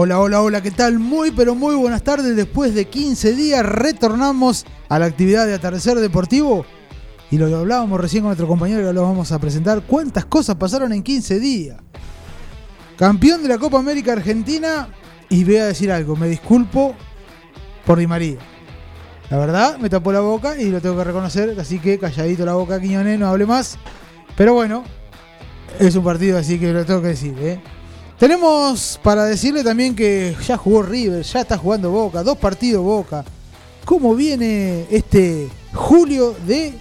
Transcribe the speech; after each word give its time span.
Hola, 0.00 0.20
hola, 0.20 0.42
hola, 0.42 0.60
¿qué 0.60 0.70
tal? 0.70 1.00
Muy, 1.00 1.32
pero 1.32 1.56
muy 1.56 1.74
buenas 1.74 2.04
tardes. 2.04 2.36
Después 2.36 2.72
de 2.72 2.84
15 2.84 3.34
días 3.34 3.66
retornamos 3.66 4.64
a 4.88 4.96
la 5.00 5.06
actividad 5.06 5.44
de 5.44 5.54
atardecer 5.54 5.96
deportivo. 5.96 6.64
Y 7.32 7.36
lo 7.36 7.46
hablábamos 7.46 8.00
recién 8.00 8.22
con 8.22 8.28
nuestro 8.28 8.46
compañero 8.46 8.86
que 8.86 8.92
lo 8.92 9.02
vamos 9.02 9.32
a 9.32 9.40
presentar. 9.40 9.82
¿Cuántas 9.82 10.24
cosas 10.26 10.54
pasaron 10.54 10.92
en 10.92 11.02
15 11.02 11.40
días? 11.40 11.80
Campeón 12.96 13.42
de 13.42 13.48
la 13.48 13.58
Copa 13.58 13.80
América 13.80 14.12
Argentina. 14.12 14.88
Y 15.30 15.42
voy 15.42 15.56
a 15.56 15.66
decir 15.66 15.90
algo, 15.90 16.14
me 16.14 16.28
disculpo 16.28 16.94
por 17.84 17.98
Di 17.98 18.06
María. 18.06 18.38
La 19.30 19.38
verdad, 19.38 19.78
me 19.78 19.90
tapó 19.90 20.12
la 20.12 20.20
boca 20.20 20.56
y 20.56 20.70
lo 20.70 20.80
tengo 20.80 20.96
que 20.96 21.02
reconocer. 21.02 21.58
Así 21.58 21.80
que 21.80 21.98
calladito 21.98 22.46
la 22.46 22.54
boca, 22.54 22.80
Quiñones, 22.80 23.18
no 23.18 23.26
hable 23.26 23.46
más. 23.46 23.76
Pero 24.36 24.54
bueno, 24.54 24.84
es 25.80 25.96
un 25.96 26.04
partido, 26.04 26.38
así 26.38 26.56
que 26.60 26.72
lo 26.72 26.84
tengo 26.84 27.02
que 27.02 27.08
decir, 27.08 27.34
¿eh? 27.40 27.60
Tenemos 28.18 28.98
para 29.00 29.24
decirle 29.26 29.62
también 29.62 29.94
que 29.94 30.36
ya 30.44 30.56
jugó 30.56 30.82
River, 30.82 31.22
ya 31.22 31.42
está 31.42 31.56
jugando 31.56 31.90
Boca, 31.92 32.24
dos 32.24 32.36
partidos 32.36 32.82
Boca. 32.82 33.24
cómo 33.84 34.16
viene 34.16 34.86
este 34.90 35.48
julio 35.72 36.34
de 36.44 36.74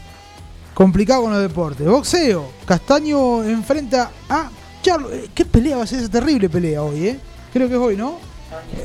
complicado 0.73 1.21
con 1.23 1.31
los 1.31 1.41
deportes. 1.41 1.85
Boxeo, 1.87 2.49
Castaño 2.65 3.43
enfrenta 3.43 4.09
a 4.27 4.49
Charlo. 4.81 5.13
Eh, 5.13 5.29
¿Qué 5.33 5.45
pelea 5.45 5.77
va 5.77 5.83
a 5.83 5.87
ser 5.87 5.99
esa 5.99 6.09
terrible 6.09 6.49
pelea 6.49 6.81
hoy, 6.81 7.07
eh? 7.07 7.19
Creo 7.53 7.67
que 7.67 7.75
es 7.75 7.79
hoy, 7.79 7.95
¿no? 7.95 8.17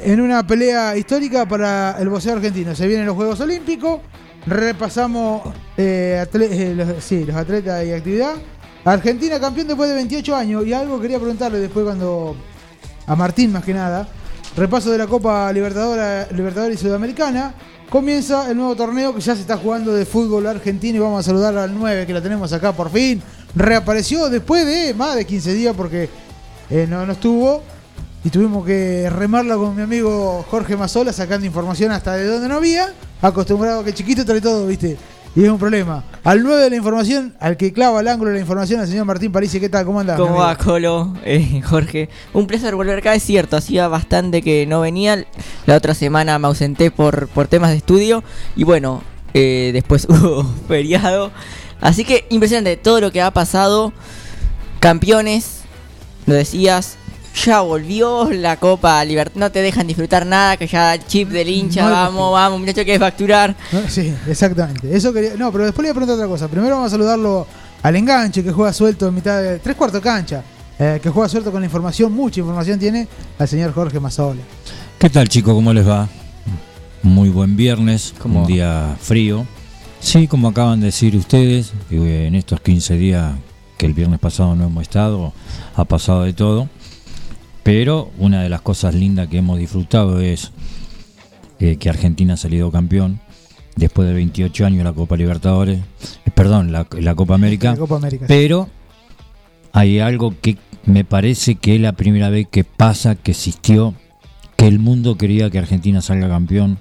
En 0.05 0.21
una 0.21 0.47
pelea 0.47 0.95
histórica 0.97 1.49
para 1.49 1.97
el 2.01 2.11
boxeo 2.11 2.35
argentino. 2.35 2.75
Se 2.75 2.87
vienen 2.87 3.07
los 3.07 3.17
Juegos 3.17 3.41
Olímpicos. 3.41 4.01
Repasamos 4.47 5.43
eh, 5.77 6.27
eh, 6.35 6.97
sí, 7.01 7.25
los 7.25 7.37
atletas 7.37 7.85
y 7.87 7.93
actividad. 7.93 8.35
Argentina 8.85 9.39
campeón 9.39 9.69
después 9.69 9.89
de 9.89 9.95
28 9.97 10.37
años. 10.37 10.67
Y 10.67 10.73
algo 10.73 11.01
quería 11.01 11.19
preguntarle 11.19 11.59
después 11.59 11.85
cuando. 11.85 12.37
A 13.07 13.17
Martín 13.17 13.53
más 13.53 13.65
que 13.65 13.75
nada. 13.75 14.09
Repaso 14.57 14.91
de 14.91 14.99
la 14.99 15.07
Copa 15.07 15.53
Libertadora, 15.53 16.29
y 16.73 16.77
Sudamericana. 16.77 17.55
Comienza 17.89 18.51
el 18.51 18.57
nuevo 18.57 18.75
torneo 18.75 19.15
que 19.15 19.21
ya 19.21 19.35
se 19.35 19.43
está 19.43 19.57
jugando 19.57 19.93
de 19.95 20.07
fútbol 20.07 20.47
argentino 20.47 20.97
y 20.97 21.01
vamos 21.01 21.21
a 21.21 21.23
saludar 21.23 21.57
al 21.59 21.75
9 21.79 22.07
que 22.07 22.15
la 22.15 22.23
tenemos 22.23 22.53
acá 22.53 22.73
por 22.73 22.91
fin. 22.91 23.23
Reapareció 23.55 24.31
después 24.31 24.65
de 24.65 24.95
más 24.95 25.15
de 25.15 25.27
15 25.27 25.53
días 25.53 25.75
porque 25.77 26.09
eh, 26.71 26.87
no, 26.89 27.05
no 27.05 27.13
estuvo 27.13 27.63
y 28.25 28.31
tuvimos 28.31 28.65
que 28.65 29.11
remarla 29.11 29.57
con 29.57 29.75
mi 29.75 29.83
amigo 29.83 30.45
Jorge 30.49 30.77
Mazola 30.77 31.13
sacando 31.13 31.45
información 31.45 31.93
hasta 31.93 32.15
de 32.15 32.27
donde 32.27 32.49
no 32.49 32.57
había. 32.57 32.95
Acostumbrado 33.21 33.85
que 33.85 33.93
chiquito 33.93 34.25
trae 34.25 34.41
todo, 34.41 34.67
¿viste? 34.67 34.97
Y 35.35 35.45
es 35.45 35.51
un 35.51 35.59
problema. 35.59 36.05
Al 36.25 36.43
9 36.43 36.63
de 36.63 36.71
la 36.71 36.77
información, 36.77 37.35
al 37.41 37.57
que 37.57 37.73
clava 37.73 38.01
el 38.01 38.09
ángulo 38.09 38.31
de 38.31 38.37
la 38.37 38.41
información, 38.43 38.81
al 38.81 38.87
señor 38.87 39.07
Martín 39.07 39.33
París, 39.33 39.51
¿qué 39.59 39.69
tal? 39.71 39.87
¿Cómo 39.87 40.01
andás? 40.01 40.19
¿Cómo 40.19 40.37
va, 40.37 40.57
Colo? 40.59 41.15
Eh, 41.25 41.63
Jorge. 41.63 42.11
Un 42.35 42.47
placer 42.47 42.75
volver 42.75 42.99
acá, 42.99 43.15
es 43.15 43.23
cierto, 43.23 43.57
hacía 43.57 43.89
bastante 43.89 44.43
que 44.43 44.67
no 44.67 44.83
venía. 44.83 45.25
La 45.65 45.77
otra 45.77 45.95
semana 45.95 46.39
me 46.39 46.49
ausenté 46.49 46.91
por, 46.91 47.29
por 47.29 47.49
temas 47.49 47.71
de 47.71 47.79
estudio. 47.79 48.23
Y 48.57 48.65
bueno, 48.65 49.03
eh, 49.33 49.71
después 49.73 50.07
hubo 50.09 50.45
feriado. 50.69 51.31
Así 51.81 52.05
que 52.05 52.27
impresionante 52.29 52.77
todo 52.77 53.01
lo 53.01 53.11
que 53.11 53.23
ha 53.23 53.31
pasado. 53.31 53.95
Campeones, 54.81 55.63
lo 56.27 56.35
decías, 56.35 56.99
ya 57.35 57.61
volvió 57.61 58.31
la 58.31 58.57
Copa 58.57 59.05
Libertad. 59.05 59.37
No 59.37 59.51
te 59.51 59.61
dejan 59.61 59.87
disfrutar 59.87 60.27
nada, 60.27 60.57
que 60.57 60.67
ya 60.67 60.95
el 60.95 61.07
chip 61.07 61.31
del 61.31 61.49
hincha, 61.49 61.89
vamos, 61.89 62.33
vamos, 62.33 62.61
muchacho, 62.61 62.85
que 62.85 62.95
es 62.95 63.01
facturar. 63.01 63.55
Sí, 63.89 64.15
exactamente. 64.29 64.95
Eso 64.95 65.13
quería. 65.13 65.35
No, 65.37 65.51
pero 65.53 65.65
después 65.65 65.83
le 65.85 65.93
voy 65.93 66.03
a 66.03 66.07
preguntar 66.07 66.17
otra 66.17 66.29
cosa. 66.29 66.49
Primero 66.49 66.75
vamos 66.75 66.89
a 66.89 66.91
saludarlo 66.91 67.47
al 67.83 67.97
enganche 67.97 68.43
que 68.45 68.53
juega 68.53 68.73
suelto 68.73 69.09
en 69.09 69.15
mitad 69.15 69.43
de. 69.43 69.59
tres 69.59 69.77
cuartos 69.77 70.01
de 70.01 70.09
cancha. 70.09 70.43
Eh, 70.79 70.99
que 71.03 71.11
juega 71.11 71.29
suelto 71.29 71.53
con 71.53 71.61
la 71.61 71.67
información, 71.67 72.13
mucha 72.13 72.41
información 72.41 72.79
tiene 72.79 73.07
al 73.39 73.47
señor 73.47 73.73
Jorge 73.73 74.01
Mazola. 74.01 74.41
¿Qué 74.99 75.11
tal, 75.11 75.29
chicos? 75.29 75.55
¿Cómo 75.55 75.73
les 75.73 75.87
va? 75.87 76.09
Muy 77.03 77.29
buen 77.29 77.57
viernes, 77.57 78.15
como 78.19 78.41
un 78.43 78.47
día 78.47 78.97
frío. 79.01 79.47
Sí, 80.01 80.27
como 80.27 80.49
acaban 80.49 80.81
de 80.81 80.87
decir 80.87 81.15
ustedes, 81.17 81.73
en 81.91 82.35
estos 82.35 82.61
15 82.61 82.97
días 82.97 83.33
que 83.77 83.87
el 83.87 83.95
viernes 83.95 84.19
pasado 84.19 84.57
no 84.57 84.65
hemos 84.65 84.83
estado, 84.83 85.33
ha 85.77 85.85
pasado 85.85 86.23
de 86.23 86.33
todo. 86.33 86.69
Pero 87.63 88.11
una 88.19 88.43
de 88.43 88.49
las 88.49 88.61
cosas 88.61 88.95
lindas 88.95 89.29
que 89.29 89.39
hemos 89.39 89.59
disfrutado 89.59 90.21
es 90.21 90.53
eh, 91.61 91.77
que 91.77 91.89
Argentina 91.89 92.35
ha 92.35 92.37
salido 92.37 92.71
campeón 92.71 93.21
después 93.77 94.09
de 94.09 94.15
28 94.15 94.67
años 94.67 94.85
la 94.85 94.93
Copa 94.93 95.17
Libertadores, 95.17 95.79
eh, 95.79 96.31
perdón, 96.35 96.73
la, 96.73 96.85
Copa 97.15 97.35
América. 97.35 97.77
pero 98.27 98.69
hay 99.73 100.01
algo 100.01 100.35
que 100.41 100.59
me 100.85 101.05
parece 101.05 101.55
que 101.55 101.77
es 101.77 101.81
la 101.81 101.93
primera 101.93 102.31
vez 102.31 102.49
que 102.51 102.65
pasa, 102.65 103.15
que 103.15 103.31
existió, 103.31 103.95
que 104.57 104.67
el 104.67 104.79
mundo 104.79 105.17
quería 105.17 105.51
que 105.51 105.59
Argentina 105.59 106.01
salga 106.03 106.29
campeón. 106.29 106.79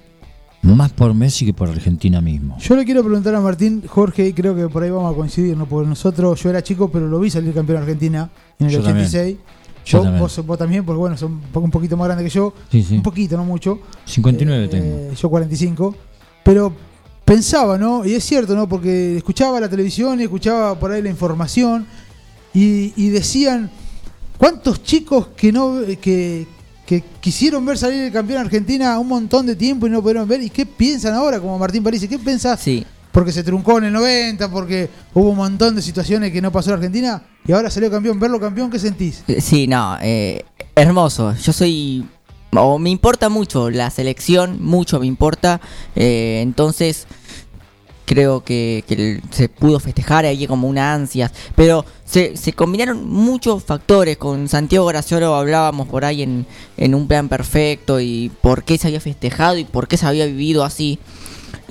Más 0.63 0.92
por 0.92 1.16
Messi 1.16 1.44
que 1.48 1.54
por 1.56 1.69
Argentina 1.69 2.22
mismo. 2.22 2.56
Yo 2.60 2.75
le 2.75 2.86
quiero 2.86 3.04
preguntar 3.04 3.33
a 3.33 3.42
Martín, 3.42 3.81
Jorge, 3.88 4.28
y 4.28 4.33
creo 4.33 4.56
que 4.56 4.68
por 4.68 4.83
ahí 4.83 4.92
vamos 4.92 5.12
a 5.12 5.16
coincidir, 5.16 5.57
¿no? 5.57 5.66
Porque 5.66 5.89
nosotros, 5.89 6.39
yo 6.39 6.51
era 6.51 6.62
chico, 6.62 6.92
pero 6.92 7.07
lo 7.07 7.19
vi 7.19 7.31
salir 7.31 7.51
campeón 7.51 7.80
Argentina 7.80 8.30
en 8.60 8.68
el 8.68 8.75
86. 8.75 9.38
Yo, 9.86 10.04
Vos, 10.19 10.57
también, 10.57 10.86
porque 10.86 11.00
bueno, 11.00 11.18
son 11.18 11.42
un 11.54 11.72
poquito 11.72 11.98
más 11.98 12.07
grande 12.07 12.24
que 12.24 12.30
yo. 12.30 12.54
Un 12.92 13.01
poquito, 13.01 13.38
no 13.38 13.44
mucho. 13.44 13.80
59 14.06 14.68
tengo. 14.68 14.86
Eh, 14.86 15.13
yo 15.19 15.30
45. 15.30 15.95
Pero 16.44 16.74
pensaba, 17.25 17.78
¿no? 17.78 18.06
Y 18.06 18.13
es 18.13 18.24
cierto, 18.24 18.56
¿no? 18.56 18.68
Porque 18.68 19.18
escuchaba 19.18 19.60
la 19.60 19.69
televisión 19.69 20.19
y 20.19 20.24
escuchaba 20.24 20.80
por 20.80 20.92
ahí 20.92 21.01
la 21.01 21.10
información 21.10 21.86
y, 22.54 23.10
decían, 23.10 23.69
¿cuántos 24.38 24.83
chicos 24.83 25.28
que 25.36 25.51
no 25.51 25.80
que, 26.01 26.45
que 26.86 27.04
quisieron 27.19 27.66
ver 27.66 27.78
salir 27.78 28.04
el 28.04 28.12
campeón 28.12 28.42
Argentina 28.42 29.00
un 29.00 29.07
montón 29.07 29.45
de 29.45 29.56
tiempo 29.56 29.88
y 29.88 29.89
no 29.89 30.01
pudieron 30.01 30.28
ver? 30.28 30.42
¿Y 30.42 30.50
qué 30.50 30.66
piensan 30.66 31.13
ahora, 31.13 31.39
como 31.39 31.57
Martín 31.57 31.83
París? 31.83 32.06
¿Qué 32.07 32.19
pensás? 32.19 32.60
Sí 32.60 32.86
porque 33.12 33.31
se 33.31 33.44
truncó 33.44 33.78
en 33.78 33.86
el 33.86 33.94
90, 33.94 34.50
porque 34.50 34.90
hubo 35.13 35.30
un 35.30 35.38
montón 35.38 35.75
de 35.75 35.81
situaciones 35.81 36.31
que 36.31 36.42
no 36.42 36.52
pasó 36.52 36.69
en 36.69 36.75
Argentina 36.78 37.24
y 37.46 37.52
ahora 37.52 37.69
salió 37.69 37.90
campeón. 37.92 38.19
Verlo 38.19 38.40
campeón, 38.40 38.69
¿qué 38.69 38.80
sentís? 38.80 39.24
Eh, 39.28 39.42
sí, 39.42 39.68
no, 39.68 39.98
eh, 40.02 40.46
hermoso. 40.75 41.36
Yo 41.36 41.54
soy. 41.54 42.06
O 42.54 42.78
me 42.78 42.90
importa 42.90 43.30
mucho 43.30 43.69
la 43.69 43.90
selección, 43.90 44.62
mucho 44.62 45.00
me 45.00 45.08
importa. 45.08 45.62
Eh, 45.96 46.40
entonces, 46.42 47.08
creo 48.06 48.44
que, 48.44 49.22
se 49.31 49.48
pudo 49.48 49.80
festejar 49.80 50.25
ahí 50.25 50.46
como 50.48 50.68
una 50.68 50.94
ansia. 50.94 51.31
Pero 51.56 51.86
se, 52.04 52.36
se, 52.36 52.52
combinaron 52.52 53.10
muchos 53.10 53.64
factores. 53.64 54.18
Con 54.18 54.50
Santiago 54.50 54.86
Graciolo 54.88 55.36
hablábamos 55.36 55.88
por 55.88 56.04
ahí 56.04 56.24
en, 56.24 56.46
en 56.75 56.94
un 56.94 57.07
plan 57.07 57.30
perfecto 57.30 58.02
y 58.02 58.31
por 58.42 58.64
qué 58.64 58.78
se 58.78 58.88
había 58.88 59.00
festejado 59.00 59.57
y 59.57 59.64
por 59.64 59.88
qué 59.88 59.96
se 59.96 60.06
había 60.06 60.25
vivido 60.25 60.66
así. 60.66 61.00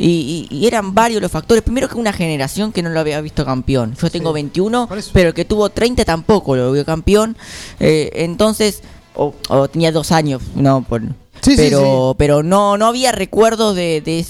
Y, 0.03 0.67
eran 0.67 0.95
varios 0.95 1.21
los 1.21 1.31
factores. 1.31 1.63
Primero 1.63 1.89
que 1.89 1.97
una 1.97 2.13
generación 2.13 2.73
que 2.73 2.83
no 2.83 2.89
lo 2.89 3.01
había 3.01 3.21
visto 3.21 3.45
campeón. 3.45 3.95
Yo 4.01 4.11
tengo 4.11 4.33
21, 4.33 4.89
pero 5.13 5.29
el 5.29 5.35
que 5.35 5.45
tuvo 5.45 5.69
30 5.69 6.05
tampoco 6.07 6.57
lo 6.57 6.73
vio 6.73 6.87
campeón. 6.87 7.37
Eh, 7.81 8.11
entonces, 8.15 8.83
o, 9.15 9.35
tenía 9.69 9.93
dos 9.93 10.11
años, 10.13 10.41
no, 10.55 10.83
por, 10.83 11.03
pero, 11.45 12.15
pero 12.17 12.43
no, 12.43 12.79
no 12.79 12.87
había 12.87 13.13
recuerdos 13.13 13.77
de, 13.77 14.01
de 14.01 14.25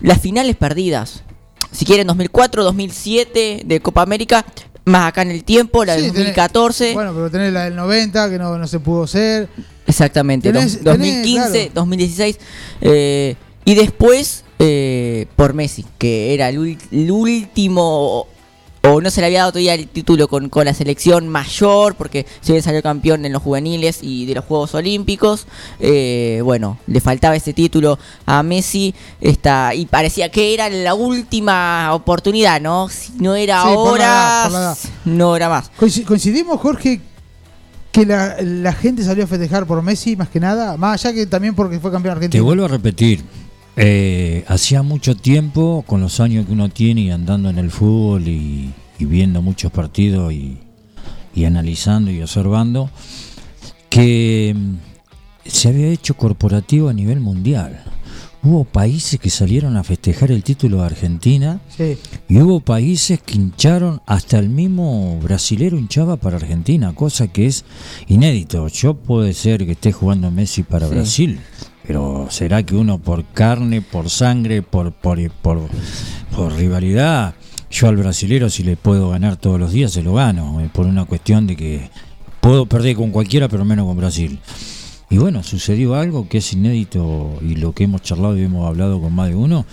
las 0.00 0.20
finales 0.20 0.56
perdidas. 0.56 1.22
Si 1.70 1.84
quieren, 1.84 2.08
2004, 2.08 2.64
2007 2.64 3.62
de 3.64 3.80
Copa 3.80 4.02
América, 4.02 4.44
más 4.84 5.08
acá 5.08 5.22
en 5.22 5.30
el 5.30 5.44
tiempo, 5.44 5.84
la 5.84 5.94
de 5.94 6.08
2014. 6.08 6.94
bueno, 6.94 7.12
pero 7.14 7.30
tenés 7.30 7.52
la 7.52 7.64
del 7.64 7.76
90 7.76 8.30
que 8.30 8.38
no, 8.38 8.58
no 8.58 8.66
se 8.66 8.80
pudo 8.80 9.04
hacer. 9.04 9.48
Exactamente, 9.86 10.52
2015, 10.52 11.70
2016. 11.72 12.38
Eh, 12.80 13.36
y 13.64 13.74
después 13.74 14.44
eh, 14.58 15.26
por 15.36 15.54
Messi, 15.54 15.84
que 15.98 16.34
era 16.34 16.48
el, 16.48 17.10
último 17.10 18.26
o 18.84 19.00
no 19.00 19.10
se 19.10 19.20
le 19.20 19.28
había 19.28 19.40
dado 19.40 19.52
todavía 19.52 19.74
el 19.74 19.88
título 19.88 20.28
con, 20.28 20.48
con, 20.48 20.64
la 20.64 20.74
selección 20.74 21.28
mayor, 21.28 21.94
porque 21.94 22.26
se 22.40 22.52
había 22.52 22.62
salido 22.62 22.82
campeón 22.82 23.24
en 23.24 23.32
los 23.32 23.42
juveniles 23.42 24.00
y 24.02 24.26
de 24.26 24.34
los 24.34 24.44
Juegos 24.44 24.74
Olímpicos. 24.74 25.46
Eh, 25.78 26.40
bueno, 26.44 26.78
le 26.86 27.00
faltaba 27.00 27.36
ese 27.36 27.52
título 27.52 27.98
a 28.26 28.42
Messi 28.42 28.94
esta, 29.20 29.74
y 29.74 29.86
parecía 29.86 30.30
que 30.30 30.54
era 30.54 30.68
la 30.68 30.94
última 30.94 31.94
oportunidad, 31.94 32.60
¿no? 32.60 32.88
Si 32.88 33.12
no 33.18 33.36
era 33.36 33.60
ahora, 33.60 34.74
no 35.04 35.36
era 35.36 35.48
más. 35.48 35.70
Coincidimos, 35.76 36.60
Jorge, 36.60 37.00
que 37.92 38.06
la, 38.06 38.36
la, 38.40 38.72
gente 38.72 39.04
salió 39.04 39.24
a 39.24 39.26
festejar 39.26 39.66
por 39.66 39.82
Messi 39.82 40.16
más 40.16 40.28
que 40.28 40.40
nada, 40.40 40.76
más 40.76 41.04
allá 41.04 41.14
que 41.14 41.26
también 41.26 41.54
porque 41.54 41.78
fue 41.78 41.92
campeón 41.92 42.16
argentino. 42.16 42.40
Te 42.40 42.44
vuelvo 42.44 42.64
a 42.64 42.68
repetir, 42.68 43.22
eh, 43.76 44.44
hacía 44.48 44.82
mucho 44.82 45.16
tiempo, 45.16 45.84
con 45.86 46.00
los 46.00 46.20
años 46.20 46.46
que 46.46 46.52
uno 46.52 46.68
tiene 46.68 47.02
y 47.02 47.10
andando 47.10 47.48
en 47.48 47.58
el 47.58 47.70
fútbol 47.70 48.28
y, 48.28 48.72
viendo 48.98 49.42
muchos 49.42 49.72
partidos 49.72 50.32
y, 50.32 50.58
analizando 51.44 52.10
y 52.10 52.22
observando, 52.22 52.90
que 53.88 54.54
mm, 54.56 54.74
se 55.44 55.68
había 55.68 55.88
hecho 55.88 56.14
corporativo 56.14 56.88
a 56.88 56.92
nivel 56.92 57.20
mundial. 57.20 57.82
Hubo 58.44 58.64
países 58.64 59.20
que 59.20 59.30
salieron 59.30 59.76
a 59.76 59.84
festejar 59.84 60.32
el 60.32 60.42
título 60.42 60.78
de 60.78 60.86
Argentina 60.86 61.60
y 62.28 62.38
hubo 62.40 62.58
países 62.58 63.22
que 63.22 63.36
hincharon, 63.36 64.02
hasta 64.04 64.38
el 64.38 64.48
mismo 64.48 65.20
brasilero 65.20 65.78
hinchaba 65.78 66.16
para 66.16 66.38
Argentina, 66.38 66.92
cosa 66.92 67.28
que 67.28 67.46
es 67.46 67.64
inédito. 68.08 68.66
Yo 68.66 68.94
puede 68.94 69.32
ser 69.32 69.64
que 69.64 69.72
esté 69.72 69.92
jugando 69.92 70.32
Messi 70.32 70.64
para 70.64 70.88
Brasil, 70.88 71.38
pero 71.92 72.26
¿será 72.30 72.62
que 72.62 72.74
uno 72.74 72.96
por 72.96 73.22
carne, 73.22 73.82
por 73.82 74.08
sangre, 74.08 74.62
por, 74.62 74.92
por, 74.92 75.18
por, 75.42 75.60
rivalidad, 76.56 77.34
yo 77.70 77.86
al 77.86 77.98
brasilero 77.98 78.48
si 78.48 78.62
le 78.62 78.78
puedo 78.78 79.10
ganar 79.10 79.36
todos 79.36 79.60
los 79.60 79.72
días, 79.72 79.92
se 79.92 80.02
lo 80.02 80.14
gano, 80.14 80.62
eh, 80.62 80.70
por 80.72 80.86
una 80.86 81.04
cuestión 81.04 81.46
de 81.46 81.54
que 81.54 81.90
puedo 82.40 82.64
perder 82.64 82.96
con 82.96 83.10
cualquiera, 83.10 83.46
pero 83.46 83.66
menos 83.66 83.84
con 83.84 83.98
Brasil. 83.98 84.38
Y 85.10 85.18
bueno, 85.18 85.42
sucedió 85.42 85.94
algo 85.94 86.30
que 86.30 86.38
es 86.38 86.54
inédito 86.54 87.38
y 87.42 87.56
lo 87.56 87.74
que 87.74 87.84
hemos 87.84 88.00
charlado 88.00 88.38
y 88.38 88.44
hemos 88.44 88.66
hablado 88.66 88.98
con 88.98 89.14
más 89.14 89.28
de 89.28 89.34
uno, 89.34 89.66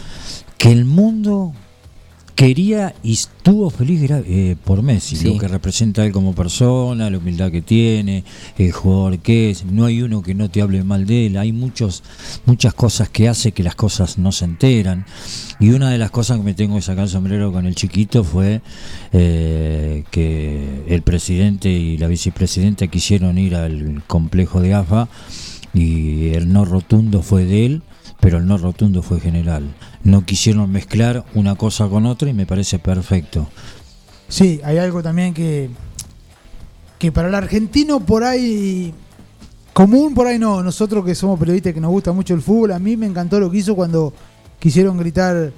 que 0.57 0.73
el 0.73 0.83
mundo 0.83 1.53
quería 2.39 2.95
y 3.03 3.11
estuvo 3.13 3.69
feliz 3.69 4.09
eh, 4.09 4.55
por 4.63 4.81
Messi, 4.81 5.17
Sí. 5.17 5.27
lo 5.33 5.37
que 5.37 5.49
representa 5.49 6.05
él 6.05 6.13
como 6.13 6.33
persona, 6.33 7.09
la 7.09 7.17
humildad 7.17 7.51
que 7.51 7.61
tiene, 7.61 8.23
el 8.57 8.71
jugador 8.71 9.19
que 9.19 9.49
es. 9.49 9.65
No 9.65 9.83
hay 9.83 10.01
uno 10.01 10.21
que 10.21 10.33
no 10.33 10.49
te 10.49 10.61
hable 10.61 10.81
mal 10.85 11.05
de 11.05 11.25
él. 11.27 11.37
Hay 11.37 11.51
muchos, 11.51 12.01
muchas 12.45 12.73
cosas 12.73 13.09
que 13.09 13.27
hace 13.27 13.51
que 13.51 13.61
las 13.61 13.75
cosas 13.75 14.17
no 14.17 14.31
se 14.31 14.45
enteran. 14.45 15.05
Y 15.59 15.71
una 15.71 15.89
de 15.89 15.97
las 15.97 16.11
cosas 16.11 16.37
que 16.37 16.43
me 16.43 16.53
tengo 16.53 16.77
que 16.77 16.81
sacar 16.81 17.03
el 17.03 17.09
sombrero 17.09 17.51
con 17.51 17.65
el 17.65 17.75
chiquito 17.75 18.23
fue 18.23 18.61
eh, 19.11 20.05
que 20.09 20.85
el 20.87 21.01
presidente 21.01 21.69
y 21.69 21.97
la 21.97 22.07
vicepresidenta 22.07 22.87
quisieron 22.87 23.37
ir 23.37 23.53
al 23.55 24.01
complejo 24.07 24.61
de 24.61 24.73
AFA 24.75 25.09
y 25.73 26.29
el 26.29 26.53
no 26.53 26.63
rotundo 26.63 27.21
fue 27.21 27.43
de 27.43 27.65
él, 27.65 27.81
pero 28.19 28.37
el 28.37 28.45
no 28.45 28.57
rotundo 28.57 29.01
fue 29.01 29.19
general. 29.19 29.73
No 30.03 30.25
quisieron 30.25 30.71
mezclar 30.71 31.25
una 31.35 31.55
cosa 31.55 31.87
con 31.87 32.05
otra 32.05 32.29
y 32.29 32.33
me 32.33 32.45
parece 32.45 32.79
perfecto. 32.79 33.47
Sí, 34.27 34.59
hay 34.63 34.77
algo 34.77 35.01
también 35.01 35.33
que, 35.33 35.69
que 36.97 37.11
para 37.11 37.29
el 37.29 37.35
argentino 37.35 37.99
por 37.99 38.23
ahí, 38.23 38.93
común 39.73 40.13
por 40.13 40.27
ahí 40.27 40.37
no, 40.37 40.61
nosotros 40.61 41.03
que 41.05 41.15
somos 41.15 41.39
periodistas 41.39 41.73
que 41.73 41.81
nos 41.81 41.91
gusta 41.91 42.11
mucho 42.11 42.33
el 42.33 42.41
fútbol, 42.41 42.71
a 42.73 42.79
mí 42.79 42.97
me 42.97 43.05
encantó 43.07 43.39
lo 43.39 43.49
que 43.49 43.57
hizo 43.57 43.75
cuando 43.75 44.13
quisieron 44.59 44.97
gritar 44.97 45.51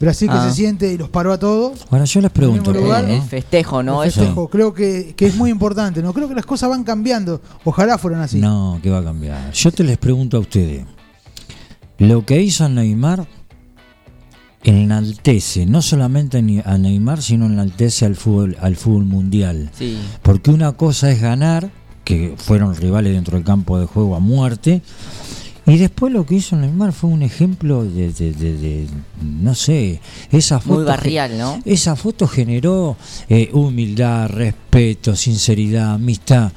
Brasil 0.00 0.28
que 0.30 0.34
Ah. 0.36 0.48
se 0.48 0.54
siente 0.56 0.90
y 0.92 0.96
los 0.98 1.10
paró 1.10 1.30
a 1.32 1.38
todos. 1.38 1.86
Ahora 1.90 2.04
yo 2.06 2.20
les 2.22 2.30
pregunto, 2.30 2.72
lugar, 2.72 3.04
El, 3.04 3.10
el 3.12 3.22
festejo, 3.22 3.82
¿no? 3.82 4.02
El 4.02 4.08
Eso. 4.08 4.20
festejo, 4.20 4.48
creo 4.48 4.72
que, 4.72 5.14
que 5.14 5.26
es 5.26 5.36
muy 5.36 5.50
importante, 5.50 6.02
¿no? 6.02 6.14
Creo 6.14 6.26
que 6.26 6.34
las 6.34 6.46
cosas 6.46 6.70
van 6.70 6.84
cambiando. 6.84 7.40
Ojalá 7.64 7.98
fueran 7.98 8.22
así. 8.22 8.38
no, 8.40 8.80
que 8.82 8.88
va 8.90 8.98
a 8.98 9.04
cambiar. 9.04 9.52
Yo 9.52 9.70
te 9.70 9.84
les 9.84 9.98
pregunto 9.98 10.38
a 10.38 10.40
ustedes, 10.40 10.84
lo 12.00 12.26
que 12.26 12.42
hizo 12.42 12.68
Neymar 12.68 13.26
enaltece 14.62 15.64
no 15.66 15.80
solamente 15.82 16.38
a 16.64 16.76
Neymar, 16.78 17.22
sino 17.22 17.46
enaltece 17.46 18.04
al 18.04 18.16
fútbol, 18.16 18.56
al 18.60 18.76
fútbol 18.76 19.04
mundial. 19.06 19.70
Sí. 19.78 19.96
Porque 20.22 20.50
una 20.50 20.72
cosa 20.72 21.10
es 21.10 21.20
ganar, 21.20 21.70
que 22.04 22.34
fueron 22.36 22.74
rivales 22.74 23.12
dentro 23.14 23.36
del 23.36 23.44
campo 23.44 23.78
de 23.78 23.86
juego 23.86 24.16
a 24.16 24.20
muerte, 24.20 24.82
y 25.66 25.76
después 25.78 26.12
lo 26.12 26.26
que 26.26 26.34
hizo 26.36 26.56
Neymar 26.56 26.92
fue 26.92 27.10
un 27.10 27.22
ejemplo 27.22 27.84
de, 27.84 28.12
de- 28.12 28.32
de- 28.32 28.56
de- 28.58 28.86
no 29.22 29.54
sé, 29.54 30.00
esa 30.32 30.58
foto... 30.58 30.74
Muy 30.76 30.84
barrial, 30.84 31.38
¿no? 31.38 31.60
Esa 31.64 31.96
foto 31.96 32.26
generó 32.26 32.96
eh, 33.28 33.50
humildad, 33.52 34.28
respeto, 34.30 35.14
sinceridad, 35.14 35.94
amistad. 35.94 36.52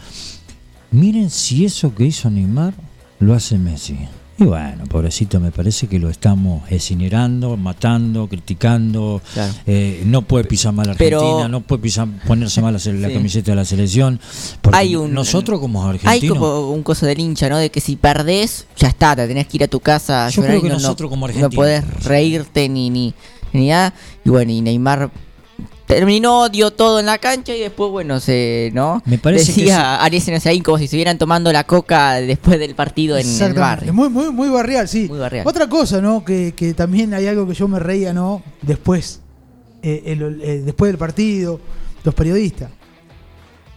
Miren 0.92 1.30
si 1.30 1.66
eso 1.66 1.94
que 1.94 2.06
hizo 2.06 2.30
Neymar 2.30 2.74
lo 3.20 3.34
hace 3.34 3.58
Messi. 3.58 3.98
Y 4.44 4.46
bueno, 4.46 4.84
pobrecito, 4.90 5.40
me 5.40 5.52
parece 5.52 5.88
que 5.88 5.98
lo 6.00 6.10
estamos 6.10 6.70
incinerando, 6.70 7.56
matando, 7.56 8.28
criticando. 8.28 9.22
Claro. 9.34 9.54
Eh, 9.66 10.04
no 10.06 10.24
puede 10.24 10.44
pisar 10.44 10.74
mal 10.74 10.90
a 10.90 10.96
Pero- 10.96 11.20
Argentina, 11.22 11.48
no 11.48 11.62
puede 11.62 11.82
pisar, 11.82 12.10
ponerse 12.28 12.62
mal 12.62 12.74
la, 12.74 12.92
la 12.94 13.08
Sí. 13.08 13.14
camiseta 13.14 13.52
de 13.52 13.56
la 13.56 13.64
selección. 13.64 14.20
Porque 14.62 14.78
Hay 14.78 14.98
un- 14.98 15.14
nosotros 15.14 15.62
como 15.62 15.82
Hay 15.88 15.92
argentinos, 15.96 16.38
como 16.38 16.72
un 16.72 16.84
coso 16.84 17.06
del 17.06 17.20
hincha, 17.22 17.48
¿no? 17.48 17.58
De 17.58 17.72
que 17.72 17.80
si 17.80 17.96
perdés, 17.96 18.68
ya 18.76 18.90
está, 18.90 19.16
te 19.16 19.26
tenés 19.28 19.48
que 19.48 19.56
ir 19.58 19.64
a 19.64 19.68
tu 19.70 19.80
casa 19.80 20.28
Yo 20.30 20.42
creo 20.42 20.62
que 20.62 20.68
no, 20.68 20.74
no- 20.76 20.82
nosotros 20.82 21.10
como 21.10 21.26
no 21.26 21.34
argentinos- 21.34 21.56
podés 21.56 22.04
reírte 22.04 22.68
ni, 22.68 22.90
ni, 22.90 23.14
ni 23.54 23.70
nada. 23.70 23.94
Y 24.26 24.30
bueno, 24.30 24.52
y 24.52 24.60
Neymar 24.60 25.10
terminó, 25.96 26.50
dio 26.50 26.72
todo 26.72 27.00
en 27.00 27.06
la 27.06 27.18
cancha 27.18 27.56
y 27.56 27.60
después, 27.60 27.92
bueno, 27.92 28.20
se, 28.20 28.72
¿no? 28.74 29.02
Me 29.06 29.18
parece 29.18 29.54
que 29.54 29.62
Decía 29.62 30.04
Aries 30.04 30.46
ahí 30.46 30.62
como 30.62 30.78
si 30.78 30.86
estuvieran 30.86 31.18
tomando 31.18 31.52
la 31.52 31.64
coca 31.66 32.16
después 32.16 32.60
del 32.60 32.76
partido 32.76 33.18
en 33.18 33.26
el 33.28 33.54
barrio. 33.62 33.94
Muy, 33.94 34.10
muy, 34.10 34.32
muy 34.32 34.50
barrial, 34.50 34.88
sí. 34.88 35.08
Muy 35.10 35.20
barrial. 35.20 35.46
Otra 35.48 35.68
cosa, 35.68 36.02
¿no? 36.02 36.24
Que, 36.26 36.54
que 36.56 36.74
también 36.74 37.14
hay 37.14 37.28
algo 37.28 37.48
que 37.48 37.54
yo 37.54 37.68
me 37.68 37.80
reía, 37.80 38.14
¿no? 38.14 38.42
Después, 38.62 39.22
eh, 39.82 40.04
el- 40.06 40.42
eh, 40.42 40.62
después 40.66 40.90
del 40.90 40.98
partido, 40.98 41.60
los 42.04 42.14
periodistas 42.16 42.70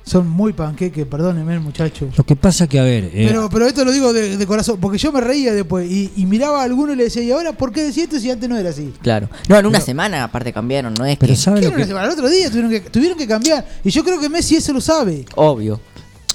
son 0.07 0.29
muy 0.29 0.53
panqueque, 0.53 1.05
perdónenme, 1.05 1.59
muchachos. 1.59 2.17
lo 2.17 2.23
que 2.25 2.37
pasa 2.37 2.69
que, 2.69 2.79
a 2.79 2.85
ver, 2.85 3.11
eh, 3.13 3.27
Pero, 3.29 3.51
pero 3.51 3.67
esto 3.67 3.85
lo 3.85 3.91
digo 3.91 4.13
de, 4.13 4.37
de 4.37 4.47
corazón, 4.47 4.79
porque 4.81 4.99
yo 4.99 5.11
me 5.11 5.21
reía 5.21 5.53
después 5.53 5.91
y, 5.91 6.13
y 6.17 6.27
miraba 6.27 6.61
a 6.63 6.65
alguno 6.65 6.93
y 6.93 6.97
le 6.97 7.05
decía, 7.05 7.23
¿y 7.25 7.33
ahora 7.33 7.53
por 7.55 7.73
qué 7.73 7.83
decía 7.83 8.05
esto 8.05 8.21
si 8.21 8.31
antes 8.31 8.49
no 8.49 8.57
era 8.57 8.71
así? 8.71 8.95
Claro. 9.03 9.29
No, 9.49 9.59
en 9.59 9.67
una 9.67 9.79
Pero- 9.79 9.85
semana 9.87 10.23
aparte 10.23 10.53
cambiaron, 10.53 10.95
no 10.95 11.05
es 11.05 11.17
pero 11.19 11.33
que... 11.33 11.37
¿sabe 11.37 11.61
¿Qué 11.61 11.67
lo 11.71 11.75
que, 11.77 11.85
semana? 11.87 12.07
El 12.07 12.13
otro 12.13 12.31
día 12.31 12.49
tuvieron 12.49 12.71
que, 12.71 12.81
tuvieron 12.83 13.19
que 13.19 13.27
cambiar. 13.27 13.67
Y 13.83 13.91
yo 13.91 14.05
creo 14.05 14.21
que 14.21 14.29
Messi 14.29 14.55
eso 14.55 14.73
lo 14.73 14.81
sabe. 14.81 15.25
Obvio. 15.35 15.81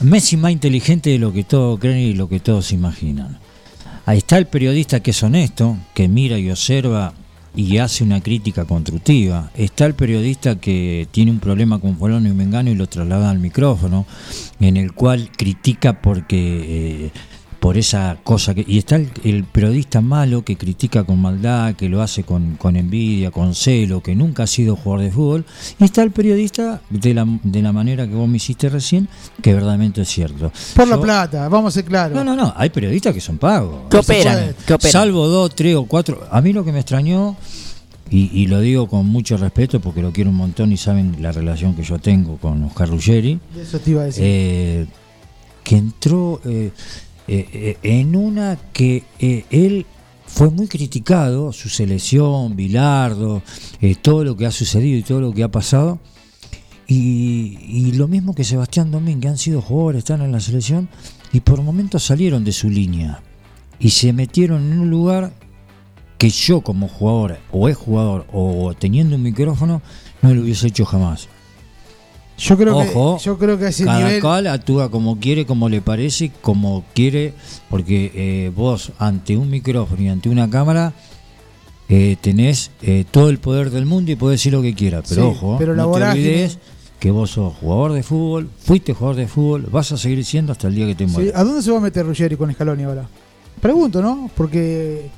Messi 0.02 0.36
más 0.36 0.52
inteligente 0.52 1.10
de 1.12 1.20
lo 1.20 1.32
que 1.32 1.46
todos 1.46 1.80
creen 1.80 2.00
y 2.00 2.14
lo 2.14 2.28
que 2.28 2.42
todos 2.42 2.74
imaginan. 2.74 3.40
Ahí 4.06 4.18
está 4.18 4.38
el 4.38 4.48
periodista 4.48 5.00
que 5.00 5.12
es 5.12 5.24
honesto, 5.24 5.78
que 5.94 6.08
mira 6.10 6.38
y 6.38 6.50
observa 6.52 7.14
y 7.56 7.78
hace 7.78 8.04
una 8.04 8.22
crítica 8.22 8.66
constructiva. 8.66 9.52
Está 9.56 9.86
el 9.86 9.94
periodista 9.94 10.60
que 10.60 11.08
tiene 11.12 11.32
un 11.32 11.40
problema 11.40 11.80
con 11.80 11.98
fulano 11.98 12.28
y 12.28 12.34
mengano 12.34 12.70
y 12.70 12.76
lo 12.76 12.88
traslada 12.88 13.30
al 13.30 13.40
micrófono, 13.40 14.06
en 14.60 14.78
el 14.78 14.94
cual 14.94 15.30
critica 15.36 16.02
porque 16.02 17.06
eh, 17.06 17.12
por 17.62 17.78
esa 17.78 18.18
cosa 18.24 18.56
que 18.56 18.66
y 18.68 18.80
está 18.80 18.96
el, 18.96 19.12
el 19.24 19.44
periodista 19.44 20.02
malo 20.02 20.44
que 20.44 20.58
critica 20.58 21.04
con 21.04 21.22
maldad, 21.22 21.76
que 21.76 21.90
lo 21.90 22.02
hace 22.02 22.24
con, 22.24 22.56
con 22.56 22.76
envidia, 22.76 23.30
con 23.30 23.54
celo, 23.54 24.02
que 24.02 24.16
nunca 24.16 24.44
ha 24.44 24.48
sido 24.48 24.76
jugador 24.76 25.06
de 25.06 25.12
fútbol, 25.12 25.46
y 25.80 25.84
está 25.84 26.02
el 26.02 26.10
periodista 26.10 26.82
de 26.90 27.14
la, 27.14 27.24
de 27.44 27.62
la 27.62 27.72
manera 27.72 28.08
que 28.08 28.16
vos 28.16 28.28
me 28.28 28.38
hiciste 28.38 28.68
recién, 28.68 29.08
que 29.44 29.54
verdaderamente 29.54 30.02
es 30.02 30.10
cierto. 30.10 30.52
Por 30.76 30.88
la 30.88 31.00
plata, 31.00 31.48
vamos 31.50 31.72
a 31.72 31.76
ser 31.76 31.86
claros. 31.86 32.16
no, 32.16 32.24
no, 32.24 32.36
no, 32.36 32.52
hay 32.58 32.72
periodistas 32.72 33.14
que 33.14 33.22
son 33.22 33.38
pagos. 33.38 33.82
¿Qué 33.92 33.98
operan? 33.98 34.56
¿Qué 34.66 34.74
operan? 34.74 34.92
Salvo 34.92 35.28
dos, 35.28 35.54
tres 35.54 35.76
o 35.76 35.86
cuatro. 35.86 36.28
A 36.32 36.42
mí 36.42 36.54
lo 36.54 36.66
que 36.66 36.72
me 36.72 36.80
extrañó, 36.80 37.38
y, 38.10 38.32
y 38.42 38.48
lo 38.48 38.60
digo 38.60 38.88
con 38.88 39.06
mucho 39.06 39.38
respeto 39.38 39.80
porque 39.80 40.02
lo 40.02 40.12
quiero 40.12 40.32
un 40.32 40.36
montón 40.38 40.72
y 40.72 40.78
saben 40.78 41.18
la 41.20 41.32
relación 41.32 41.76
que 41.76 41.84
yo 41.84 42.00
tengo 42.00 42.38
con 42.38 42.64
Oscar 42.64 42.90
Ruggeri, 42.90 43.40
Eso 43.56 43.78
te 43.78 43.92
iba 43.92 44.02
a 44.02 44.06
decir. 44.06 44.24
eh, 44.26 44.86
que 45.64 45.78
entró 45.78 46.42
eh, 46.44 46.72
en 47.32 48.16
una 48.16 48.58
que 48.74 49.04
eh, 49.20 49.46
él 49.50 49.86
fue 50.26 50.50
muy 50.50 50.68
criticado, 50.68 51.54
su 51.54 51.70
selección, 51.70 52.56
Bilardo, 52.56 53.42
eh, 53.82 53.96
todo 53.96 54.24
lo 54.24 54.36
que 54.36 54.46
ha 54.46 54.52
sucedido 54.52 54.98
y 54.98 55.04
todo 55.04 55.22
lo 55.22 55.34
que 55.34 55.44
ha 55.44 55.52
pasado. 55.52 56.00
Y, 56.88 57.58
y 57.62 57.94
lo 57.94 58.08
mismo 58.08 58.36
que 58.36 58.44
Sebastián 58.44 58.92
Domín, 58.92 59.22
que 59.22 59.30
han 59.30 59.38
sido 59.38 59.62
jugadores, 59.62 60.00
están 60.00 60.22
en 60.22 60.32
la 60.32 60.42
selección 60.42 60.90
y 61.32 61.40
por 61.40 61.62
momentos 61.62 62.04
salieron 62.04 62.44
de 62.44 62.52
su 62.52 62.70
línea 62.70 63.24
y 63.80 63.92
se 63.92 64.12
metieron 64.12 64.72
en 64.72 64.80
un 64.80 64.90
lugar 64.90 65.32
que 66.18 66.30
yo 66.30 66.62
como 66.62 66.88
jugador 66.88 67.40
o 67.52 67.70
es 67.70 67.78
jugador 67.78 68.28
o 68.34 68.74
teniendo 68.78 69.16
un 69.16 69.24
micrófono 69.24 69.82
no 70.22 70.34
lo 70.34 70.42
hubiese 70.42 70.68
hecho 70.68 70.86
jamás. 70.86 71.30
Yo 72.42 72.58
creo 72.58 72.78
ojo, 72.78 73.18
que 73.18 73.24
yo 73.24 73.38
creo 73.38 73.58
que 73.58 73.68
ese 73.68 73.86
Cada 73.86 74.00
nivel 74.00 74.22
cual 74.22 74.48
actúa 74.48 74.90
como 74.90 75.20
quiere, 75.20 75.46
como 75.46 75.70
le 75.70 75.82
parece, 75.82 76.32
como 76.42 76.84
quiere, 76.94 77.34
porque 77.70 78.12
eh, 78.14 78.52
vos 78.56 78.92
ante 79.00 79.38
un 79.38 79.50
micrófono 79.50 80.02
y 80.02 80.08
ante 80.10 80.30
una 80.30 80.50
cámara 80.50 80.94
eh, 81.90 82.18
tenés 82.22 82.72
eh, 82.82 83.06
todo 83.10 83.30
el 83.30 83.40
poder 83.40 83.70
del 83.70 83.86
mundo 83.86 84.12
y 84.12 84.16
podés 84.16 84.40
decir 84.40 84.54
lo 84.54 84.62
que 84.62 84.74
quieras. 84.74 85.06
Pero 85.10 85.24
Sí, 85.24 85.38
ojo, 85.38 85.56
pero 85.60 85.76
la 85.76 85.84
no 85.84 85.92
te 85.92 86.04
olvides 86.04 86.58
que 87.00 87.12
vos 87.12 87.32
sos 87.32 87.54
jugador 87.56 87.94
de 87.94 88.04
fútbol, 88.04 88.50
fuiste 88.64 88.94
jugador 88.94 89.16
de 89.18 89.28
fútbol, 89.28 89.68
vas 89.72 89.92
a 89.92 89.98
seguir 89.98 90.24
siendo 90.24 90.52
hasta 90.52 90.68
el 90.68 90.76
día 90.76 90.86
que 90.88 90.96
te 90.96 91.08
Sí, 91.08 91.12
mueras. 91.12 91.36
¿A 91.36 91.44
dónde 91.44 91.62
se 91.62 91.72
va 91.72 91.78
a 91.78 91.82
meter 91.82 92.06
Ruggeri 92.06 92.36
con 92.38 92.52
Scaloni 92.54 92.84
ahora? 92.84 93.08
Pregunto, 93.60 94.02
¿no? 94.02 94.30
Porque 94.36 95.10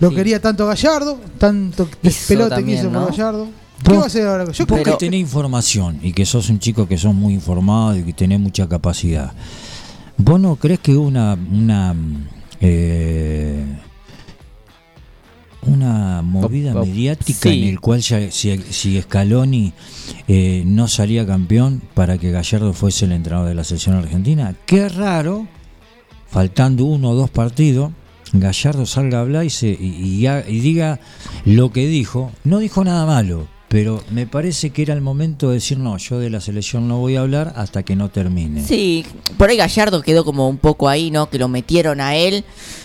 lo 0.00 0.10
Sí. 0.10 0.14
quería 0.16 0.40
tanto 0.40 0.66
Gallardo, 0.66 1.18
tanto 1.38 1.88
Hizo 2.02 2.28
pelota 2.28 2.56
también, 2.56 2.78
que 2.78 2.82
hizo 2.82 2.92
¿no? 2.92 3.00
por 3.00 3.10
Gallardo. 3.10 3.46
¿Qué 3.82 3.92
va 3.96 4.04
a 4.04 4.06
hacer 4.06 4.26
ahora? 4.26 4.44
Yo 4.50 4.66
Vos 4.66 4.80
creo 4.80 4.84
que 4.98 5.04
tenés 5.06 5.20
información 5.20 5.98
y 6.02 6.12
que 6.12 6.24
sos 6.24 6.48
un 6.50 6.58
chico 6.58 6.86
que 6.88 6.96
sos 6.98 7.14
muy 7.14 7.34
informado 7.34 7.96
y 7.98 8.02
que 8.02 8.12
tenés 8.12 8.40
mucha 8.40 8.68
capacidad, 8.68 9.32
¿vos 10.16 10.40
no 10.40 10.56
crees 10.56 10.80
que 10.80 10.96
una 10.96 11.34
una 11.50 11.94
eh, 12.60 13.64
una 15.66 16.20
movida 16.22 16.72
Op- 16.72 16.78
op- 16.82 16.86
mediática 16.86 17.48
sí. 17.50 17.62
en 17.62 17.68
el 17.70 17.80
cual 17.80 18.00
ya, 18.00 18.30
si, 18.30 18.56
si 18.70 19.00
Scaloni 19.00 19.72
eh, 20.28 20.62
no 20.66 20.88
salía 20.88 21.26
campeón 21.26 21.80
para 21.94 22.18
que 22.18 22.30
Gallardo 22.30 22.72
fuese 22.74 23.06
el 23.06 23.12
entrenador 23.12 23.48
de 23.48 23.54
la 23.54 23.64
selección 23.64 23.96
argentina? 23.96 24.54
Qué 24.66 24.88
raro, 24.90 25.46
faltando 26.30 26.84
uno 26.84 27.10
o 27.10 27.14
dos 27.14 27.30
partidos, 27.30 27.92
Gallardo 28.32 28.84
salga 28.84 29.18
a 29.18 29.20
hablar 29.22 29.44
y, 29.46 29.50
se, 29.50 29.68
y, 29.68 29.86
y 30.20 30.26
ha- 30.26 30.44
y 30.48 30.60
diga 30.60 31.00
lo 31.46 31.72
que 31.72 31.86
dijo. 31.86 32.30
No 32.44 32.58
dijo 32.58 32.84
nada 32.84 33.06
malo, 33.06 33.46
pero 33.74 34.00
me 34.08 34.28
parece 34.28 34.70
que 34.70 34.82
era 34.82 34.94
el 34.94 35.00
momento 35.00 35.48
de 35.48 35.54
decir, 35.54 35.78
no, 35.78 35.98
yo 35.98 36.20
de 36.20 36.30
la 36.30 36.40
selección 36.40 36.86
no 36.86 37.00
voy 37.00 37.16
a 37.16 37.22
hablar 37.22 37.54
hasta 37.56 37.82
que 37.82 37.96
no 37.96 38.08
termine. 38.08 38.62
Sí, 38.62 39.04
por 39.36 39.50
ahí 39.50 39.56
Gallardo 39.56 40.00
quedó 40.00 40.24
como 40.24 40.48
un 40.48 40.58
poco 40.58 40.88
ahí, 40.88 41.10
¿no? 41.10 41.28
Que 41.28 41.40
lo 41.40 41.48
metieron 41.48 42.00
a 42.00 42.14
él. 42.14 42.44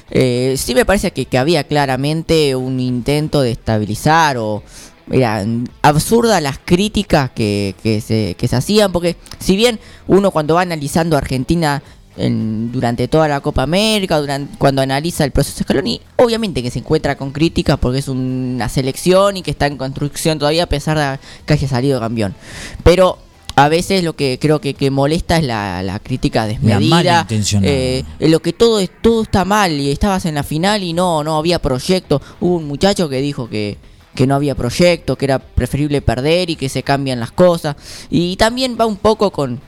Eh, 0.09 0.55
sí 0.57 0.73
me 0.73 0.85
parece 0.85 1.11
que, 1.11 1.27
que 1.27 1.37
había 1.37 1.63
claramente 1.65 2.55
un 2.55 2.79
intento 2.79 3.41
de 3.41 3.51
estabilizar 3.51 4.37
o... 4.39 4.63
Mira, 5.05 5.45
absurdas 5.83 6.41
las 6.41 6.57
críticas 6.57 7.29
que, 7.31 7.75
que 7.83 8.01
se, 8.01 8.35
que 8.35 8.47
se 8.47 8.55
hacían, 8.55 8.91
porque 8.91 9.15
si 9.39 9.55
bien 9.55 9.79
uno 10.07 10.31
cuando 10.31 10.55
va 10.55 10.61
analizando 10.61 11.17
Argentina 11.17 11.83
en- 12.17 12.71
durante 12.71 13.07
toda 13.07 13.27
la 13.27 13.39
Copa 13.41 13.63
América, 13.63 14.19
durante, 14.19 14.57
cuando 14.57 14.81
analiza 14.81 15.23
el 15.23 15.31
proceso 15.31 15.59
de 15.59 15.63
Scaloni, 15.63 16.01
obviamente 16.17 16.61
que 16.63 16.71
se 16.71 16.79
encuentra 16.79 17.17
con 17.17 17.31
críticas 17.31 17.77
porque 17.79 17.99
es 17.99 18.07
una 18.07 18.67
selección 18.69 19.37
y 19.37 19.41
que 19.41 19.51
está 19.51 19.67
en 19.67 19.77
construcción 19.77 20.39
todavía 20.39 20.63
a 20.63 20.67
pesar 20.69 20.97
de 20.97 21.19
que 21.45 21.53
haya 21.53 21.67
salido 21.67 21.99
campeón. 21.99 22.35
Pero 22.83 23.17
a 23.55 23.67
veces 23.69 24.03
lo 24.03 24.13
que 24.15 24.37
creo 24.41 24.61
que, 24.61 24.73
que 24.73 24.89
molesta 24.89 25.37
es 25.37 25.43
la, 25.43 25.83
la 25.83 25.99
crítica 25.99 26.45
desmedida, 26.47 27.25
eh, 27.65 28.03
lo 28.19 28.39
que 28.41 28.53
todo 28.53 28.79
todo 29.01 29.23
está 29.23 29.43
mal 29.45 29.71
y 29.73 29.91
estabas 29.91 30.25
en 30.25 30.35
la 30.35 30.43
final 30.43 30.81
y 30.83 30.93
no 30.93 31.23
no 31.23 31.37
había 31.37 31.59
proyecto. 31.59 32.21
Hubo 32.39 32.55
un 32.55 32.65
muchacho 32.67 33.09
que 33.09 33.19
dijo 33.21 33.49
que 33.49 33.77
que 34.15 34.25
no 34.27 34.35
había 34.35 34.55
proyecto, 34.55 35.15
que 35.17 35.25
era 35.25 35.39
preferible 35.39 36.01
perder 36.01 36.49
y 36.49 36.55
que 36.57 36.67
se 36.67 36.83
cambian 36.83 37.19
las 37.19 37.31
cosas. 37.31 37.75
Y 38.09 38.35
también 38.37 38.75
va 38.79 38.85
un 38.85 38.97
poco 38.97 39.31
con 39.31 39.61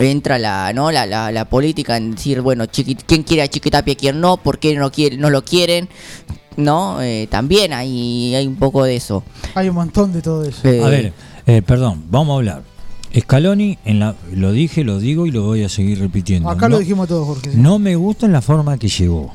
entra 0.00 0.38
la 0.38 0.72
no 0.72 0.90
la, 0.90 1.06
la, 1.06 1.30
la 1.30 1.44
política 1.44 1.96
en 1.96 2.12
decir 2.16 2.40
bueno 2.40 2.64
Chiqui- 2.64 2.98
quién 3.06 3.22
quiere 3.22 3.42
a 3.42 3.48
Chiquitapia 3.48 3.94
quién 3.94 4.20
no 4.20 4.36
por 4.38 4.58
qué 4.58 4.74
no 4.74 4.90
quiere 4.90 5.16
no 5.18 5.28
lo 5.30 5.44
quieren 5.44 5.88
no 6.56 7.00
Eh, 7.02 7.26
también 7.30 7.72
hay 7.72 8.34
hay 8.34 8.46
un 8.46 8.56
poco 8.56 8.84
de 8.84 8.96
eso 8.96 9.22
Hay 9.54 9.68
un 9.68 9.74
montón 9.76 10.12
de 10.12 10.22
todo 10.22 10.44
eso. 10.44 10.66
Eh, 10.68 10.82
A 10.82 10.88
ver, 10.88 11.12
eh, 11.46 11.62
perdón, 11.62 12.04
vamos 12.10 12.32
a 12.34 12.36
hablar. 12.36 12.62
Scaloni, 13.18 13.76
en 13.84 13.98
la, 13.98 14.14
lo 14.32 14.52
dije, 14.52 14.84
lo 14.84 14.98
digo 15.00 15.26
y 15.26 15.32
lo 15.32 15.42
voy 15.42 15.64
a 15.64 15.68
seguir 15.68 15.98
repitiendo. 15.98 16.48
Acá 16.48 16.68
no, 16.68 16.76
lo 16.76 16.78
dijimos 16.80 17.08
todos, 17.08 17.26
Jorge. 17.26 17.50
sí. 17.52 17.56
no 17.58 17.78
me 17.80 17.96
gusta 17.96 18.26
en 18.26 18.32
la 18.32 18.40
forma 18.40 18.78
que 18.78 18.88
llegó. 18.88 19.32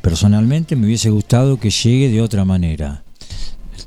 Personalmente 0.00 0.76
me 0.76 0.86
hubiese 0.86 1.10
gustado 1.10 1.58
que 1.60 1.70
llegue 1.70 2.08
de 2.08 2.20
otra 2.22 2.44
manera. 2.44 3.02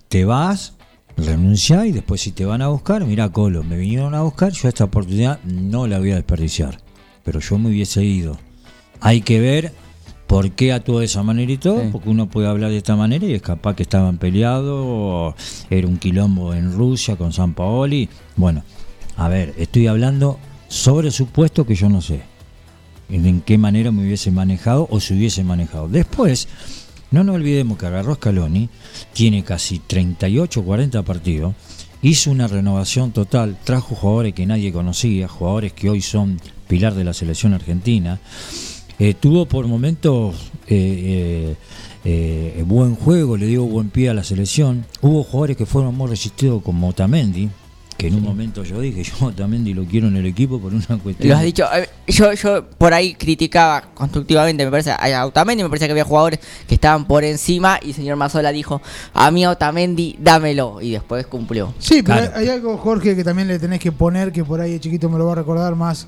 Te 0.10 0.25
vas, 0.25 0.74
renunciá 1.17 1.86
y 1.86 1.91
después 1.91 2.22
si 2.22 2.32
te 2.32 2.46
van 2.46 2.62
a 2.62 2.67
buscar, 2.70 3.05
mira 3.05 3.29
Colo, 3.29 3.63
me 3.63 3.77
vinieron 3.77 4.15
a 4.15 4.22
buscar, 4.22 4.51
yo 4.51 4.67
esta 4.67 4.84
oportunidad 4.86 5.39
no 5.43 5.88
la 5.88 6.00
voy 6.00 6.12
a 6.12 6.15
desperdiciar. 6.15 6.79
Pero 7.24 7.39
yo 7.39 7.58
me 7.58 7.70
hubiese 7.70 8.03
ido. 8.03 8.38
Hay 9.00 9.22
que 9.22 9.39
ver 9.39 9.72
por 10.27 10.51
qué 10.51 10.74
actuó 10.74 11.00
de 11.00 11.05
esa 11.05 11.24
manera 11.24 11.51
y 11.51 11.58
todo, 11.58 11.82
Sí. 11.82 11.89
porque 11.91 12.10
uno 12.10 12.29
puede 12.29 12.48
hablar 12.48 12.72
de 12.72 12.77
esta 12.77 12.96
manera 12.96 13.25
y 13.25 13.34
es 13.34 13.41
capaz 13.41 13.75
que 13.75 13.84
estaban 13.84 14.17
peleados, 14.17 15.36
era 15.70 15.88
un 15.88 15.98
quilombo 15.98 16.53
en 16.53 16.74
Rusia 16.74 17.15
con 17.15 17.32
San 17.34 17.53
Paoli. 17.53 18.10
Bueno, 18.36 18.63
a 19.15 19.29
ver, 19.29 19.53
estoy 19.58 19.88
hablando 19.88 20.39
sobre 20.67 21.12
supuesto 21.12 21.65
que 21.65 21.75
yo 21.75 21.88
no 21.89 22.01
sé 22.01 22.22
en 23.10 23.41
qué 23.41 23.58
manera 23.60 23.91
me 23.91 24.01
hubiese 24.01 24.32
manejado 24.32 24.88
o 24.89 25.00
se 25.00 25.13
hubiese 25.13 25.43
manejado. 25.43 25.88
Después, 25.88 26.48
no 27.13 27.24
nos 27.24 27.36
olvidemos 27.36 27.77
que 27.77 27.86
agarró 27.86 28.15
Scaloni, 28.15 28.70
tiene 29.13 29.43
casi 29.43 29.77
38 29.77 30.63
40 30.63 31.03
partidos, 31.03 31.53
hizo 32.01 32.32
una 32.32 32.48
renovación 32.48 33.12
total, 33.12 33.55
trajo 33.63 33.93
jugadores 33.93 34.34
que 34.34 34.48
nadie 34.48 34.74
conocía, 34.74 35.27
jugadores 35.27 35.74
que 35.74 35.91
hoy 35.91 36.01
son 36.01 36.41
pilar 36.67 36.96
de 36.96 37.03
la 37.03 37.13
selección 37.13 37.53
argentina, 37.53 38.20
eh, 38.98 39.13
tuvo 39.13 39.46
por 39.46 39.67
momentos 39.67 40.51
eh, 40.67 41.55
eh, 42.03 42.55
eh, 42.58 42.63
buen 42.65 42.96
juego, 42.96 43.38
le 43.38 43.46
dio 43.46 43.63
buen 43.63 43.91
pie 43.91 44.10
a 44.10 44.15
la 44.15 44.24
selección, 44.24 44.84
hubo 45.01 45.24
jugadores 45.24 45.55
que 45.55 45.67
fueron 45.67 45.93
muy 45.93 46.10
resistidos 46.10 46.63
como 46.63 46.89
Otamendi, 46.89 47.48
que 47.97 48.07
en 48.07 48.15
un 48.15 48.23
momento 48.23 48.63
yo 48.63 48.79
dije, 48.79 49.03
yo 49.19 49.25
Otamendi 49.27 49.73
lo 49.73 49.85
quiero 49.85 50.07
en 50.07 50.17
el 50.17 50.25
equipo 50.25 50.59
por 50.59 50.73
una 50.73 50.85
cuestión... 51.01 51.29
Lo 51.29 51.35
has 51.38 51.43
dicho, 51.43 51.65
eh, 51.75 51.89
yo, 52.07 52.33
yo 52.33 52.65
por 52.77 52.93
ahí 52.93 53.13
criticaba 53.15 53.81
constructivamente, 53.93 54.65
me 54.65 54.71
parece, 54.71 54.91
a 54.91 55.25
Otamendi, 55.25 55.63
me 55.63 55.69
parece 55.69 55.85
que 55.85 55.91
había 55.91 56.03
jugadores 56.05 56.39
que 56.67 56.75
estaban 56.75 57.05
por 57.05 57.23
encima 57.23 57.79
y 57.81 57.89
el 57.89 57.93
señor 57.95 58.17
Mazola 58.17 58.51
dijo, 58.51 58.81
a 59.13 59.31
mí 59.31 59.45
Otamendi, 59.45 60.15
dámelo, 60.19 60.81
y 60.81 60.91
después 60.91 61.25
cumplió. 61.27 61.73
Sí, 61.79 62.01
pero 62.03 62.17
Claro. 62.19 62.33
hay 62.38 62.50
algo, 62.50 62.77
Jorge, 62.77 63.15
que 63.15 63.23
también 63.23 63.47
le 63.47 63.59
tenés 63.59 63.79
que 63.79 63.91
poner, 63.91 64.31
que 64.31 64.43
por 64.43 64.62
ahí 64.62 64.73
el 64.73 64.79
chiquito 64.79 65.09
me 65.09 65.17
lo 65.17 65.25
va 65.25 65.33
a 65.33 65.35
recordar 65.35 65.75
más. 65.75 66.07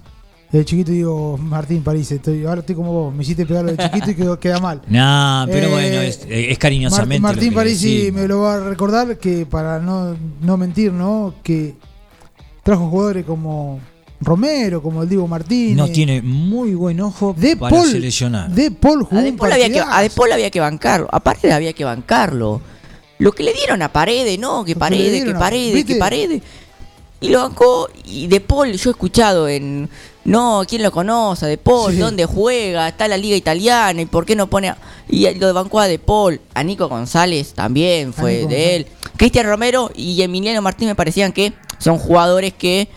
El 0.55 0.63
chiquito 0.63 0.91
digo, 0.91 1.37
Martín 1.37 1.83
París, 1.83 2.09
estoy, 2.11 2.45
ahora 2.45 2.61
estoy 2.61 2.75
como 2.75 2.93
vos, 2.93 3.13
me 3.13 3.23
hiciste 3.23 3.45
pegarlo 3.45 3.73
de 3.73 3.77
chiquito 3.77 4.11
y 4.11 4.15
quedó, 4.15 4.39
queda 4.39 4.59
mal. 4.59 4.81
No, 4.87 5.45
pero 5.47 5.67
Eh, 5.67 5.71
bueno, 5.71 6.01
es, 6.01 6.57
cariñosamente. 6.57 7.21
Martín 7.21 7.53
decimos. 7.53 8.13
me 8.13 8.27
lo 8.27 8.39
va 8.39 8.55
a 8.55 8.59
recordar 8.61 9.17
que 9.17 9.45
para 9.45 9.79
no, 9.79 10.15
no 10.41 10.55
mentir, 10.57 10.93
¿no? 10.93 11.33
Que 11.43 11.75
trajo 12.63 12.89
jugadores 12.89 13.25
como 13.25 13.81
Romero, 14.21 14.81
como 14.81 15.03
el 15.03 15.09
Diego 15.09 15.27
Martínez. 15.27 15.75
No 15.75 15.89
tiene 15.89 16.21
muy 16.21 16.73
buen 16.73 17.01
ojo 17.01 17.35
De 17.37 17.57
para 17.57 17.75
Paul, 17.75 17.91
seleccionar. 17.91 18.49
De 18.49 18.71
Paul 18.71 19.03
jugó 19.03 19.17
A 19.17 19.19
un 19.19 19.25
De 19.25 19.33
Paul 19.33 19.51
había 19.51 19.69
que, 19.69 19.79
a 19.79 20.01
De 20.01 20.09
Paul 20.09 20.31
había 20.31 20.49
que 20.49 20.59
bancarlo, 20.61 21.07
a 21.11 21.19
Paredes 21.19 21.51
había 21.53 21.73
que 21.73 21.83
bancarlo. 21.83 22.61
Lo 23.19 23.31
que 23.33 23.43
le 23.43 23.53
dieron 23.53 23.81
a 23.81 23.91
Paredes, 23.91 24.39
no, 24.39 24.63
que 24.63 24.75
Paredes, 24.75 25.25
que 25.25 25.33
Paredes, 25.33 25.83
que 25.83 25.95
Paredes. 25.95 26.41
Y 27.19 27.29
lo 27.29 27.39
bancó, 27.39 27.89
y 28.05 28.27
De 28.27 28.39
Paul, 28.39 28.71
yo 28.71 28.89
he 28.89 28.93
escuchado 28.93 29.49
en, 29.49 29.89
no, 30.25 30.63
¿quién 30.67 30.83
lo 30.83 30.91
conoce? 30.91 31.45
De 31.45 31.57
Paul, 31.57 31.93
Sí. 31.93 31.99
¿dónde 31.99 32.25
juega? 32.25 32.87
Está 32.87 33.05
en 33.05 33.11
la 33.11 33.17
liga 33.17 33.35
italiana, 33.35 34.01
¿y 34.01 34.05
por 34.05 34.25
qué 34.25 34.35
no 34.35 34.47
pone 34.47 34.69
a... 34.69 34.77
Y 35.07 35.31
lo 35.35 35.53
bancó 35.53 35.79
a 35.79 35.87
De 35.87 35.99
Paul, 35.99 36.41
a 36.53 36.63
Nico 36.63 36.87
González 36.89 37.53
también 37.53 38.11
fue 38.13 38.45
de 38.47 38.75
él. 38.75 38.87
Cristian 39.17 39.45
Romero 39.45 39.91
y 39.95 40.21
Emiliano 40.21 40.61
Martín 40.61 40.87
me 40.87 40.95
parecían 40.95 41.31
que 41.31 41.53
son 41.79 41.97
jugadores 41.97 42.53
que... 42.53 42.89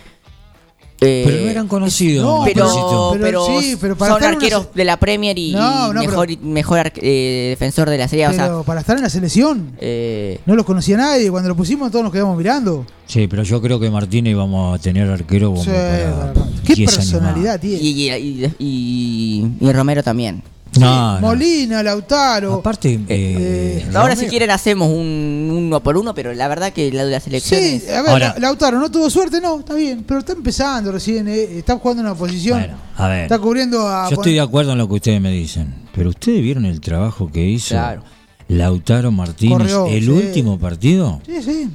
eh, 1.01 1.23
pero 1.27 1.45
no 1.45 1.51
eran 1.51 1.69
conocidos. 1.69 2.25
no, 2.25 2.43
pero, 2.45 2.67
pero 3.13 3.19
pero 3.47 3.61
sí, 3.61 3.77
pero 3.81 3.97
para 3.97 4.13
son 4.15 4.23
una 4.23 4.31
arqueros 4.31 4.65
se- 4.65 4.69
de 4.79 4.85
la 4.85 4.97
Premier 4.97 5.39
y, 5.39 5.53
No, 5.53 5.93
no, 5.93 6.01
mejor, 6.01 6.39
mejor 6.41 6.93
eh, 6.97 7.47
defensor 7.51 7.89
de 7.91 7.99
la 7.99 8.09
serie. 8.09 8.27
O 8.29 8.33
sea, 8.33 8.45
Pero 8.47 8.65
para 8.65 8.81
estar 8.81 8.97
en 8.97 9.03
la 9.03 9.11
selección, 9.11 9.73
eh, 9.81 10.41
no 10.47 10.57
los 10.57 10.65
conocía 10.67 10.97
nadie. 10.97 11.31
Cuando 11.31 11.49
lo 11.49 11.57
pusimos, 11.57 11.91
todos 11.91 12.03
nos 12.05 12.13
quedamos 12.13 12.37
mirando. 12.37 12.85
Sí, 13.07 13.27
pero 13.29 13.43
yo 13.43 13.61
creo 13.63 13.79
que 13.81 13.91
Martínez 13.91 14.37
vamos 14.37 14.79
a 14.79 14.83
tener 14.83 15.09
arquero 15.09 15.51
como 15.53 15.63
Sí, 15.65 15.71
para 15.71 16.33
Qué 16.67 16.75
10 16.75 16.91
años 16.91 17.11
personalidad 17.11 17.61
tiene. 17.61 17.77
y, 17.81 18.11
y, 18.11 18.55
y- 18.59 19.47
y 19.61 19.73
Romero 19.73 20.03
también. 20.03 20.43
No, 20.79 21.15
no. 21.15 21.21
Molina, 21.21 21.83
Lautaro. 21.83 22.55
Aparte, 22.55 22.93
eh, 22.95 23.01
eh, 23.09 23.85
Ahora 23.89 24.15
Romero- 24.15 24.21
si 24.21 24.27
quieren 24.27 24.51
hacemos 24.51 24.89
un 24.91 25.49
uno 25.51 25.83
por 25.83 25.97
uno, 25.97 26.15
pero 26.15 26.33
la 26.35 26.47
verdad 26.47 26.73
que 26.73 26.93
la 26.93 27.05
de 27.05 27.11
la 27.11 27.21
selección 27.21 27.61
Sí, 27.61 27.67
es- 27.85 27.91
a 27.91 28.03
ver, 28.03 28.11
Ahora- 28.13 28.35
La- 28.35 28.41
Lautaro 28.49 28.79
no 28.79 28.91
tuvo 28.91 29.09
suerte, 29.11 29.41
no, 29.41 29.61
está 29.61 29.75
bien, 29.75 30.05
pero 30.07 30.21
está 30.21 30.33
empezando 30.33 30.93
recién, 30.93 31.27
eh, 31.29 31.59
está 31.59 31.77
jugando 31.79 32.03
en 32.03 32.07
una 32.09 32.15
posición, 32.17 32.59
Bueno, 32.61 32.77
a 32.97 33.09
ver. 33.09 33.23
está 33.23 33.39
cubriendo 33.39 33.89
a... 33.89 34.09
Yo 34.11 34.17
estoy 34.17 34.35
de 34.35 34.41
acuerdo 34.41 34.73
en 34.73 34.79
lo 34.79 34.87
que 34.89 34.95
ustedes 34.95 35.21
me 35.21 35.31
dicen, 35.33 35.75
pero 35.95 36.11
ustedes 36.11 36.43
vieron 36.43 36.65
el 36.67 36.81
trabajo 36.81 37.31
que 37.33 37.45
hizo 37.47 37.75
Claro. 37.75 38.03
Lautaro 38.49 39.11
Martínez 39.11 39.59
Corrió, 39.59 39.87
el 39.89 40.05
sí. 40.05 40.11
último 40.11 40.59
partido. 40.59 41.21
Sí, 41.27 41.43
sí. 41.43 41.69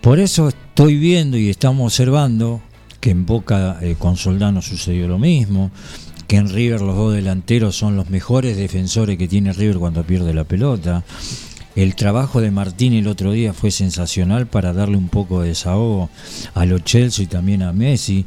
Por 0.00 0.18
eso 0.18 0.48
estoy 0.48 0.96
viendo 0.96 1.36
y 1.36 1.48
estamos 1.50 1.84
observando 1.86 2.60
que 3.00 3.10
en 3.10 3.24
Boca 3.26 3.78
eh, 3.80 3.96
con 3.98 4.16
Soldano 4.16 4.60
sucedió 4.62 5.08
lo 5.08 5.18
mismo, 5.18 5.70
que 6.32 6.38
en 6.38 6.48
River 6.48 6.80
los 6.80 6.96
dos 6.96 7.12
delanteros 7.12 7.76
son 7.76 7.94
los 7.94 8.08
mejores 8.08 8.56
defensores 8.56 9.18
que 9.18 9.28
tiene 9.28 9.52
River 9.52 9.76
cuando 9.76 10.02
pierde 10.02 10.32
la 10.32 10.44
pelota. 10.44 11.04
El 11.76 11.94
trabajo 11.94 12.40
de 12.40 12.50
Martín 12.50 12.94
el 12.94 13.06
otro 13.06 13.32
día 13.32 13.52
fue 13.52 13.70
sensacional 13.70 14.46
para 14.46 14.72
darle 14.72 14.96
un 14.96 15.10
poco 15.10 15.42
de 15.42 15.48
desahogo 15.48 16.08
a 16.54 16.64
los 16.64 16.84
Chelsea 16.84 17.24
y 17.24 17.26
también 17.26 17.62
a 17.62 17.74
Messi. 17.74 18.24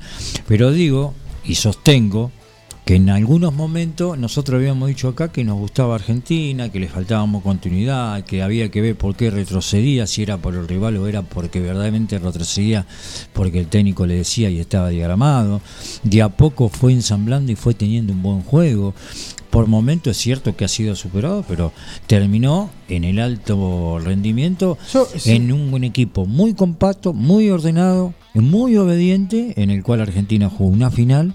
Pero 0.47 0.71
digo 0.71 1.15
y 1.43 1.55
sostengo 1.55 2.31
que 2.85 2.95
en 2.95 3.09
algunos 3.09 3.51
momentos 3.51 4.15
nosotros 4.15 4.59
habíamos 4.59 4.87
dicho 4.87 5.07
acá 5.07 5.31
que 5.31 5.43
nos 5.43 5.57
gustaba 5.57 5.95
Argentina, 5.95 6.71
que 6.71 6.79
le 6.79 6.87
faltábamos 6.87 7.41
continuidad, 7.41 8.23
que 8.23 8.43
había 8.43 8.69
que 8.69 8.79
ver 8.79 8.95
por 8.95 9.15
qué 9.15 9.31
retrocedía, 9.31 10.05
si 10.05 10.21
era 10.21 10.37
por 10.37 10.53
el 10.53 10.67
rival 10.67 10.97
o 10.97 11.07
era 11.07 11.23
porque 11.23 11.59
verdaderamente 11.61 12.19
retrocedía 12.19 12.85
porque 13.33 13.59
el 13.59 13.67
técnico 13.67 14.05
le 14.05 14.17
decía 14.17 14.51
y 14.51 14.59
estaba 14.59 14.89
diagramado. 14.89 15.61
De 16.03 16.21
a 16.21 16.29
poco 16.29 16.69
fue 16.69 16.93
ensamblando 16.93 17.51
y 17.51 17.55
fue 17.55 17.73
teniendo 17.73 18.13
un 18.13 18.21
buen 18.21 18.41
juego. 18.43 18.93
Por 19.49 19.65
momentos 19.65 20.15
es 20.15 20.17
cierto 20.21 20.55
que 20.55 20.65
ha 20.65 20.67
sido 20.67 20.95
superado, 20.95 21.43
pero 21.47 21.71
terminó 22.05 22.69
en 22.87 23.03
el 23.03 23.17
alto 23.17 23.97
rendimiento 23.99 24.77
sí. 24.85 25.31
en 25.31 25.51
un 25.51 25.71
buen 25.71 25.85
equipo 25.85 26.27
muy 26.27 26.53
compacto, 26.53 27.13
muy 27.13 27.49
ordenado, 27.49 28.13
muy 28.35 28.77
obediente, 28.77 29.53
en 29.55 29.71
el 29.71 29.81
cual 29.81 30.01
Argentina 30.01 30.51
jugó 30.51 30.69
una 30.69 30.91
final 30.91 31.33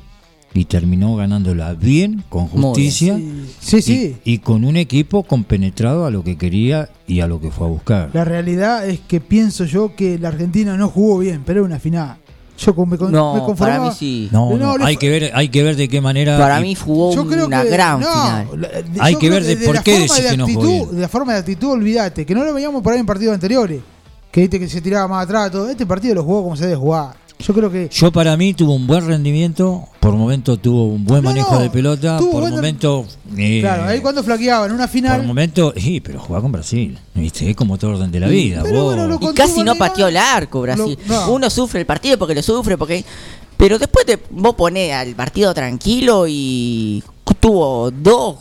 y 0.52 0.64
terminó 0.64 1.14
ganándola 1.16 1.74
bien, 1.74 2.24
con 2.28 2.48
justicia. 2.48 3.18
Sí, 3.60 3.82
sí. 3.82 4.16
Y, 4.24 4.32
y 4.34 4.38
con 4.38 4.64
un 4.64 4.76
equipo 4.76 5.22
compenetrado 5.22 6.06
a 6.06 6.10
lo 6.10 6.24
que 6.24 6.36
quería 6.36 6.88
y 7.06 7.20
a 7.20 7.26
lo 7.28 7.40
que 7.40 7.50
fue 7.50 7.66
a 7.66 7.70
buscar. 7.70 8.10
La 8.12 8.24
realidad 8.24 8.88
es 8.88 9.00
que 9.00 9.20
pienso 9.20 9.64
yo 9.64 9.94
que 9.94 10.18
la 10.18 10.28
Argentina 10.28 10.76
no 10.76 10.88
jugó 10.88 11.18
bien, 11.18 11.42
pero 11.46 11.60
era 11.60 11.66
una 11.66 11.78
final. 11.78 12.16
Yo 12.58 12.74
me, 12.84 12.98
con- 12.98 13.06
me 13.10 13.16
No, 13.16 13.42
conformaba- 13.46 13.78
para 13.78 13.90
mí 13.90 13.96
sí. 13.98 14.28
No, 14.32 14.50
No, 14.50 14.58
no, 14.58 14.78
le 14.78 14.84
hay 14.84 14.96
que 14.98 15.08
ver, 15.08 15.30
hay 15.34 15.48
que 15.48 15.62
ver 15.62 15.76
de 15.76 15.88
qué 15.88 16.00
manera. 16.02 16.36
Para 16.36 16.60
y- 16.60 16.62
mí 16.64 16.74
jugó 16.74 17.14
Yo 17.14 17.26
creo 17.26 17.46
una 17.46 17.62
que 17.62 17.70
gran 17.70 18.00
no, 18.00 18.06
final. 18.12 18.60
la- 18.60 19.04
Hay 19.04 19.14
que 19.16 19.30
ver 19.30 19.44
de 19.44 19.56
por 19.56 19.82
qué 19.82 19.92
decís 20.00 20.22
de 20.22 20.30
que 20.30 20.36
no 20.36 20.46
jugó 20.46 20.62
bien. 20.66 20.94
De 20.96 21.00
la 21.00 21.08
forma 21.08 21.32
de 21.32 21.38
actitud, 21.38 21.68
olvídate, 21.70 22.26
que 22.26 22.34
no 22.34 22.44
lo 22.44 22.52
veíamos 22.52 22.82
por 22.82 22.92
ahí 22.92 22.98
en 23.00 23.06
partidos 23.06 23.32
anteriores. 23.34 23.80
Que 24.30 24.42
viste 24.42 24.58
que 24.60 24.68
se 24.68 24.80
tiraba 24.82 25.08
más 25.08 25.24
atrás, 25.24 25.50
todo. 25.50 25.70
Este 25.70 25.86
partido 25.86 26.14
lo 26.16 26.22
jugó 26.22 26.42
como 26.42 26.54
se 26.56 26.64
debe 26.64 26.76
jugar. 26.76 27.14
Yo 27.50 27.54
creo 27.54 27.70
que 27.72 27.88
Yo 27.92 28.12
para 28.12 28.36
mí 28.36 28.54
tuvo 28.54 28.74
un 28.76 28.86
buen 28.86 29.04
rendimiento, 29.04 29.88
por 29.98 30.12
momento 30.14 30.56
tuvo 30.56 30.84
un 30.84 31.04
buen 31.04 31.24
No, 31.24 31.30
manejo 31.30 31.54
no, 31.56 31.60
de 31.62 31.68
pelota, 31.70 32.18
por 32.18 32.42
buen- 32.42 32.54
momento... 32.54 33.04
eh, 33.36 33.58
Claro, 33.60 33.84
ahí 33.86 33.98
cuando 34.00 34.22
flaqueaba 34.22 34.66
en 34.66 34.72
una 34.72 34.84
Por 34.84 34.92
final. 34.92 35.26
momento, 35.26 35.74
sí, 35.76 36.00
pero 36.00 36.20
jugaba 36.20 36.42
con 36.42 36.52
Brasil, 36.52 36.96
¿viste? 37.12 37.50
Es 37.50 37.56
como 37.56 37.76
todo 37.76 37.90
orden 37.92 38.12
de 38.12 38.20
la 38.20 38.28
vida. 38.28 38.62
Pero 38.62 38.84
bueno, 38.84 39.18
Y 39.20 39.34
casi 39.34 39.64
no 39.64 39.74
pateó 39.74 40.06
el 40.06 40.16
arco 40.16 40.60
Brasil. 40.60 40.96
Lo- 41.08 41.14
no. 41.26 41.32
Uno 41.32 41.50
sufre 41.50 41.80
el 41.80 41.86
partido 41.86 42.16
porque 42.18 42.36
lo 42.36 42.42
sufre, 42.42 42.78
porque 42.78 43.04
Pero 43.56 43.78
después 43.80 44.06
te, 44.06 44.16
vos 44.30 44.54
ponés 44.54 44.92
al 44.94 45.14
partido 45.16 45.52
tranquilo 45.52 46.26
y 46.28 47.02
tuvo 47.40 47.90
dos, 47.90 48.36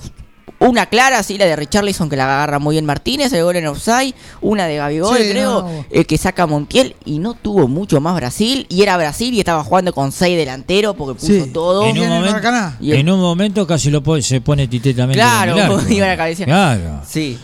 una 0.60 0.86
clara, 0.88 1.24
sí, 1.24 1.38
la 1.38 1.45
de 1.45 1.56
Richarlison 1.56 2.10
que 2.10 2.15
la 2.17 2.26
agarra 2.26 2.60
muy 2.60 2.76
bien 2.76 2.86
Martínez, 2.86 3.32
el 3.34 3.43
gol 3.43 3.56
en 3.56 3.67
offside, 3.67 4.13
una 4.41 4.65
de 4.67 4.76
Gabigol, 4.78 5.17
Sí, 5.17 5.30
creo, 5.32 5.62
no. 5.62 5.86
eh, 5.89 6.06
que 6.06 6.17
saca 6.17 6.45
Montiel 6.48 6.95
y 7.06 7.19
no 7.19 7.34
tuvo 7.34 7.67
mucho 7.67 8.02
más 8.02 8.15
Brasil 8.15 8.65
y 8.69 8.82
era 8.84 8.98
Brasil 8.98 9.34
y 9.34 9.39
estaba 9.39 9.63
jugando 9.63 9.93
con 9.93 10.12
seis 10.12 10.38
delanteros 10.38 10.95
porque 10.98 11.19
puso 11.19 11.45
Sí. 11.45 11.52
todo. 11.54 11.86
En 11.86 11.98
un, 11.98 12.08
momento, 12.10 12.32
Maracaná. 12.32 12.78
Y 12.82 12.91
el- 12.91 12.98
en 13.00 13.10
un 13.10 13.19
momento 13.22 13.65
casi 13.65 13.89
lo 13.89 14.04
pone- 14.04 14.22
se 14.22 14.41
pone 14.41 14.67
Tite 14.67 14.93
también. 14.93 15.17
Claro, 15.19 15.54
en 15.54 15.58
el 15.60 15.63
arco. 15.72 15.89
iba 15.93 16.06
a 16.06 16.10
la 16.10 16.17
cabeza. 16.17 16.43
Claro. 16.45 17.02
Sí. 17.08 17.38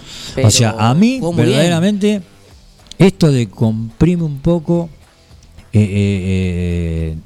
o 0.43 0.51
sea, 0.51 0.75
a 0.77 0.93
mí, 0.93 1.19
bien. 1.21 1.35
verdaderamente, 1.37 2.21
esto 2.97 3.31
de 3.31 3.49
comprime 3.49 4.23
un 4.23 4.39
poco. 4.39 4.89
eh, 5.73 5.79
eh, 5.81 5.87
eh, 7.13 7.17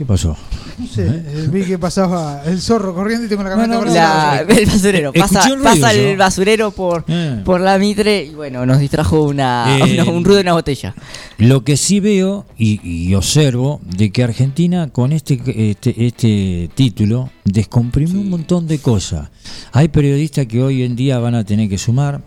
¿Qué 0.00 0.06
pasó? 0.06 0.34
No 0.78 0.86
sé, 0.86 1.04
eh, 1.06 1.48
vi 1.52 1.62
que 1.62 1.78
pasaba 1.78 2.40
el 2.46 2.58
zorro 2.58 2.94
corriendo 2.94 3.26
y 3.26 3.28
tengo 3.28 3.42
la 3.42 3.50
camioneta 3.50 3.74
No, 3.74 3.80
no, 3.84 3.86
por 3.86 3.94
La- 3.94 4.40
el 4.48 4.64
basurero, 4.66 5.12
Escuché 5.14 5.34
pasa, 5.34 5.42
un 5.52 5.58
ruido 5.58 5.64
pasa 5.64 5.92
el 5.92 6.12
yo. 6.12 6.16
basurero 6.16 6.70
por, 6.70 7.04
Eh. 7.06 7.42
por 7.44 7.60
la 7.60 7.76
mitre 7.76 8.24
y 8.24 8.30
bueno, 8.30 8.64
nos 8.64 8.78
distrajo 8.78 9.22
una, 9.24 9.76
Eh, 9.78 9.92
una- 10.00 10.04
un 10.10 10.24
ruido 10.24 10.36
de 10.36 10.40
una 10.44 10.54
botella. 10.54 10.94
Lo 11.36 11.64
que 11.64 11.76
sí 11.76 12.00
veo 12.00 12.46
y, 12.56 12.80
y 12.82 13.14
observo 13.14 13.82
de 13.94 14.10
que 14.10 14.24
Argentina 14.24 14.88
con 14.88 15.12
este, 15.12 15.38
este, 15.70 16.06
este 16.06 16.70
título 16.74 17.28
descomprimió 17.44 18.18
un 18.18 18.30
montón 18.30 18.66
de 18.66 18.78
cosas. 18.78 19.28
Hay 19.72 19.88
periodistas 19.88 20.46
que 20.46 20.62
hoy 20.62 20.82
en 20.82 20.96
día 20.96 21.18
van 21.18 21.34
a 21.34 21.44
tener 21.44 21.68
que 21.68 21.76
sumar. 21.76 22.22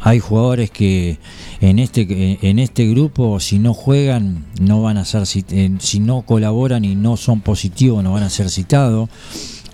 Hay 0.00 0.20
jugadores 0.20 0.70
que 0.70 1.18
en 1.60 1.78
este 1.78 2.38
en 2.48 2.58
este 2.58 2.86
grupo 2.86 3.40
si 3.40 3.58
no 3.58 3.74
juegan 3.74 4.46
no 4.60 4.82
van 4.82 4.96
a 4.96 5.04
ser 5.04 5.26
si 5.26 6.00
no 6.00 6.22
colaboran 6.22 6.84
y 6.84 6.94
no 6.94 7.16
son 7.16 7.40
positivos 7.40 8.04
no 8.04 8.12
van 8.12 8.22
a 8.22 8.30
ser 8.30 8.50
citados. 8.50 9.08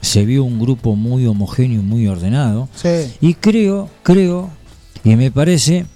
Se 0.00 0.24
vio 0.24 0.44
un 0.44 0.58
grupo 0.58 0.96
muy 0.96 1.26
homogéneo 1.26 1.80
y 1.80 1.84
muy 1.84 2.06
ordenado. 2.06 2.68
Sí. 2.74 3.10
Y 3.22 3.34
creo, 3.34 3.88
creo, 4.02 4.50
y 5.04 5.16
me 5.16 5.30
parece 5.30 5.86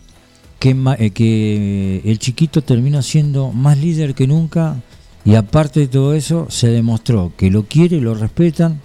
que, 0.59 0.77
eh, 0.99 1.11
que 1.11 2.03
el 2.05 2.19
chiquito 2.19 2.63
termina 2.63 3.03
siendo 3.03 3.53
más 3.53 3.79
líder 3.79 4.15
que 4.15 4.27
nunca 4.27 4.77
y 5.25 5.35
aparte 5.35 5.81
de 5.81 5.89
todo 5.89 6.15
eso 6.15 6.47
se 6.51 6.69
demostró 6.69 7.33
que 7.37 7.51
lo 7.51 7.65
quiere, 7.65 8.01
lo 8.01 8.15
respetan 8.15 8.81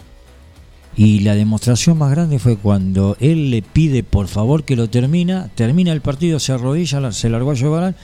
y 0.95 1.19
la 1.21 1.33
demostración 1.35 1.97
más 1.97 2.11
grande 2.11 2.37
fue 2.39 2.55
cuando 2.57 3.17
él 3.19 3.49
le 3.49 3.61
pide 3.63 4.03
por 4.03 4.27
favor 4.27 4.63
que 4.63 4.75
lo 4.75 4.89
termina, 4.89 5.49
termina 5.55 5.91
el 5.91 6.01
partido, 6.01 6.39
se 6.39 6.51
arrodilla, 6.53 6.99
la- 6.99 7.11
se 7.11 7.29
largó 7.29 7.51
a 7.51 7.55
llorar 7.55 7.95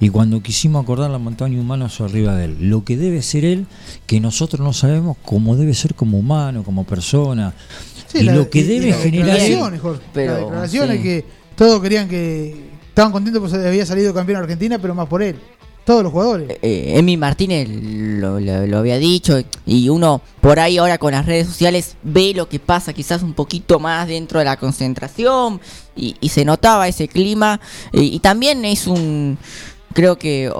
y 0.00 0.10
cuando 0.10 0.42
quisimos 0.42 0.82
acordar 0.82 1.10
la 1.10 1.18
montaña 1.18 1.58
humana 1.58 1.88
arriba 2.00 2.36
de 2.36 2.46
él. 2.46 2.56
Lo 2.70 2.84
que 2.84 2.96
debe 2.96 3.22
ser 3.22 3.44
él, 3.44 3.66
que 4.06 4.20
nosotros 4.20 4.60
no 4.60 4.72
sabemos 4.72 5.16
cómo 5.24 5.56
debe 5.56 5.72
ser 5.74 5.94
como 5.94 6.18
humano, 6.18 6.62
como 6.64 6.84
persona. 6.84 7.54
Sí, 8.08 8.18
y 8.18 8.22
la- 8.24 8.34
lo 8.34 8.50
que 8.50 8.58
y- 8.60 8.62
debe 8.64 8.88
y 8.90 8.92
generar 8.92 9.28
él- 9.36 9.42
declaraciones, 9.42 9.80
Jorge, 9.80 10.02
Pero, 10.12 10.32
las 10.32 10.40
declaraciones 10.42 10.96
sí. 10.98 11.02
que 11.02 11.24
todos 11.56 11.80
querían 11.80 12.08
que 12.08 12.70
estaban 12.88 13.10
contentos 13.10 13.40
porque 13.50 13.66
había 13.66 13.86
salido 13.86 14.12
campeón 14.14 14.42
Argentina, 14.42 14.78
pero 14.78 14.94
más 14.94 15.08
por 15.08 15.22
él. 15.22 15.36
Todos 15.84 16.02
los 16.02 16.12
jugadores. 16.12 16.58
Eh, 16.62 16.94
Emi 16.96 17.18
Martínez 17.18 17.68
lo, 17.68 18.36
había 18.78 18.98
dicho 18.98 19.38
y 19.66 19.88
uno 19.90 20.22
por 20.40 20.58
ahí 20.58 20.78
ahora 20.78 20.96
con 20.96 21.12
las 21.12 21.26
redes 21.26 21.46
sociales 21.46 21.96
ve 22.02 22.32
lo 22.34 22.48
que 22.48 22.58
pasa 22.58 22.94
quizás 22.94 23.22
un 23.22 23.34
poquito 23.34 23.78
más 23.78 24.08
dentro 24.08 24.38
de 24.38 24.46
la 24.46 24.56
concentración 24.56 25.60
y, 25.94 26.16
se 26.28 26.44
notaba 26.44 26.88
ese 26.88 27.06
clima 27.06 27.60
eh, 27.92 28.02
y 28.02 28.18
también 28.20 28.64
es 28.64 28.86
un 28.86 29.36
creo 29.92 30.16
que 30.16 30.50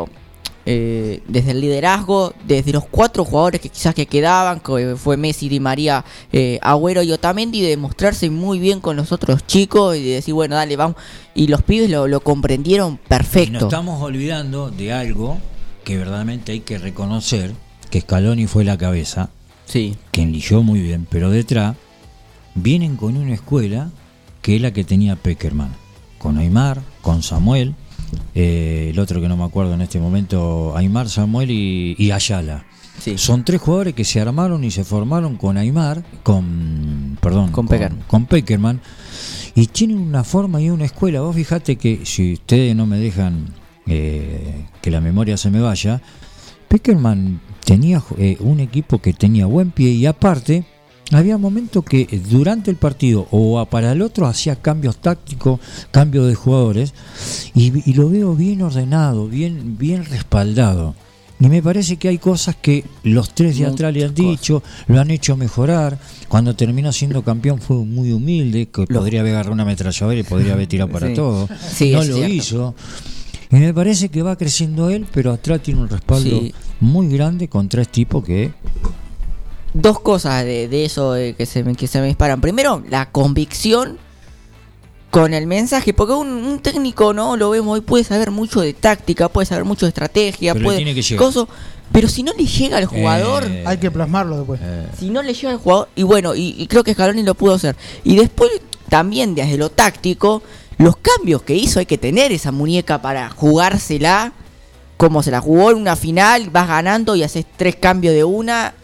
eh, 0.66 1.22
desde 1.28 1.50
el 1.50 1.60
liderazgo 1.60 2.32
desde 2.46 2.72
los 2.72 2.86
cuatro 2.86 3.24
jugadores 3.24 3.60
que 3.60 3.68
quizás 3.68 3.94
que 3.94 4.06
quedaban 4.06 4.60
que 4.60 4.96
fue 4.96 5.16
Messi, 5.16 5.48
Di 5.48 5.60
María, 5.60 6.04
eh, 6.32 6.58
Agüero 6.62 7.02
y 7.02 7.12
Otamendi 7.12 7.60
de 7.60 7.76
mostrarse 7.76 8.30
muy 8.30 8.58
bien 8.58 8.80
con 8.80 8.96
los 8.96 9.12
otros 9.12 9.46
chicos 9.46 9.96
y 9.96 10.02
de 10.02 10.14
decir 10.14 10.32
bueno 10.34 10.54
dale 10.56 10.76
vamos 10.76 10.96
y 11.34 11.48
los 11.48 11.62
pibes 11.62 11.90
lo, 11.90 12.08
lo 12.08 12.20
comprendieron 12.20 12.92
Y 12.92 12.96
nos 12.96 13.08
perfecto. 13.08 13.64
estamos 13.66 14.02
olvidando 14.02 14.70
de 14.70 14.92
algo 14.92 15.38
que 15.84 15.98
verdaderamente 15.98 16.52
hay 16.52 16.60
que 16.60 16.78
reconocer, 16.78 17.52
que 17.90 18.00
Scaloni 18.00 18.46
fue 18.46 18.64
la 18.64 18.78
cabeza, 18.78 19.28
sí. 19.66 19.96
que 20.12 20.22
enlilló 20.22 20.62
muy 20.62 20.80
bien, 20.80 21.06
pero 21.10 21.30
detrás 21.30 21.76
vienen 22.54 22.96
con 22.96 23.16
una 23.16 23.34
escuela 23.34 23.90
que 24.40 24.56
es 24.56 24.62
la 24.62 24.72
que 24.72 24.84
tenía 24.84 25.16
Peckerman, 25.16 25.74
con 26.18 26.38
Aymar, 26.38 26.80
con 27.02 27.22
Samuel, 27.22 27.74
eh, 28.34 28.88
el 28.90 28.98
otro 28.98 29.20
que 29.20 29.28
no 29.28 29.36
me 29.36 29.44
acuerdo 29.44 29.74
en 29.74 29.80
este 29.80 29.98
momento, 30.00 30.76
Aymar, 30.76 31.08
Samuel 31.08 31.50
y, 31.50 31.94
y 31.98 32.10
Ayala. 32.10 32.64
sí 32.98 33.18
Son 33.18 33.44
tres 33.44 33.60
jugadores 33.60 33.94
que 33.94 34.04
se 34.04 34.20
armaron 34.20 34.64
y 34.64 34.70
se 34.70 34.84
formaron 34.84 35.36
con 35.36 35.56
Aymar, 35.56 36.02
con 36.22 37.18
perdón, 37.20 37.50
Con 37.52 37.68
Peckerman. 37.68 38.04
con 38.06 38.26
Peckerman, 38.26 38.80
y 39.54 39.66
tienen 39.68 39.98
una 39.98 40.24
forma 40.24 40.60
y 40.60 40.70
una 40.70 40.84
escuela. 40.84 41.20
Vos 41.20 41.36
fijate 41.36 41.76
que 41.76 42.00
si 42.04 42.34
ustedes 42.34 42.74
no 42.74 42.86
me 42.86 42.98
dejan 42.98 43.46
eh, 43.86 44.66
que 44.82 44.90
la 44.90 45.00
memoria 45.00 45.36
se 45.36 45.50
me 45.50 45.60
vaya, 45.60 46.00
Peckerman 46.68 47.40
tenía 47.64 48.02
eh, 48.18 48.36
un 48.40 48.60
equipo 48.60 48.98
que 49.00 49.12
tenía 49.12 49.46
buen 49.46 49.70
pie 49.70 49.90
y 49.90 50.06
aparte 50.06 50.64
había 51.12 51.38
momentos 51.38 51.84
que 51.84 52.06
durante 52.28 52.70
el 52.70 52.76
partido 52.76 53.26
o 53.30 53.64
para 53.66 53.92
el 53.92 54.02
otro 54.02 54.26
hacía 54.26 54.56
cambios 54.56 54.96
tácticos, 54.96 55.60
cambios 55.90 56.26
de 56.28 56.34
jugadores 56.34 56.94
y, 57.54 57.88
y 57.88 57.94
lo 57.94 58.08
veo 58.08 58.34
bien 58.34 58.62
ordenado, 58.62 59.28
bien, 59.28 59.76
bien 59.78 60.04
respaldado. 60.04 60.94
Y 61.40 61.48
me 61.48 61.62
parece 61.62 61.96
que 61.96 62.08
hay 62.08 62.16
cosas 62.18 62.56
que 62.56 62.84
los 63.02 63.34
tres 63.34 63.58
de 63.58 63.66
atrás 63.66 63.92
le 63.92 64.04
han 64.04 64.14
dicho, 64.14 64.62
lo 64.86 65.00
han 65.00 65.10
hecho 65.10 65.36
mejorar. 65.36 65.98
Cuando 66.28 66.54
terminó 66.56 66.90
siendo 66.92 67.22
campeón 67.22 67.60
fue 67.60 67.76
muy 67.84 68.12
humilde, 68.12 68.66
que 68.66 68.86
podría 68.86 69.20
haber 69.20 69.32
agarrado 69.34 69.52
una 69.52 69.64
ametralladora 69.64 70.18
y 70.18 70.22
podría 70.22 70.54
haber 70.54 70.68
tirado 70.68 70.90
para 70.90 71.08
Sí. 71.08 71.14
todo. 71.14 71.48
Sí, 71.74 71.90
no 71.92 71.98
lo 72.04 72.14
cierto. 72.16 72.32
hizo. 72.34 72.74
Y 73.50 73.56
me 73.56 73.74
parece 73.74 74.08
que 74.08 74.22
va 74.22 74.36
creciendo 74.36 74.88
él, 74.90 75.06
pero 75.12 75.32
atrás 75.32 75.60
tiene 75.62 75.80
un 75.82 75.88
respaldo 75.88 76.40
Sí. 76.40 76.54
muy 76.80 77.08
grande 77.08 77.48
con 77.48 77.68
tres 77.68 77.88
tipos 77.88 78.24
que 78.24 78.52
dos 79.74 80.00
cosas 80.00 80.44
de, 80.44 80.68
de 80.68 80.84
eso 80.86 81.14
eh, 81.16 81.34
que, 81.36 81.44
se 81.46 81.62
me, 81.62 81.74
que 81.74 81.86
se 81.86 82.00
me 82.00 82.06
disparan. 82.06 82.40
Primero, 82.40 82.82
la 82.88 83.10
convicción 83.10 83.98
con 85.10 85.32
el 85.34 85.46
mensaje, 85.46 85.92
porque 85.94 86.12
un, 86.14 86.28
un 86.28 86.58
técnico, 86.60 87.12
¿no? 87.12 87.36
Lo 87.36 87.50
vemos 87.50 87.74
hoy, 87.74 87.80
puede 87.82 88.02
saber 88.02 88.30
mucho 88.32 88.60
de 88.60 88.72
táctica, 88.72 89.28
puede 89.28 89.46
saber 89.46 89.64
mucho 89.64 89.86
de 89.86 89.90
estrategia, 89.90 90.52
Pero 90.54 90.62
le 90.62 90.64
puede... 90.64 90.76
tiene 90.78 90.94
que 90.94 91.02
llegar. 91.02 91.24
coso, 91.24 91.48
pero 91.92 92.08
si 92.08 92.22
no 92.24 92.32
le 92.32 92.46
llega 92.46 92.78
al 92.78 92.86
jugador... 92.86 93.44
Eh, 93.46 93.62
Hay 93.66 93.78
que 93.78 93.90
plasmarlo 93.92 94.38
después. 94.38 94.60
eh, 94.62 94.88
Si 94.98 95.10
no 95.10 95.22
le 95.22 95.32
llega 95.34 95.50
al 95.52 95.58
jugador, 95.58 95.88
y 95.94 96.02
bueno, 96.02 96.34
y, 96.34 96.56
y 96.58 96.66
creo 96.66 96.82
que 96.82 96.94
Scaloni 96.94 97.22
lo 97.22 97.34
pudo 97.36 97.54
hacer. 97.54 97.76
Y 98.02 98.16
después, 98.16 98.50
también 98.88 99.36
desde 99.36 99.56
lo 99.56 99.70
táctico, 99.70 100.42
los 100.78 100.96
cambios 100.96 101.42
que 101.42 101.54
hizo, 101.54 101.78
hay 101.78 101.86
que 101.86 101.98
tener 101.98 102.32
esa 102.32 102.50
muñeca 102.50 103.00
para 103.00 103.30
jugársela, 103.30 104.32
como 104.96 105.22
se 105.22 105.30
la 105.30 105.40
jugó 105.40 105.70
en 105.70 105.76
una 105.76 105.94
final, 105.94 106.50
vas 106.50 106.66
ganando 106.66 107.14
y 107.14 107.22
haces 107.22 107.44
tres 107.56 107.76
cambios 107.76 108.14
de 108.14 108.24
una. 108.24 108.74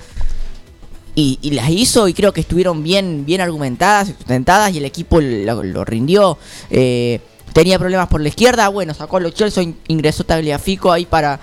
Y, 1.23 1.51
las 1.51 1.69
hizo 1.69 2.09
y 2.09 2.15
creo 2.15 2.33
que 2.33 2.41
estuvieron 2.41 2.83
bien, 2.83 3.27
bien 3.27 3.43
argumentadas, 3.43 4.09
sustentadas 4.09 4.73
y 4.73 4.79
el 4.79 4.87
equipo 4.87 5.21
lo, 5.21 5.63
lo 5.63 5.85
rindió. 5.85 6.39
Eh, 6.71 7.21
tenía 7.53 7.79
problemas 7.79 8.09
por 8.09 8.23
la 8.23 8.29
izquierda, 8.29 8.69
bueno, 8.69 8.95
sacó 8.95 9.19
a 9.19 9.31
Chelsea, 9.31 9.71
ingresó 9.89 10.25
Tagliafico 10.25 10.91
ahí 10.91 11.05
para... 11.05 11.39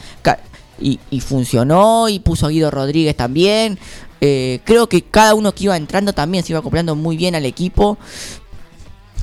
Y, 0.80 1.00
y 1.10 1.22
funcionó 1.22 2.08
y 2.08 2.20
puso 2.20 2.46
a 2.46 2.50
Guido 2.50 2.70
Rodríguez 2.70 3.16
también. 3.16 3.80
Eh, 4.20 4.60
creo 4.63 4.88
que 4.88 5.04
cada 5.04 5.36
uno 5.36 5.54
que 5.54 5.66
iba 5.66 5.78
entrando 5.78 6.13
también 6.13 6.44
se 6.44 6.54
iba 6.54 6.60
acoplando 6.60 6.96
muy 6.96 7.18
bien 7.18 7.36
al 7.36 7.46
equipo. 7.46 7.98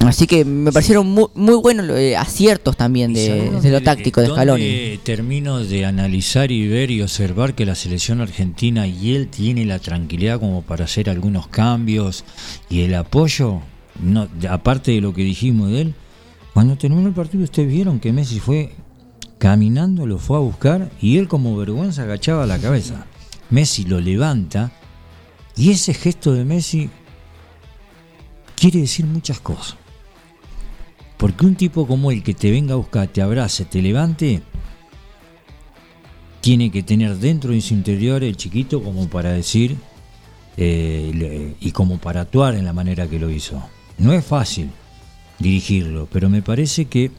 Así 0.01 0.27
que 0.27 0.45
me 0.45 0.71
parecieron 0.71 1.07
muy, 1.07 1.27
muy 1.35 1.55
buenos 1.55 1.89
eh, 1.91 2.17
aciertos 2.17 2.77
también 2.77 3.13
¿y 3.13 3.15
de, 3.15 3.71
lo 3.71 3.83
táctico 3.83 4.21
de 4.21 4.29
Scaloni. 4.29 4.99
termino 5.03 5.61
de 5.61 5.87
analizar 5.87 6.53
y 6.53 6.69
ver 6.69 6.91
y 6.91 7.01
observar 7.01 7.55
que 7.55 7.65
la 7.65 7.75
selección 7.75 8.21
argentina 8.21 8.87
y 8.87 9.15
él 9.15 9.29
tiene 9.29 9.65
la 9.65 9.79
tranquilidad 9.79 10.41
como 10.41 10.63
para 10.63 10.85
hacer 10.85 11.09
algunos 11.09 11.47
cambios 11.47 12.25
y 12.69 12.83
el 12.83 12.95
apoyo, 12.95 13.61
no, 14.01 14.29
aparte 14.49 14.93
de 14.93 15.01
lo 15.01 15.15
que 15.15 15.23
dijimos 15.23 15.71
de 15.71 15.81
él, 15.81 15.95
cuando 16.53 16.77
terminó 16.77 17.09
el 17.09 17.15
partido 17.15 17.45
ustedes 17.45 17.69
vieron 17.69 17.99
que 17.99 18.13
Messi 18.13 18.41
fue 18.41 18.73
caminando, 19.39 20.07
lo 20.07 20.19
fue 20.19 20.37
a 20.37 20.41
buscar 20.41 20.91
y 21.01 21.19
él 21.19 21.29
como 21.29 21.57
vergüenza 21.57 22.03
agachaba 22.03 22.47
la 22.47 22.59
cabeza. 22.59 23.07
Messi 23.51 23.85
lo 23.85 24.01
levanta 24.01 24.73
y 25.57 25.71
ese 25.71 25.95
gesto 25.95 26.33
de 26.33 26.45
Messi 26.45 26.91
quiere 28.57 28.81
decir 28.81 29.07
muchas 29.07 29.41
cosas. 29.41 29.77
Porque 31.17 31.47
un 31.47 31.55
tipo 31.55 31.87
como 31.87 32.11
él 32.11 32.23
que 32.23 32.35
te 32.35 32.51
venga 32.51 32.75
a 32.75 32.77
buscar, 32.77 33.09
te 33.09 33.23
abrace, 33.23 33.65
te 33.65 33.81
levante, 33.81 34.43
tiene 36.41 36.71
que 36.71 36.83
tener 36.83 37.17
dentro 37.17 37.53
de 37.53 37.61
su 37.61 37.75
interior 37.75 38.23
el 38.23 38.37
chiquito 38.37 38.83
como 38.83 39.09
para 39.09 39.33
decir 39.33 39.77
eh, 40.57 41.55
y 41.59 41.71
como 41.71 41.99
para 41.99 42.23
actuar 42.23 42.55
en 42.55 42.65
la 42.65 42.73
manera 42.73 43.07
que 43.07 43.19
lo 43.19 43.31
hizo. 43.31 43.63
No 43.97 44.13
es 44.13 44.25
fácil 44.25 44.71
dirigirlo, 45.39 46.09
pero 46.13 46.29
me 46.29 46.43
parece 46.43 46.87
que 46.87 47.11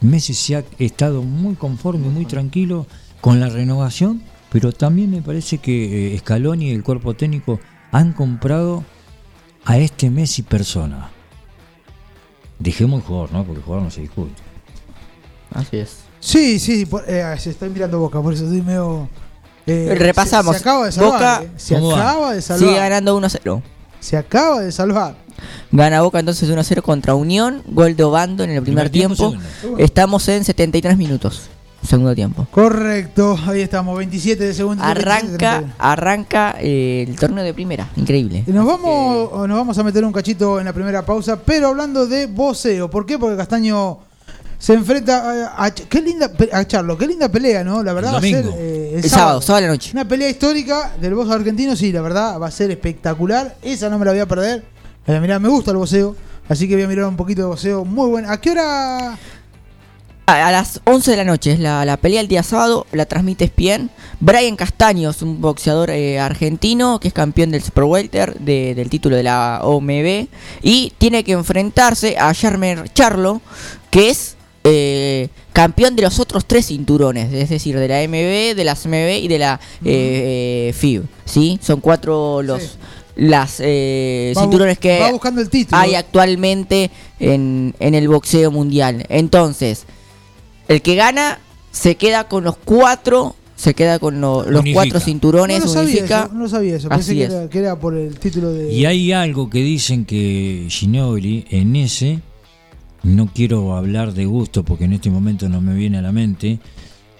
Messi 0.00 0.34
se 0.34 0.56
ha 0.56 0.64
estado 0.78 1.22
muy 1.22 1.54
conforme, 1.54 2.08
muy 2.08 2.24
tranquilo 2.24 2.86
con 3.20 3.40
la 3.40 3.48
renovación 3.48 4.22
pero 4.52 4.70
también 4.70 5.10
me 5.10 5.22
parece 5.22 5.58
que 5.58 6.14
eh, 6.14 6.18
Scaloni 6.18 6.68
y 6.68 6.72
el 6.72 6.82
cuerpo 6.82 7.14
técnico 7.14 7.58
han 7.90 8.12
comprado 8.12 8.84
a 9.64 9.78
este 9.78 10.10
Messi 10.10 10.42
persona. 10.42 11.10
Dejemos 12.62 13.00
el 13.00 13.06
jugador, 13.06 13.32
¿no? 13.32 13.44
Porque 13.44 13.58
el 13.58 13.64
jugador 13.64 13.84
no 13.84 13.90
se 13.90 14.00
discute. 14.02 14.32
Así 15.52 15.76
es. 15.78 15.96
Sí, 16.20 16.58
sí, 16.58 16.86
por- 16.86 17.04
eh, 17.08 17.24
se 17.38 17.50
está 17.50 17.66
mirando 17.66 17.98
Boca, 17.98 18.20
por 18.22 18.32
eso 18.32 18.44
estoy 18.44 18.62
medio... 18.62 19.08
eh, 19.66 19.94
Repasamos. 19.98 20.56
Se, 20.56 20.62
se 20.62 20.68
acaba 20.68 20.86
de 20.86 20.92
salvar. 20.92 21.12
Boca- 21.12 21.42
eh, 21.42 21.50
se 21.56 21.74
¿Cómo 21.74 21.88
va? 21.90 22.10
acaba 22.10 22.32
de 22.34 22.42
salvar. 22.42 22.68
Sigue 22.68 22.78
ganando 22.78 23.20
1-0. 23.20 23.62
Se 24.00 24.16
acaba 24.16 24.60
de 24.60 24.70
salvar. 24.72 25.16
Gana 25.72 26.02
Boca 26.02 26.20
entonces 26.20 26.48
1-0 26.48 26.82
contra 26.82 27.14
Unión. 27.14 27.62
Gol 27.66 27.96
de 27.96 28.04
Obando 28.04 28.44
en 28.44 28.50
el 28.50 28.62
primer, 28.62 28.90
Primer 28.90 29.16
tiempo, 29.16 29.36
tiempo. 29.60 29.78
Estamos 29.78 30.28
en 30.28 30.44
73 30.44 30.96
minutos. 30.96 31.48
Segundo 31.86 32.14
tiempo. 32.14 32.46
Correcto, 32.50 33.36
ahí 33.46 33.60
estamos, 33.60 33.96
27 33.98 34.44
de 34.44 34.54
segundo. 34.54 34.82
tiempo, 34.82 35.00
27 35.02 35.26
de 35.38 35.46
Arranca, 35.46 35.58
31. 35.58 35.74
arranca 35.78 36.56
eh, 36.60 37.04
el 37.08 37.16
torneo 37.16 37.44
de 37.44 37.52
primera. 37.54 37.88
Increíble. 37.96 38.44
Nos 38.46 38.64
vamos, 38.66 39.48
nos 39.48 39.58
vamos 39.58 39.76
a 39.78 39.82
meter 39.82 40.04
un 40.04 40.12
cachito 40.12 40.58
en 40.60 40.64
la 40.66 40.72
primera 40.72 41.04
pausa, 41.04 41.36
pero 41.44 41.68
hablando 41.68 42.06
de 42.06 42.26
voceo. 42.28 42.88
¿Por 42.88 43.04
qué? 43.04 43.18
Porque 43.18 43.36
Castaño 43.36 43.98
se 44.58 44.74
enfrenta 44.74 45.48
a, 45.56 45.64
a- 45.66 45.70
qué 45.74 46.00
linda 46.00 46.30
a 46.52 46.64
Charlo, 46.64 46.96
qué 46.96 47.06
linda 47.08 47.28
pelea, 47.28 47.64
¿no? 47.64 47.82
La 47.82 47.92
verdad 47.92 48.10
El 48.10 48.14
va 48.14 48.18
a 48.18 48.22
ser 48.22 48.44
domingo. 48.44 48.56
eh, 48.60 49.00
El 49.02 49.10
sábado, 49.10 49.40
sábado 49.40 49.64
a 49.64 49.66
la 49.68 49.72
noche. 49.74 49.90
Una 49.92 50.06
pelea 50.06 50.30
histórica 50.30 50.92
del 51.00 51.14
boxeo 51.16 51.34
argentino, 51.34 51.74
sí, 51.74 51.90
la 51.90 52.00
verdad 52.00 52.40
va 52.40 52.46
a 52.46 52.50
ser 52.52 52.70
espectacular. 52.70 53.56
Esa 53.60 53.90
no 53.90 53.98
me 53.98 54.04
la 54.04 54.12
voy 54.12 54.20
a 54.20 54.26
perder. 54.26 54.62
Mirá, 55.20 55.40
me 55.40 55.48
gusta 55.48 55.72
el 55.72 55.78
voceo, 55.78 56.14
así 56.48 56.68
que 56.68 56.74
voy 56.74 56.84
a 56.84 56.88
mirar 56.88 57.06
un 57.06 57.16
poquito 57.16 57.42
de 57.42 57.48
voceo. 57.48 57.84
Muy 57.84 58.08
bueno. 58.08 58.30
¿A 58.30 58.40
qué 58.40 58.52
hora? 58.52 59.18
A, 60.24 60.46
a 60.48 60.52
las 60.52 60.80
11 60.84 61.10
de 61.10 61.16
la 61.16 61.24
noche 61.24 61.52
es 61.52 61.58
la, 61.58 61.84
la 61.84 61.96
pelea 61.96 62.20
el 62.20 62.28
día 62.28 62.44
sábado, 62.44 62.86
la 62.92 63.06
transmite 63.06 63.44
ESPN. 63.44 63.90
Brian 64.20 64.54
Castaños, 64.54 65.20
un 65.20 65.40
boxeador 65.40 65.90
eh, 65.90 66.20
argentino 66.20 67.00
que 67.00 67.08
es 67.08 67.14
campeón 67.14 67.50
del 67.50 67.60
Super 67.62 67.84
Welter 67.84 68.38
de- 68.38 68.74
del 68.76 68.88
título 68.88 69.16
de 69.16 69.24
la 69.24 69.60
OMB 69.64 70.28
y 70.62 70.92
tiene 70.98 71.24
que 71.24 71.32
enfrentarse 71.32 72.16
a 72.18 72.32
Jarmer 72.34 72.88
Charlo, 72.92 73.42
que 73.90 74.10
es 74.10 74.36
eh, 74.64 75.28
campeón 75.52 75.96
de 75.96 76.02
los 76.02 76.20
otros 76.20 76.46
tres 76.46 76.66
cinturones, 76.66 77.32
es 77.32 77.48
decir, 77.50 77.76
de 77.76 77.88
la 77.88 78.00
MB, 78.06 78.54
de 78.56 78.64
la 78.64 78.76
CMB 78.76 79.24
y 79.24 79.26
de 79.28 79.38
la 79.40 79.58
eh, 79.84 80.68
eh, 80.68 80.72
FIB. 80.72 81.02
¿sí? 81.24 81.58
Son 81.60 81.80
cuatro 81.80 82.42
los 82.42 82.62
Sí. 82.62 82.68
las 83.16 83.56
eh, 83.58 84.32
cinturones 84.38 84.78
que 84.78 85.00
va 85.00 85.10
buscando 85.10 85.40
el 85.42 85.50
título. 85.50 85.78
hay 85.80 85.96
actualmente 85.96 86.92
en, 87.18 87.74
en 87.80 87.94
el 87.96 88.06
boxeo 88.08 88.52
mundial. 88.52 89.04
Entonces, 89.08 89.84
el 90.68 90.82
que 90.82 90.94
gana 90.94 91.38
se 91.70 91.96
queda 91.96 92.28
con 92.28 92.44
los 92.44 92.56
cuatro, 92.56 93.34
se 93.56 93.74
queda 93.74 93.98
con 93.98 94.20
lo- 94.20 94.42
los 94.44 94.60
Unifica. 94.62 94.74
cuatro 94.82 95.00
cinturones, 95.00 95.60
no 95.60 95.66
lo 95.66 95.72
sabía 95.72 96.04
eso, 96.04 96.30
no 96.34 96.48
sabía 96.48 96.76
eso. 96.76 96.88
Pensé 96.88 97.10
Así 97.12 97.14
que 97.18 97.24
es. 97.24 97.30
era, 97.32 97.48
que 97.48 97.58
era 97.58 97.78
por 97.78 97.94
el 97.96 98.18
título 98.18 98.52
de. 98.52 98.72
Y 98.72 98.84
hay 98.86 99.12
algo 99.12 99.48
que 99.48 99.58
dicen 99.60 100.04
que 100.04 100.66
Ginobili 100.68 101.44
en 101.50 101.76
ese, 101.76 102.20
no 103.04 103.30
quiero 103.32 103.76
hablar 103.76 104.12
de 104.14 104.24
gusto 104.26 104.64
porque 104.64 104.84
en 104.84 104.92
este 104.94 105.10
momento 105.10 105.48
no 105.48 105.60
me 105.60 105.74
viene 105.74 105.98
a 105.98 106.02
la 106.02 106.12
mente, 106.12 106.58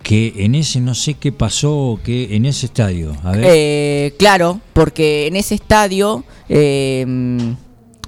que 0.03 0.33
en 0.39 0.55
ese 0.57 0.81
no 0.81 0.95
sé 0.97 1.15
qué 1.15 1.31
pasó, 1.31 2.01
que 2.05 2.35
en 2.35 2.45
ese 2.45 2.67
estadio, 2.67 3.13
a 3.23 3.33
ver, 3.33 3.45
Eh, 3.47 4.15
claro, 4.19 4.61
porque 4.73 5.29
en 5.29 5.37
ese 5.37 5.55
estadio 5.55 6.25
eh, 6.49 7.55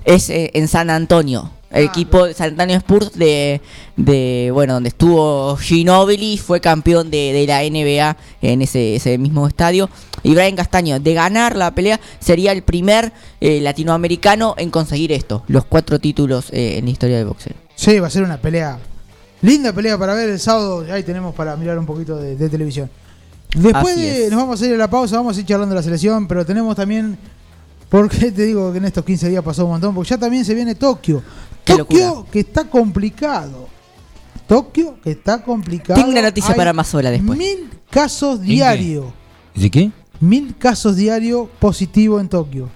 es 0.04 0.28
eh, 0.30 0.50
en 0.54 0.66
San 0.68 0.90
Antonio. 0.90 1.50
El 1.74 1.82
Ah, 1.82 1.90
equipo 1.90 2.24
de 2.24 2.34
San 2.34 2.50
Antonio 2.50 2.76
Spurs 2.76 3.12
de, 3.18 3.60
de, 3.96 4.50
bueno, 4.52 4.74
donde 4.74 4.88
estuvo 4.90 5.56
Ginobili, 5.56 6.38
fue 6.38 6.60
campeón 6.60 7.10
de, 7.10 7.32
de 7.32 7.46
la 7.46 7.62
NBA 7.62 8.16
en 8.42 8.62
ese, 8.62 8.94
ese 8.94 9.18
mismo 9.18 9.46
estadio. 9.48 9.90
Y 10.22 10.34
Brian 10.34 10.56
Castaño, 10.56 11.00
de 11.00 11.14
ganar 11.14 11.56
la 11.56 11.74
pelea, 11.74 12.00
sería 12.20 12.52
el 12.52 12.62
primer 12.62 13.12
eh, 13.40 13.60
latinoamericano 13.60 14.54
en 14.56 14.70
conseguir 14.70 15.12
esto, 15.12 15.42
los 15.48 15.64
cuatro 15.64 15.98
títulos 15.98 16.46
eh, 16.52 16.78
en 16.78 16.84
la 16.84 16.90
historia 16.92 17.18
del 17.18 17.26
boxeo. 17.26 17.54
Sí, 17.74 17.98
va 17.98 18.06
a 18.06 18.10
ser 18.10 18.22
una 18.22 18.38
pelea. 18.38 18.78
Linda 19.42 19.72
pelea 19.72 19.98
para 19.98 20.14
ver 20.14 20.30
el 20.30 20.40
sábado. 20.40 20.86
Ahí 20.90 21.02
tenemos 21.02 21.34
para 21.34 21.56
mirar 21.56 21.78
un 21.78 21.86
poquito 21.86 22.16
de, 22.16 22.36
de 22.36 22.48
televisión. 22.48 22.88
Después 23.54 23.96
de. 23.96 24.28
Nos 24.30 24.38
vamos 24.38 24.62
a 24.62 24.66
ir 24.66 24.74
a 24.74 24.76
la 24.76 24.88
pausa, 24.88 25.16
vamos 25.16 25.36
a 25.36 25.40
ir 25.40 25.46
charlando 25.46 25.74
de 25.74 25.80
la 25.80 25.82
selección, 25.82 26.26
pero 26.26 26.46
tenemos 26.46 26.74
también. 26.76 27.18
¿Por 27.88 28.08
qué 28.08 28.32
te 28.32 28.42
digo 28.42 28.72
que 28.72 28.78
en 28.78 28.86
estos 28.86 29.04
15 29.04 29.28
días 29.28 29.44
pasó 29.44 29.64
un 29.66 29.72
montón? 29.72 29.94
Porque 29.94 30.10
ya 30.10 30.18
también 30.18 30.44
se 30.44 30.54
viene 30.54 30.74
Tokio. 30.74 31.22
Tokio 31.64 32.26
que 32.30 32.40
está 32.40 32.64
complicado. 32.64 33.68
Tokio 34.46 35.00
que 35.02 35.12
está 35.12 35.42
complicado. 35.42 35.98
Tengo 35.98 36.10
una 36.12 36.22
noticia 36.22 36.50
Hay 36.50 36.56
para 36.56 36.72
Mazola 36.72 37.10
después. 37.10 37.38
Mil 37.38 37.70
casos 37.90 38.40
diarios. 38.40 39.06
¿de 39.54 39.70
qué? 39.70 39.90
Mil 40.20 40.56
casos 40.56 40.96
diarios 40.96 41.48
positivos 41.58 42.20
en 42.20 42.28
Tokio. 42.28 42.68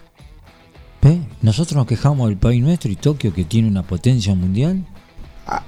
¿Ve? 1.02 1.20
Nosotros 1.42 1.76
nos 1.76 1.86
quejamos 1.86 2.28
del 2.28 2.38
país 2.38 2.62
nuestro 2.62 2.90
y 2.90 2.96
Tokio 2.96 3.32
que 3.32 3.44
tiene 3.44 3.68
una 3.68 3.82
potencia 3.82 4.34
mundial. 4.34 4.84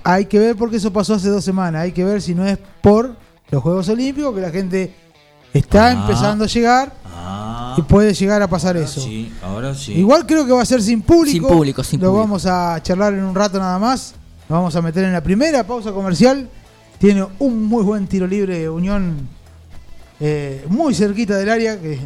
Hay 0.03 0.27
que 0.27 0.39
ver 0.39 0.57
porque 0.57 0.77
eso 0.77 0.93
pasó 0.93 1.15
hace 1.15 1.29
dos 1.29 1.45
semanas. 1.45 1.83
Hay 1.83 1.93
que 1.93 2.05
ver 2.05 2.21
si 2.21 2.35
no 2.35 2.47
es 2.47 2.59
por 2.83 3.17
los 3.51 3.63
Juegos 3.63 3.89
Olímpicos 3.89 4.35
que 4.35 4.41
la 4.41 4.51
gente 4.51 4.95
está 5.55 5.87
Ah. 5.89 5.93
empezando 5.93 6.45
a 6.45 6.47
llegar 6.47 6.93
Ah, 7.05 7.75
y 7.77 7.83
puede 7.83 8.15
llegar 8.15 8.41
a 8.43 8.49
pasar 8.49 8.77
eso. 8.77 9.01
sí, 9.01 9.33
ahora 9.43 9.75
sí. 9.75 9.93
Igual 9.93 10.27
creo 10.27 10.47
que 10.47 10.53
va 10.53 10.63
a 10.63 10.67
ser 10.67 10.81
sin 10.83 11.03
público. 11.03 11.49
Sin 11.49 11.57
público, 11.57 11.85
sin 11.85 12.01
Lo 12.01 12.09
público. 12.09 12.21
vamos 12.25 12.47
a 12.47 12.81
charlar 12.83 13.13
en 13.15 13.25
un 13.25 13.35
rato 13.35 13.59
nada 13.59 13.79
más. 13.79 14.15
Nos 14.49 14.59
vamos 14.59 14.75
a 14.77 14.83
meter 14.83 15.05
en 15.05 15.13
la 15.13 15.23
primera 15.23 15.65
pausa 15.65 15.93
comercial. 15.93 16.49
Tiene 16.99 17.27
un 17.39 17.65
muy 17.65 17.83
buen 17.85 18.07
tiro 18.07 18.27
libre 18.27 18.69
Unión 18.69 19.29
eh, 20.19 20.65
muy 20.69 20.95
cerquita 20.95 21.37
del 21.37 21.49
área. 21.51 21.79
Que 21.81 21.99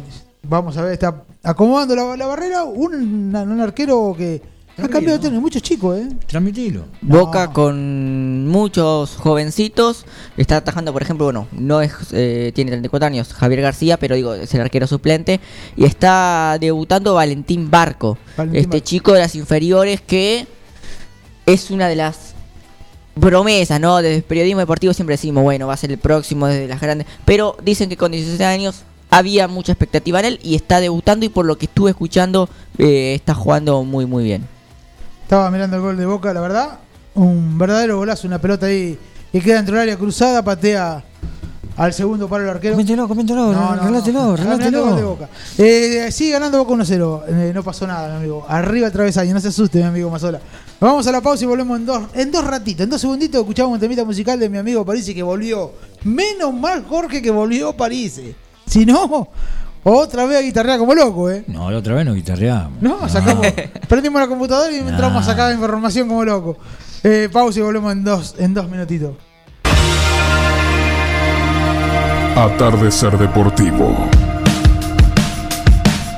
vamos 0.43 0.77
a 0.77 0.83
ver, 0.83 0.93
está 0.93 1.23
acomodando 1.43 1.95
la, 1.95 2.15
la 2.17 2.25
barrera. 2.27 2.63
Un, 2.63 3.35
un 3.35 3.61
arquero 3.61 4.13
que 4.17 4.41
ha 4.77 4.87
cambiado 4.87 5.19
de. 5.19 5.29
Muchos 5.31 5.61
chicos, 5.61 5.97
¿eh? 5.97 6.09
Transmitilo. 6.27 6.85
No. 7.01 7.19
Boca 7.19 7.51
con 7.51 8.47
muchos 8.47 9.15
jovencitos. 9.15 10.05
Está 10.37 10.57
atajando, 10.57 10.91
por 10.91 11.01
ejemplo, 11.01 11.25
bueno, 11.25 11.47
no 11.51 11.81
es 11.81 11.93
eh, 12.11 12.51
tiene 12.53 12.71
34 12.71 13.07
años 13.07 13.33
Javier 13.33 13.61
García, 13.61 13.97
pero 13.97 14.15
digo, 14.15 14.33
es 14.33 14.53
el 14.53 14.61
arquero 14.61 14.87
suplente. 14.87 15.39
Y 15.75 15.85
está 15.85 16.57
debutando 16.59 17.13
Valentín 17.13 17.71
Barco. 17.71 18.17
Valentín 18.37 18.59
este 18.59 18.77
Barco. 18.77 18.85
chico 18.85 19.13
de 19.13 19.19
las 19.19 19.35
inferiores 19.35 20.01
que 20.01 20.47
es 21.45 21.71
una 21.71 21.87
de 21.87 21.95
las 21.95 22.35
promesas, 23.19 23.79
¿no? 23.79 23.97
Desde 23.97 24.17
el 24.17 24.23
periodismo 24.23 24.59
deportivo 24.59 24.93
siempre 24.93 25.13
decimos, 25.13 25.43
bueno, 25.43 25.67
va 25.67 25.73
a 25.73 25.77
ser 25.77 25.91
el 25.91 25.97
próximo 25.97 26.47
desde 26.47 26.67
las 26.67 26.81
grandes. 26.81 27.07
Pero 27.23 27.55
dicen 27.63 27.89
que 27.89 27.97
con 27.97 28.11
16 28.11 28.41
años 28.41 28.83
había 29.09 29.47
mucha 29.47 29.71
expectativa 29.71 30.19
en 30.19 30.25
él 30.25 30.39
y 30.43 30.55
está 30.55 30.81
debutando 30.81 31.25
y 31.25 31.29
por 31.29 31.45
lo 31.45 31.57
que 31.57 31.67
estuve 31.67 31.91
escuchando 31.91 32.49
eh, 32.77 33.13
está 33.15 33.33
jugando 33.33 33.83
muy, 33.83 34.05
muy 34.05 34.23
bien. 34.23 34.54
Estaba 35.25 35.49
mirando 35.49 35.77
el 35.77 35.81
gol 35.81 35.97
de 35.97 36.05
Boca, 36.05 36.31
la 36.35 36.39
verdad. 36.39 36.77
Un 37.15 37.57
verdadero 37.57 37.97
golazo, 37.97 38.27
una 38.27 38.39
pelota 38.39 38.67
ahí 38.67 38.95
que 39.31 39.41
queda 39.41 39.55
dentro 39.55 39.73
del 39.73 39.81
área 39.81 39.97
cruzada, 39.97 40.43
patea 40.43 41.03
al 41.75 41.93
segundo 41.93 42.29
palo 42.29 42.43
el 42.43 42.51
arquero. 42.51 42.75
Coméntelo, 42.75 43.07
coméntelo, 43.07 43.47
gol 43.47 44.35
de 44.35 44.43
relátelo. 44.43 45.09
Boca. 45.09 45.27
Eh, 45.57 46.09
sigue 46.11 46.33
ganando 46.33 46.63
Boca 46.63 46.75
1-0. 46.75 47.23
Eh, 47.27 47.51
no 47.55 47.63
pasó 47.63 47.87
nada, 47.87 48.09
mi 48.09 48.17
amigo. 48.17 48.45
Arriba 48.47 48.85
el 48.85 48.93
travesaño, 48.93 49.33
no 49.33 49.39
se 49.39 49.47
asuste, 49.47 49.79
mi 49.79 49.85
amigo 49.85 50.11
Mazola. 50.11 50.39
Vamos 50.79 51.07
a 51.07 51.11
la 51.11 51.21
pausa 51.21 51.43
y 51.43 51.47
volvemos 51.47 51.79
en 51.79 51.87
dos, 51.87 52.03
en 52.13 52.29
dos 52.29 52.45
ratitos. 52.45 52.83
En 52.83 52.91
dos 52.91 53.01
segunditos 53.01 53.41
escuchamos 53.41 53.73
un 53.73 53.79
temita 53.79 54.05
musical 54.05 54.39
de 54.39 54.47
mi 54.47 54.59
amigo 54.59 54.85
París 54.85 55.11
que 55.11 55.23
volvió. 55.23 55.71
Menos 56.03 56.53
mal, 56.53 56.85
Jorge, 56.87 57.19
que 57.19 57.31
volvió 57.31 57.75
París. 57.75 58.21
Si 58.67 58.85
no, 58.85 59.29
otra 59.85 60.25
vez 60.25 60.39
a 60.39 60.41
guitarrear 60.41 60.79
como 60.79 60.95
loco, 60.95 61.29
¿eh? 61.29 61.43
No, 61.47 61.69
la 61.69 61.77
otra 61.77 61.93
vez 61.93 62.05
no 62.05 62.15
guitarreamos. 62.15 62.81
No, 62.81 63.07
sacamos, 63.07 63.45
prendimos 63.87 64.19
la 64.19 64.27
computadora 64.27 64.71
y 64.71 64.79
entramos 64.79 65.21
a 65.21 65.25
sacar 65.31 65.53
información 65.53 66.07
como 66.07 66.25
loco. 66.25 66.57
Eh, 67.03 67.29
pausa 67.31 67.59
y 67.59 67.61
volvemos 67.61 67.91
en 67.91 68.03
dos, 68.03 68.35
en 68.39 68.53
dos 68.55 68.67
minutitos. 68.67 69.11
Atardecer 72.35 73.15
Deportivo. 73.17 73.95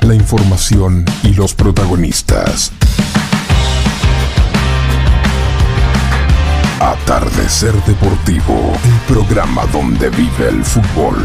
La 0.01 0.15
información 0.15 1.03
y 1.23 1.33
los 1.33 1.53
protagonistas. 1.53 2.71
Atardecer 6.79 7.73
Deportivo, 7.83 8.71
el 8.85 9.13
programa 9.13 9.65
donde 9.73 10.09
vive 10.09 10.47
el 10.47 10.63
fútbol. 10.63 11.17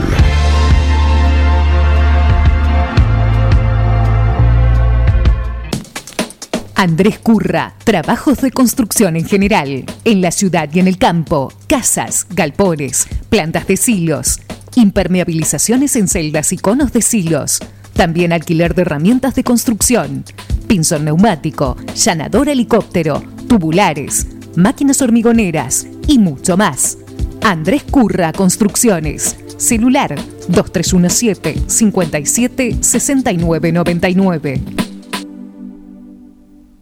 Andrés 6.83 7.21
Curra, 7.21 7.75
trabajos 7.85 8.39
de 8.39 8.51
construcción 8.51 9.15
en 9.15 9.25
general, 9.25 9.85
en 10.05 10.21
la 10.21 10.33
ciudad 10.33 10.69
y 10.73 10.81
en 10.81 10.89
el 10.89 10.99
campo, 10.99 11.53
casas, 11.69 12.27
galpones, 12.31 13.07
plantas 13.29 13.69
de 13.69 13.77
silos, 13.77 14.41
impermeabilizaciones 14.75 15.95
en 15.95 16.09
celdas 16.09 16.53
y 16.53 16.57
conos 16.57 16.93
de 16.93 17.01
silos, 17.01 17.61
también 17.93 18.33
alquiler 18.33 18.75
de 18.75 18.83
herramientas 18.83 19.37
de 19.37 19.45
construcción, 19.45 20.25
pinzón 20.67 21.05
neumático, 21.05 21.77
llanador 21.95 22.49
helicóptero, 22.49 23.23
tubulares, 23.49 24.27
máquinas 24.57 25.01
hormigoneras 25.03 25.87
y 26.09 26.19
mucho 26.19 26.57
más. 26.57 26.99
Andrés 27.43 27.85
Curra 27.85 28.33
Construcciones, 28.33 29.37
Celular 29.57 30.17
2317 30.49 31.63
57 31.69 32.79
69 32.81 33.71
99. 33.71 34.92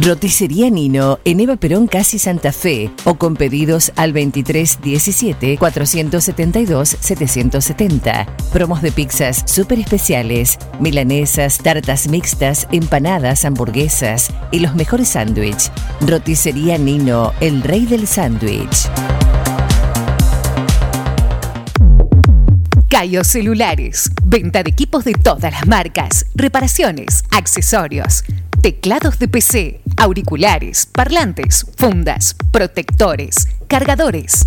Roticería 0.00 0.70
Nino 0.70 1.18
en 1.24 1.40
Eva 1.40 1.56
Perón 1.56 1.88
Casi 1.88 2.20
Santa 2.20 2.52
Fe 2.52 2.90
o 3.04 3.16
con 3.16 3.34
pedidos 3.34 3.90
al 3.96 4.12
2317 4.12 5.58
472 5.58 6.96
770. 7.00 8.26
Promos 8.52 8.80
de 8.80 8.92
pizzas 8.92 9.42
súper 9.46 9.80
especiales, 9.80 10.58
milanesas, 10.78 11.58
tartas 11.58 12.06
mixtas, 12.08 12.68
empanadas, 12.70 13.44
hamburguesas 13.44 14.30
y 14.52 14.60
los 14.60 14.76
mejores 14.76 15.08
sándwiches. 15.08 15.72
Roticería 16.00 16.78
Nino, 16.78 17.32
el 17.40 17.62
rey 17.62 17.84
del 17.84 18.06
sándwich. 18.06 18.88
Cayo 22.88 23.22
Celulares. 23.22 24.10
Venta 24.24 24.62
de 24.62 24.70
equipos 24.70 25.04
de 25.04 25.12
todas 25.12 25.52
las 25.52 25.66
marcas. 25.66 26.24
Reparaciones, 26.34 27.22
accesorios, 27.30 28.24
teclados 28.62 29.18
de 29.18 29.28
PC, 29.28 29.80
auriculares, 29.98 30.86
parlantes, 30.86 31.66
fundas, 31.76 32.34
protectores, 32.50 33.48
cargadores. 33.68 34.42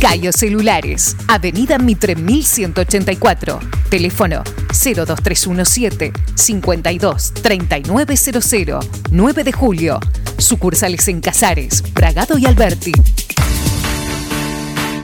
Cayo 0.00 0.32
Celulares, 0.32 1.16
Avenida 1.26 1.78
Mitre 1.78 2.14
1184, 2.14 3.58
teléfono 3.88 4.44
02317 4.68 6.12
52 6.36 7.34
3900, 7.34 8.88
9 9.10 9.44
de 9.44 9.52
julio. 9.52 9.98
Sucursales 10.38 11.08
en 11.08 11.20
Casares, 11.20 11.82
Bragado 11.92 12.38
y 12.38 12.46
Alberti. 12.46 12.92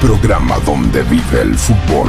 Programa 0.00 0.58
donde 0.60 1.02
vive 1.02 1.40
el 1.42 1.56
fútbol. 1.56 2.08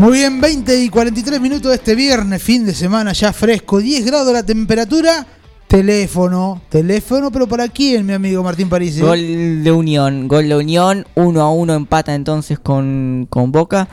Muy 0.00 0.12
bien, 0.12 0.40
20 0.40 0.82
y 0.82 0.88
43 0.88 1.42
minutos 1.42 1.68
de 1.68 1.74
este 1.74 1.94
viernes, 1.94 2.42
fin 2.42 2.64
de 2.64 2.72
semana 2.72 3.12
ya 3.12 3.34
fresco, 3.34 3.80
10 3.80 4.06
grados 4.06 4.32
la 4.32 4.42
temperatura. 4.42 5.26
Teléfono, 5.68 6.62
teléfono, 6.70 7.30
pero 7.30 7.46
¿para 7.46 7.68
quién, 7.68 8.06
mi 8.06 8.14
amigo 8.14 8.42
Martín 8.42 8.70
París? 8.70 8.98
Gol 8.98 9.62
de 9.62 9.70
Unión, 9.70 10.26
gol 10.26 10.48
de 10.48 10.56
Unión, 10.56 11.06
1 11.16 11.40
a 11.42 11.52
1 11.52 11.74
empata 11.74 12.14
entonces 12.14 12.58
con, 12.58 13.26
con 13.28 13.52
Boca. 13.52 13.90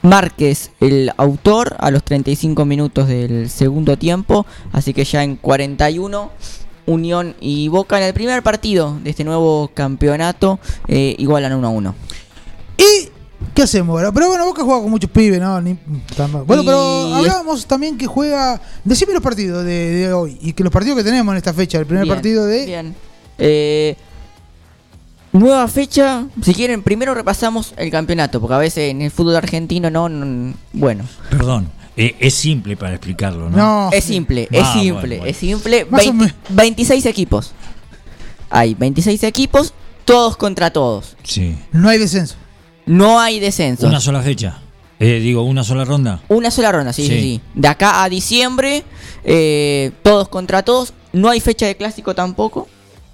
Márquez, 0.00 0.70
el 0.80 1.12
autor, 1.18 1.76
a 1.78 1.90
los 1.90 2.04
35 2.04 2.64
minutos 2.64 3.06
del 3.06 3.50
segundo 3.50 3.98
tiempo, 3.98 4.46
así 4.72 4.94
que 4.94 5.04
ya 5.04 5.22
en 5.22 5.36
41 5.36 6.30
Unión 6.86 7.34
y 7.38 7.68
Boca 7.68 7.98
en 7.98 8.04
el 8.04 8.14
primer 8.14 8.42
partido 8.42 8.98
de 9.04 9.10
este 9.10 9.24
nuevo 9.24 9.70
campeonato 9.74 10.58
eh, 10.88 11.14
igualan 11.18 11.52
1 11.52 11.66
a 11.66 11.70
1. 11.70 11.94
¿Y 13.58 13.60
qué 13.60 13.64
hacemos 13.64 13.94
ahora? 13.96 14.12
Pero 14.12 14.28
bueno, 14.28 14.44
Boca 14.46 14.62
juega 14.62 14.80
con 14.82 14.90
muchos 14.90 15.10
pibes, 15.10 15.40
¿no? 15.40 15.60
Ni- 15.60 15.76
bueno, 16.46 16.62
Y 16.62 16.66
pero 16.66 17.14
hablábamos 17.16 17.66
también 17.66 17.98
que 17.98 18.06
juega. 18.06 18.60
Decime 18.84 19.12
los 19.14 19.22
partidos 19.22 19.64
de, 19.64 19.72
de 19.72 20.12
hoy 20.12 20.38
y 20.40 20.52
que 20.52 20.62
los 20.62 20.72
partidos 20.72 20.96
que 20.98 21.02
tenemos 21.02 21.32
en 21.32 21.38
esta 21.38 21.52
fecha. 21.52 21.76
El 21.78 21.86
primer 21.86 22.04
Bien, 22.04 22.14
partido 22.14 22.46
de. 22.46 22.66
Bien. 22.66 22.94
Eh, 23.36 23.96
nueva 25.32 25.66
fecha. 25.66 26.24
Si 26.40 26.54
quieren, 26.54 26.84
primero 26.84 27.14
repasamos 27.14 27.74
el 27.76 27.90
campeonato, 27.90 28.40
porque 28.40 28.54
a 28.54 28.58
veces 28.58 28.90
en 28.92 29.02
el 29.02 29.10
fútbol 29.10 29.34
argentino 29.34 29.90
no. 29.90 30.08
no- 30.08 30.54
bueno, 30.72 31.04
Perdón, 31.28 31.68
eh, 31.96 32.14
es 32.20 32.34
simple 32.34 32.76
para 32.76 32.92
explicarlo, 32.94 33.50
¿no? 33.50 33.56
No, 33.56 33.90
es 33.92 34.04
simple, 34.04 34.46
es 34.52 34.62
Ah, 34.62 34.72
simple, 34.72 34.92
bueno, 34.92 35.16
bueno. 35.16 35.26
es 35.26 35.36
simple. 35.36 35.84
Más 35.86 36.02
o 36.06 36.12
20 36.12 36.24
menos. 36.26 36.36
26 36.50 37.06
equipos. 37.06 37.52
Hay 38.50 38.74
26 38.74 39.24
equipos, 39.24 39.74
todos 40.04 40.36
contra 40.36 40.70
todos. 40.72 41.16
Sí. 41.24 41.58
no 41.72 41.88
hay 41.88 41.98
descenso. 41.98 42.36
No 42.88 43.20
hay 43.20 43.38
descenso. 43.38 43.86
Una 43.86 44.00
sola 44.00 44.22
fecha. 44.22 44.58
Eh, 44.98 45.20
digo, 45.20 45.42
una 45.42 45.62
sola 45.62 45.84
ronda. 45.84 46.20
Una 46.28 46.50
sola 46.50 46.72
ronda, 46.72 46.92
sí, 46.92 47.02
sí, 47.02 47.08
Sí. 47.08 47.20
sí. 47.20 47.40
De 47.54 47.68
acá 47.68 48.02
a 48.02 48.08
diciembre, 48.08 48.82
eh, 49.24 49.92
todos 50.02 50.28
contra 50.28 50.64
todos. 50.64 50.92
No 51.12 51.28
hay 51.30 51.40
fecha 51.40 51.66
de 51.66 51.76
clásico 51.76 52.14
tampoco. 52.14 52.66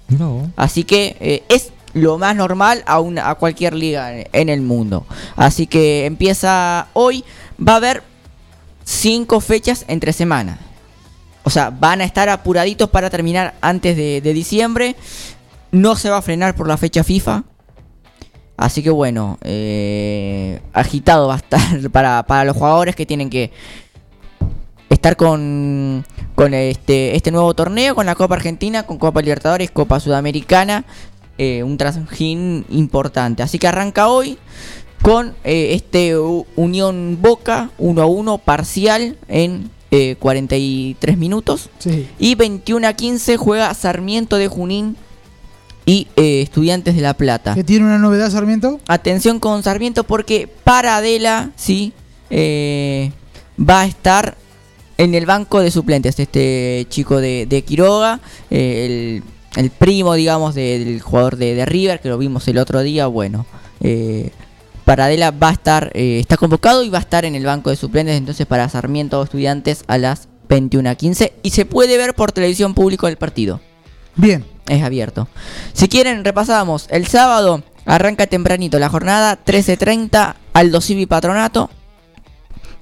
No. 0.07 0.51
Así 0.55 0.83
que 0.83 1.15
eh, 1.19 1.43
es 1.49 1.71
lo 1.93 2.17
más 2.17 2.35
normal 2.35 2.83
a, 2.87 2.99
una, 2.99 3.29
a 3.29 3.35
cualquier 3.35 3.73
liga 3.75 4.11
en 4.31 4.49
el 4.49 4.61
mundo. 4.61 5.05
Así 5.35 5.67
que 5.67 6.05
empieza 6.05 6.87
hoy, 6.93 7.23
va 7.59 7.73
a 7.73 7.77
haber 7.77 8.03
cinco 8.83 9.39
fechas 9.39 9.85
entre 9.87 10.11
semanas. 10.13 10.59
O 11.43 11.49
sea, 11.49 11.69
van 11.69 12.01
a 12.01 12.03
estar 12.05 12.27
apuraditos 12.29 12.89
para 12.89 13.09
terminar 13.09 13.53
antes 13.61 13.95
de, 13.95 14.21
de 14.21 14.33
diciembre. 14.33 14.95
No 15.71 15.95
se 15.95 16.09
va 16.09 16.17
a 16.17 16.21
frenar 16.23 16.55
por 16.55 16.67
la 16.67 16.77
fecha 16.77 17.03
FIFA. 17.03 17.43
Así 18.57 18.81
que 18.81 18.89
bueno, 18.89 19.37
eh, 19.41 20.61
agitado 20.73 21.27
va 21.27 21.35
a 21.35 21.37
estar 21.37 21.89
para, 21.91 22.23
para 22.23 22.45
los 22.45 22.55
jugadores 22.55 22.95
que 22.95 23.05
tienen 23.05 23.29
que 23.29 23.51
estar 24.89 25.15
con, 25.17 26.05
con 26.35 26.53
este, 26.53 27.15
este 27.15 27.31
nuevo 27.31 27.53
torneo, 27.53 27.95
con 27.95 28.05
la 28.05 28.15
Copa 28.15 28.35
Argentina, 28.35 28.83
con 28.83 28.97
Copa 28.97 29.21
Libertadores, 29.21 29.71
Copa 29.71 29.99
Sudamericana, 29.99 30.85
eh, 31.37 31.63
un 31.63 31.77
trajín 31.77 32.65
importante. 32.69 33.43
Así 33.43 33.59
que 33.59 33.67
arranca 33.67 34.07
hoy 34.07 34.37
con 35.01 35.35
eh, 35.43 35.73
este 35.73 36.17
Unión 36.17 37.19
Boca 37.21 37.69
1 37.77 38.01
a 38.01 38.05
1 38.05 38.37
parcial 38.39 39.17
en 39.27 39.69
eh, 39.91 40.15
43 40.19 41.17
minutos. 41.17 41.69
Sí. 41.79 42.07
Y 42.17 42.35
21 42.35 42.87
a 42.87 42.93
15 42.93 43.37
juega 43.37 43.73
Sarmiento 43.73 44.37
de 44.37 44.47
Junín 44.47 44.97
y 45.85 46.07
eh, 46.15 46.41
Estudiantes 46.41 46.95
de 46.95 47.01
La 47.01 47.13
Plata. 47.13 47.53
¿Que 47.55 47.63
tiene 47.63 47.85
una 47.85 47.97
novedad, 47.99 48.29
Sarmiento? 48.31 48.79
Atención 48.87 49.39
con 49.39 49.61
Sarmiento 49.63 50.03
porque 50.03 50.47
Paradela, 50.63 51.51
sí, 51.55 51.93
eh, 52.29 53.11
va 53.59 53.81
a 53.81 53.85
estar 53.85 54.35
en 54.97 55.13
el 55.13 55.25
banco 55.25 55.59
de 55.59 55.71
suplentes. 55.71 56.19
Este 56.19 56.85
chico 56.89 57.17
de, 57.21 57.45
de 57.47 57.61
Quiroga, 57.63 58.19
eh, 58.49 59.21
el, 59.55 59.61
el 59.63 59.69
primo, 59.69 60.13
digamos, 60.15 60.55
de- 60.55 60.79
del 60.83 61.01
jugador 61.01 61.35
de, 61.37 61.53
de 61.55 61.65
River, 61.65 61.99
que 62.01 62.09
lo 62.09 62.17
vimos 62.17 62.47
el 62.47 62.57
otro 62.57 62.81
día. 62.81 63.07
Bueno, 63.07 63.45
Paradela 64.85 65.31
va 65.31 65.49
a 65.49 65.53
estar, 65.53 65.91
está 65.95 66.37
convocado 66.37 66.83
y 66.83 66.89
va 66.89 66.99
a 66.99 67.01
estar 67.01 67.25
en 67.25 67.35
el 67.35 67.45
banco 67.45 67.69
de 67.71 67.75
suplentes. 67.75 68.15
Entonces, 68.17 68.45
para 68.45 68.69
Sarmiento 68.69 69.21
Estudiantes 69.23 69.83
a 69.87 69.97
las 69.97 70.27
21 70.47 70.89
a 70.89 70.95
15. 70.95 71.33
Y 71.43 71.49
se 71.51 71.65
puede 71.65 71.97
ver 71.97 72.13
por 72.13 72.31
televisión 72.31 72.73
público 72.75 73.07
el 73.07 73.17
partido. 73.17 73.61
Bien. 74.15 74.45
Es 74.67 74.83
abierto. 74.83 75.27
Si 75.73 75.87
quieren, 75.87 76.25
repasamos. 76.25 76.87
El 76.89 77.07
sábado 77.07 77.63
arranca 77.85 78.27
tempranito 78.27 78.79
la 78.79 78.89
jornada. 78.89 79.37
13.30 79.43 80.35
Aldo 80.53 80.81
Civi 80.81 81.05
Patronato. 81.05 81.69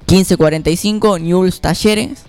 15.45 0.07 1.21
Newell's 1.21 1.61
Talleres. 1.61 2.23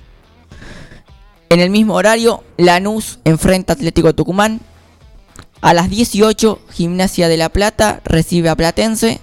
En 1.51 1.61
el 1.61 1.71
mismo 1.71 1.95
horario, 1.95 2.43
Lanús 2.57 3.21
enfrenta 3.25 3.75
Atlético 3.75 4.15
Tucumán. 4.15 4.61
A 5.61 5.73
las 5.73 5.89
18, 5.89 6.61
Gimnasia 6.73 7.29
de 7.29 7.37
la 7.37 7.49
Plata 7.49 8.01
recibe 8.05 8.49
a 8.49 8.57
Platense. 8.57 9.21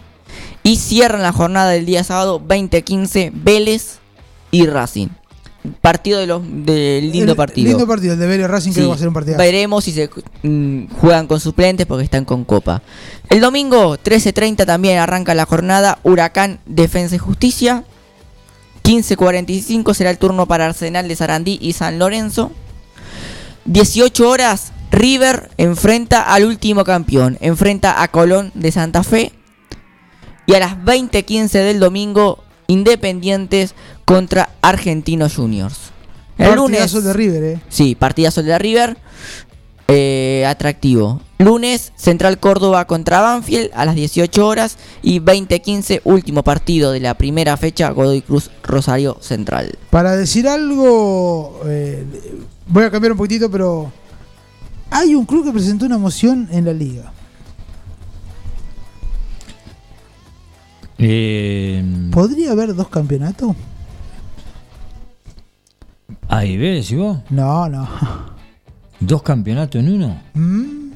Y 0.64 0.78
cierran 0.78 1.24
la 1.24 1.34
jornada 1.34 1.72
del 1.72 1.86
día 1.86 2.04
sábado 2.04 2.40
20.15 2.40 3.32
Vélez 3.34 4.00
y 4.52 4.66
Racing. 4.68 5.10
Partido 5.80 6.20
de 6.20 6.26
los 6.26 6.42
del 6.44 7.12
lindo 7.12 7.34
El- 7.34 7.38
partido. 7.38 7.68
Lindo 7.70 7.86
partido. 7.88 8.14
El 8.14 8.20
de 8.20 8.26
Vélez 8.28 8.48
Racing 8.48 8.72
creo 8.72 8.86
que 8.86 8.90
va 8.90 8.96
a 8.96 8.98
ser 8.98 9.08
un 9.10 9.14
partido. 9.14 9.38
Veremos 9.38 9.84
si 9.84 9.92
se 9.92 10.10
mm, 10.42 10.88
juegan 11.00 11.28
con 11.28 11.40
suplentes 11.40 11.86
porque 11.86 12.04
están 12.04 12.26
con 12.26 12.46
Copa. 12.46 12.82
El 13.30 13.42
domingo 13.42 13.98
13.30 13.98 14.66
también 14.66 14.98
arranca 14.98 15.36
la 15.36 15.46
jornada 15.46 16.00
Huracán 16.04 16.60
Defensa 16.66 17.16
y 17.16 17.20
Justicia. 17.20 17.84
15.45 18.84 19.94
será 19.94 20.10
el 20.10 20.18
turno 20.18 20.48
para 20.48 20.66
Arsenal 20.66 21.08
de 21.08 21.16
Sarandí 21.16 21.60
y 21.62 21.74
San 21.74 22.00
Lorenzo. 22.00 22.52
18 23.66 24.28
horas 24.28 24.74
River 24.92 25.52
enfrenta 25.58 26.22
al 26.24 26.46
último 26.46 26.84
campeón. 26.84 27.38
Enfrenta 27.40 28.02
a 28.02 28.08
Colón 28.10 28.52
de 28.56 28.72
Santa 28.72 29.04
Fe. 29.04 29.32
Y 30.48 30.56
a 30.56 30.60
las 30.60 30.76
20.15 30.78 31.50
del 31.52 31.80
domingo 31.80 32.44
Independientes 32.72 33.76
contra 34.06 34.50
Argentinos 34.62 35.36
Juniors. 35.36 35.92
El 36.38 36.56
lunes 36.56 36.80
Partidazo 36.80 37.02
de 37.02 37.14
River, 37.14 37.44
eh. 37.44 37.60
Sí, 37.70 37.96
partidazo 37.96 38.42
de 38.44 38.58
River. 38.58 38.98
eh, 39.94 40.46
atractivo. 40.48 41.20
Lunes, 41.40 41.92
Central 41.98 42.40
Córdoba 42.40 42.86
contra 42.88 43.20
Banfield 43.20 43.72
a 43.74 43.84
las 43.84 43.96
18 43.96 44.48
horas. 44.48 44.78
Y 45.02 45.20
20-15, 45.20 46.00
último 46.06 46.44
partido 46.44 46.94
de 46.94 47.02
la 47.02 47.14
primera 47.16 47.58
fecha, 47.58 47.90
Godoy 47.90 48.22
Cruz 48.22 48.50
Rosario 48.64 49.18
Central. 49.20 49.78
Para 49.90 50.16
decir 50.16 50.48
algo, 50.48 51.60
eh, 51.66 52.06
voy 52.68 52.86
a 52.86 52.90
cambiar 52.90 53.12
un 53.12 53.18
poquitito, 53.18 53.52
pero 53.52 53.92
hay 54.90 55.14
un 55.14 55.26
club 55.26 55.44
que 55.44 55.52
presentó 55.52 55.86
una 55.86 55.98
moción 55.98 56.48
en 56.54 56.64
la 56.64 56.74
liga. 56.74 57.12
Eh, 61.04 61.84
¿Podría 62.12 62.52
haber 62.52 62.76
dos 62.76 62.88
campeonatos? 62.90 63.56
ahí 66.28 66.56
ves, 66.58 66.90
¿y 66.92 66.96
vos? 66.96 67.18
No, 67.30 67.68
no. 67.68 67.88
¿Dos 69.00 69.24
campeonatos 69.24 69.82
en 69.82 69.92
uno? 69.94 70.22
Mm, 70.36 70.92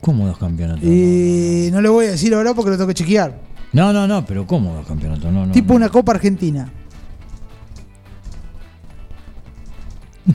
¿Cómo 0.00 0.26
dos 0.26 0.36
campeonatos? 0.38 0.82
Y 0.82 1.68
no 1.72 1.80
le 1.80 1.88
voy 1.88 2.06
a 2.06 2.10
decir 2.10 2.34
ahora 2.34 2.52
porque 2.52 2.70
lo 2.72 2.76
tengo 2.76 2.88
que 2.88 2.94
chequear. 2.94 3.38
No, 3.72 3.92
no, 3.92 4.06
no, 4.08 4.26
pero 4.26 4.46
¿cómo 4.46 4.74
dos 4.74 4.86
campeonatos? 4.86 5.32
No, 5.32 5.46
no, 5.46 5.52
tipo 5.52 5.72
no. 5.72 5.76
una 5.76 5.88
Copa 5.88 6.12
Argentina. 6.12 6.68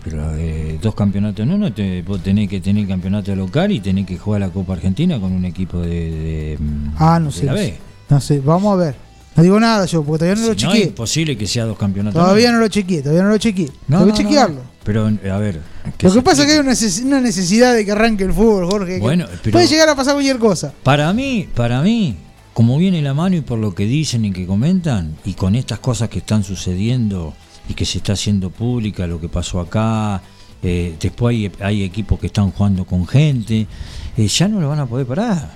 Pero 0.03 0.35
eh, 0.35 0.79
dos 0.81 0.95
campeonatos 0.95 1.41
en 1.45 1.51
uno, 1.53 1.71
te, 1.73 2.01
vos 2.01 2.21
tenés 2.23 2.49
que 2.49 2.59
tener 2.61 2.87
campeonato 2.87 3.35
local 3.35 3.71
y 3.71 3.79
tenés 3.81 4.05
que 4.05 4.17
jugar 4.17 4.41
la 4.41 4.49
Copa 4.49 4.73
Argentina 4.73 5.19
con 5.19 5.31
un 5.31 5.45
equipo 5.45 5.79
de, 5.81 5.89
de, 5.89 6.59
Ah, 6.97 7.19
no 7.19 7.27
de 7.27 7.31
sé. 7.31 7.45
la 7.45 7.51
No 7.51 7.57
B. 7.59 7.75
No 8.09 8.21
sé, 8.21 8.39
vamos 8.39 8.73
a 8.73 8.75
ver. 8.77 8.95
No 9.35 9.43
digo 9.43 9.59
nada 9.59 9.85
yo, 9.85 10.01
porque 10.03 10.19
todavía 10.25 10.41
no 10.41 10.47
lo 10.47 10.57
Si 10.57 10.63
no, 10.65 10.69
es 10.71 10.75
chequeé. 10.77 10.87
imposible 10.89 11.37
que 11.37 11.45
sea 11.47 11.65
dos 11.65 11.77
campeonatos. 11.77 12.21
Todavía 12.21 12.51
no 12.51 12.59
lo 12.59 12.67
chequeé, 12.69 13.01
todavía 13.01 13.23
no 13.23 13.29
lo 13.29 13.37
chequeé. 13.37 13.69
No, 13.87 13.97
tengo 13.99 13.99
no, 13.99 14.05
que 14.05 14.23
no, 14.23 14.29
chequearlo. 14.29 14.55
no. 14.55 14.75
Pero, 14.85 15.05
a 15.07 15.37
ver. 15.39 15.61
Lo 16.01 16.13
que 16.13 16.21
pasa 16.21 16.43
es 16.43 16.47
que 16.47 16.53
hay 16.53 16.59
una 16.59 16.71
neces- 16.71 17.03
una 17.03 17.19
necesidad 17.19 17.73
de 17.73 17.83
que 17.83 17.91
arranque 17.91 18.23
el 18.23 18.31
fútbol, 18.33 18.65
Jorge. 18.69 18.99
Bueno, 18.99 19.25
pero- 19.43 19.53
Puede 19.53 19.67
llegar 19.67 19.89
a 19.89 19.95
pasar 19.95 20.13
cualquier 20.13 20.37
cosa. 20.37 20.73
Para 20.83 21.11
mí, 21.11 21.49
para 21.53 21.81
mí, 21.81 22.15
como 22.53 22.77
viene 22.77 23.01
la 23.01 23.13
mano 23.13 23.35
y 23.35 23.41
por 23.41 23.59
lo 23.59 23.75
que 23.75 23.85
dicen 23.85 24.23
y 24.23 24.31
que 24.31 24.45
comentan, 24.45 25.17
y 25.25 25.33
con 25.33 25.55
estas 25.55 25.79
cosas 25.79 26.07
que 26.07 26.19
están 26.19 26.43
sucediendo 26.43 27.33
y 27.67 27.73
que 27.73 27.83
se 27.85 27.97
está 27.97 28.13
haciendo 28.13 28.51
pública, 28.51 29.05
lo 29.07 29.19
que 29.19 29.27
pasó 29.27 29.59
acá, 29.59 30.21
eh, 30.63 30.95
después 30.99 31.35
hay, 31.35 31.51
hay 31.59 31.83
equipos 31.83 32.19
que 32.19 32.27
están 32.27 32.51
jugando 32.51 32.85
con 32.85 33.05
gente, 33.07 33.67
eh, 34.15 34.27
ya 34.27 34.47
no 34.47 34.61
lo 34.61 34.69
van 34.69 34.79
a 34.79 34.85
poder 34.85 35.05
parar. 35.07 35.51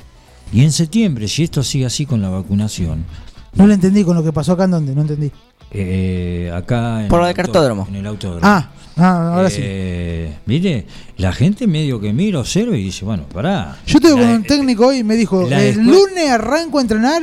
Y 0.52 0.64
en 0.64 0.72
septiembre, 0.72 1.28
si 1.28 1.44
esto 1.44 1.62
sigue 1.64 1.86
así 1.86 2.06
con 2.06 2.22
la 2.22 2.30
vacunación, 2.30 3.06
No 3.56 3.66
lo 3.68 3.74
entendí 3.74 4.04
con 4.04 4.16
lo 4.16 4.24
que 4.24 4.32
pasó 4.32 4.54
acá 4.54 4.66
en 4.66 4.72
donde, 4.72 4.94
no 4.96 5.02
entendí. 5.02 5.32
eh, 5.72 6.52
acá 6.54 7.02
en 7.04 7.08
Por 7.10 7.20
lo 7.20 7.26
auto- 7.26 7.36
cartódromo. 7.36 7.86
En 7.90 7.96
el 7.98 8.06
autódromo. 8.08 8.42
Ah, 8.44 8.70
ah, 8.98 9.34
ahora 9.36 9.50
sí. 9.50 9.58
Eh, 9.64 10.36
Mire, 10.46 10.86
la 11.18 11.32
gente 11.32 11.68
medio 11.68 12.00
que 12.00 12.12
mira, 12.14 12.40
observa 12.40 12.76
y 12.78 12.84
dice, 12.84 13.06
bueno, 13.06 13.24
pará. 13.32 13.78
Yo 13.86 13.98
estuve 13.98 14.16
La- 14.16 14.22
con 14.22 14.30
un 14.30 14.44
técnico 14.44 14.88
hoy 14.88 14.98
y 15.00 15.04
me 15.04 15.16
dijo, 15.16 15.48
la 15.50 15.64
el 15.64 15.78
lunes 15.78 16.30
arranco 16.30 16.80
a 16.80 16.82
entrenar 16.82 17.22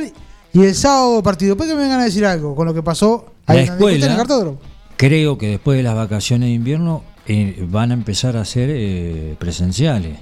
y 0.53 0.61
el 0.63 0.75
sábado 0.75 1.21
partido. 1.23 1.55
Después 1.55 1.69
que 1.69 1.75
me 1.75 1.81
vengan 1.83 1.99
a 1.99 2.05
decir 2.05 2.25
algo 2.25 2.55
con 2.55 2.65
lo 2.67 2.73
que 2.73 2.83
pasó 2.83 3.33
La 3.47 3.53
ahí 3.53 3.59
en 3.61 3.65
donde 3.67 3.75
escuela- 3.85 4.05
en 4.05 4.11
el 4.11 4.17
cartódromo. 4.17 4.59
Creo 4.97 5.37
que 5.37 5.47
después 5.49 5.77
de 5.77 5.83
las 5.83 5.95
vacaciones 5.95 6.47
de 6.49 6.53
invierno 6.53 7.03
eh, 7.27 7.65
van 7.69 7.91
a 7.91 7.93
empezar 7.93 8.35
a 8.37 8.45
ser 8.45 8.69
eh, 8.71 9.35
presenciales. 9.39 10.17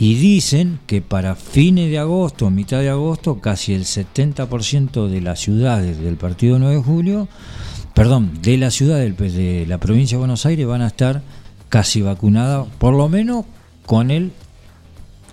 Y 0.00 0.14
dicen 0.14 0.78
que 0.86 1.02
para 1.02 1.34
fines 1.34 1.90
de 1.90 1.98
agosto, 1.98 2.50
mitad 2.50 2.78
de 2.80 2.88
agosto, 2.88 3.40
casi 3.40 3.74
el 3.74 3.84
70% 3.84 5.08
de 5.08 5.20
las 5.20 5.40
ciudades 5.40 5.98
del 5.98 6.16
partido 6.16 6.58
9 6.58 6.76
de 6.76 6.82
julio, 6.82 7.28
perdón, 7.94 8.40
de 8.42 8.58
la 8.58 8.70
ciudad 8.70 8.98
del- 8.98 9.16
de 9.16 9.66
la 9.66 9.78
provincia 9.78 10.16
de 10.16 10.20
Buenos 10.20 10.46
Aires 10.46 10.66
van 10.66 10.82
a 10.82 10.86
estar 10.86 11.22
casi 11.68 12.00
vacunadas, 12.00 12.66
por 12.78 12.94
lo 12.94 13.08
menos 13.08 13.44
con 13.86 14.10
el 14.12 14.30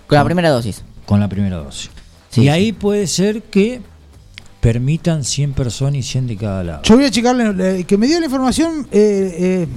Con 0.08 0.18
la 0.18 0.24
primera 0.24 0.50
dosis. 0.50 0.82
con 1.06 1.20
la 1.20 1.28
primera 1.28 1.56
dosis. 1.58 1.90
Sí, 2.30 2.40
y 2.40 2.44
sí. 2.44 2.48
ahí 2.48 2.72
puede 2.72 3.06
ser 3.06 3.42
que 3.44 3.80
permitan 4.60 5.22
100 5.22 5.52
personas 5.52 5.94
y 5.98 6.02
100 6.02 6.26
de 6.26 6.36
cada 6.36 6.64
lado. 6.64 6.82
Yo 6.82 6.96
voy 6.96 7.04
a 7.04 7.10
checarle, 7.12 7.78
el 7.78 7.86
que 7.86 7.96
me 7.96 8.08
dio 8.08 8.18
la 8.18 8.24
información 8.26 8.88
eh, 8.90 9.36
eh, 9.38 9.68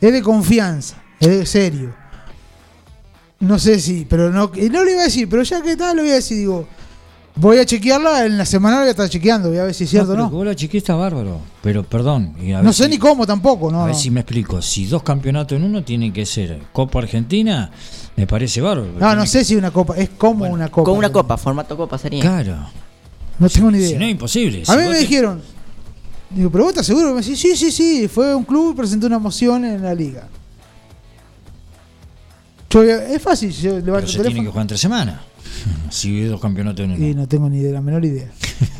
es 0.00 0.12
de 0.12 0.22
confianza, 0.22 1.00
es 1.20 1.28
de 1.28 1.46
serio. 1.46 1.94
No 3.40 3.58
sé 3.58 3.78
si, 3.80 4.06
pero 4.08 4.30
no, 4.30 4.50
y 4.54 4.68
no 4.70 4.82
le 4.84 4.92
iba 4.92 5.02
a 5.02 5.04
decir, 5.04 5.28
pero 5.28 5.42
ya 5.42 5.60
que 5.62 5.72
está, 5.72 5.92
le 5.92 6.00
voy 6.02 6.10
a 6.10 6.14
decir, 6.14 6.38
digo, 6.38 6.66
voy 7.34 7.58
a 7.58 7.66
chequearla, 7.66 8.24
en 8.24 8.38
la 8.38 8.46
semana 8.46 8.78
voy 8.78 8.86
a 8.88 8.90
estar 8.92 9.08
chequeando, 9.10 9.50
voy 9.50 9.58
a 9.58 9.64
ver 9.64 9.74
si 9.74 9.84
es 9.84 9.90
cierto 9.90 10.12
o 10.12 10.14
pero 10.14 10.24
no. 10.24 10.30
vos 10.30 10.46
la 10.46 10.54
chiquita 10.56 10.94
bárbaro. 10.94 11.40
Pero 11.62 11.82
perdón. 11.82 12.34
y 12.40 12.52
a 12.52 12.58
No 12.58 12.64
ver 12.64 12.74
sé 12.74 12.84
si- 12.84 12.90
ni 12.90 12.98
cómo 12.98 13.26
tampoco, 13.26 13.70
no. 13.70 13.82
A 13.82 13.86
ver 13.86 13.94
no. 13.94 14.00
si 14.00 14.10
me 14.10 14.20
explico. 14.20 14.62
Si 14.62 14.86
dos 14.86 15.02
campeonatos 15.02 15.58
en 15.58 15.64
uno 15.64 15.84
tienen 15.84 16.12
que 16.14 16.24
ser 16.24 16.60
Copa 16.72 17.00
Argentina, 17.00 17.70
me 18.16 18.26
parece 18.26 18.62
bárbaro. 18.62 18.92
No, 18.98 19.14
no 19.14 19.22
que- 19.22 19.28
sé 19.28 19.44
si 19.44 19.54
una 19.54 19.70
copa, 19.70 19.96
es 19.98 20.08
como 20.16 20.38
Bueno, 20.40 20.54
una 20.54 20.68
copa. 20.70 20.84
Con 20.90 20.96
una 20.98 21.12
copa, 21.12 21.36
formato 21.36 21.76
copa 21.76 21.98
sería. 21.98 22.22
Claro. 22.22 22.56
No 23.38 23.50
tengo 23.50 23.70
ni 23.70 23.80
Si 23.80 23.84
idea. 23.90 23.98
no 23.98 24.04
es 24.06 24.10
imposible. 24.12 24.62
A 24.62 24.64
Si 24.64 24.78
mí 24.78 24.84
me 24.84 24.94
te- 24.94 24.98
dijeron, 25.00 25.42
digo, 26.30 26.50
pero 26.50 26.64
vos 26.64 26.70
estás 26.72 26.86
seguro, 26.86 27.12
me 27.12 27.20
decís, 27.20 27.38
sí, 27.38 27.54
sí, 27.54 27.70
sí, 27.70 28.08
fue 28.08 28.34
un 28.34 28.44
club 28.44 28.72
y 28.72 28.76
presentó 28.78 29.06
una 29.08 29.18
moción 29.18 29.62
en 29.66 29.82
la 29.82 29.94
liga. 29.94 30.26
Yo, 32.70 32.82
es 32.82 33.22
fácil, 33.22 33.50
yo 33.50 33.78
levanto 33.78 33.92
Pero 33.92 33.98
el 33.98 34.08
se 34.08 34.22
tiene 34.22 34.42
que 34.42 34.48
jugar 34.48 34.62
entre 34.62 34.78
semanas. 34.78 35.20
Si 35.90 36.08
hay 36.20 36.24
dos 36.26 36.40
campeonatos 36.40 36.84
en 36.84 36.92
uno. 36.92 37.06
y 37.06 37.14
no 37.14 37.26
tengo 37.26 37.48
ni 37.48 37.60
de 37.60 37.72
la 37.72 37.80
menor 37.80 38.04
idea. 38.04 38.28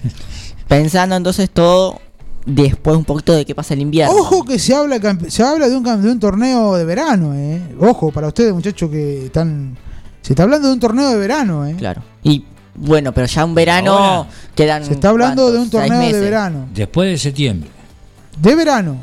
Pensando 0.69 1.17
entonces 1.17 1.51
todo 1.51 2.01
después 2.45 2.97
un 2.97 3.05
poquito 3.05 3.33
de 3.33 3.45
qué 3.45 3.55
pasa 3.55 3.75
el 3.75 3.81
invierno. 3.81 4.15
Ojo 4.15 4.45
que 4.45 4.59
se 4.59 4.75
habla 4.75 4.99
se 5.29 5.43
habla 5.43 5.69
de 5.69 5.77
un, 5.77 5.83
de 5.83 6.11
un 6.11 6.21
torneo 6.21 6.77
de 6.77 6.85
verano, 6.85 7.35
eh. 7.35 7.61
Ojo, 7.81 8.13
para 8.13 8.29
ustedes 8.29 8.53
muchachos 8.53 8.91
que 8.91 9.27
están... 9.27 9.77
Se 10.23 10.33
está 10.33 10.43
hablando 10.43 10.69
de 10.69 10.75
un 10.75 10.81
torneo 10.81 11.09
de 11.11 11.17
verano, 11.17 11.67
eh. 11.67 11.75
Claro. 11.77 12.03
Y 12.23 12.45
bueno, 12.75 13.13
pero 13.13 13.27
ya 13.27 13.45
un 13.45 13.55
verano 13.55 13.93
Ahora, 13.93 14.31
quedan. 14.55 14.85
Se 14.85 14.95
está 14.95 15.11
hablando 15.11 15.51
de 15.51 15.59
un 15.59 15.71
¿cuántos? 15.71 15.89
Torneo 15.89 16.13
de 16.13 16.21
verano. 16.21 16.69
Después 16.75 17.11
de 17.11 17.19
septiembre. 17.19 17.71
De 18.41 18.55
verano. 18.55 18.97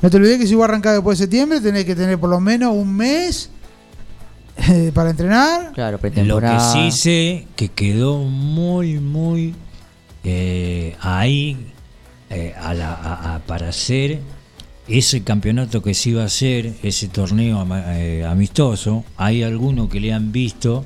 No 0.00 0.10
te 0.10 0.16
olvides 0.16 0.38
que 0.38 0.46
si 0.46 0.54
va 0.54 0.66
a 0.66 0.68
arrancar 0.68 0.94
después 0.94 1.18
de 1.18 1.24
septiembre, 1.24 1.60
tenés 1.60 1.84
que 1.84 1.96
tener 1.96 2.18
por 2.18 2.30
lo 2.30 2.38
menos 2.38 2.74
un 2.74 2.94
mes 2.94 3.50
eh, 4.68 4.90
para 4.94 5.10
entrenar. 5.10 5.72
Claro, 5.72 5.98
Lo 6.24 6.40
que 6.40 6.46
sí 6.72 6.90
sé 6.90 7.46
que 7.56 7.68
quedó 7.68 8.18
muy, 8.18 8.98
muy 8.98 9.54
eh, 10.24 10.96
ahí 11.00 11.56
eh, 12.30 12.54
a 12.60 12.74
la- 12.74 12.92
a- 12.94 13.34
a- 13.36 13.38
para 13.40 13.68
hacer 13.68 14.20
ese 14.88 15.22
campeonato 15.22 15.82
que 15.82 15.94
se 15.94 16.10
iba 16.10 16.22
a 16.22 16.26
hacer, 16.26 16.74
ese 16.82 17.08
torneo 17.08 17.66
eh, 17.72 18.24
amistoso. 18.28 19.04
Hay 19.16 19.42
algunos 19.42 19.88
que 19.88 20.00
le 20.00 20.12
han 20.12 20.32
visto 20.32 20.84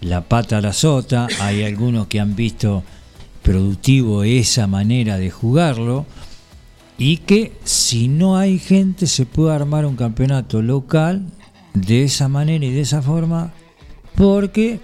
la 0.00 0.22
pata 0.22 0.58
a 0.58 0.60
la 0.60 0.72
sota, 0.72 1.26
hay 1.40 1.62
algunos 1.62 2.06
que 2.06 2.20
han 2.20 2.34
visto 2.36 2.82
productivo 3.42 4.24
esa 4.24 4.66
manera 4.66 5.18
de 5.18 5.30
jugarlo 5.30 6.04
y 6.98 7.18
que 7.18 7.52
si 7.64 8.08
no 8.08 8.36
hay 8.36 8.58
gente 8.58 9.06
se 9.06 9.26
puede 9.26 9.54
armar 9.54 9.86
un 9.86 9.96
campeonato 9.96 10.62
local 10.62 11.22
de 11.76 12.04
esa 12.04 12.28
manera 12.28 12.64
y 12.64 12.72
de 12.72 12.80
esa 12.80 13.02
forma 13.02 13.52
porque 14.16 14.80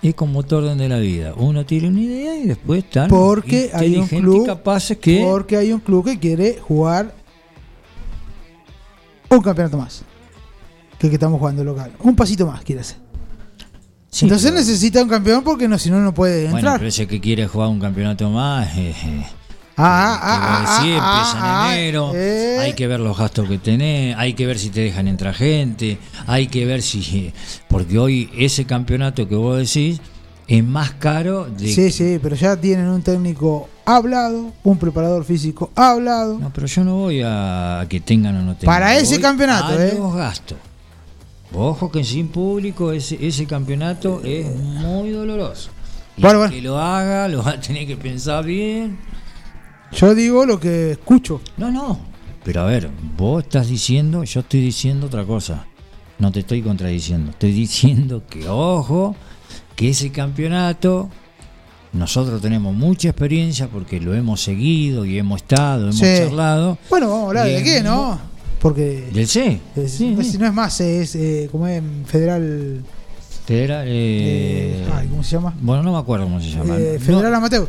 es 0.00 0.14
como 0.14 0.38
orden 0.38 0.78
de 0.78 0.88
la 0.88 0.98
vida 0.98 1.34
uno 1.36 1.66
tiene 1.66 1.88
una 1.88 2.00
idea 2.00 2.36
y 2.36 2.46
después 2.46 2.84
están 2.84 3.08
Porque 3.08 3.70
hay 3.74 3.96
un 3.96 4.06
club. 4.06 4.46
capaces 4.46 4.96
que 4.98 5.24
Porque 5.28 5.56
hay 5.56 5.72
un 5.72 5.80
club 5.80 6.04
que 6.04 6.18
quiere 6.18 6.58
jugar 6.60 7.14
un 9.30 9.42
campeonato 9.42 9.76
más. 9.76 10.02
Que 10.98 11.06
el 11.06 11.10
que 11.10 11.16
estamos 11.16 11.38
jugando 11.38 11.62
local. 11.62 11.92
Un 12.00 12.16
pasito 12.16 12.46
más 12.46 12.62
quiere 12.62 12.80
hacer. 12.80 12.96
Sí, 14.10 14.24
Entonces 14.24 14.50
pero- 14.50 14.60
necesita 14.60 15.02
un 15.02 15.08
campeón 15.08 15.44
porque 15.44 15.68
no, 15.68 15.78
si 15.78 15.90
no, 15.90 16.00
no 16.00 16.14
puede 16.14 16.44
bueno 16.44 16.58
entrar. 16.58 16.78
pero 16.78 16.88
ese 16.88 17.06
que 17.06 17.20
quiere 17.20 17.46
jugar 17.46 17.68
un 17.68 17.78
campeonato 17.78 18.30
más 18.30 18.74
eh, 18.76 18.94
eh, 19.04 19.26
ah, 19.78 20.18
¿qué 20.20 20.26
ah, 20.26 20.64
ah, 20.66 20.80
decir? 20.82 20.98
ah, 21.00 21.08
empieza 21.08 21.38
ah, 21.40 21.72
en 21.74 21.78
enero 21.78 22.12
eh. 22.14 22.58
hay 22.60 22.72
que 22.74 22.86
ver 22.86 23.00
los 23.00 23.16
gastos 23.16 23.48
que 23.48 23.58
tenés 23.58 24.16
hay 24.16 24.34
que 24.34 24.46
ver 24.46 24.58
si 24.58 24.70
te 24.70 24.80
dejan 24.80 25.08
entrar 25.08 25.34
gente 25.34 25.98
hay 26.26 26.48
que 26.48 26.66
ver 26.66 26.82
si 26.82 27.32
porque 27.68 27.98
hoy 27.98 28.30
ese 28.36 28.64
campeonato 28.64 29.28
que 29.28 29.34
vos 29.34 29.56
decís 29.58 30.00
es 30.48 30.64
más 30.64 30.92
caro 30.92 31.44
de 31.44 31.68
Sí, 31.68 31.90
sí, 31.92 32.18
pero 32.22 32.34
ya 32.34 32.56
tienen 32.56 32.88
un 32.88 33.02
técnico 33.02 33.68
hablado, 33.84 34.50
un 34.64 34.78
preparador 34.78 35.22
físico 35.26 35.70
hablado. 35.76 36.38
No, 36.38 36.50
pero 36.54 36.66
yo 36.66 36.84
no 36.84 36.96
voy 36.96 37.20
a 37.22 37.84
que 37.86 38.00
tengan 38.00 38.34
o 38.36 38.42
no 38.42 38.56
tengan. 38.56 38.74
Para 38.74 38.96
ese 38.96 39.16
Voy 39.16 39.22
campeonato, 39.22 39.66
a 39.78 39.84
¿eh? 39.86 39.94
los 39.98 40.14
gastos. 40.14 40.56
Ojo 41.52 41.90
que 41.90 42.02
sin 42.02 42.28
público 42.28 42.92
ese, 42.92 43.18
ese 43.20 43.44
campeonato 43.46 44.22
es 44.24 44.46
muy 44.56 45.10
doloroso. 45.10 45.68
Y 46.16 46.22
Bueno, 46.22 46.38
bueno. 46.38 46.54
que 46.54 46.62
lo 46.62 46.78
haga 46.78 47.28
lo 47.28 47.42
va 47.42 47.50
a 47.52 47.60
tener 47.60 47.86
que 47.86 47.96
pensar 47.98 48.42
bien. 48.44 48.98
Yo 49.92 50.14
digo 50.14 50.44
lo 50.46 50.60
que 50.60 50.92
escucho. 50.92 51.40
No, 51.56 51.70
no. 51.70 51.98
Pero 52.44 52.62
a 52.62 52.66
ver, 52.66 52.88
vos 53.16 53.42
estás 53.44 53.68
diciendo, 53.68 54.24
yo 54.24 54.40
estoy 54.40 54.60
diciendo 54.60 55.06
otra 55.06 55.24
cosa. 55.24 55.66
No 56.18 56.32
te 56.32 56.40
estoy 56.40 56.62
contradiciendo. 56.62 57.30
Estoy 57.30 57.52
diciendo 57.52 58.22
que, 58.28 58.48
ojo, 58.48 59.14
que 59.76 59.90
ese 59.90 60.10
campeonato, 60.10 61.08
nosotros 61.92 62.40
tenemos 62.42 62.74
mucha 62.74 63.08
experiencia 63.10 63.68
porque 63.68 64.00
lo 64.00 64.14
hemos 64.14 64.40
seguido 64.42 65.04
y 65.04 65.18
hemos 65.18 65.42
estado, 65.42 65.84
hemos 65.84 65.96
Sí. 65.98 66.04
charlado. 66.18 66.78
Bueno, 66.90 67.08
vamos 67.08 67.24
a 67.24 67.28
hablar 67.28 67.46
de 67.46 67.62
qué, 67.62 67.82
¿no? 67.82 68.18
Porque 68.60 69.08
Del 69.12 69.28
C. 69.28 69.60
es- 69.76 69.92
Sí, 69.92 70.12
pues, 70.16 70.36
no 70.38 70.46
es 70.46 70.52
más, 70.52 70.80
es 70.80 71.14
eh, 71.14 71.48
como 71.50 71.66
es 71.68 71.80
federal. 72.06 72.82
Federal, 73.46 73.86
eh, 73.86 74.84
eh, 74.84 74.88
ay, 74.94 75.06
¿Cómo 75.08 75.22
se 75.22 75.30
llama? 75.36 75.54
Bueno, 75.60 75.82
no 75.84 75.92
me 75.92 75.98
acuerdo 75.98 76.24
cómo 76.26 76.40
se 76.40 76.50
llama. 76.50 76.76
Eh, 76.76 76.96
No- 76.98 77.04
federal 77.06 77.34
Amateur. 77.34 77.68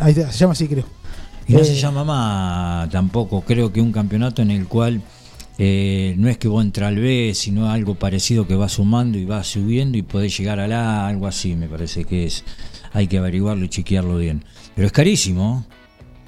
Ahí 0.00 0.12
está, 0.12 0.30
se 0.32 0.38
llama 0.38 0.52
así, 0.52 0.66
creo. 0.68 0.84
Y 1.50 1.52
no 1.52 1.58
eh, 1.58 1.64
se 1.64 1.74
llama 1.74 2.04
más 2.04 2.90
tampoco. 2.90 3.40
Creo 3.40 3.72
que 3.72 3.80
un 3.80 3.90
campeonato 3.90 4.40
en 4.40 4.52
el 4.52 4.68
cual 4.68 5.02
eh, 5.58 6.14
no 6.16 6.28
es 6.28 6.38
que 6.38 6.46
vos 6.46 6.64
entras 6.64 6.88
al 6.88 7.00
B, 7.00 7.32
sino 7.34 7.68
algo 7.68 7.96
parecido 7.96 8.46
que 8.46 8.54
va 8.54 8.68
sumando 8.68 9.18
y 9.18 9.24
va 9.24 9.42
subiendo 9.42 9.98
y 9.98 10.02
podés 10.02 10.36
llegar 10.38 10.60
a 10.60 10.68
la, 10.68 11.08
algo 11.08 11.26
así, 11.26 11.56
me 11.56 11.66
parece 11.66 12.04
que 12.04 12.24
es. 12.24 12.44
Hay 12.92 13.08
que 13.08 13.18
averiguarlo 13.18 13.64
y 13.64 13.68
chequearlo 13.68 14.16
bien. 14.16 14.44
Pero 14.76 14.86
es 14.86 14.92
carísimo. 14.92 15.66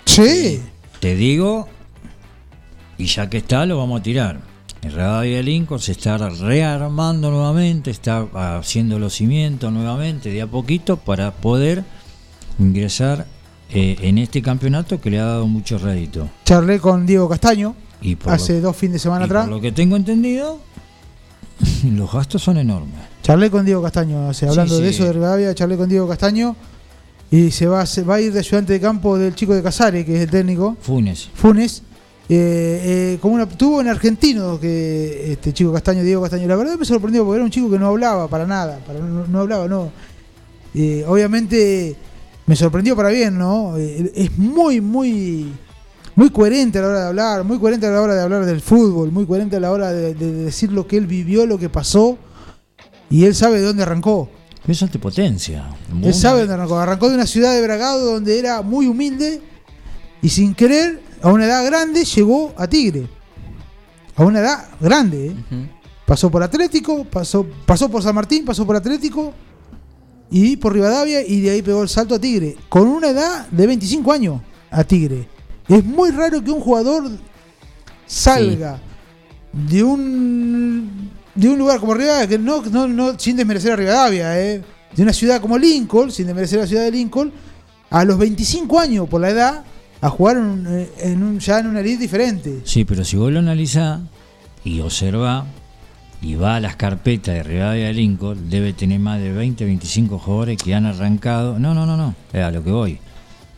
Sí. 0.07 0.61
Te 0.99 1.14
digo, 1.14 1.68
y 2.99 3.07
ya 3.07 3.31
que 3.31 3.39
está, 3.39 3.64
lo 3.64 3.79
vamos 3.79 4.01
a 4.01 4.03
tirar. 4.03 4.41
El 4.83 4.91
Rivadavia 4.91 5.41
Lincoln 5.41 5.79
se 5.79 5.93
está 5.93 6.18
rearmando 6.18 7.31
nuevamente, 7.31 7.93
está 7.93 8.27
haciendo 8.59 8.99
los 8.99 9.14
cimientos 9.14 9.73
nuevamente 9.73 10.31
de 10.31 10.43
a 10.43 10.49
poquito 10.49 10.97
para 10.97 11.31
poder 11.31 11.85
ingresar 12.59 13.27
eh, 13.73 13.97
en 14.03 14.18
este 14.18 14.43
campeonato 14.43 15.01
que 15.01 15.11
le 15.11 15.18
ha 15.20 15.25
dado 15.25 15.47
mucho 15.47 15.79
rédito. 15.79 16.29
Charlé 16.45 16.79
con 16.79 17.07
Diego 17.07 17.29
Castaño 17.29 17.75
Y 18.01 18.16
hace 18.27 18.55
lo, 18.57 18.61
dos 18.68 18.77
fines 18.77 18.95
de 18.95 18.99
semana 19.01 19.25
y 19.25 19.29
por 19.29 19.37
atrás. 19.39 19.51
lo 19.51 19.61
que 19.61 19.73
tengo 19.73 19.97
entendido, 19.97 20.59
los 21.93 22.12
gastos 22.12 22.43
son 22.43 22.59
enormes. 22.59 22.95
Charlé 23.23 23.51
con 23.51 23.64
Diego 23.64 23.83
Castaño, 23.83 24.29
o 24.29 24.35
sea, 24.35 24.51
hablando 24.51 24.77
Sí, 24.77 24.83
de 24.83 24.89
eso 24.91 25.05
de 25.05 25.12
Rivadavia, 25.12 25.55
charlé 25.55 25.77
con 25.77 25.89
Diego 25.89 26.09
Castaño 26.09 26.57
y 27.31 27.51
se 27.51 27.66
va, 27.66 27.83
a- 27.83 27.87
se 27.87 28.03
va 28.03 28.16
a 28.16 28.20
ir 28.20 28.33
de 28.33 28.41
ayudante 28.41 28.73
de 28.75 28.81
campo 28.81 29.16
del 29.16 29.35
chico 29.35 29.55
de 29.55 29.62
Casares, 29.62 30.05
que 30.05 30.16
es 30.16 30.23
el 30.23 30.31
técnico, 30.31 30.77
Funes. 30.81 31.31
Funes. 31.35 31.83
eh, 32.29 33.14
eh, 33.14 33.18
como 33.20 33.35
una, 33.35 33.47
tuvo 33.49 33.81
en 33.81 33.89
argentino 33.89 34.59
que 34.61 35.33
este 35.33 35.53
chico 35.53 35.73
Castaño, 35.73 36.03
Diego 36.03 36.20
Castaño, 36.23 36.47
la 36.49 36.57
verdad 36.57 36.77
me 36.79 36.85
sorprendió 36.85 37.25
porque 37.25 37.37
era 37.37 37.45
un 37.45 37.51
chico 37.51 37.70
que 37.70 37.79
no 37.79 37.87
hablaba 37.89 38.27
para 38.29 38.47
nada, 38.47 38.79
para, 38.87 38.99
no, 38.99 39.27
no 39.27 39.41
hablaba, 39.41 39.66
no. 39.68 39.91
Eh, 40.75 41.05
obviamente 41.07 41.95
me 42.47 42.57
sorprendió 42.57 42.97
para 42.97 43.11
bien, 43.11 43.38
¿no? 43.38 43.76
Eh, 43.76 44.12
es 44.14 44.38
muy, 44.38 44.80
muy, 44.80 45.53
muy 46.16 46.30
coherente 46.30 46.78
a 46.78 46.82
la 46.82 46.88
hora 46.88 47.01
de 47.01 47.09
hablar, 47.09 47.45
muy 47.45 47.59
coherente 47.59 47.86
a 47.86 47.90
la 47.90 48.01
hora 48.01 48.14
de 48.14 48.22
hablar 48.22 48.45
del 48.45 48.61
fútbol, 48.61 49.12
muy 49.12 49.26
coherente 49.26 49.57
a 49.57 49.61
la 49.61 49.70
hora 49.70 49.93
de, 49.93 50.14
de 50.14 50.32
decir 50.32 50.72
lo 50.72 50.86
que 50.86 50.97
él 50.97 51.07
vivió, 51.07 51.47
lo 51.47 51.59
que 51.59 51.68
pasó, 51.68 52.18
y 53.11 53.24
él 53.24 53.34
sabe 53.34 53.61
de 53.61 53.66
dónde 53.66 53.82
arrancó. 53.82 54.28
Eso 54.66 54.86
te 54.86 54.99
potencia. 54.99 55.74
Él 56.03 56.14
sabe 56.14 56.40
dónde 56.40 56.55
arrancó. 56.55 56.78
Arrancó 56.78 57.09
de 57.09 57.16
una 57.16 57.26
ciudad 57.26 57.53
de 57.53 57.62
Bragado 57.62 58.12
donde 58.12 58.38
era 58.38 58.62
muy 58.62 58.86
humilde 58.86 59.43
y 60.20 60.28
sin 60.28 60.55
querer, 60.55 61.01
a 61.20 61.30
una 61.30 61.47
edad 61.47 61.64
grande, 61.66 62.05
llegó 62.05 62.55
a 62.57 62.68
Tigre. 62.68 63.09
A 64.14 64.24
una 64.24 64.40
edad 64.40 64.68
grande, 64.80 65.28
¿eh? 65.28 65.34
Pasó 66.07 66.30
por 66.30 66.43
Atlético, 66.43 67.05
pasó, 67.05 67.47
pasó 67.64 67.88
por 67.88 68.03
San 68.03 68.14
Martín, 68.14 68.45
pasó 68.45 68.66
por 68.66 68.76
Atlético 68.76 69.32
y 70.33 70.57
por 70.57 70.72
Rivadavia 70.72 71.20
y 71.26 71.41
de 71.43 71.51
ahí 71.51 71.62
pegó 71.62 71.83
el 71.83 71.89
salto 71.89 72.14
a 72.14 72.18
Tigre. 72.18 72.57
Con 72.68 72.89
una 72.89 73.11
edad 73.11 73.47
de 73.51 73.66
25 73.66 74.11
años 74.12 74.41
a 74.70 74.83
Tigre. 74.83 75.28
Es 75.68 75.85
muy 75.85 76.11
raro 76.11 76.43
que 76.43 76.51
un 76.51 76.61
jugador 76.61 77.05
salga 78.07 78.80
de 79.53 79.83
un 79.85 81.11
de 81.35 81.49
un 81.49 81.59
lugar 81.59 81.80
como 81.80 81.95
Rivadavia, 81.95 82.26
que 82.26 82.39
no, 82.39 82.62
no, 82.62 82.87
no 82.89 83.18
sin 83.18 83.37
desmerecer 83.37 83.72
a 83.72 83.76
Rivadavia, 83.76 84.39
¿eh? 84.41 84.62
de 84.95 85.03
una 85.03 85.12
ciudad 85.14 85.41
como 85.41 85.57
Lincoln, 85.57 86.11
sin 86.12 86.26
desmerecer 86.26 86.59
a 86.59 86.62
la 86.62 86.68
ciudad 86.68 86.83
de 86.85 86.91
Lincoln, 86.91 87.33
a 87.89 88.05
los 88.05 88.18
25 88.18 88.78
años 88.78 89.09
por 89.09 89.20
la 89.22 89.30
edad, 89.30 89.64
a 90.03 90.11
jugar 90.11 90.37
en 90.37 90.43
un- 90.45 90.66
eh, 90.68 90.91
en 90.99 91.22
un, 91.22 91.39
ya 91.39 91.61
en 91.61 91.68
una 91.68 91.80
liga 91.80 91.99
diferente. 91.99 92.61
Sí, 92.64 92.85
pero 92.85 93.03
si 93.05 93.16
vos 93.16 93.33
lo 93.33 93.39
analizás 93.39 94.01
y 94.62 94.80
observás 94.80 95.45
y 96.23 96.35
va 96.37 96.57
a 96.57 96.61
las 96.61 96.77
carpetas 96.77 97.35
de 97.35 97.43
Rivadavia 97.43 97.87
de 97.87 97.93
Lincoln, 97.95 98.49
debe 98.49 98.73
tener 98.73 99.01
más 99.01 99.20
de 99.20 99.33
20, 99.33 99.64
25 99.64 100.18
jugadores 100.18 100.57
que 100.62 100.75
han 100.75 100.87
arrancado. 100.87 101.59
No, 101.59 101.75
no, 101.75 101.85
no, 101.85 101.97
no, 101.97 102.14
es 102.33 102.43
a 102.43 102.51
lo 102.51 102.62
que 102.62 102.70
voy. 102.70 102.99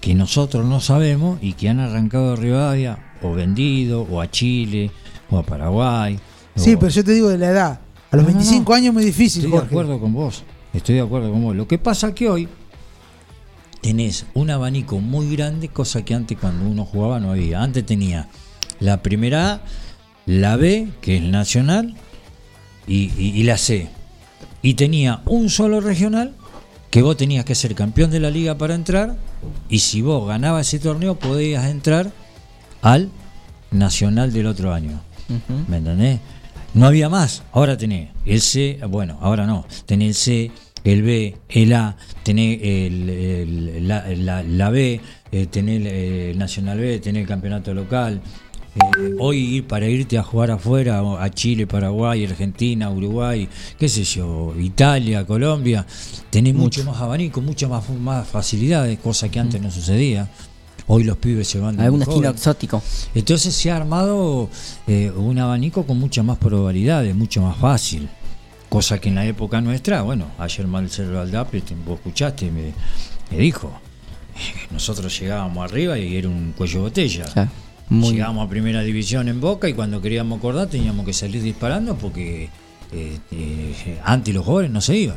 Que 0.01 0.15
nosotros 0.15 0.65
no 0.67 0.81
sabemos 0.81 1.39
y 1.43 1.53
que 1.53 1.69
han 1.69 1.81
arrancado 1.81 2.31
de 2.31 2.37
Rivadavia 2.37 2.99
o 3.23 3.33
vendido, 3.33 4.03
o 4.11 4.21
a 4.21 4.31
Chile, 4.31 4.91
o 5.31 5.39
a 5.39 5.43
Paraguay. 5.43 6.19
Sí, 6.57 6.75
o- 6.75 6.79
pero 6.79 6.91
yo 6.91 7.05
te 7.05 7.13
digo 7.13 7.29
de 7.29 7.39
la 7.39 7.49
edad. 7.51 7.81
A 8.11 8.17
los 8.17 8.25
No, 8.25 8.31
no, 8.33 8.37
25 8.39 8.71
no. 8.73 8.77
años 8.77 8.89
es 8.89 8.95
muy 8.95 9.05
difícil, 9.05 9.45
Estoy 9.45 9.61
de 9.61 9.67
acuerdo 9.67 10.01
con 10.01 10.13
vos. 10.13 10.43
Estoy 10.73 10.95
de 10.97 11.01
acuerdo 11.03 11.31
con 11.31 11.43
vos. 11.43 11.55
Lo 11.57 11.67
que 11.69 11.79
pasa 11.79 12.15
que 12.15 12.29
hoy 12.31 12.49
tenés 13.81 14.27
un 14.35 14.51
abanico 14.51 14.99
muy 15.01 15.35
grande, 15.37 15.69
cosa 15.69 16.05
que 16.05 16.15
antes 16.15 16.39
cuando 16.39 16.67
uno 16.69 16.85
jugaba 16.85 17.21
no 17.21 17.31
había. 17.33 17.63
Antes 17.63 17.85
tenía 17.85 18.29
la 18.81 19.03
primera 19.03 19.53
A, 19.55 19.61
la 20.27 20.57
B, 20.57 20.89
que 21.01 21.17
es 21.19 21.23
nacional, 21.23 21.95
y, 22.87 23.11
y- 23.19 23.33
y 23.41 23.43
la 23.45 23.57
C. 23.59 23.89
Y 24.63 24.75
tenía 24.75 25.21
un 25.27 25.51
solo 25.51 25.81
regional 25.81 26.33
que 26.91 27.03
vos 27.03 27.17
tenías 27.17 27.45
que 27.45 27.55
ser 27.55 27.75
campeón 27.75 28.11
de 28.11 28.21
la 28.21 28.31
liga 28.31 28.57
para 28.57 28.75
entrar, 28.75 29.17
y 29.69 29.81
si 29.81 30.01
vos 30.01 30.27
ganabas 30.29 30.69
ese 30.69 30.79
torneo 30.79 31.17
podías 31.17 31.67
entrar 31.67 32.13
al 32.83 33.11
nacional 33.71 34.33
del 34.33 34.47
otro 34.47 34.73
año. 34.73 35.01
¿Me 35.69 35.79
entendés? 35.79 36.21
No 36.73 36.87
había 36.87 37.09
más. 37.09 37.43
Ahora 37.53 37.77
tenés 37.77 38.11
el 38.25 38.41
C, 38.41 38.79
bueno, 38.89 39.19
ahora 39.21 39.47
no. 39.47 39.67
Tenés 39.87 40.09
el 40.09 40.15
C, 40.15 40.51
el 40.85 41.03
B, 41.03 41.37
el 41.49 41.73
A, 41.73 41.97
tenés 42.23 42.61
el, 42.63 43.09
el- 43.11 43.89
la, 43.89 44.07
la- 44.17 44.43
la 44.43 44.71
B, 44.71 45.01
eh, 45.33 45.47
tenés 45.47 45.85
el 45.87 46.39
Nacional 46.39 46.79
B, 46.79 46.99
tenés 47.01 47.23
el 47.23 47.29
campeonato 47.29 47.75
local. 47.75 48.21
Eh, 48.75 49.15
hoy 49.21 49.39
ir 49.57 49.67
para 49.67 49.87
irte 49.89 50.19
a 50.19 50.23
jugar 50.23 50.51
afuera, 50.51 51.01
a 51.21 51.31
Chile, 51.31 51.67
Paraguay, 51.67 52.25
Argentina, 52.25 52.91
Uruguay, 52.91 53.49
qué 53.79 53.89
sé 53.89 54.03
yo, 54.05 54.53
Italia, 54.59 55.25
Colombia, 55.25 55.87
tenés 56.31 56.55
mucho, 56.55 56.85
más 56.85 57.01
abanico, 57.01 57.41
muchas 57.41 57.71
más, 57.71 57.89
más 57.91 58.27
facilidades, 58.27 58.99
cosa 58.99 59.29
que 59.29 59.39
antes 59.39 59.61
no 59.63 59.71
sucedía. 59.71 60.29
Hoy 60.87 61.05
los 61.05 61.17
pibes 61.17 61.49
se 61.49 61.59
van 61.61 61.77
de 61.77 61.85
Algún 61.85 62.03
jóvenes. 62.05 62.33
exótico. 62.33 62.83
Entonces 63.15 63.55
se 63.55 63.71
ha 63.71 63.77
armado 63.77 64.51
eh, 64.87 65.11
un 65.17 65.39
abanico 65.39 65.87
con 65.87 65.99
muchas 65.99 66.25
más 66.25 66.37
probabilidades, 66.39 67.15
mucho 67.15 67.41
más 67.43 67.57
fácil. 67.57 68.09
Cosa 68.69 68.99
que 69.01 69.09
en 69.09 69.15
la 69.15 69.25
época 69.25 69.61
nuestra, 69.61 70.03
bueno, 70.03 70.27
ayer 70.37 70.67
Marcelo 70.67 71.21
Aldape, 71.21 71.61
te- 71.63 71.75
vos 71.87 71.95
escuchaste, 72.01 72.51
me, 72.51 72.73
me 73.31 73.39
dijo, 73.39 73.71
nosotros 74.73 75.19
llegábamos 75.19 75.65
arriba 75.71 75.97
y 75.99 76.17
era 76.17 76.29
un 76.29 76.53
cuello 76.57 76.75
de 76.81 76.81
botella. 76.81 77.25
Muy- 77.89 78.13
Llegábamos 78.13 78.47
a 78.47 78.51
primera 78.51 78.83
división 78.83 79.29
en 79.29 79.41
Boca 79.41 79.69
y 79.69 79.75
cuando 79.75 80.01
queríamos 80.01 80.39
acordar 80.39 80.69
teníamos 80.69 81.05
que 81.07 81.13
salir 81.13 81.43
disparando 81.43 81.97
porque 81.97 82.49
eh, 82.93 83.19
eh, 83.33 84.01
antes 84.05 84.33
los 84.35 84.45
jóvenes 84.45 84.71
no 84.73 84.81
se 84.81 84.97
iban. 84.97 85.17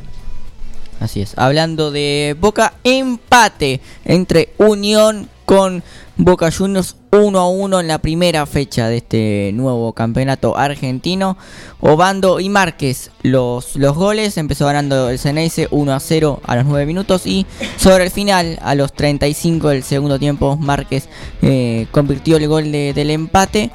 Así 1.00 1.20
es. 1.20 1.32
Hablando 1.38 1.90
de 1.92 2.36
Boca, 2.40 2.74
empate 2.82 3.80
entre 4.04 4.50
Unión 4.58 5.28
con 5.44 5.82
Boca 6.20 6.50
Juniors 6.50 6.96
1 7.12 7.38
a 7.38 7.48
1 7.48 7.80
en 7.80 7.86
la 7.86 7.98
primera 8.00 8.44
fecha 8.44 8.88
de 8.88 8.96
este 8.96 9.50
nuevo 9.54 9.92
campeonato 9.92 10.56
argentino. 10.58 11.36
Obando 11.80 12.40
y 12.40 12.48
Márquez 12.48 13.12
los, 13.22 13.76
los 13.76 13.94
goles. 13.94 14.36
Empezó 14.36 14.66
ganando 14.66 15.10
el 15.10 15.18
Ceneice 15.20 15.68
1 15.70 15.92
a 15.92 16.00
0 16.00 16.40
a 16.44 16.56
los 16.56 16.64
9 16.66 16.86
minutos. 16.86 17.24
Y 17.24 17.46
sobre 17.76 18.04
el 18.04 18.10
final, 18.10 18.58
a 18.62 18.74
los 18.74 18.92
35 18.94 19.68
del 19.68 19.84
segundo 19.84 20.18
tiempo, 20.18 20.56
Márquez 20.56 21.08
eh, 21.40 21.86
convirtió 21.92 22.36
el 22.36 22.48
gol 22.48 22.72
de- 22.72 22.92
del 22.94 23.10
empate. 23.10 23.70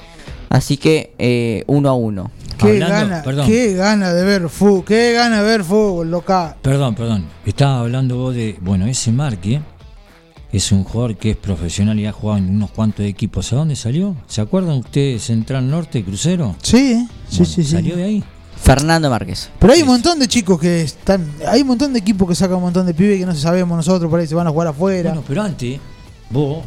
Así 0.49 0.75
que 0.75 1.13
eh, 1.17 1.63
1 1.67 1.89
a 1.89 1.93
1. 1.93 2.31
Qué 2.57 2.77
gana, 2.79 3.23
perdón. 3.23 3.47
qué 3.47 3.73
gana 3.73 4.13
de 4.13 4.23
ver 4.23 4.47
fútbol, 4.47 4.85
qué 4.85 5.11
gana 5.13 5.41
de 5.41 5.47
ver 5.47 5.63
fútbol 5.63 6.11
local. 6.11 6.55
Perdón, 6.61 6.93
perdón. 6.93 7.25
Estaba 7.45 7.79
hablando 7.79 8.17
vos 8.17 8.35
de. 8.35 8.57
Bueno, 8.61 8.85
ese 8.85 9.11
Marque 9.11 9.59
es 10.53 10.71
un 10.71 10.83
jugador 10.85 11.17
que 11.17 11.31
es 11.31 11.35
profesional 11.37 11.99
y 11.99 12.05
ha 12.05 12.11
jugado 12.13 12.37
en 12.37 12.49
unos 12.55 12.71
cuantos 12.71 13.05
equipos. 13.05 13.51
¿A 13.51 13.57
dónde 13.57 13.75
salió? 13.75 14.15
¿Se 14.27 14.39
acuerdan 14.39 14.77
ustedes 14.77 15.23
Central 15.23 15.69
Norte 15.69 16.01
Crucero? 16.03 16.55
Sí, 16.61 16.77
¿eh? 16.93 17.07
sí, 17.27 17.37
Bueno, 17.39 17.45
sí, 17.53 17.63
sí. 17.63 17.71
Salió 17.71 17.95
de 17.97 18.03
ahí. 18.03 18.23
Fernando 18.61 19.09
Márquez. 19.09 19.49
Pero 19.59 19.73
hay 19.73 19.81
un 19.81 19.87
montón 19.89 20.19
de 20.19 20.27
chicos 20.27 20.57
que 20.59 20.83
están, 20.83 21.27
hay 21.47 21.61
un 21.63 21.67
montón 21.67 21.91
de 21.91 21.99
equipos 21.99 22.29
que 22.29 22.35
sacan 22.35 22.57
un 22.57 22.63
montón 22.63 22.85
de 22.85 22.93
pibes 22.93 23.19
que 23.19 23.25
no 23.25 23.35
sabemos 23.35 23.75
nosotros, 23.75 24.09
por 24.09 24.19
ahí 24.21 24.27
se 24.27 24.35
van 24.35 24.47
a 24.47 24.51
jugar 24.51 24.67
afuera. 24.69 25.09
Bueno, 25.09 25.23
pero 25.27 25.41
antes, 25.41 25.79
vos. 26.29 26.63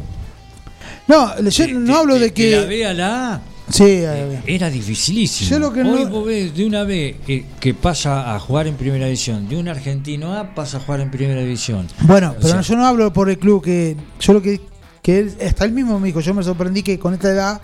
no, 1.07 1.39
yo 1.41 1.65
te- 1.65 1.73
no 1.73 1.95
hablo 1.97 2.15
te- 2.15 2.19
de 2.19 2.25
de 2.25 2.29
la 2.29 2.33
que... 2.61 2.65
B 2.67 2.85
a 2.85 2.93
la 2.93 3.33
A 3.35 3.41
Sí, 3.69 3.83
eh, 3.85 4.41
era 4.45 4.69
dificilísimo. 4.69 5.49
Yo 5.49 5.59
lo 5.59 5.73
que 5.73 5.81
Hoy 5.81 6.05
no- 6.05 6.09
vos 6.09 6.25
ves 6.25 6.55
de 6.55 6.65
una 6.65 6.83
vez 6.83 7.17
que, 7.25 7.45
que 7.59 7.73
pasa 7.73 8.33
a 8.35 8.39
jugar 8.39 8.67
en 8.67 8.75
primera 8.75 9.05
división, 9.05 9.47
de 9.49 9.57
un 9.57 9.67
argentino 9.67 10.33
A 10.33 10.55
pasa 10.55 10.77
a 10.77 10.79
jugar 10.79 11.01
en 11.01 11.11
primera 11.11 11.41
división. 11.41 11.87
bueno, 12.01 12.31
O 12.31 12.35
pero 12.35 12.47
sea- 12.49 12.61
yo 12.61 12.75
no 12.77 12.85
hablo 12.85 13.11
por 13.11 13.29
el 13.29 13.37
club 13.37 13.63
que... 13.63 13.95
Yo 14.21 14.33
lo 14.33 14.41
que... 14.41 14.61
que 15.01 15.19
él, 15.19 15.35
hasta 15.45 15.65
él 15.65 15.73
mismo 15.73 15.99
me 15.99 16.07
dijo, 16.07 16.21
yo 16.21 16.33
me 16.33 16.43
sorprendí 16.43 16.81
que 16.81 16.97
con 16.97 17.13
esta 17.13 17.29
edad 17.29 17.61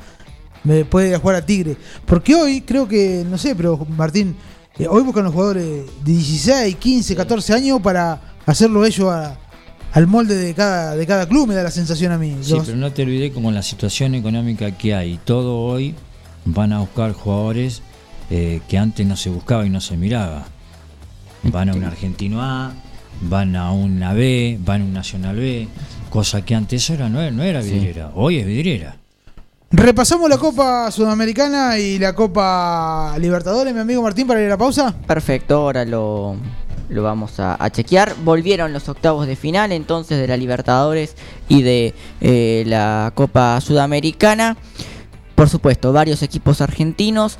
me 0.65 0.83
puede 0.85 1.09
ir 1.09 1.15
a 1.15 1.19
jugar 1.19 1.37
a 1.37 1.45
Tigre. 1.45 1.77
Porque 2.05 2.35
hoy 2.35 2.61
creo 2.61 2.87
que, 2.87 3.25
no 3.29 3.37
sé, 3.37 3.55
pero 3.55 3.77
Martín, 3.97 4.35
eh, 4.77 4.87
hoy 4.89 5.03
buscan 5.03 5.23
los 5.25 5.33
jugadores 5.33 5.63
de 5.65 5.85
16, 6.03 6.75
15, 6.75 7.15
14 7.15 7.53
años 7.53 7.81
para 7.81 8.33
hacerlo 8.45 8.85
ellos 8.85 9.09
a- 9.11 9.37
al 9.93 10.07
molde 10.07 10.35
de 10.35 10.53
cada, 10.53 10.95
de 10.95 11.05
cada 11.07 11.27
club, 11.27 11.47
me 11.47 11.55
da 11.55 11.63
la 11.63 11.71
sensación 11.71 12.11
a 12.11 12.17
mí. 12.17 12.37
Sí, 12.41 12.51
Los- 12.53 12.65
pero 12.65 12.77
no 12.77 12.91
te 12.91 13.03
olvides 13.03 13.31
como 13.31 13.51
la 13.51 13.61
situación 13.63 14.15
económica 14.15 14.71
que 14.71 14.93
hay. 14.95 15.19
Todo 15.23 15.59
hoy 15.59 15.95
van 16.45 16.73
a 16.73 16.79
buscar 16.79 17.13
jugadores 17.13 17.81
eh, 18.29 18.61
que 18.67 18.77
antes 18.77 19.05
no 19.05 19.15
se 19.15 19.29
buscaba 19.29 19.65
y 19.65 19.69
no 19.69 19.79
se 19.81 19.95
miraba. 19.97 20.45
Van 21.43 21.69
a 21.69 21.73
un 21.73 21.83
argentino 21.83 22.41
A, 22.41 22.71
van 23.21 23.55
a 23.55 23.71
una 23.71 24.13
B, 24.13 24.57
van 24.63 24.81
a 24.81 24.85
un 24.85 24.93
nacional 24.93 25.35
B, 25.35 25.67
cosa 26.09 26.43
que 26.43 26.55
antes 26.55 26.83
eso 26.83 26.93
era, 26.93 27.09
no, 27.09 27.21
era- 27.21 27.31
no 27.31 27.43
era 27.43 27.61
vidriera. 27.61 28.11
Hoy 28.15 28.37
es 28.39 28.45
vidriera. 28.47 28.97
Repasamos 29.75 30.29
la 30.29 30.37
Copa 30.37 30.89
Sudamericana 30.91 31.79
y 31.79 31.97
la 31.99 32.13
Copa 32.13 33.15
Libertadores, 33.19 33.73
mi 33.73 33.79
amigo 33.79 34.01
Martín, 34.03 34.27
para 34.27 34.39
ir 34.39 34.45
a 34.47 34.51
la 34.51 34.57
pausa. 34.57 34.93
Perfecto, 35.07 35.55
ahora 35.57 35.83
lo, 35.83 36.35
lo 36.89 37.03
vamos 37.03 37.39
a, 37.39 37.57
chequear. 37.71 38.15
Volvieron 38.23 38.73
los 38.73 38.89
octavos 38.89 39.27
de 39.27 39.35
final 39.35 39.71
entonces 39.71 40.19
de 40.19 40.27
la 40.27 40.37
Libertadores 40.37 41.15
y 41.47 41.61
de 41.61 41.93
eh, 42.21 42.63
la 42.67 43.11
Copa 43.15 43.59
Sudamericana. 43.61 44.57
Por 45.35 45.49
supuesto, 45.49 45.93
varios 45.93 46.21
equipos 46.21 46.61
argentinos. 46.61 47.37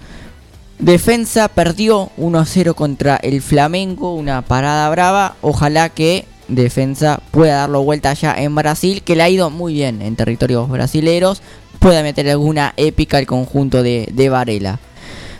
Defensa 0.79 1.47
perdió 1.47 2.09
1 2.17 2.39
a 2.39 2.45
0 2.45 2.73
contra 2.73 3.15
el 3.17 3.41
Flamengo, 3.41 4.15
una 4.15 4.41
parada 4.41 4.89
brava. 4.89 5.35
Ojalá 5.41 5.89
que 5.89 6.25
Defensa 6.47 7.21
pueda 7.31 7.59
darlo 7.59 7.83
vuelta 7.83 8.09
allá 8.09 8.35
en 8.37 8.53
Brasil, 8.55 9.01
que 9.03 9.15
le 9.15 9.23
ha 9.23 9.29
ido 9.29 9.49
muy 9.49 9.73
bien 9.73 10.01
en 10.01 10.15
territorios 10.15 10.69
brasileros. 10.69 11.41
Pueda 11.79 12.03
meter 12.03 12.29
alguna 12.29 12.73
épica 12.77 13.17
al 13.17 13.25
conjunto 13.25 13.83
de, 13.83 14.09
de 14.11 14.29
Varela. 14.29 14.79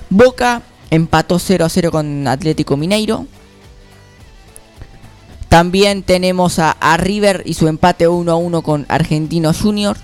Boca 0.10 0.62
empató 0.91 1.39
0 1.39 1.66
a 1.66 1.70
0 1.70 1.91
con 1.91 2.28
Atlético 2.28 2.78
Mineiro. 2.78 3.26
También 5.54 6.01
tenemos 6.01 6.58
a, 6.58 6.97
River 6.97 7.43
y 7.45 7.54
su 7.54 7.68
empate 7.68 8.08
1 8.08 8.32
a 8.32 8.36
1 8.36 8.64
con 8.64 8.88
Argentino 8.89 9.54
Junior. 9.54 9.95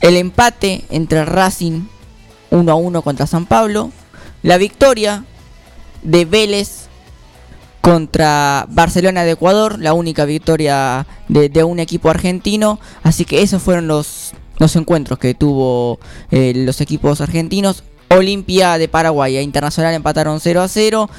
El 0.00 0.16
empate 0.16 0.84
entre 0.90 1.24
Racing 1.24 1.88
1 2.52 2.70
a 2.70 2.76
1 2.76 3.02
contra 3.02 3.26
San 3.26 3.46
Pablo. 3.46 3.90
La 4.44 4.56
victoria 4.56 5.24
de 6.04 6.24
Vélez 6.24 6.86
contra 7.80 8.66
Barcelona 8.70 9.24
de 9.24 9.32
Ecuador, 9.32 9.80
la 9.80 9.92
única 9.92 10.24
victoria 10.24 11.08
de, 11.26 11.48
de 11.48 11.64
un 11.64 11.80
equipo 11.80 12.08
argentino. 12.08 12.78
Así 13.02 13.24
que 13.24 13.42
esos 13.42 13.60
fueron 13.60 13.88
los, 13.88 14.34
los 14.58 14.76
encuentros 14.76 15.18
que 15.18 15.34
tuvo 15.34 15.98
eh, 16.30 16.52
los 16.54 16.80
equipos 16.80 17.20
argentinos. 17.20 17.82
Olimpia 18.08 18.78
de 18.78 18.86
Paraguay 18.86 19.36
e 19.36 19.42
Internacional 19.42 19.94
empataron 19.94 20.38
0 20.38 20.62
a 20.62 20.68
0. 20.68 21.10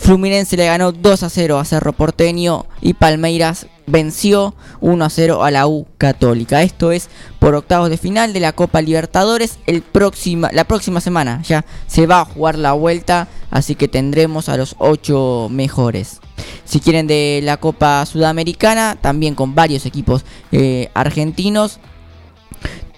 Fluminense 0.00 0.56
le 0.56 0.64
ganó 0.64 0.92
2 0.92 1.22
a 1.24 1.28
0 1.28 1.58
a 1.58 1.64
Cerro 1.66 1.92
Porteño 1.92 2.64
y 2.80 2.94
Palmeiras 2.94 3.66
venció 3.86 4.54
1 4.80 5.04
a 5.04 5.10
0 5.10 5.44
a 5.44 5.50
la 5.50 5.66
U 5.66 5.86
Católica. 5.98 6.62
Esto 6.62 6.90
es 6.90 7.10
por 7.38 7.54
octavos 7.54 7.90
de 7.90 7.98
final 7.98 8.32
de 8.32 8.40
la 8.40 8.52
Copa 8.52 8.80
Libertadores. 8.80 9.58
El 9.66 9.82
próxima, 9.82 10.48
la 10.52 10.64
próxima 10.64 11.02
semana 11.02 11.42
ya 11.42 11.66
se 11.86 12.06
va 12.06 12.20
a 12.20 12.24
jugar 12.24 12.56
la 12.56 12.72
vuelta, 12.72 13.28
así 13.50 13.74
que 13.74 13.88
tendremos 13.88 14.48
a 14.48 14.56
los 14.56 14.74
8 14.78 15.48
mejores. 15.50 16.20
Si 16.64 16.80
quieren 16.80 17.06
de 17.06 17.40
la 17.42 17.58
Copa 17.58 18.06
Sudamericana, 18.06 18.96
también 18.98 19.34
con 19.34 19.54
varios 19.54 19.84
equipos 19.84 20.24
eh, 20.50 20.88
argentinos. 20.94 21.78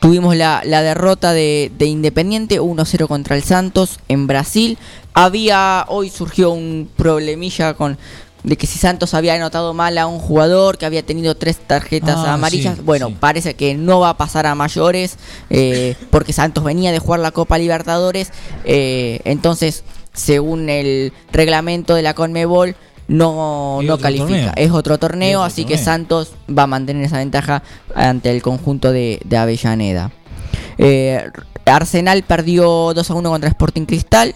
Tuvimos 0.00 0.34
la, 0.34 0.62
la 0.64 0.82
derrota 0.82 1.32
de, 1.32 1.70
de 1.78 1.86
Independiente 1.86 2.60
1-0 2.60 3.06
contra 3.06 3.36
el 3.36 3.42
Santos 3.44 4.00
en 4.08 4.26
Brasil. 4.26 4.76
Había, 5.14 5.84
hoy 5.88 6.10
surgió 6.10 6.50
un 6.52 6.88
problemilla 6.96 7.74
con 7.74 7.98
de 8.44 8.56
que 8.56 8.66
si 8.66 8.76
Santos 8.76 9.14
había 9.14 9.34
anotado 9.34 9.72
mal 9.72 9.96
a 9.98 10.06
un 10.08 10.18
jugador 10.18 10.76
que 10.76 10.84
había 10.84 11.04
tenido 11.04 11.36
tres 11.36 11.58
tarjetas 11.58 12.16
Ah, 12.18 12.34
amarillas. 12.34 12.74
sí, 12.76 12.82
bueno, 12.84 13.06
sí. 13.08 13.16
parece 13.20 13.54
que 13.54 13.74
no 13.74 14.00
va 14.00 14.08
a 14.08 14.16
pasar 14.16 14.46
a 14.46 14.56
mayores 14.56 15.16
eh, 15.48 15.94
porque 16.10 16.32
Santos 16.32 16.64
venía 16.64 16.90
de 16.90 16.98
jugar 16.98 17.20
la 17.20 17.30
Copa 17.30 17.56
Libertadores. 17.58 18.32
eh, 18.64 19.20
entonces, 19.24 19.84
según 20.12 20.68
el 20.70 21.12
reglamento 21.30 21.94
de 21.94 22.02
la 22.02 22.14
Conmebol, 22.14 22.74
no, 23.06 23.80
no 23.82 23.98
califica. 23.98 24.26
torneo. 24.28 24.52
Es 24.56 24.70
otro 24.72 24.98
torneo, 24.98 25.38
otro 25.40 25.46
así 25.46 25.64
que. 25.64 25.78
Santos 25.78 26.32
va 26.50 26.64
a 26.64 26.66
mantener 26.66 27.04
esa 27.04 27.18
ventaja 27.18 27.62
ante 27.94 28.30
el 28.30 28.42
conjunto 28.42 28.90
de, 28.90 29.20
de 29.24 29.36
Avellaneda. 29.36 30.10
Eh, 30.78 31.24
Arsenal 31.64 32.22
perdió 32.24 32.92
2 32.92 33.10
a 33.10 33.14
1 33.14 33.30
contra 33.30 33.48
Sporting 33.48 33.84
Cristal. 33.86 34.34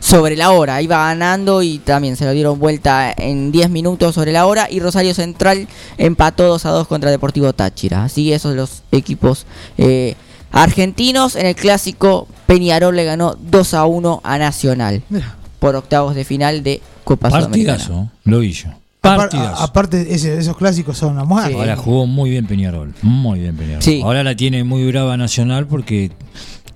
Sobre 0.00 0.36
la 0.36 0.50
hora, 0.50 0.82
iba 0.82 0.96
ganando 0.98 1.62
y 1.62 1.78
también 1.78 2.16
se 2.16 2.24
lo 2.24 2.32
dieron 2.32 2.58
vuelta 2.58 3.12
en 3.16 3.52
10 3.52 3.70
minutos 3.70 4.14
sobre 4.14 4.32
la 4.32 4.46
hora. 4.46 4.68
Y 4.70 4.80
Rosario 4.80 5.14
Central 5.14 5.68
empató 5.98 6.46
2 6.48 6.66
a 6.66 6.70
2 6.70 6.86
contra 6.88 7.10
Deportivo 7.10 7.52
Táchira. 7.52 8.04
Así, 8.04 8.32
esos 8.32 8.54
los 8.56 8.82
equipos 8.92 9.46
eh, 9.78 10.14
argentinos. 10.50 11.36
En 11.36 11.46
el 11.46 11.54
clásico, 11.56 12.26
Peñarol 12.46 12.94
le 12.96 13.04
ganó 13.04 13.36
2 13.40 13.74
a 13.74 13.84
1 13.86 14.20
a 14.24 14.38
Nacional 14.38 15.02
Mira, 15.08 15.36
por 15.58 15.74
octavos 15.76 16.14
de 16.14 16.24
final 16.24 16.62
de 16.62 16.80
Copa 17.04 17.30
Sudamericana. 17.30 17.78
Partidazo, 17.78 18.10
lo 18.24 18.38
vi 18.40 18.52
yo. 18.52 18.68
Partidazo. 19.00 19.60
aparte, 19.64 20.14
ese- 20.14 20.38
esos 20.38 20.56
clásicos 20.56 20.96
son 20.96 21.16
la 21.16 21.24
muerte. 21.24 21.50
Sí. 21.52 21.58
Ahora 21.58 21.74
jugó 21.76 22.06
muy 22.06 22.30
bien 22.30 22.46
Peñarol, 22.46 22.94
muy 23.02 23.40
bien 23.40 23.56
Peñarol. 23.56 23.82
Sí. 23.82 24.00
Ahora 24.04 24.22
la 24.22 24.36
tiene 24.36 24.62
muy 24.62 24.86
brava 24.86 25.16
Nacional 25.16 25.66
porque 25.66 26.12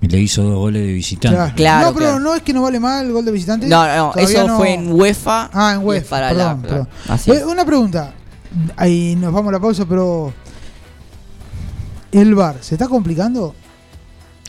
le 0.01 0.19
hizo 0.19 0.43
dos 0.43 0.55
goles 0.55 0.85
de 0.85 0.93
visitante. 0.93 1.35
Claro. 1.37 1.53
Claro, 1.55 1.87
no, 1.87 1.93
pero 1.93 2.05
claro. 2.07 2.19
no 2.19 2.35
es 2.35 2.41
que 2.43 2.53
no 2.53 2.61
vale 2.61 2.79
más 2.79 3.03
el 3.03 3.11
gol 3.11 3.25
de 3.25 3.31
visitante. 3.31 3.67
No, 3.67 3.85
no, 3.85 4.11
Todavía 4.11 4.37
eso 4.39 4.47
no- 4.47 4.57
fue 4.57 4.73
en 4.73 4.91
UEFA. 4.91 5.49
Ah, 5.53 5.73
en 5.75 5.81
y 5.81 5.85
UEFA. 5.85 6.09
para 6.09 6.29
perdón, 6.29 6.45
la- 6.61 6.67
perdón. 6.67 6.87
Así 7.09 7.31
Eh, 7.31 7.35
es. 7.35 7.43
una 7.43 7.65
pregunta. 7.65 8.13
Ahí 8.75 9.15
nos 9.19 9.33
vamos 9.33 9.49
a 9.49 9.53
la 9.53 9.59
pausa, 9.59 9.85
pero. 9.87 10.33
¿El 12.11 12.35
bar 12.35 12.57
se 12.61 12.75
está 12.75 12.87
complicando? 12.87 13.53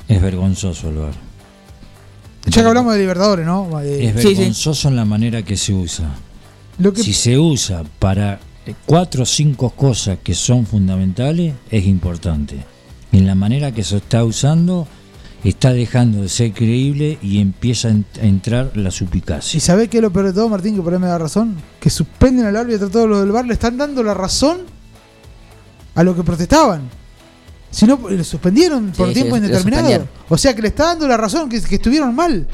Es 0.07 0.23
vergonzoso 0.23 0.89
el 0.89 0.97
VAR. 0.97 1.13
Ya 2.47 2.63
que 2.63 2.69
hablamos 2.69 2.95
de 2.95 3.01
Libertadores, 3.01 3.45
¿no? 3.45 3.81
Eh, 3.81 4.07
Es 4.07 4.23
Sí, 4.23 4.29
sí. 4.29 4.35
vergonzoso 4.37 4.89
en 4.89 4.97
la 4.97 5.05
manera 5.05 5.43
que 5.43 5.57
se 5.57 5.73
usa. 5.75 6.09
lo 6.79 6.93
que, 6.93 7.03
Si 7.03 7.13
se 7.13 7.37
usa 7.37 7.83
para 7.99 8.39
cuatro 8.87 9.25
o 9.25 9.27
cinco 9.27 9.71
cosas 9.71 10.19
que 10.23 10.33
son 10.35 10.65
fundamentales, 10.65 11.53
es 11.71 11.85
importante. 11.87 12.57
En 13.11 13.27
la 13.27 13.35
manera 13.35 13.73
que 13.73 13.83
se 13.83 13.97
está 13.97 14.23
usando, 14.25 14.87
está 15.45 15.73
dejando 15.73 16.23
de 16.23 16.29
ser 16.29 16.53
creíble 16.53 17.19
y 17.23 17.41
empieza 17.41 17.89
a 17.89 17.93
ent- 17.93 18.21
a 18.21 18.27
entrar 18.27 18.73
la 18.75 18.89
¿Y 18.89 18.93
supicacia. 18.93 19.61
sabés 19.61 19.89
qué 19.89 19.99
es 19.99 20.03
lo 20.03 20.13
peor 20.13 20.27
de 20.27 20.33
todo, 20.33 20.49
Martín? 20.49 20.75
Que 20.77 20.83
por 20.83 20.93
ahí 20.93 20.99
me 20.99 21.07
da 21.07 21.19
razón. 21.19 21.57
Que 21.81 21.91
suspenden 21.91 22.47
al 22.47 22.57
árbitro 22.57 22.87
a 22.89 22.91
todos 22.91 23.09
los 23.09 23.21
del 23.21 23.31
bar, 23.33 23.47
le 23.47 23.53
están 23.55 23.77
dando 23.77 24.03
la 24.03 24.15
razón 24.15 24.59
a 25.95 26.03
lo 26.03 26.15
que 26.15 26.23
protestaban. 26.23 26.83
Si 27.71 27.87
no, 27.87 27.99
le 28.09 28.25
suspendieron 28.25 28.93
por 28.97 29.09
Sí, 29.09 29.15
tiempo 29.15 29.37
sí, 29.37 29.41
lo 29.43 29.47
indeterminado. 29.47 30.09
O 30.29 30.39
sea 30.39 30.55
que 30.55 30.63
le 30.63 30.69
está 30.69 30.87
dando 30.87 31.07
la 31.07 31.17
razón, 31.17 31.49
que, 31.49 31.61
que 31.61 31.75
estuvieron 31.77 32.15
mal. 32.15 32.47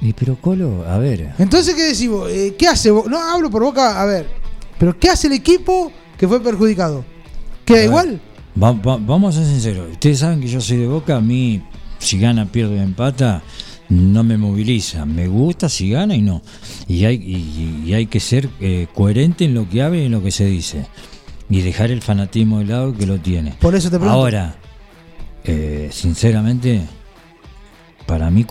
Y 0.00 0.12
pero 0.12 0.36
Colo, 0.40 0.84
a 0.86 0.98
ver, 0.98 1.32
Entonces, 1.38 1.74
¿qué 1.74 1.82
decimos? 1.84 2.28
Eh, 2.30 2.54
¿Qué 2.58 2.66
hace? 2.68 2.90
vos? 2.90 3.06
No 3.06 3.18
hablo 3.18 3.50
por 3.50 3.62
boca, 3.62 4.00
a 4.00 4.04
ver. 4.04 4.26
Pero 4.78 4.98
¿qué 4.98 5.08
hace 5.10 5.26
el 5.26 5.32
equipo 5.34 5.90
que 6.18 6.26
fue 6.28 6.40
perjudicado? 6.42 7.04
¿Queda 7.64 7.78
ver. 7.78 7.86
igual? 7.86 8.20
va- 8.62 8.72
va- 8.72 8.96
vamos 8.98 9.36
a 9.36 9.40
ser 9.40 9.48
sinceros. 9.48 9.90
Ustedes 9.92 10.18
saben 10.18 10.40
que 10.40 10.48
yo 10.48 10.60
soy 10.60 10.78
de 10.78 10.86
Boca, 10.86 11.16
a 11.16 11.20
mí 11.20 11.62
si 11.98 12.18
gana, 12.18 12.46
pierdo 12.46 12.74
o 12.74 12.76
empata, 12.76 13.42
no 13.88 14.24
me 14.24 14.36
moviliza. 14.36 15.06
Me 15.06 15.28
gusta 15.28 15.68
si 15.68 15.90
gana 15.90 16.14
y 16.16 16.22
no. 16.22 16.42
Y 16.88 17.04
hay, 17.04 17.16
y, 17.16 17.88
y 17.88 17.94
hay 17.94 18.06
que 18.06 18.20
ser 18.20 18.48
eh, 18.60 18.86
coherente 18.94 19.44
en 19.44 19.54
lo 19.54 19.68
que 19.68 19.82
habla 19.82 19.98
y 19.98 20.06
en 20.06 20.12
lo 20.12 20.22
que 20.22 20.30
se 20.30 20.46
dice. 20.46 20.86
Y 21.48 21.60
dejar 21.60 21.90
el 21.90 22.02
fanatismo 22.02 22.58
de 22.58 22.66
lado 22.66 22.92
que 22.92 23.06
lo 23.06 23.18
tiene. 23.18 23.54
Por 23.60 23.74
eso 23.74 23.88
te 23.88 23.98
pregunto. 23.98 24.12
Ahora, 24.12 24.56
eh, 25.44 25.90
sinceramente, 25.92 26.82
para 28.04 28.30
mí, 28.30 28.44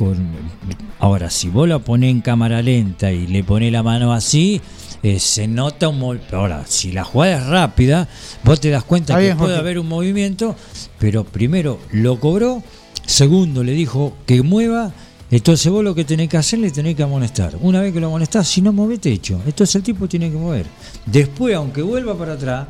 ahora, 0.99 1.29
si 1.29 1.49
vos 1.49 1.67
la 1.67 1.79
ponés 1.79 2.11
en 2.11 2.21
cámara 2.21 2.61
lenta 2.61 3.11
y 3.11 3.27
le 3.27 3.43
ponés 3.43 3.71
la 3.73 3.83
mano 3.83 4.13
así, 4.13 4.61
eh, 5.03 5.19
se 5.19 5.47
nota 5.47 5.89
un 5.89 5.99
movimiento. 5.99 6.37
Ahora, 6.37 6.63
si 6.65 6.93
la 6.93 7.03
jugada 7.03 7.37
es 7.37 7.45
rápida, 7.45 8.07
vos 8.43 8.61
te 8.61 8.69
das 8.69 8.85
cuenta 8.85 9.19
que 9.19 9.35
puede 9.35 9.57
haber 9.57 9.77
un 9.77 9.89
movimiento, 9.89 10.55
pero 10.97 11.25
primero 11.25 11.79
lo 11.91 12.19
cobró, 12.21 12.63
segundo 13.05 13.63
le 13.63 13.71
dijo 13.73 14.13
que 14.25 14.41
mueva. 14.41 14.91
Entonces 15.31 15.71
vos 15.71 15.83
lo 15.83 15.95
que 15.95 16.05
tenés 16.05 16.29
que 16.29 16.37
hacer 16.37 16.59
le 16.59 16.69
tenés 16.71 16.95
que 16.95 17.03
amonestar. 17.03 17.57
Una 17.61 17.81
vez 17.81 17.91
que 17.93 17.99
lo 17.99 18.07
amonestás, 18.07 18.47
si 18.47 18.61
no 18.61 18.71
movete 18.71 19.11
hecho. 19.11 19.41
Entonces 19.45 19.75
el 19.75 19.83
tipo 19.83 20.07
tiene 20.07 20.29
que 20.29 20.37
mover. 20.37 20.67
Después, 21.05 21.55
aunque 21.55 21.81
vuelva 21.81 22.15
para 22.17 22.33
atrás, 22.33 22.67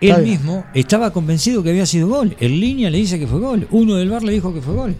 él 0.00 0.10
Está 0.10 0.22
mismo 0.22 0.64
estaba 0.72 1.12
convencido 1.12 1.62
que 1.62 1.70
había 1.70 1.84
sido 1.86 2.08
gol. 2.08 2.36
En 2.40 2.60
línea 2.60 2.88
le 2.88 2.98
dice 2.98 3.18
que 3.18 3.26
fue 3.26 3.40
gol. 3.40 3.66
Uno 3.72 3.96
del 3.96 4.08
bar 4.10 4.22
le 4.22 4.32
dijo 4.32 4.54
que 4.54 4.62
fue 4.62 4.74
gol. 4.74 4.96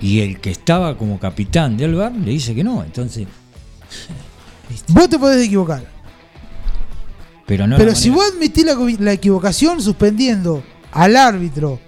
Y 0.00 0.20
el 0.20 0.40
que 0.40 0.50
estaba 0.50 0.96
como 0.96 1.18
capitán 1.18 1.76
del 1.76 1.94
bar 1.96 2.12
le 2.12 2.30
dice 2.30 2.54
que 2.54 2.62
no. 2.64 2.82
Entonces, 2.84 3.26
Vos 4.88 5.08
te 5.08 5.18
podés 5.18 5.44
equivocar. 5.46 5.84
pero 7.46 7.66
no 7.66 7.76
Pero 7.76 7.94
si 7.94 8.10
manera- 8.10 8.24
vos 8.26 8.34
admitís 8.34 8.64
la, 8.64 8.74
la 9.04 9.12
equivocación 9.12 9.80
suspendiendo 9.80 10.62
al 10.92 11.16
árbitro, 11.16 11.78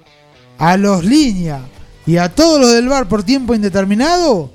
a 0.58 0.76
los 0.76 1.04
líneas 1.04 1.60
y 2.06 2.16
a 2.16 2.28
todos 2.28 2.60
los 2.60 2.72
del 2.72 2.88
bar 2.88 3.06
por 3.08 3.22
tiempo 3.22 3.54
indeterminado, 3.54 4.50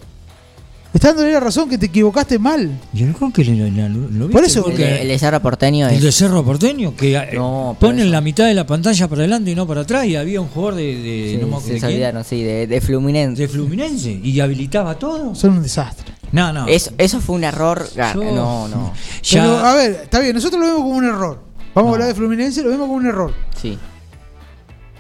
estándole 0.94 1.32
la 1.32 1.40
razón 1.40 1.70
que 1.70 1.78
te 1.78 1.88
equivocaste 1.88 2.38
mal. 2.40 2.80
¿Y 2.94 3.04
el 3.04 3.14
gol 3.14 3.32
que 3.34 3.44
le, 3.44 3.70
le- 3.72 3.90
lo 3.90 4.30
Por 4.30 4.42
viste? 4.42 4.46
eso, 4.48 4.60
El, 4.60 4.64
Porque 4.66 4.84
de- 4.86 5.02
el 5.04 5.08
de 5.08 5.20
Cerro 5.20 5.42
Porteño 5.42 5.88
el 5.88 5.96
es. 5.96 6.02
de 6.04 6.12
Cerro 6.12 6.44
Porteño, 6.44 6.96
que 6.96 7.16
eh, 7.16 7.30
No, 7.36 7.76
ponen 7.80 8.02
eso- 8.02 8.10
la 8.12 8.22
mitad 8.22 8.46
de 8.46 8.54
la 8.54 8.66
pantalla 8.68 9.08
para 9.08 9.22
adelante 9.22 9.52
y 9.52 9.56
no 9.56 9.66
para 9.68 9.82
atrás, 9.82 10.06
y 10.06 10.16
había 10.16 10.40
un 10.42 10.48
jugador 10.50 10.76
de, 10.76 10.84
de, 10.84 11.28
Sí, 11.32 11.38
no 11.38 11.48
me 11.48 11.56
acuerdo 11.56 11.74
de 11.74 11.80
quién, 11.80 11.92
olvidaron, 11.92 12.24
sí, 12.24 12.44
de, 12.44 12.68
de 12.68 12.82
Fluminense. 12.82 13.42
de 13.44 13.48
Fluminense 13.48 14.12
y 14.24 14.40
habilitaba 14.40 14.96
todo. 15.00 15.34
Son 15.36 15.52
un 15.52 15.64
desastre. 15.64 16.14
No, 16.32 16.52
no. 16.52 16.68
Eso, 16.68 16.92
eso 16.98 17.22
fue 17.22 17.36
un 17.36 17.44
error. 17.44 17.88
Yo- 17.96 18.24
No, 18.34 18.68
no. 18.68 18.94
Ya- 19.24 19.42
Pero, 19.44 19.58
a 19.60 19.74
ver, 19.76 19.92
está 20.04 20.20
bien, 20.20 20.34
nosotros 20.36 20.60
lo 20.60 20.66
vemos 20.68 20.82
como 20.84 20.96
un 20.98 21.06
error. 21.06 21.40
Vamos 21.76 21.90
a 21.90 21.94
hablar 21.94 22.08
de 22.10 22.16
Fluminense, 22.16 22.62
lo 22.64 22.70
vemos 22.70 22.86
como 22.88 22.98
un 22.98 23.06
error. 23.06 23.34
Sí. 23.60 23.78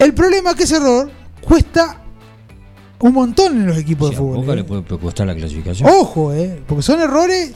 El 0.03 0.13
problema 0.13 0.51
es 0.51 0.55
que 0.57 0.63
ese 0.63 0.75
error 0.75 1.09
cuesta 1.41 2.01
un 2.99 3.13
montón 3.13 3.57
en 3.57 3.67
los 3.67 3.77
equipos 3.77 4.09
de 4.09 4.17
fútbol. 4.17 4.37
Boca 4.37 4.53
¿eh? 4.53 4.55
le 4.57 4.63
puede 4.63 4.83
costar 4.83 5.27
la 5.27 5.35
clasificación. 5.35 5.89
Ojo, 5.89 6.33
eh, 6.33 6.61
porque 6.67 6.83
son 6.83 6.99
errores 6.99 7.53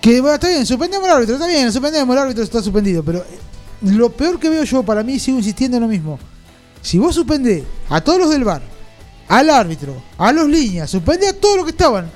que, 0.00 0.20
bueno, 0.20 0.34
está 0.34 0.48
bien, 0.48 0.66
suspendemos 0.66 1.08
al 1.08 1.16
árbitro, 1.16 1.36
está 1.36 1.46
bien, 1.46 1.72
suspendemos, 1.72 2.14
el 2.14 2.22
árbitro 2.22 2.44
está 2.44 2.62
suspendido, 2.62 3.02
pero 3.02 3.20
eh, 3.20 3.24
lo 3.92 4.10
peor 4.10 4.38
que 4.38 4.50
veo 4.50 4.64
yo, 4.64 4.82
para 4.82 5.02
mí, 5.02 5.18
sigo 5.18 5.38
insistiendo 5.38 5.78
en 5.78 5.82
lo 5.84 5.88
mismo. 5.88 6.18
Si 6.82 6.98
vos 6.98 7.14
suspendés 7.14 7.62
a 7.88 8.02
todos 8.02 8.18
los 8.18 8.30
del 8.30 8.44
bar, 8.44 8.60
al 9.28 9.48
árbitro, 9.48 9.94
a 10.18 10.32
los 10.32 10.46
líneas, 10.48 10.90
suspendés 10.90 11.30
a 11.30 11.40
todos 11.40 11.56
los 11.56 11.64
que 11.64 11.70
estaban, 11.70 12.10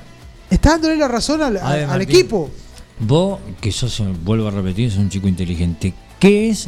estás 0.47 0.73
dándole 0.73 0.95
la 0.97 1.07
razón 1.07 1.41
al, 1.41 1.57
A 1.57 1.73
ver, 1.73 1.83
al 1.85 1.87
Martín. 1.87 2.09
equipo. 2.09 2.51
Vos, 2.99 3.39
que 3.59 3.71
sos, 3.71 4.03
vuelvo 4.23 4.47
a 4.47 4.51
repetir, 4.51 4.91
sos 4.91 4.99
un 4.99 5.09
chico 5.09 5.27
inteligente, 5.27 5.95
¿qué 6.19 6.51
es 6.51 6.67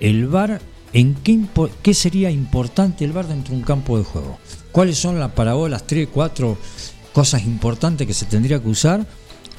el 0.00 0.26
VAR? 0.26 0.71
¿En 0.92 1.14
qué, 1.14 1.40
qué 1.82 1.94
sería 1.94 2.30
importante 2.30 3.04
el 3.04 3.12
VAR 3.12 3.26
dentro 3.26 3.52
de 3.54 3.60
un 3.60 3.64
campo 3.64 3.96
de 3.98 4.04
juego? 4.04 4.38
¿Cuáles 4.72 4.98
son 4.98 5.18
las 5.18 5.32
para 5.32 5.54
vos 5.54 5.70
las 5.70 5.86
tres, 5.86 6.08
cuatro 6.12 6.58
cosas 7.12 7.44
importantes 7.44 8.06
que 8.06 8.14
se 8.14 8.26
tendría 8.26 8.60
que 8.60 8.68
usar 8.68 9.06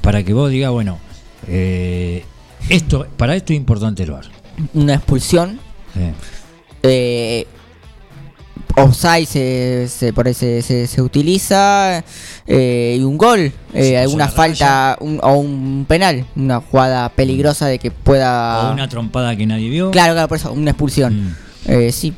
para 0.02 0.24
que 0.24 0.34
vos 0.34 0.50
digas, 0.52 0.72
bueno, 0.72 1.00
eh, 1.48 2.24
esto, 2.70 3.08
para 3.18 3.36
esto 3.36 3.54
es 3.54 3.58
importante 3.58 4.04
el 4.04 4.12
VAR? 4.12 4.26
Una 4.74 4.96
expulsión. 4.96 5.60
Eh, 5.96 6.14
Eh, 6.86 7.48
offside 8.76 9.26
se, 9.26 9.88
se, 9.88 10.14
por 10.14 10.28
ahí 10.28 10.34
se, 10.34 10.62
se- 10.62 10.88
se 10.88 11.02
utiliza. 11.02 12.04
eh, 12.48 12.98
y 13.00 13.04
un 13.04 13.18
gol. 13.18 13.52
Eh, 13.74 13.98
alguna 13.98 14.26
la 14.26 14.32
falta 14.32 14.98
un- 15.00 15.20
o 15.22 15.34
un 15.36 15.86
penal. 15.88 16.26
Una 16.36 16.60
jugada 16.62 17.10
peligrosa 17.10 17.68
de 17.68 17.80
que 17.80 17.92
pueda. 17.92 18.70
o 18.70 18.74
una 18.74 18.88
trompada 18.90 19.36
que 19.36 19.46
nadie 19.46 19.70
vio. 19.70 19.92
Claro, 19.92 20.14
claro, 20.14 20.28
por 20.28 20.38
eso, 20.38 20.52
una 20.52 20.72
expulsión. 20.72 21.28
Mm. 21.28 21.36
Eh, 21.66 21.92
sí. 21.92 22.14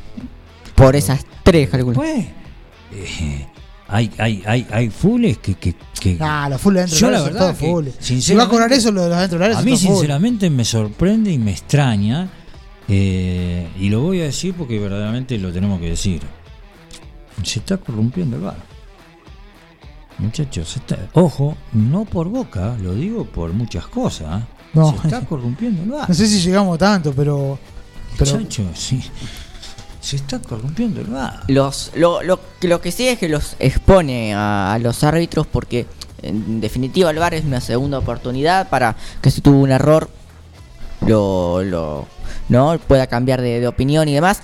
Por 0.75 0.95
esas 0.95 1.25
tres, 1.43 1.69
calculo. 1.69 1.95
Pues, 1.95 2.25
eh, 2.93 3.45
hay, 3.87 4.11
hay, 4.17 4.43
hay, 4.45 4.67
hay 4.71 4.89
fulles 4.89 5.37
que, 5.37 5.53
que, 5.55 5.75
que- 5.99 6.17
Ah, 6.19 6.47
los 6.49 6.59
full 6.59 6.73
dentro 6.75 6.97
Yo 6.97 7.09
la 7.11 7.21
verdad 7.21 7.55
que. 7.55 7.91
Si 7.99 8.33
va 8.33 8.43
a 8.43 8.49
cobrar 8.49 8.71
eso, 8.73 8.91
lo 8.91 9.03
de 9.03 9.09
los 9.09 9.19
dentro 9.19 9.37
del 9.39 9.45
área 9.47 9.59
A 9.59 9.61
mí 9.61 9.77
sinceramente 9.77 10.49
me 10.49 10.65
sorprende 10.65 11.31
y 11.31 11.37
me 11.37 11.51
extraña, 11.51 12.27
eh, 12.87 13.69
y 13.79 13.89
lo 13.89 14.01
voy 14.01 14.21
a 14.21 14.25
decir 14.25 14.53
porque 14.53 14.79
verdaderamente 14.79 15.37
lo 15.37 15.51
tenemos 15.51 15.79
que 15.79 15.89
decir. 15.89 16.21
Se 17.43 17.59
está 17.59 17.77
corrompiendo 17.77 18.37
el 18.37 18.43
bar. 18.43 18.57
Muchachos, 20.17 20.69
se 20.69 20.79
está- 20.79 20.97
ojo, 21.13 21.57
no 21.73 22.05
por 22.05 22.29
boca, 22.29 22.77
lo 22.81 22.93
digo 22.93 23.25
por 23.25 23.51
muchas 23.51 23.85
cosas. 23.87 24.41
¿eh? 24.41 24.45
No. 24.73 24.91
Se 24.91 25.07
está 25.07 25.21
corrompiendo 25.25 25.83
el 25.83 25.89
bar. 25.89 26.07
No 26.07 26.15
sé 26.15 26.27
si 26.27 26.39
llegamos 26.39 26.77
tanto, 26.77 27.13
pero. 27.13 27.59
pero 28.17 28.31
Muchachos, 28.37 28.67
sí. 28.75 29.01
Se 29.99 30.15
está 30.17 30.39
corrompiendo 30.39 31.01
el 31.01 31.07
bar. 31.07 31.43
Los, 31.47 31.91
lo, 31.95 32.21
lo, 32.23 32.39
que- 32.59 32.67
lo 32.67 32.79
que 32.79 32.91
sí 32.91 33.07
es 33.07 33.17
que 33.19 33.27
los 33.27 33.55
expone 33.59 34.33
a, 34.33 34.73
a 34.73 34.79
los 34.79 35.03
árbitros 35.03 35.47
porque 35.47 35.85
en 36.21 36.61
definitiva 36.61 37.09
el 37.11 37.17
VAR 37.19 37.33
es 37.33 37.43
una 37.43 37.59
segunda 37.59 37.97
oportunidad 37.99 38.69
para 38.69 38.95
que 39.21 39.31
si 39.31 39.41
tuvo 39.41 39.59
un 39.59 39.71
error 39.71 40.09
lo, 41.05 41.61
lo 41.63 42.07
no 42.49 42.77
pueda 42.87 43.07
cambiar 43.07 43.41
de, 43.41 43.59
de 43.59 43.67
opinión 43.67 44.07
y 44.07 44.13
demás. 44.13 44.39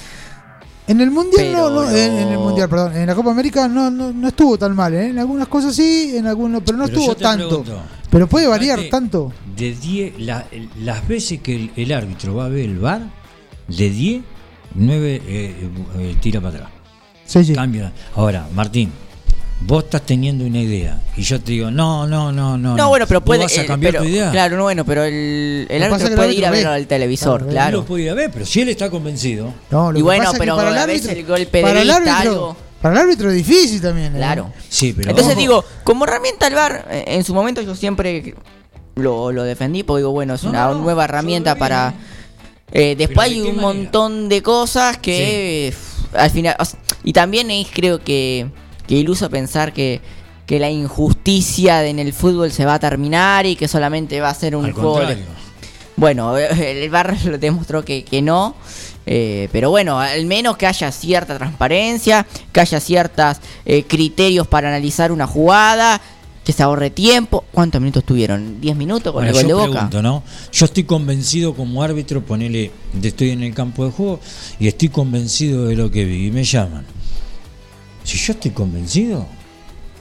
En 0.87 0.99
el 0.99 1.11
mundial 1.11 1.51
no, 1.53 1.57
Pero 1.57 1.69
no, 1.69 1.89
en, 1.91 2.11
en 2.17 2.27
el 2.29 2.37
mundial, 2.39 2.67
perdón, 2.67 2.95
en 2.97 3.05
la 3.07 3.15
Copa 3.15 3.31
América 3.31 3.67
no, 3.67 3.89
no, 3.89 4.11
no 4.11 4.27
estuvo 4.27 4.57
tan 4.57 4.75
mal, 4.75 4.93
¿eh? 4.93 5.07
En 5.09 5.19
algunas 5.19 5.47
cosas 5.47 5.75
sí, 5.75 6.13
en 6.17 6.27
algunas, 6.27 6.61
pero 6.65 6.77
no 6.77 6.85
Pero 6.85 6.97
estuvo 6.99 7.15
tanto. 7.15 7.47
pregunto, 7.63 7.81
pero 8.09 8.27
puede 8.27 8.47
variar 8.47 8.79
tanto. 8.89 9.31
De 9.55 9.73
10, 9.73 10.19
la- 10.19 10.45
las 10.83 11.07
veces 11.07 11.39
que 11.41 11.55
el, 11.55 11.71
el 11.77 11.91
árbitro 11.93 12.35
va 12.35 12.45
a 12.45 12.49
ver 12.49 12.65
el 12.65 12.79
bar, 12.79 13.03
de 13.67 13.89
10, 13.89 14.21
9 14.75 15.21
eh, 15.25 15.69
eh, 15.99 16.15
tira 16.19 16.41
para 16.41 16.55
atrás. 16.55 16.69
Sí, 17.25 17.45
sí. 17.45 17.53
Cambia. 17.53 17.93
Ahora, 18.15 18.47
Martín, 18.53 18.91
vos 19.63 19.83
estás 19.85 20.01
teniendo 20.03 20.45
una 20.45 20.59
idea 20.59 20.99
y 21.15 21.21
yo 21.23 21.39
te 21.39 21.51
digo, 21.53 21.71
no, 21.71 22.07
no, 22.07 22.31
no, 22.31 22.57
no. 22.57 22.75
No, 22.75 22.89
bueno, 22.89 23.05
pero 23.07 23.19
¿Vos 23.21 23.25
puede 23.27 23.43
vas 23.43 23.57
a 23.57 23.61
eh, 23.61 23.65
cambiar 23.65 23.93
pero- 23.93 24.03
tu 24.03 24.09
idea? 24.09 24.31
Claro, 24.31 24.57
no 24.57 24.63
bueno, 24.63 24.85
pero 24.85 25.03
el, 25.03 25.67
el 25.69 25.83
árbitro 25.83 26.07
el 26.07 26.15
puede 26.15 26.33
ir 26.33 26.45
a 26.45 26.51
ver 26.51 26.65
ve. 26.67 26.73
al 26.73 26.87
televisor, 26.87 27.39
Claro, 27.41 27.49
Él 27.49 27.53
claro. 27.55 27.77
lo 27.79 27.85
puede 27.85 28.03
ir 28.03 28.09
a 28.09 28.13
ver, 28.13 28.31
pero 28.31 28.45
si 28.45 28.61
él 28.61 28.69
está 28.69 28.89
convencido. 28.89 29.53
No, 29.69 29.91
lo 29.91 29.97
Y 29.97 30.01
que 30.01 30.03
bueno, 30.03 30.23
pasa 30.23 30.31
es 30.31 30.39
que 30.39 30.43
pero 30.45 30.55
para 30.55 30.69
el 30.71 30.77
árbitro, 30.77 31.11
el 31.11 31.25
golpe 31.25 31.57
de 31.57 31.63
para 31.63 31.81
el 31.81 31.87
vista, 31.87 31.95
árbitro, 32.17 32.31
algo. 32.31 32.57
para 32.81 32.95
el 32.95 33.01
árbitro 33.01 33.29
es 33.29 33.35
difícil 33.35 33.81
también. 33.81 34.13
¿eh? 34.15 34.17
Claro. 34.17 34.51
Sí, 34.69 34.93
pero. 34.95 35.09
Entonces 35.09 35.33
ojo, 35.33 35.41
digo, 35.41 35.65
como 35.83 36.05
herramienta 36.05 36.47
el 36.47 36.55
VAR, 36.55 36.87
eh, 36.91 37.03
en 37.07 37.23
su 37.23 37.33
momento 37.33 37.61
yo 37.61 37.75
siempre 37.75 38.33
lo, 38.95 39.31
lo 39.31 39.43
defendí 39.43 39.83
porque 39.83 39.99
digo, 39.99 40.11
bueno, 40.11 40.33
es 40.35 40.43
No, 40.43 40.49
una 40.49 40.65
no, 40.67 40.75
nueva 40.75 41.05
herramienta 41.05 41.55
para... 41.55 41.93
eh. 42.71 42.95
Después 42.97 43.29
¿de 43.29 43.35
hay 43.35 43.41
un 43.41 43.47
manera? 43.57 43.61
montón 43.61 44.27
de 44.29 44.41
cosas 44.41 44.97
que... 44.97 45.73
al 46.13 46.29
final. 46.31 46.55
o 46.59 46.65
sea, 46.65 46.79
y 47.03 47.13
también 47.13 47.49
es 47.51 47.67
creo 47.73 47.99
que, 48.03 48.47
que 48.87 48.95
iluso 48.95 49.29
pensar 49.29 49.73
que, 49.73 50.01
que 50.45 50.59
la 50.59 50.69
injusticia 50.69 51.85
en 51.85 51.99
el 51.99 52.13
fútbol 52.13 52.51
se 52.51 52.65
va 52.65 52.75
a 52.75 52.79
terminar 52.79 53.45
y 53.45 53.55
que 53.55 53.67
solamente 53.67 54.19
va 54.21 54.29
a 54.29 54.33
ser 54.35 54.55
un 54.55 54.65
Al 54.65 54.71
juego. 54.73 54.93
contrario. 54.95 55.23
Bueno, 55.97 56.37
el 56.37 56.89
VAR 56.89 57.17
lo 57.25 57.37
demostró 57.37 57.83
que, 57.85 58.03
que 58.03 58.21
no. 58.21 58.55
eh, 59.05 59.49
pero 59.51 59.69
bueno, 59.69 59.99
al 59.99 60.25
menos 60.25 60.57
que 60.57 60.65
haya 60.67 60.91
cierta 60.91 61.37
transparencia, 61.37 62.25
que 62.51 62.59
haya 62.61 62.79
ciertos 62.79 63.37
criterios 63.87 64.47
para 64.47 64.69
analizar 64.69 65.11
una 65.11 65.27
jugada, 65.27 66.01
que 66.43 66.53
se 66.53 66.63
ahorre 66.63 66.89
tiempo. 66.89 67.43
¿Cuántos 67.51 67.79
minutos 67.79 68.03
tuvieron? 68.03 68.59
¿10 68.61 68.73
minutos 68.75 69.13
con 69.13 69.23
el 69.25 69.31
gol 69.31 69.43
de 69.43 69.49
yo 69.49 69.57
Boca? 69.59 69.71
pregunto, 69.71 70.01
¿no? 70.01 70.23
Yo 70.51 70.65
estoy 70.65 70.85
convencido 70.85 71.53
como 71.53 71.83
árbitro, 71.83 72.21
ponele, 72.23 72.71
de 72.93 73.07
estoy 73.09 73.29
en 73.29 73.43
el 73.43 73.53
campo 73.53 73.85
de 73.85 73.91
juego 73.91 74.19
y 74.59 74.67
estoy 74.67 74.89
convencido 74.89 75.65
de 75.67 75.75
lo 75.75 75.91
que 75.91 76.03
vi 76.03 76.27
y 76.27 76.31
me 76.31 76.43
llaman. 76.43 76.83
Si 78.03 78.17
yo 78.17 78.33
estoy 78.33 78.51
convencido, 78.51 79.25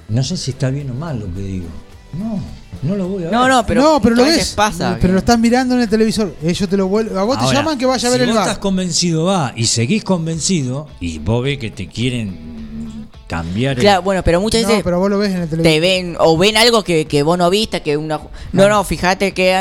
no 0.09 0.23
sé 0.25 0.37
si 0.37 0.53
está 0.53 0.71
bien 0.71 0.91
o 0.91 0.95
mal 0.95 1.19
lo 1.21 1.27
que 1.35 1.41
digo. 1.41 1.67
No, 2.13 2.41
no 2.83 2.97
lo 2.97 3.07
voy 3.09 3.23
a 3.23 3.27
ver. 3.27 3.33
No, 3.33 3.47
no, 3.49 3.65
pero, 3.65 3.83
no, 3.83 4.01
pero 4.03 4.17
lo 4.17 4.25
ves. 4.25 4.55
pasa. 4.57 4.97
pero 4.97 5.01
que- 5.09 5.13
lo 5.13 5.19
estás 5.21 5.39
mirando 5.39 5.75
en 5.77 5.83
el 5.83 5.89
televisor. 5.89 6.35
Ellos 6.43 6.69
te 6.69 6.77
lo 6.77 6.89
vuelven. 6.89 7.17
A 7.17 7.23
vos 7.23 7.39
te 7.39 7.55
llaman 7.55 7.79
que 7.79 7.87
vaya 7.87 8.09
a 8.09 8.11
ver 8.11 8.21
si 8.23 8.29
el 8.29 8.35
bar. 8.35 8.43
estás 8.47 8.59
convencido, 8.59 9.25
va, 9.27 9.53
y 9.55 9.67
seguís 9.67 10.03
convencido, 10.03 10.89
y 10.99 11.19
vos 11.19 11.45
ves 11.45 11.59
que 11.59 11.71
te 11.71 11.87
quieren 11.87 13.09
cambiar 13.29 13.77
el- 13.77 13.83
Claro, 13.83 14.03
bueno, 14.03 14.25
pero 14.25 14.41
muchas 14.41 14.63
No, 14.63 14.69
veces 14.69 14.83
pero 14.83 14.99
vos 14.99 15.09
lo 15.09 15.19
ves 15.19 15.31
en 15.31 15.43
el 15.43 15.49
televisor. 15.49 15.73
te 15.73 15.79
ven 15.81 16.17
o 16.19 16.37
ven 16.37 16.57
algo 16.57 16.83
que, 16.83 17.05
que 17.05 17.23
vos 17.23 17.39
no 17.39 17.49
viste, 17.49 17.81
que 17.81 17.97
una... 17.97 18.19
No, 18.53 18.69
no, 18.69 18.83
fíjate 18.83 19.31
que 19.33 19.55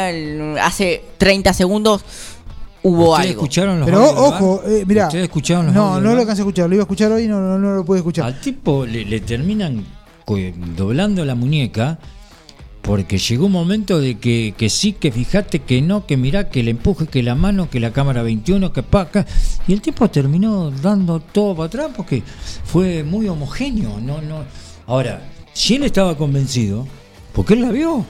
hace 0.59 1.03
30 1.19 1.53
segundos 1.53 2.01
hubo 2.83 3.11
¿Ustedes 3.11 3.29
algo. 3.31 3.41
escucharon 3.41 3.79
los 3.79 3.85
Pero 3.85 3.97
audios 3.99 4.15
del 4.15 4.23
ojo, 4.33 4.61
eh, 4.67 4.83
mirá. 4.87 5.05
¿Ustedes 5.07 5.23
escucharon 5.25 5.65
los 5.67 5.75
No, 5.75 5.81
audios 5.81 5.93
no 5.95 5.97
del 5.97 6.03
lo 6.03 6.09
VAR? 6.11 6.19
alcancé 6.21 6.41
a 6.41 6.43
escuchar. 6.43 6.69
Lo 6.69 6.75
iba 6.75 6.81
a 6.81 6.85
escuchar 6.85 7.11
hoy 7.11 7.23
y 7.23 7.27
no, 7.27 7.39
no, 7.41 7.57
no 7.59 7.75
lo 7.75 7.85
pude 7.85 7.97
escuchar. 7.99 8.25
Al 8.25 8.39
tipo 8.41 8.85
le, 8.85 9.05
le 9.05 9.19
terminan 9.19 9.85
co- 10.25 10.37
doblando 10.75 11.23
la 11.25 11.35
muñeca 11.35 11.99
porque 12.81 13.17
llegó 13.17 13.45
un 13.47 13.51
momento 13.51 13.99
de 13.99 14.17
que, 14.17 14.53
que 14.57 14.69
sí, 14.69 14.93
que 14.93 15.11
fíjate, 15.11 15.59
que 15.59 15.81
no, 15.81 16.05
que 16.07 16.17
mirá, 16.17 16.49
que 16.49 16.63
le 16.63 16.71
empuje, 16.71 17.05
que 17.07 17.21
la 17.21 17.35
mano, 17.35 17.69
que 17.69 17.79
la 17.79 17.91
cámara 17.91 18.23
21, 18.23 18.71
que 18.73 18.81
pa' 18.83 19.01
acá. 19.01 19.25
Y 19.67 19.73
el 19.73 19.81
tipo 19.81 20.09
terminó 20.09 20.71
dando 20.71 21.19
todo 21.19 21.55
para 21.55 21.67
atrás 21.67 21.89
porque 21.95 22.23
fue 22.63 23.03
muy 23.03 23.27
homogéneo. 23.27 23.99
No, 23.99 24.21
no. 24.21 24.43
Ahora, 24.87 25.21
si 25.53 25.75
él 25.75 25.83
estaba 25.83 26.17
convencido, 26.17 26.87
porque 27.33 27.53
él 27.53 27.61
la 27.61 27.69
vio. 27.71 28.05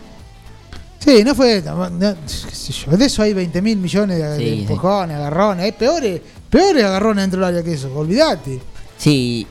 Sí, 1.00 1.24
no 1.24 1.34
fue. 1.34 1.62
no, 1.62 2.00
qué 2.26 2.56
sé 2.56 2.74
yo, 2.74 2.92
de 2.98 3.06
eso 3.06 3.22
hay 3.24 3.34
20 3.34 3.62
mil 3.62 3.78
millones 3.78 4.18
de, 4.18 4.38
Sí, 4.38 4.44
de 4.44 4.50
sí. 4.56 4.62
empujones, 4.62 5.16
agarrones. 5.18 5.64
Hay 5.66 5.72
peores, 5.72 6.22
peores 6.50 6.84
agarrones 6.84 7.24
dentro 7.24 7.40
del 7.40 7.50
área 7.56 7.64
que 7.64 7.74
eso. 7.74 7.92
Olvídate. 7.96 8.60
Sí. 8.98 9.48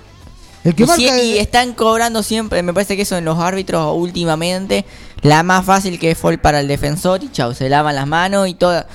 El 0.65 0.75
que 0.75 0.83
Y, 0.83 0.87
marca. 0.87 1.23
y 1.23 1.39
están 1.39 1.73
cobrando 1.73 2.23
siempre, 2.23 2.63
me 2.63 2.75
parece 2.75 2.97
que 2.97 3.03
eso 3.03 3.17
en 3.17 3.25
los 3.25 3.39
árbitros 3.39 3.95
últimamente, 3.97 4.85
la 5.23 5.43
más 5.43 5.65
fácil 5.65 5.99
que 5.99 6.15
fue 6.15 6.37
para 6.37 6.61
el 6.61 6.69
defensor 6.69 7.23
y 7.25 7.31
chau, 7.31 7.55
se 7.55 7.69
lavan 7.71 7.95
las 7.95 8.07
manos 8.07 8.47
y 8.49 8.55
toda. 8.55 8.87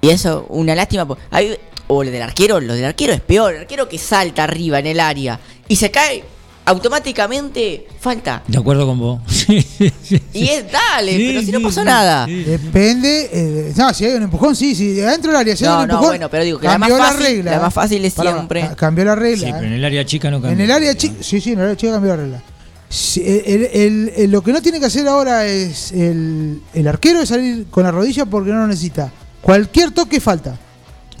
Y 0.00 0.10
eso, 0.10 0.46
una 0.48 0.74
lástima. 0.74 1.06
hay- 1.30 1.58
o 1.90 2.02
lo 2.04 2.10
del 2.10 2.22
arquero, 2.22 2.60
lo 2.60 2.74
del 2.74 2.84
arquero 2.86 3.12
es 3.12 3.20
peor. 3.20 3.54
El 3.54 3.60
arquero 3.60 3.88
que 3.88 3.98
salta 3.98 4.44
arriba 4.44 4.78
en 4.78 4.86
el 4.86 5.00
área 5.00 5.38
y 5.68 5.76
se 5.76 5.90
cae, 5.90 6.24
automáticamente 6.68 7.86
falta. 8.00 8.42
De 8.46 8.58
acuerdo 8.58 8.86
con 8.86 8.98
vos. 8.98 9.20
Sí, 9.28 9.62
sí, 9.62 9.92
sí. 10.02 10.22
Y 10.34 10.48
es 10.48 10.64
dale, 10.70 11.16
Sí, 11.16 11.24
pero 11.28 11.40
si 11.42 11.52
no 11.52 11.58
sí, 11.58 11.64
pasó 11.64 11.80
sí, 11.80 11.86
nada. 11.86 12.26
sí. 12.26 12.44
Depende. 12.44 13.30
eh, 13.32 13.72
no, 13.76 13.94
si 13.94 14.04
hay 14.04 14.12
un 14.14 14.24
empujón, 14.24 14.54
sí, 14.54 14.74
sí. 14.74 15.00
Adentro 15.00 15.30
del 15.32 15.40
área, 15.40 15.56
si 15.56 15.64
hay 15.64 15.70
No, 15.70 15.80
un 15.82 15.88
no, 15.88 15.98
bueno, 16.02 16.28
pero 16.28 16.44
digo 16.44 16.58
que 16.58 16.66
la 16.66 16.72
cambió 16.72 16.98
más 16.98 17.14
fácil- 17.14 17.24
regla. 17.26 17.50
la 17.52 17.60
más 17.60 17.74
fácil 17.74 18.04
es 18.04 18.12
siempre- 18.14 18.60
ca- 18.62 18.76
cambió 18.76 19.04
la 19.06 19.14
Sí, 19.14 19.20
regla. 19.20 19.52
pero 19.54 19.66
en 19.66 19.72
el 19.72 19.84
área 19.84 20.04
chica 20.04 20.30
no 20.30 20.36
En 20.36 20.42
cambió. 20.42 20.64
el 20.64 20.70
área 20.70 20.94
chica, 20.96 21.14
sí, 21.20 21.40
sí, 21.40 21.52
en 21.52 21.58
el 21.60 21.64
área 21.64 21.76
chica 21.76 21.92
cambió 21.92 22.10
la 22.10 22.22
regla. 22.22 22.42
Sí, 22.90 23.22
el- 23.24 23.68
el- 23.72 24.12
el- 24.16 24.30
lo 24.30 24.42
que 24.42 24.52
no 24.52 24.60
tiene 24.62 24.80
que 24.80 24.86
hacer 24.86 25.06
ahora 25.08 25.46
es 25.46 25.92
el, 25.92 26.60
el 26.74 26.88
arquero 26.88 27.20
es 27.20 27.28
salir 27.30 27.66
con 27.70 27.84
la 27.84 27.90
rodilla 27.90 28.26
porque 28.26 28.50
no 28.50 28.60
lo 28.60 28.66
necesita. 28.66 29.10
Cualquier 29.42 29.90
toque 29.92 30.20
falta. 30.20 30.58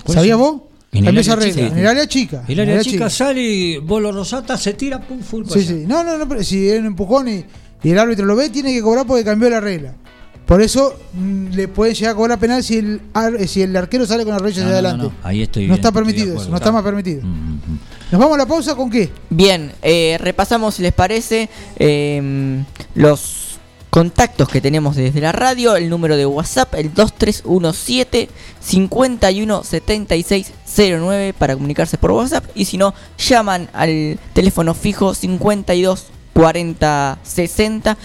¿Sabías 0.06 0.36
vos? 0.38 0.62
En 0.90 0.98
el 1.00 1.04
Cambió 1.04 1.20
esa 1.20 1.32
área 1.34 1.44
regla. 1.46 1.62
chica. 1.62 1.72
En 1.74 1.78
el 1.78 1.86
área 1.86 2.06
chica. 2.08 2.44
El 2.48 2.58
en 2.60 2.68
área 2.70 2.82
chica 2.82 3.10
sale 3.10 3.42
y 3.42 3.76
vos 3.78 4.00
lo 4.00 4.10
rosata, 4.12 4.56
se 4.56 4.72
tira, 4.74 5.00
pum, 5.00 5.20
full 5.20 5.44
Sí, 5.46 5.58
allá. 5.58 5.68
sí. 5.68 5.84
No, 5.86 6.02
no, 6.02 6.16
no, 6.16 6.28
pero 6.28 6.42
si 6.42 6.68
es 6.68 6.80
un 6.80 6.86
empujón 6.86 7.28
y, 7.28 7.44
y 7.82 7.90
el 7.90 7.98
árbitro 7.98 8.24
lo 8.24 8.34
ve, 8.36 8.48
tiene 8.48 8.72
que 8.72 8.80
cobrar 8.80 9.06
porque 9.06 9.22
cambió 9.24 9.50
la 9.50 9.60
regla. 9.60 9.94
Por 10.46 10.62
eso 10.62 10.98
mm, 11.12 11.48
le 11.50 11.68
pueden 11.68 11.94
llegar 11.94 12.12
a 12.12 12.16
cobrar 12.16 12.38
penal 12.38 12.64
si 12.64 12.78
el, 12.78 13.02
ar- 13.12 13.36
eh, 13.36 13.46
si 13.46 13.60
el 13.60 13.76
arquero 13.76 14.06
sale 14.06 14.24
con 14.24 14.32
la 14.32 14.38
rodilla 14.38 14.62
No, 14.62 14.68
hacia 14.70 14.80
no, 14.82 14.88
adelante. 14.88 15.14
no, 15.14 15.22
no. 15.22 15.28
Ahí 15.28 15.42
estoy 15.42 15.64
No 15.64 15.74
bien, 15.74 15.78
está 15.78 15.92
permitido 15.92 16.24
acuerdo, 16.28 16.42
eso, 16.42 16.50
no 16.50 16.56
está 16.56 16.72
más 16.72 16.82
permitido. 16.82 17.20
Mm, 17.22 17.26
mm, 17.28 17.52
mm. 17.54 17.78
¿Nos 18.12 18.18
vamos 18.20 18.34
a 18.34 18.38
la 18.38 18.46
pausa 18.46 18.74
con 18.74 18.88
qué? 18.88 19.10
Bien, 19.28 19.70
eh, 19.82 20.16
repasamos 20.18 20.74
si 20.74 20.80
les 20.82 20.94
parece 20.94 21.50
eh, 21.78 22.62
los 22.94 23.47
contactos 23.90 24.48
que 24.48 24.60
tenemos 24.60 24.96
desde 24.96 25.20
la 25.20 25.30
radio, 25.32 25.74
el 25.76 25.90
número 25.90 26.16
de 26.16 26.26
WhatsApp, 26.26 26.74
el 26.74 26.92
2317 26.94 28.28
517609 28.60 31.34
para 31.34 31.54
comunicarse 31.54 31.98
por 31.98 32.12
WhatsApp 32.12 32.44
y 32.54 32.66
si 32.66 32.78
no, 32.78 32.94
llaman 33.18 33.68
al 33.72 34.20
teléfono 34.34 34.74
fijo 34.74 35.14
52 35.14 36.06
40 36.34 37.18
60. 37.22 37.96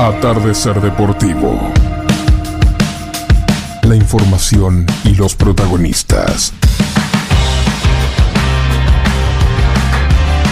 Atardecer 0.00 0.80
Deportivo. 0.80 1.60
La 3.84 3.94
información 3.94 4.84
y 5.04 5.14
los 5.14 5.36
protagonistas. 5.36 6.52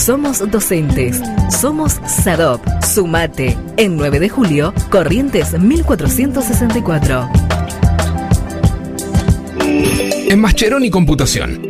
Somos 0.00 0.38
docentes. 0.50 1.20
Somos 1.50 2.00
SADOP. 2.06 2.62
Sumate. 2.82 3.54
En 3.76 3.98
9 3.98 4.18
de 4.18 4.30
julio, 4.30 4.72
Corrientes 4.90 5.52
1464. 5.52 7.28
En 10.30 10.40
Mascheroni 10.40 10.90
Computación, 10.90 11.69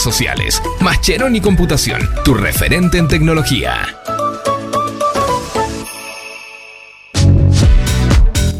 sociales. 0.00 0.62
Mascheroni 0.80 1.40
Computación, 1.40 2.00
tu 2.24 2.34
referente 2.34 2.98
en 2.98 3.08
tecnología. 3.08 3.98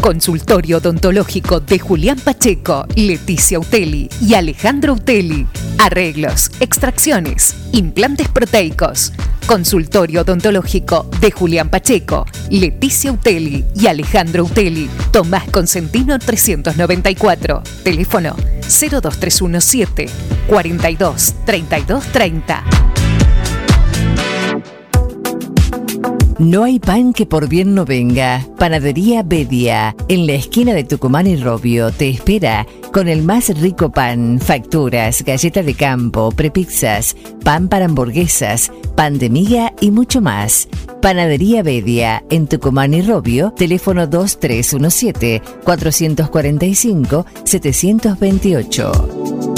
Consultorio 0.01 0.79
odontológico 0.79 1.61
de 1.61 1.79
Julián 1.79 2.19
Pacheco, 2.19 2.87
Leticia 2.97 3.59
Uteli 3.59 4.09
y 4.23 4.35
Alejandro 4.35 4.95
Uteli. 4.95 5.47
Arreglos, 5.79 6.51
extracciones, 6.61 7.55
implantes 7.73 8.29
proteicos. 8.29 9.13
Consultorio 9.49 10.21
odontológico 10.21 11.09
de 11.23 11.31
Julián 11.31 11.71
Pacheco, 11.71 12.27
Leticia 12.51 13.11
Uteli 13.11 13.65
y 13.75 13.87
Alejandro 13.87 14.45
Uteli. 14.45 14.91
Tomás 15.11 15.49
Consentino 15.51 16.19
394. 16.19 17.63
Teléfono 17.83 18.37
02317 18.61 20.07
42 20.49 21.35
32 21.47 22.05
30. 22.13 22.65
No 26.39 26.63
hay 26.63 26.79
pan 26.79 27.13
que 27.13 27.27
por 27.27 27.49
bien 27.49 27.75
no 27.75 27.85
venga. 27.85 28.47
Panadería 28.59 29.25
Bedia, 29.25 29.97
en 30.09 30.27
la 30.27 30.35
esquina 30.35 30.73
de 30.73 30.85
Tucumán 30.85 31.27
y 31.27 31.37
Robio, 31.37 31.91
te 31.91 32.11
espera 32.11 32.65
con 32.93 33.09
el 33.09 33.23
más 33.23 33.49
rico 33.61 33.91
pan, 33.91 34.39
facturas, 34.41 35.23
galleta 35.23 35.63
de 35.63 35.75
campo, 35.75 36.31
prepizzas, 36.31 37.17
pan 37.45 37.69
para 37.69 37.87
hamburguesas, 37.87 38.71
pan 38.95 39.19
de 39.19 39.31
miga 39.31 39.73
y 39.81 39.91
mucho 39.91 40.21
más. 40.21 40.69
Panadería 41.01 41.63
Bedia, 41.63 42.25
en 42.31 42.47
Tucumán 42.47 42.95
y 42.95 43.03
Robio, 43.03 43.53
teléfono 43.57 44.07
2317 44.07 45.43
445 45.65 47.27
728. 47.45 49.58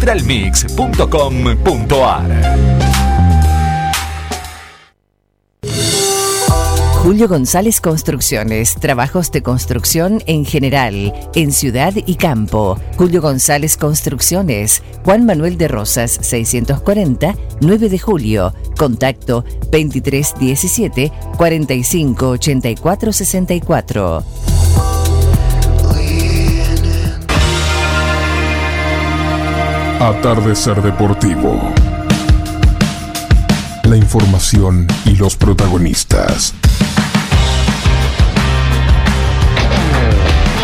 www.nutralmix.com.ar 0.00 2.80
Julio 7.02 7.28
González 7.28 7.80
Construcciones, 7.80 8.74
trabajos 8.74 9.32
de 9.32 9.42
construcción 9.42 10.22
en 10.26 10.44
general, 10.44 11.14
en 11.34 11.50
ciudad 11.50 11.94
y 11.94 12.16
campo. 12.16 12.78
Julio 12.96 13.22
González 13.22 13.78
Construcciones, 13.78 14.82
Juan 15.04 15.24
Manuel 15.24 15.56
de 15.56 15.68
Rosas, 15.68 16.18
640, 16.20 17.34
9 17.62 17.88
de 17.88 17.98
julio. 17.98 18.52
Contacto 18.76 19.44
2317 19.70 21.10
4584 21.38 23.12
64. 23.12 24.24
Atardecer 30.00 30.80
Deportivo. 30.80 31.60
La 33.84 33.96
información 33.98 34.86
y 35.04 35.14
los 35.16 35.36
protagonistas. 35.36 36.54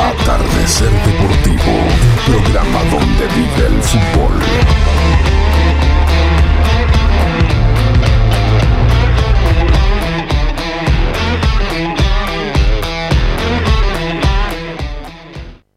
Atardecer 0.01 0.91
Deportivo, 1.05 1.77
programa 2.25 2.83
donde 2.85 3.27
vive 3.37 3.67
el 3.67 3.83
fútbol. 3.83 5.06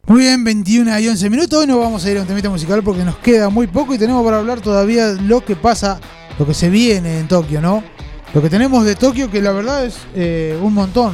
Muy 0.10 0.22
bien, 0.22 0.44
21 0.44 1.00
y 1.02 1.08
11 1.08 1.30
minutos. 1.30 1.60
Hoy 1.60 1.68
nos 1.68 1.78
vamos 1.78 2.04
a 2.04 2.10
ir 2.10 2.18
a 2.18 2.22
un 2.22 2.28
temita 2.28 2.50
musical 2.50 2.82
porque 2.82 3.04
nos 3.04 3.18
queda 3.18 3.50
muy 3.50 3.68
poco 3.68 3.94
y 3.94 4.00
tenemos 4.00 4.26
para 4.26 4.40
hablar 4.40 4.60
todavía 4.60 5.10
lo 5.10 5.46
que 5.46 5.56
pasa, 5.56 6.00
lo 6.40 6.48
que 6.48 6.56
se 6.56 6.72
viene 6.72 7.20
en 7.20 7.28
Tokio, 7.28 7.62
¿no? 7.62 7.84
Lo 8.34 8.42
que 8.42 8.50
tenemos 8.50 8.86
de 8.86 8.96
Tokio, 8.96 9.30
que 9.30 9.40
la 9.40 9.52
verdad 9.52 9.86
es 9.86 10.00
eh, 10.16 10.58
un 10.64 10.74
montón. 10.74 11.14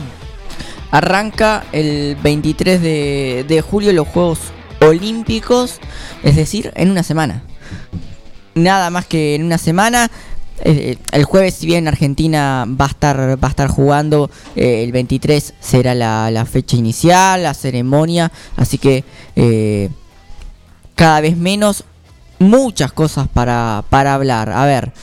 Arranca 0.91 1.65
el 1.73 2.15
23 2.23 2.81
de, 2.81 3.45
de 3.45 3.61
julio 3.61 3.91
los 3.91 4.07
Juegos 4.07 4.39
Olímpicos, 4.79 5.81
es 6.23 6.37
decir, 6.37 6.71
en 6.75 6.89
una 6.89 7.03
semana. 7.03 7.43
Nada 8.53 8.91
más 8.91 9.05
que 9.05 9.35
en 9.35 9.43
una 9.43 9.57
semana. 9.57 10.09
El 10.63 11.25
jueves, 11.25 11.55
si 11.55 11.65
bien 11.65 11.87
Argentina 11.87 12.65
va 12.67 12.85
a 12.85 12.89
estar, 12.89 13.17
va 13.43 13.47
a 13.47 13.49
estar 13.49 13.67
jugando, 13.67 14.29
eh, 14.55 14.83
el 14.83 14.91
23 14.93 15.53
será 15.59 15.93
la, 15.93 16.31
la 16.31 16.45
fecha 16.45 16.77
inicial, 16.77 17.43
la 17.43 17.53
ceremonia, 17.53 18.31
así 18.55 18.77
que 18.77 19.03
eh, 19.35 19.89
cada 20.95 21.19
vez 21.21 21.35
menos, 21.35 21.83
muchas 22.39 22.91
cosas 22.91 23.27
para, 23.27 23.83
para 23.89 24.13
hablar. 24.13 24.49
A 24.51 24.65
ver, 24.65 24.93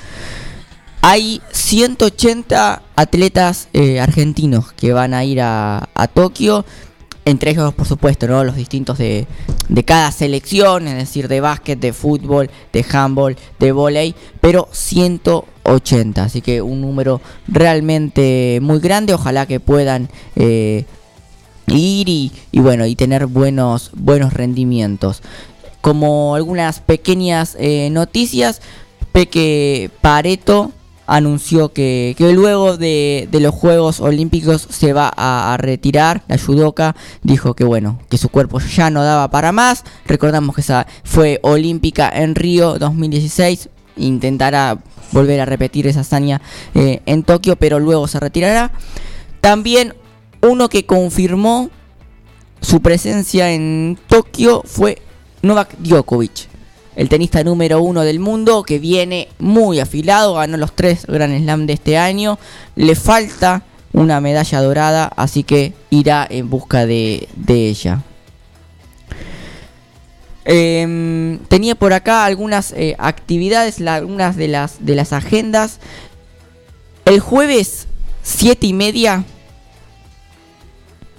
hay 1.02 1.40
180 1.50 2.82
atletas 2.96 3.68
eh, 3.72 4.00
argentinos 4.00 4.72
que 4.72 4.92
van 4.92 5.14
a 5.14 5.24
ir 5.24 5.40
a, 5.40 5.88
a 5.94 6.06
Tokio. 6.08 6.64
Entre 7.24 7.52
ellos, 7.52 7.72
por 7.74 7.86
supuesto, 7.86 8.26
los 8.26 8.56
distintos 8.56 8.98
de, 8.98 9.28
de 9.68 9.84
cada 9.84 10.10
selección, 10.10 10.88
es 10.88 10.96
decir, 10.96 11.28
de 11.28 11.40
básquet, 11.40 11.78
de 11.78 11.92
fútbol, 11.92 12.50
de 12.72 12.84
handball, 12.92 13.36
de 13.60 13.70
volei, 13.70 14.14
pero 14.40 14.68
180. 14.72 16.24
Así 16.24 16.40
que 16.40 16.62
un 16.62 16.80
número 16.80 17.20
realmente 17.46 18.58
muy 18.60 18.80
grande. 18.80 19.14
Ojalá 19.14 19.46
que 19.46 19.60
puedan 19.60 20.08
eh, 20.34 20.84
ir 21.68 22.08
y, 22.08 22.32
y 22.50 22.58
bueno, 22.58 22.86
y 22.86 22.96
tener 22.96 23.26
buenos, 23.26 23.92
buenos 23.94 24.32
rendimientos. 24.32 25.22
Como 25.80 26.34
algunas 26.34 26.80
pequeñas 26.80 27.56
eh, 27.58 27.88
noticias, 27.90 28.60
Peque 29.12 29.90
Pareto 30.00 30.72
anunció 31.12 31.74
que, 31.74 32.14
que 32.16 32.32
luego 32.32 32.78
de, 32.78 33.28
de 33.30 33.40
los 33.40 33.54
Juegos 33.54 34.00
Olímpicos 34.00 34.66
se 34.70 34.94
va 34.94 35.12
a, 35.14 35.54
retirar. 35.58 36.22
La 36.26 36.38
judoka 36.38 36.96
dijo 37.22 37.54
que 37.54 37.64
bueno, 37.64 38.00
que 38.08 38.16
su 38.16 38.30
cuerpo 38.30 38.60
ya 38.60 38.88
no 38.88 39.04
daba 39.04 39.30
para 39.30 39.52
más. 39.52 39.84
Recordamos 40.06 40.54
que 40.54 40.62
esa 40.62 40.86
fue 41.04 41.38
olímpica 41.42 42.08
en 42.08 42.34
Río 42.34 42.78
2016. 42.78 43.68
Intentará 43.98 44.78
volver 45.12 45.40
a 45.40 45.44
repetir 45.44 45.86
esa 45.86 46.00
hazaña 46.00 46.40
eh, 46.74 47.02
en 47.04 47.24
Tokio, 47.24 47.56
pero 47.56 47.78
luego 47.78 48.08
se 48.08 48.18
retirará. 48.18 48.72
También 49.42 49.94
uno 50.40 50.70
que 50.70 50.86
confirmó 50.86 51.68
su 52.62 52.80
presencia 52.80 53.52
en 53.52 53.98
Tokio 54.08 54.62
fue 54.64 55.02
Novak 55.42 55.76
Djokovic 55.78 56.51
el 56.96 57.08
tenista 57.08 57.42
número 57.42 57.82
uno 57.82 58.02
del 58.02 58.18
mundo, 58.20 58.62
que 58.62 58.78
viene 58.78 59.28
muy 59.38 59.80
afilado, 59.80 60.34
ganó 60.34 60.56
los 60.56 60.74
tres 60.74 61.06
Grand 61.06 61.36
Slam 61.42 61.66
de 61.66 61.72
este 61.72 61.96
año. 61.96 62.38
Le 62.76 62.94
falta 62.94 63.62
una 63.92 64.20
medalla 64.20 64.60
dorada, 64.60 65.12
así 65.16 65.42
que 65.42 65.72
irá 65.90 66.26
en 66.28 66.50
busca 66.50 66.86
de, 66.86 67.28
de 67.36 67.68
ella. 67.68 68.02
Eh, 70.44 71.38
tenía 71.48 71.74
por 71.74 71.92
acá 71.92 72.24
algunas 72.24 72.72
eh, 72.72 72.96
actividades, 72.98 73.78
la, 73.80 73.94
algunas 73.94 74.36
de 74.36 74.48
las, 74.48 74.84
de 74.84 74.94
las 74.94 75.12
agendas. 75.12 75.78
El 77.04 77.20
jueves, 77.20 77.86
siete 78.22 78.66
y 78.66 78.72
media 78.72 79.24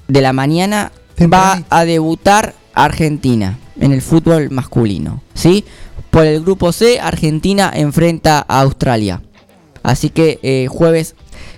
de 0.08 0.22
la 0.22 0.34
mañana, 0.34 0.92
va 1.22 1.64
a 1.70 1.86
debutar 1.86 2.54
Argentina 2.74 3.58
en 3.80 3.92
el 3.92 4.02
fútbol 4.02 4.50
masculino. 4.52 5.22
¿sí? 5.34 5.64
Por 6.10 6.26
el 6.26 6.42
grupo 6.42 6.72
C, 6.72 7.00
Argentina 7.00 7.72
enfrenta 7.74 8.46
a 8.48 8.62
Australia. 8.62 9.22
Así 9.82 10.10
que 10.10 10.40
eh, 10.44 10.68
jueves 10.70 11.16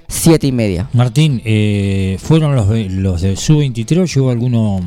7 0.07 0.47
y 0.47 0.51
media. 0.51 0.89
Martín, 0.93 1.41
eh, 1.45 2.17
¿fueron 2.21 2.55
los, 2.55 2.69
de- 2.69 2.89
los 2.89 3.21
de 3.21 3.35
Sub-23 3.35 4.01
o 4.01 4.05
llegó 4.05 4.29
alguno? 4.31 4.79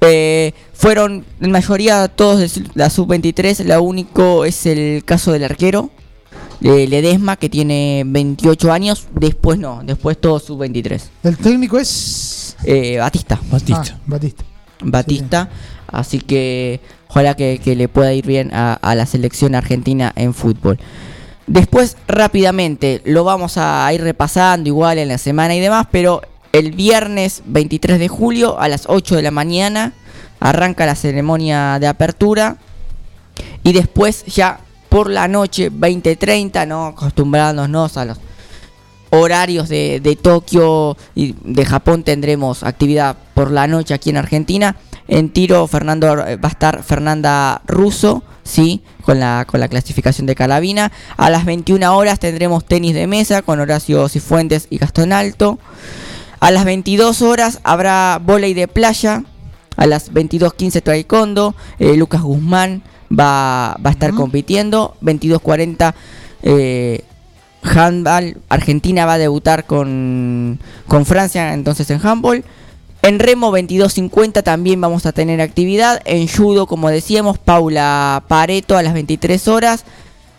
Eh, 0.00 0.52
fueron 0.74 1.24
en 1.40 1.50
mayoría 1.50 2.08
todos 2.08 2.40
de 2.40 2.62
la 2.74 2.90
sub-23. 2.90 3.64
Lo 3.64 3.82
único 3.82 4.44
es 4.44 4.66
el 4.66 5.02
caso 5.04 5.32
del 5.32 5.44
arquero, 5.44 5.90
de 6.60 6.86
Ledesma, 6.86 7.36
que 7.36 7.48
tiene 7.48 8.02
28 8.06 8.70
años. 8.72 9.06
Después 9.18 9.58
no, 9.58 9.80
después 9.82 10.20
todo 10.20 10.38
sub-23. 10.38 11.00
El 11.22 11.36
técnico 11.38 11.78
es. 11.78 12.56
Eh, 12.64 12.98
Batista. 12.98 13.38
Ah, 13.42 13.98
Batista. 14.06 14.44
Batista. 14.80 15.48
Así 15.86 16.20
que 16.20 16.80
ojalá 17.08 17.34
que, 17.34 17.60
le 17.64 17.88
pueda 17.88 18.12
ir 18.12 18.26
bien 18.26 18.52
a, 18.52 18.74
a 18.74 18.94
la 18.94 19.06
selección 19.06 19.54
argentina 19.54 20.12
en 20.16 20.34
fútbol. 20.34 20.78
Después 21.46 21.96
rápidamente 22.08 23.02
lo 23.04 23.24
vamos 23.24 23.58
a 23.58 23.90
ir 23.92 24.00
repasando 24.00 24.68
igual 24.68 24.98
en 24.98 25.08
la 25.08 25.18
semana 25.18 25.54
y 25.54 25.60
demás, 25.60 25.86
pero 25.90 26.22
el 26.52 26.70
viernes 26.70 27.42
23 27.46 27.98
de 27.98 28.08
julio 28.08 28.58
a 28.60 28.68
las 28.68 28.84
8 28.88 29.16
de 29.16 29.22
la 29.22 29.30
mañana 29.30 29.92
arranca 30.38 30.86
la 30.86 30.94
ceremonia 30.94 31.78
de 31.80 31.88
apertura 31.88 32.58
Y 33.64 33.72
después 33.72 34.24
ya 34.26 34.60
por 34.88 35.10
la 35.10 35.26
noche, 35.26 35.72
20-30, 35.72 36.68
¿no? 36.68 36.86
acostumbrándonos 36.86 37.96
a 37.96 38.04
los 38.04 38.18
horarios 39.10 39.68
de, 39.68 39.98
de 39.98 40.14
Tokio 40.14 40.96
y 41.16 41.34
de 41.42 41.64
Japón 41.64 42.04
tendremos 42.04 42.62
actividad 42.62 43.16
por 43.34 43.50
la 43.50 43.66
noche 43.66 43.94
aquí 43.94 44.10
en 44.10 44.16
Argentina. 44.16 44.76
En 45.06 45.30
tiro 45.30 45.66
Fernando 45.66 46.26
eh, 46.26 46.36
va 46.36 46.48
a 46.48 46.52
estar 46.52 46.82
Fernanda 46.82 47.60
Russo, 47.66 48.22
sí, 48.42 48.82
con 49.02 49.20
la 49.20 49.44
con 49.46 49.60
la 49.60 49.68
clasificación 49.68 50.26
de 50.26 50.34
Calavina. 50.34 50.92
A 51.16 51.28
las 51.30 51.44
21 51.44 51.96
horas 51.96 52.18
tendremos 52.18 52.64
tenis 52.64 52.94
de 52.94 53.06
mesa 53.06 53.42
con 53.42 53.60
Horacio 53.60 54.08
Cifuentes 54.08 54.66
y 54.70 54.78
Gastón 54.78 55.12
Alto. 55.12 55.58
A 56.40 56.50
las 56.50 56.64
22 56.64 57.22
horas 57.22 57.60
habrá 57.64 58.20
volei 58.22 58.54
de 58.54 58.68
playa. 58.68 59.24
A 59.76 59.86
las 59.86 60.12
22.15 60.12 60.82
taekwondo. 60.82 61.54
Eh, 61.78 61.96
Lucas 61.96 62.22
Guzmán 62.22 62.82
va, 63.10 63.76
va 63.84 63.90
a 63.90 63.92
estar 63.92 64.14
compitiendo. 64.14 64.96
22.40 65.02 65.94
eh, 66.42 67.04
handball. 67.62 68.36
Argentina 68.48 69.06
va 69.06 69.14
a 69.14 69.18
debutar 69.18 69.64
con, 69.64 70.60
con 70.86 71.06
Francia 71.06 71.54
entonces 71.54 71.90
en 71.90 72.00
handball. 72.06 72.44
En 73.04 73.18
remo 73.18 73.52
22.50 73.52 74.42
también 74.42 74.80
vamos 74.80 75.04
a 75.04 75.12
tener 75.12 75.42
actividad. 75.42 76.00
En 76.06 76.26
judo, 76.26 76.66
como 76.66 76.88
decíamos, 76.88 77.36
Paula 77.36 78.24
Pareto 78.28 78.78
a 78.78 78.82
las 78.82 78.94
23 78.94 79.46
horas. 79.48 79.84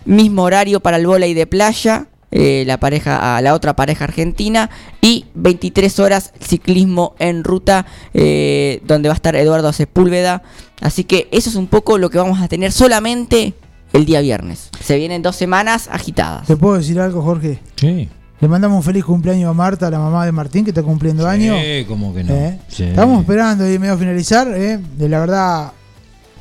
Mismo 0.06 0.42
horario 0.42 0.80
para 0.80 0.98
el 0.98 1.06
volei 1.06 1.36
de 1.36 1.46
playa. 1.46 2.08
eh, 2.32 2.64
la 2.66 2.80
pareja 2.80 3.38
a 3.38 3.42
la 3.44 3.54
otra 3.54 3.76
pareja 3.76 4.06
argentina 4.06 4.72
y 5.00 5.26
23 5.36 6.00
horas 6.00 6.34
ciclismo 6.42 7.14
en 7.20 7.44
ruta 7.44 7.86
eh, 8.16 8.82
donde 8.84 9.10
va 9.10 9.14
a 9.14 9.16
estar 9.16 9.36
Eduardo 9.36 9.72
Sepúlveda 9.72 10.42
así 10.82 11.04
que 11.04 11.28
eso 11.32 11.52
es 11.52 11.56
un 11.56 11.68
poco 11.68 12.00
lo 12.00 12.10
que 12.10 12.18
vamos 12.18 12.42
a 12.42 12.48
tener 12.48 12.72
solamente 12.72 13.54
el 13.94 14.06
día 14.06 14.22
viernes 14.22 14.70
se 14.84 14.98
vienen 14.98 15.22
dos 15.22 15.36
semanas 15.36 15.88
agitadas 15.90 16.48
¿Te 16.48 16.58
puedo 16.58 16.76
decir 16.76 17.00
algo, 17.00 17.22
Jorge? 17.22 17.60
Sí. 17.76 18.10
Le 18.41 18.48
mandamos 18.49 18.78
un 18.78 18.84
feliz 18.84 19.06
cumpleaños 19.06 19.49
a 19.49 19.53
Marta, 19.53 19.90
la 19.90 19.98
mamá 19.98 20.26
de 20.26 20.32
Martín, 20.32 20.66
que 20.66 20.72
está 20.72 20.84
cumpliendo 20.84 21.28
años. 21.28 21.57
Sí, 21.57 21.86
como 21.86 22.14
que 22.14 22.24
no. 22.24 22.34
¿Eh? 22.34 22.60
Sí. 22.68 22.84
Estamos 22.84 23.22
esperando 23.22 23.72
y 23.72 23.80
medio 23.80 23.94
a 23.94 23.98
finalizar. 23.98 24.48
¿eh? 24.53 24.78
De 24.98 25.07
la 25.07 25.20
verdad, 25.20 25.72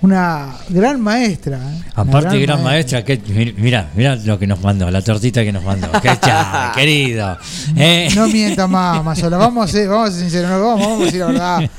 una 0.04 0.50
gran 0.68 1.00
maestra. 1.00 1.56
¿eh? 1.58 1.82
Aparte, 1.94 2.38
gran 2.40 2.62
maestra, 2.62 3.02
que, 3.04 3.18
mira, 3.56 3.88
mira 3.94 4.16
lo 4.16 4.38
que 4.38 4.46
nos 4.46 4.60
mandó, 4.60 4.90
la 4.90 5.00
tortita 5.00 5.42
que 5.42 5.50
nos 5.52 5.64
mandó. 5.64 5.88
Qué 6.02 6.10
chá, 6.20 6.72
querido. 6.74 7.38
Eh, 7.74 8.08
No 8.14 8.26
mienta 8.28 8.66
más, 8.66 9.02
Mazola. 9.04 9.38
Vamos 9.38 9.64
a 9.68 9.72
ser, 9.72 9.88
vamos 9.88 10.10
a 10.10 10.12
ser 10.12 10.20
sinceros, 10.20 10.50
no, 10.50 10.60
vamos, 10.62 10.80
vamos 10.86 11.00
a 11.00 11.04
decir 11.06 11.20
la 11.20 11.26
verdad. 11.26 11.70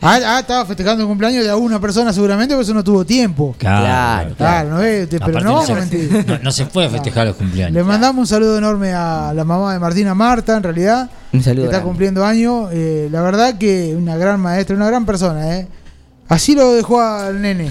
Ah, 0.00 0.18
ah, 0.24 0.38
estaba 0.40 0.64
festejando 0.64 1.02
el 1.02 1.08
cumpleaños 1.08 1.44
de 1.44 1.52
una 1.54 1.78
persona 1.78 2.12
seguramente, 2.12 2.54
por 2.54 2.62
eso 2.64 2.72
no 2.72 2.82
tuvo 2.82 3.04
tiempo. 3.04 3.54
Claro, 3.58 4.34
Claro, 4.36 4.70
¿no 4.70 4.76
ves? 4.78 5.08
Te- 5.08 5.20
pero 5.20 5.40
no 5.40 5.54
vamos 5.54 5.70
a 5.70 5.74
mentir. 5.74 6.06
No, 6.26 6.38
no 6.38 6.50
se 6.50 6.64
puede 6.66 6.88
festejar 6.88 7.26
los 7.26 7.36
cumpleaños. 7.36 7.74
Le 7.74 7.84
mandamos 7.84 8.20
un 8.22 8.26
saludo 8.26 8.56
enorme 8.56 8.92
a 8.94 9.32
la 9.34 9.44
mamá 9.44 9.74
de 9.74 9.78
Martina 9.78 10.14
Marta, 10.14 10.56
en 10.56 10.62
realidad. 10.62 11.10
Un 11.32 11.42
saludo 11.42 11.62
Que 11.62 11.66
está 11.66 11.76
grande. 11.78 11.88
cumpliendo 11.88 12.24
años. 12.24 12.70
Eh, 12.72 13.08
la 13.12 13.20
verdad 13.20 13.58
que 13.58 13.94
una 13.96 14.16
gran 14.16 14.40
maestra, 14.40 14.74
una 14.74 14.86
gran 14.86 15.04
persona, 15.04 15.58
¿eh? 15.58 15.68
Así 16.28 16.54
lo 16.56 16.72
dejó 16.74 17.00
al 17.00 17.40
nene. 17.40 17.70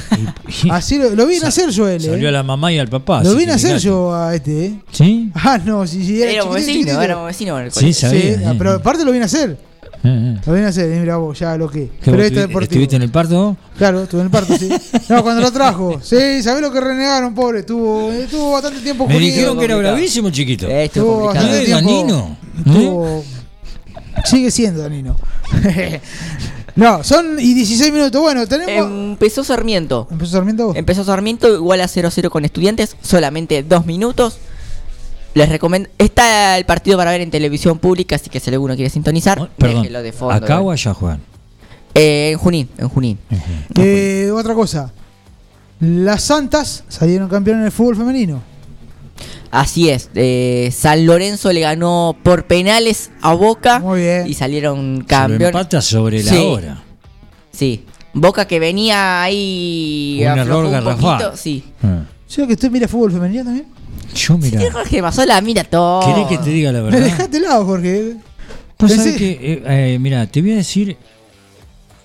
Así 0.69 0.97
lo, 0.97 1.09
lo 1.09 1.25
vi 1.27 1.39
nacer 1.39 1.69
yo 1.71 1.87
él, 1.89 2.01
Salió 2.01 2.27
¿eh? 2.27 2.29
a 2.29 2.31
la 2.31 2.43
mamá 2.43 2.71
y 2.71 2.79
al 2.79 2.87
papá. 2.87 3.21
Lo 3.23 3.35
vi 3.35 3.45
nacer 3.45 3.71
fíjate. 3.71 3.83
yo 3.85 4.15
a 4.15 4.33
este, 4.35 4.65
¿eh? 4.67 4.79
¿Sí? 4.91 5.31
Ah, 5.35 5.57
no, 5.63 5.85
si, 5.85 6.05
si 6.05 6.21
era 6.21 6.31
éramos 6.31 6.55
chiquitito, 6.55 6.65
vecinos 6.65 6.73
chiquitito. 6.77 7.01
éramos 7.01 7.25
vecinos 7.27 7.59
en 7.59 7.65
el 7.65 7.71
Sí, 7.71 7.79
colegio. 7.79 8.09
sabía. 8.09 8.37
Sí, 8.37 8.43
ah, 8.47 8.55
pero 8.57 8.71
aparte 8.73 9.03
lo 9.03 9.11
vi 9.11 9.19
nacer. 9.19 9.57
Eh, 10.03 10.35
eh. 10.37 10.41
Lo 10.45 10.53
vi 10.53 10.61
nacer, 10.61 10.95
y 10.95 10.99
mira 10.99 11.17
vos, 11.17 11.37
ya 11.39 11.57
lo 11.57 11.69
que. 11.69 11.87
¿Qué, 12.01 12.11
Pero 12.11 12.23
este 12.23 12.39
deportivo. 12.41 12.63
¿Estuviste 12.63 12.95
en 12.95 13.01
el 13.01 13.09
parto? 13.09 13.57
Claro, 13.77 14.03
estuve 14.03 14.21
en 14.21 14.27
el 14.27 14.31
parto, 14.31 14.55
sí. 14.57 14.69
No, 15.09 15.21
cuando 15.23 15.41
lo 15.41 15.51
trajo. 15.51 15.99
Sí, 16.01 16.41
¿sabés 16.43 16.61
lo 16.61 16.71
que 16.71 16.79
renegaron, 16.79 17.33
pobre? 17.33 17.59
Estuvo, 17.61 18.11
estuvo 18.11 18.51
bastante 18.53 18.79
tiempo 18.81 19.07
Me 19.07 19.19
dijeron 19.19 19.57
que 19.57 19.65
era 19.65 19.75
bravísimo, 19.77 20.29
chiquito. 20.29 20.67
Eh, 20.67 20.85
estuvo 20.85 21.25
bastante 21.25 21.61
Eh, 21.61 21.65
tiempo. 21.65 21.89
Danino. 21.91 22.37
Estuvo- 22.65 23.23
Sigue 24.23 24.49
siendo 24.51 24.81
Danino. 24.81 25.15
no, 26.75 27.03
son 27.03 27.39
y 27.39 27.53
16 27.53 27.93
minutos. 27.93 28.21
Bueno, 28.21 28.47
tenemos. 28.47 28.91
Empezó 28.91 29.43
Sarmiento. 29.43 30.07
¿Empezó 30.11 30.31
Sarmiento? 30.33 30.73
Empezó 30.75 31.03
Sarmiento 31.03 31.53
igual 31.53 31.81
a 31.81 31.85
0-0 31.85 32.29
con 32.29 32.43
estudiantes, 32.43 32.97
solamente 33.01 33.63
dos 33.63 33.85
minutos. 33.85 34.39
Les 35.33 35.49
recomiendo. 35.49 35.89
Está 35.97 36.57
el 36.57 36.65
partido 36.65 36.97
para 36.97 37.11
ver 37.11 37.21
en 37.21 37.31
televisión 37.31 37.79
pública, 37.79 38.15
así 38.15 38.29
que 38.29 38.39
si 38.39 38.49
alguno 38.49 38.75
quiere 38.75 38.89
sintonizar, 38.89 39.49
Perdón, 39.57 39.83
déjelo 39.83 40.01
de 40.01 40.11
fondo. 40.11 40.33
¿acá 40.33 40.61
o 40.61 40.71
allá 40.71 40.93
juegan? 40.93 41.21
Eh, 41.93 42.31
en 42.33 42.37
Junín, 42.37 42.69
en 42.77 42.89
Junín. 42.89 43.19
Eh, 43.77 44.29
otra 44.33 44.53
cosa. 44.53 44.91
Las 45.79 46.23
Santas 46.23 46.83
salieron 46.89 47.29
campeones 47.29 47.61
en 47.61 47.65
el 47.67 47.71
fútbol 47.71 47.95
femenino. 47.95 48.41
Así 49.55 49.89
es. 49.89 50.09
eh, 50.15 50.69
San 50.75 51.05
Lorenzo 51.05 51.51
le 51.53 51.61
ganó 51.61 52.15
por 52.23 52.45
penales 52.45 53.09
a 53.21 53.33
Boca 53.33 53.79
Muy 53.79 54.01
bien. 54.01 54.27
y 54.27 54.33
salieron 54.33 55.01
campeones. 55.07 55.47
empata 55.47 55.81
sobre 55.81 56.21
la 56.23 56.31
Sí. 56.31 56.37
hora. 56.37 56.83
Sí. 57.51 57.85
Boca 58.13 58.45
que 58.47 58.59
venía 58.59 59.23
ahí. 59.23 60.19
Un 60.21 60.39
error 60.39 60.65
un 60.65 60.71
garrafal. 60.71 61.31
Sí. 61.37 61.63
Ah. 61.83 62.01
¿Sí 62.27 62.45
que 62.45 62.53
usted 62.53 62.69
mira 62.71 62.87
fútbol 62.87 63.11
femenino 63.11 63.43
también? 63.45 63.65
Yo, 64.13 64.37
mira. 64.37 64.59
Sí, 64.59 64.67
Jorge 64.71 65.01
Mazola 65.01 65.39
mira 65.41 65.63
todo. 65.63 66.01
¿Querés 66.05 66.27
que 66.27 66.37
te 66.37 66.49
diga 66.49 66.71
la 66.71 66.79
Me 66.79 66.85
verdad? 66.91 66.99
dejaste 67.01 67.39
lado, 67.39 67.65
Jorge. 67.65 68.15
Pues 68.77 68.91
Pensé- 68.93 69.15
que, 69.17 69.31
eh, 69.31 69.63
eh, 69.93 69.99
mira, 69.99 70.27
te 70.27 70.41
voy 70.41 70.51
a 70.51 70.55
decir. 70.57 70.97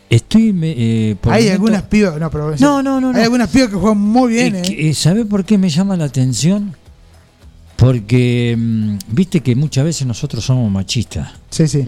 Estoy. 0.08 0.52
me- 0.52 0.74
eh, 0.76 1.16
por 1.20 1.32
Hay 1.32 1.42
momento- 1.44 1.54
algunas 1.64 1.82
pibas. 1.82 2.18
No, 2.18 2.30
pero. 2.30 2.56
No, 2.58 2.82
no, 2.82 3.00
no, 3.00 3.12
no. 3.12 3.18
Hay 3.18 3.24
algunas 3.24 3.48
pibas 3.48 3.68
que 3.70 3.76
juegan 3.76 3.98
muy 3.98 4.32
bien, 4.32 4.56
Eh, 4.56 4.58
¿eh? 4.58 4.62
que, 4.62 4.90
eh, 4.90 4.94
¿Sabe 4.94 5.24
por 5.24 5.44
qué 5.44 5.56
me 5.58 5.68
llama 5.68 5.96
la 5.96 6.04
atención? 6.06 6.74
Porque 7.80 8.54
mm, 8.58 8.98
viste 9.08 9.40
que 9.40 9.56
muchas 9.56 9.84
veces 9.84 10.06
nosotros 10.06 10.44
somos 10.44 10.70
machistas. 10.70 11.30
Sí, 11.48 11.66
sí. 11.66 11.86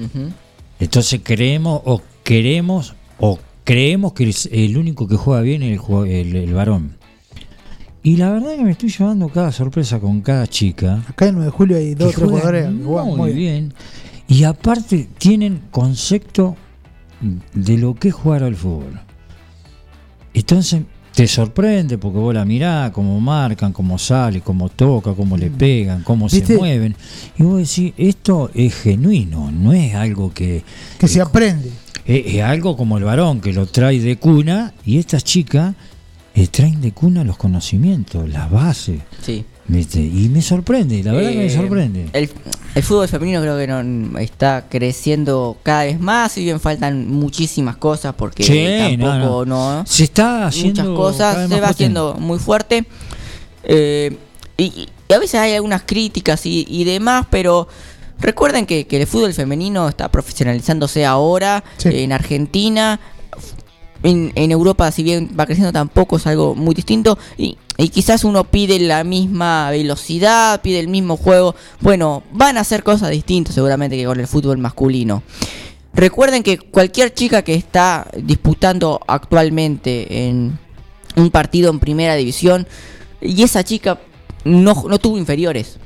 Entonces 0.80 1.20
creemos 1.22 1.80
o 1.84 2.00
queremos 2.24 2.94
o 3.20 3.38
creemos 3.62 4.14
que 4.14 4.24
el, 4.24 4.34
el 4.50 4.76
único 4.78 5.06
que 5.06 5.16
juega 5.16 5.42
bien 5.42 5.62
es 5.62 5.80
el, 5.88 6.06
el- 6.08 6.36
el 6.36 6.54
varón. 6.54 6.96
Y 8.02 8.16
la 8.16 8.30
verdad 8.32 8.56
que 8.56 8.64
me 8.64 8.72
estoy 8.72 8.88
llevando 8.90 9.28
cada 9.28 9.52
sorpresa 9.52 10.00
con 10.00 10.22
cada 10.22 10.46
chica. 10.48 11.04
Acá 11.08 11.28
en 11.28 11.34
9 11.36 11.44
de 11.46 11.50
julio 11.52 11.76
hay 11.76 11.94
dos 11.94 12.14
tres 12.14 12.28
jugadores 12.28 12.72
muy, 12.72 13.16
muy 13.16 13.32
bien. 13.32 13.74
Y 14.26 14.42
aparte 14.44 15.08
tienen 15.18 15.60
concepto 15.70 16.56
de 17.54 17.78
lo 17.78 17.94
que 17.94 18.08
es 18.08 18.14
jugar 18.14 18.42
al 18.42 18.56
fútbol. 18.56 18.98
Entonces 20.34 20.82
te 21.14 21.26
sorprende 21.26 21.98
porque 21.98 22.18
vos 22.18 22.34
la 22.34 22.44
mirás, 22.44 22.90
cómo 22.90 23.20
marcan, 23.20 23.72
cómo 23.72 23.98
sale, 23.98 24.40
cómo 24.40 24.68
toca, 24.68 25.12
cómo 25.12 25.36
le 25.36 25.50
pegan, 25.50 26.02
cómo 26.02 26.26
¿Viste? 26.26 26.46
se 26.46 26.56
mueven. 26.56 26.96
Y 27.38 27.42
vos 27.42 27.58
decís, 27.58 27.92
esto 27.96 28.50
es 28.54 28.74
genuino, 28.74 29.50
no 29.50 29.72
es 29.72 29.94
algo 29.94 30.32
que... 30.32 30.64
Que 30.98 31.08
se 31.08 31.20
aprende. 31.20 31.70
Es, 32.04 32.34
es 32.34 32.42
algo 32.42 32.76
como 32.76 32.98
el 32.98 33.04
varón 33.04 33.40
que 33.40 33.52
lo 33.52 33.66
trae 33.66 34.00
de 34.00 34.16
cuna 34.16 34.72
y 34.84 34.98
estas 34.98 35.22
chicas 35.24 35.74
eh, 36.34 36.46
traen 36.46 36.80
de 36.80 36.92
cuna 36.92 37.24
los 37.24 37.36
conocimientos, 37.36 38.28
las 38.28 38.50
bases. 38.50 39.00
Sí. 39.20 39.44
¿Viste? 39.66 40.00
Y 40.00 40.28
me 40.28 40.42
sorprende, 40.42 41.02
la 41.02 41.12
verdad 41.12 41.30
que 41.30 41.36
me 41.36 41.46
Eh, 41.46 41.50
sorprende. 41.50 42.08
El, 42.12 42.30
el 42.74 42.82
fútbol 42.82 43.08
femenino 43.08 43.40
creo 43.40 43.56
que 43.58 43.66
no, 43.66 44.18
está 44.18 44.66
creciendo 44.68 45.56
cada 45.62 45.84
vez 45.84 46.00
más, 46.00 46.32
si 46.32 46.44
bien 46.44 46.60
faltan 46.60 47.08
muchísimas 47.08 47.76
cosas 47.76 48.14
porque 48.14 48.42
Sí, 48.44 48.96
tampoco 49.00 49.44
no. 49.46 49.78
no, 49.78 49.86
Se 49.86 50.04
está 50.04 50.46
haciendo 50.46 50.82
muchas 50.82 50.96
cosas, 50.96 51.34
se 51.34 51.40
va 51.40 51.46
potente. 51.48 51.66
haciendo 51.66 52.14
muy 52.18 52.38
fuerte. 52.38 52.84
Eh, 53.64 54.16
y, 54.56 54.88
y 55.08 55.12
a 55.12 55.18
veces 55.18 55.40
hay 55.40 55.54
algunas 55.54 55.82
críticas 55.82 56.44
y, 56.46 56.66
y 56.68 56.84
demás, 56.84 57.26
pero 57.30 57.68
recuerden 58.20 58.66
que, 58.66 58.86
que 58.86 59.00
el 59.00 59.06
fútbol 59.06 59.32
femenino 59.34 59.88
está 59.88 60.10
profesionalizándose 60.10 61.04
ahora 61.04 61.62
Sí. 61.78 61.88
en 61.92 62.12
Argentina. 62.12 62.98
En, 64.02 64.50
Europa, 64.50 64.90
si 64.90 65.02
bien 65.02 65.30
va 65.38 65.46
creciendo, 65.46 65.72
tampoco 65.72 66.16
es 66.16 66.26
algo 66.26 66.54
muy 66.54 66.74
distinto. 66.74 67.18
Y, 67.38 67.56
y 67.78 67.88
quizás 67.88 68.24
uno 68.24 68.44
pide 68.44 68.78
la 68.80 69.04
misma 69.04 69.70
velocidad, 69.70 70.60
pide 70.60 70.80
el 70.80 70.88
mismo 70.88 71.16
juego. 71.16 71.54
Bueno, 71.80 72.22
van 72.32 72.58
a 72.58 72.60
hacer 72.62 72.82
cosas 72.82 73.10
distintas 73.10 73.54
seguramente 73.54 73.96
que 73.96 74.04
con 74.04 74.18
el 74.18 74.26
fútbol 74.26 74.58
masculino. 74.58 75.22
Recuerden 75.94 76.42
que 76.42 76.58
cualquier 76.58 77.12
chica 77.12 77.42
que 77.42 77.54
está 77.54 78.08
disputando 78.16 79.00
actualmente 79.06 80.26
en 80.26 80.58
un 81.16 81.30
partido 81.30 81.70
en 81.70 81.78
primera 81.78 82.14
división 82.14 82.66
y 83.20 83.42
esa 83.42 83.62
chica 83.62 84.00
no, 84.44 84.84
no 84.88 84.98
tuvo 84.98 85.18
inferiores. 85.18 85.78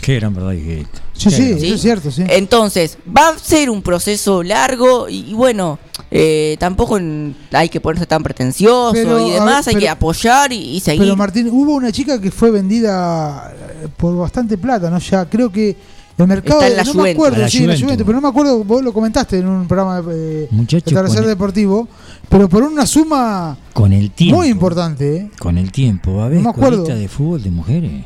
Qué 0.00 0.14
gran 0.16 0.32
verdad 0.34 0.52
que 0.52 0.86
Sí, 1.12 1.30
sí, 1.30 1.58
¿Sí? 1.58 1.72
es 1.72 1.80
cierto, 1.82 2.10
sí. 2.12 2.22
Entonces, 2.28 2.96
va 3.14 3.30
a 3.30 3.38
ser 3.38 3.68
un 3.70 3.82
proceso 3.82 4.42
largo 4.44 5.08
y, 5.08 5.30
y 5.30 5.34
bueno, 5.34 5.78
eh, 6.10 6.56
tampoco 6.60 6.96
en- 6.96 7.34
hay 7.52 7.68
que 7.68 7.80
ponerse 7.80 8.06
tan 8.06 8.22
pretencioso 8.22 8.92
Pero, 8.92 9.26
y 9.26 9.32
demás, 9.32 9.66
ver, 9.66 9.74
hay 9.74 9.80
que 9.82 9.88
apoyar 9.88 10.52
y, 10.52 10.76
y 10.76 10.80
seguir. 10.80 11.02
Pero 11.02 11.16
Martín, 11.16 11.48
hubo 11.50 11.74
una 11.74 11.90
chica 11.90 12.20
que 12.20 12.30
fue 12.30 12.50
vendida 12.52 13.52
eh, 13.82 13.88
por 13.96 14.16
bastante 14.16 14.56
plata, 14.56 14.88
¿no? 14.90 14.98
Ya 15.00 15.28
creo 15.28 15.50
que 15.50 15.76
El 16.16 16.26
mercado, 16.28 16.60
Está 16.62 16.68
en 16.70 16.76
la 16.76 16.84
no 16.84 16.94
me 16.94 17.00
Juventus. 17.00 17.14
acuerdo, 17.16 17.36
En 17.36 17.42
la 17.42 17.48
sí, 17.48 17.56
en 17.58 17.62
la 17.62 17.66
Juventus. 17.74 17.84
Juventus, 17.84 18.06
pero 18.06 18.16
no 18.16 18.22
me 18.22 18.28
acuerdo, 18.28 18.64
vos 18.64 18.82
lo 18.82 18.92
comentaste 18.92 19.38
en 19.38 19.48
un 19.48 19.66
programa 19.68 20.02
eh, 20.12 20.46
Muchacho, 20.52 20.90
de 20.90 20.94
con 21.08 21.18
el- 21.18 21.26
Deportivo, 21.26 21.88
pero 22.28 22.48
por 22.48 22.62
una 22.62 22.86
suma 22.86 23.56
Con 23.72 23.92
el 23.92 24.12
tiempo. 24.12 24.36
muy 24.38 24.48
importante, 24.48 25.16
¿eh? 25.16 25.30
Con 25.38 25.58
el 25.58 25.72
tiempo 25.72 26.14
va 26.14 26.22
a 26.22 26.26
haber 26.26 26.38
No 26.38 26.44
me 26.44 26.50
acuerdo. 26.50 26.84
de 26.84 27.08
fútbol 27.08 27.42
de 27.42 27.50
mujeres. 27.50 28.04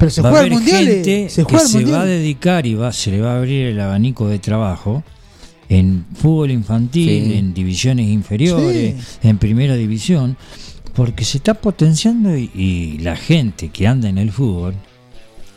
Pero 0.00 0.10
se 0.10 0.20
va 0.22 0.30
a 0.30 0.32
juega 0.32 0.46
el 0.46 0.52
haber 0.54 0.62
mundial, 0.64 0.84
gente 0.86 1.24
eh, 1.26 1.30
se 1.30 1.44
que 1.44 1.50
juega 1.52 1.66
se 1.68 1.84
va 1.84 2.00
a 2.02 2.06
dedicar 2.06 2.66
y 2.66 2.74
va, 2.74 2.92
se 2.92 3.10
le 3.12 3.20
va 3.20 3.34
a 3.34 3.36
abrir 3.38 3.66
el 3.66 3.78
abanico 3.80 4.26
de 4.28 4.38
trabajo 4.40 5.04
en 5.68 6.04
fútbol 6.16 6.50
infantil, 6.50 7.06
Sí. 7.08 7.34
en 7.38 7.54
divisiones 7.54 8.08
inferiores, 8.08 8.96
en 9.22 9.38
primera 9.38 9.76
división, 9.76 10.36
porque 10.94 11.24
se 11.24 11.36
está 11.38 11.54
potenciando 11.54 12.36
y, 12.36 12.50
y 12.54 12.98
la 12.98 13.14
gente 13.14 13.68
que 13.68 13.86
anda 13.86 14.08
en 14.08 14.18
el 14.18 14.32
fútbol, 14.32 14.74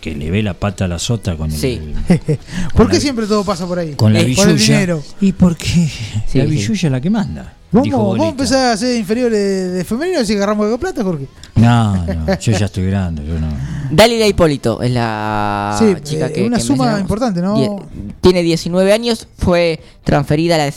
que 0.01 0.13
le 0.13 0.29
ve 0.29 0.43
la 0.43 0.53
pata 0.53 0.85
a 0.85 0.87
la 0.87 0.99
sota 0.99 1.35
con 1.35 1.49
el, 1.49 1.57
Sí. 1.57 1.79
¿Por 2.75 2.87
qué 2.89 2.95
la- 2.95 2.99
siempre 3.01 3.25
todo 3.25 3.43
pasa 3.43 3.65
por 3.65 3.79
ahí? 3.79 3.93
con 3.93 4.13
la 4.13 4.19
Eh, 4.19 4.33
por 4.35 4.49
el 4.49 4.55
billulla. 4.55 4.73
dinero. 4.75 5.03
Y 5.21 5.31
porque 5.31 5.89
la 6.35 6.43
billulla 6.45 6.87
es 6.87 6.91
la 6.91 7.01
que 7.01 7.09
manda. 7.09 7.53
¿Vamos, 7.73 7.83
dijo 7.85 7.97
vamos 7.97 8.13
a 8.13 8.17
Bolita. 8.17 8.29
empezar 8.29 8.65
a 8.67 8.71
hacer 8.73 8.95
inferiores 8.97 9.37
de, 9.39 9.69
de 9.71 9.83
femenino 9.83 10.23
si 10.23 10.33
agarramos 10.35 10.69
de 10.69 10.77
plata, 10.77 11.03
Jorge? 11.03 11.27
No, 11.55 12.05
no, 12.05 12.25
yo 12.39 12.51
ya 12.51 12.65
estoy 12.67 12.85
grande, 12.85 13.25
yo 13.25 13.39
no. 13.39 13.47
Dalila 13.91 14.25
Hipólito 14.27 14.81
es 14.81 14.91
la 14.91 15.75
Sí, 15.77 15.95
chica 16.03 16.27
eh, 16.27 16.33
que 16.33 16.43
una 16.45 16.57
que 16.57 16.63
suma 16.63 16.99
importante, 16.99 17.41
¿no? 17.41 17.55
Die- 17.55 18.13
tiene 18.21 18.41
19 18.43 18.93
años, 18.93 19.27
fue 19.37 19.79
transferida 20.03 20.55
a 20.55 20.57
la, 20.59 20.73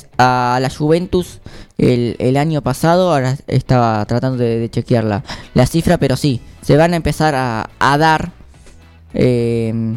a 0.57 0.61
la 0.61 0.71
Juventus 0.71 1.41
el, 1.79 2.17
el 2.19 2.37
año 2.37 2.63
pasado, 2.63 3.13
ahora 3.13 3.37
estaba 3.47 4.05
tratando 4.07 4.43
de, 4.43 4.59
de 4.59 4.71
chequear 4.71 5.05
la, 5.05 5.23
la 5.55 5.67
cifra, 5.67 5.99
pero 5.99 6.17
sí, 6.17 6.41
se 6.63 6.77
van 6.77 6.93
a 6.95 6.97
empezar 6.97 7.35
a, 7.35 7.69
a 7.79 7.99
dar... 7.99 8.33
eh, 9.15 9.95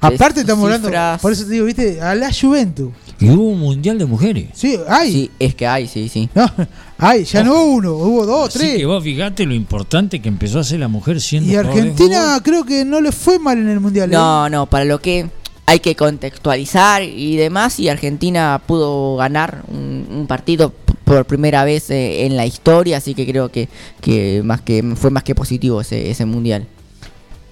Aparte 0.00 0.40
es- 0.40 0.44
estamos 0.46 0.64
hablando, 0.70 0.90
por 1.22 1.32
eso 1.32 1.44
te 1.44 1.50
digo, 1.52 1.64
viste, 1.64 2.00
a 2.02 2.14
la 2.14 2.30
Juventus. 2.32 2.90
Y 3.20 3.30
hubo 3.30 3.48
un 3.50 3.60
mundial 3.60 3.98
de 3.98 4.06
mujeres. 4.06 4.46
Sí, 4.54 4.78
hay. 4.88 5.12
Sí, 5.12 5.30
es 5.38 5.54
que 5.54 5.66
hay, 5.66 5.86
sí, 5.86 6.08
sí. 6.08 6.28
No, 6.34 6.46
hay, 6.98 7.24
ya 7.24 7.42
no 7.42 7.54
hubo 7.54 7.74
uno, 7.74 7.92
hubo 7.94 8.26
dos, 8.26 8.48
Así 8.48 8.58
tres. 8.58 8.76
que 8.78 8.86
vos 8.86 9.02
fijate 9.02 9.46
lo 9.46 9.54
importante 9.54 10.20
que 10.20 10.28
empezó 10.28 10.58
a 10.60 10.64
ser 10.64 10.80
la 10.80 10.88
mujer 10.88 11.20
siendo 11.20 11.50
Y 11.50 11.56
Argentina 11.56 12.40
creo 12.42 12.64
que 12.64 12.84
no 12.84 13.00
le 13.00 13.12
fue 13.12 13.38
mal 13.38 13.58
en 13.58 13.68
el 13.68 13.80
mundial. 13.80 14.10
¿eh? 14.10 14.14
No, 14.14 14.48
no, 14.48 14.66
para 14.66 14.84
lo 14.84 15.00
que 15.00 15.28
hay 15.66 15.80
que 15.80 15.94
contextualizar 15.96 17.02
y 17.02 17.36
demás, 17.36 17.80
y 17.80 17.88
Argentina 17.88 18.60
pudo 18.66 19.16
ganar 19.16 19.64
un, 19.68 20.06
un 20.10 20.26
partido 20.26 20.72
por 21.04 21.24
primera 21.26 21.64
vez 21.64 21.90
eh, 21.90 22.26
en 22.26 22.36
la 22.36 22.46
historia, 22.46 22.96
así 22.96 23.14
que 23.14 23.26
creo 23.26 23.50
que, 23.50 23.68
que 24.00 24.42
más 24.44 24.60
que 24.62 24.82
fue 24.96 25.10
más 25.10 25.22
que 25.22 25.34
positivo 25.34 25.80
ese, 25.80 26.10
ese 26.10 26.24
mundial. 26.24 26.66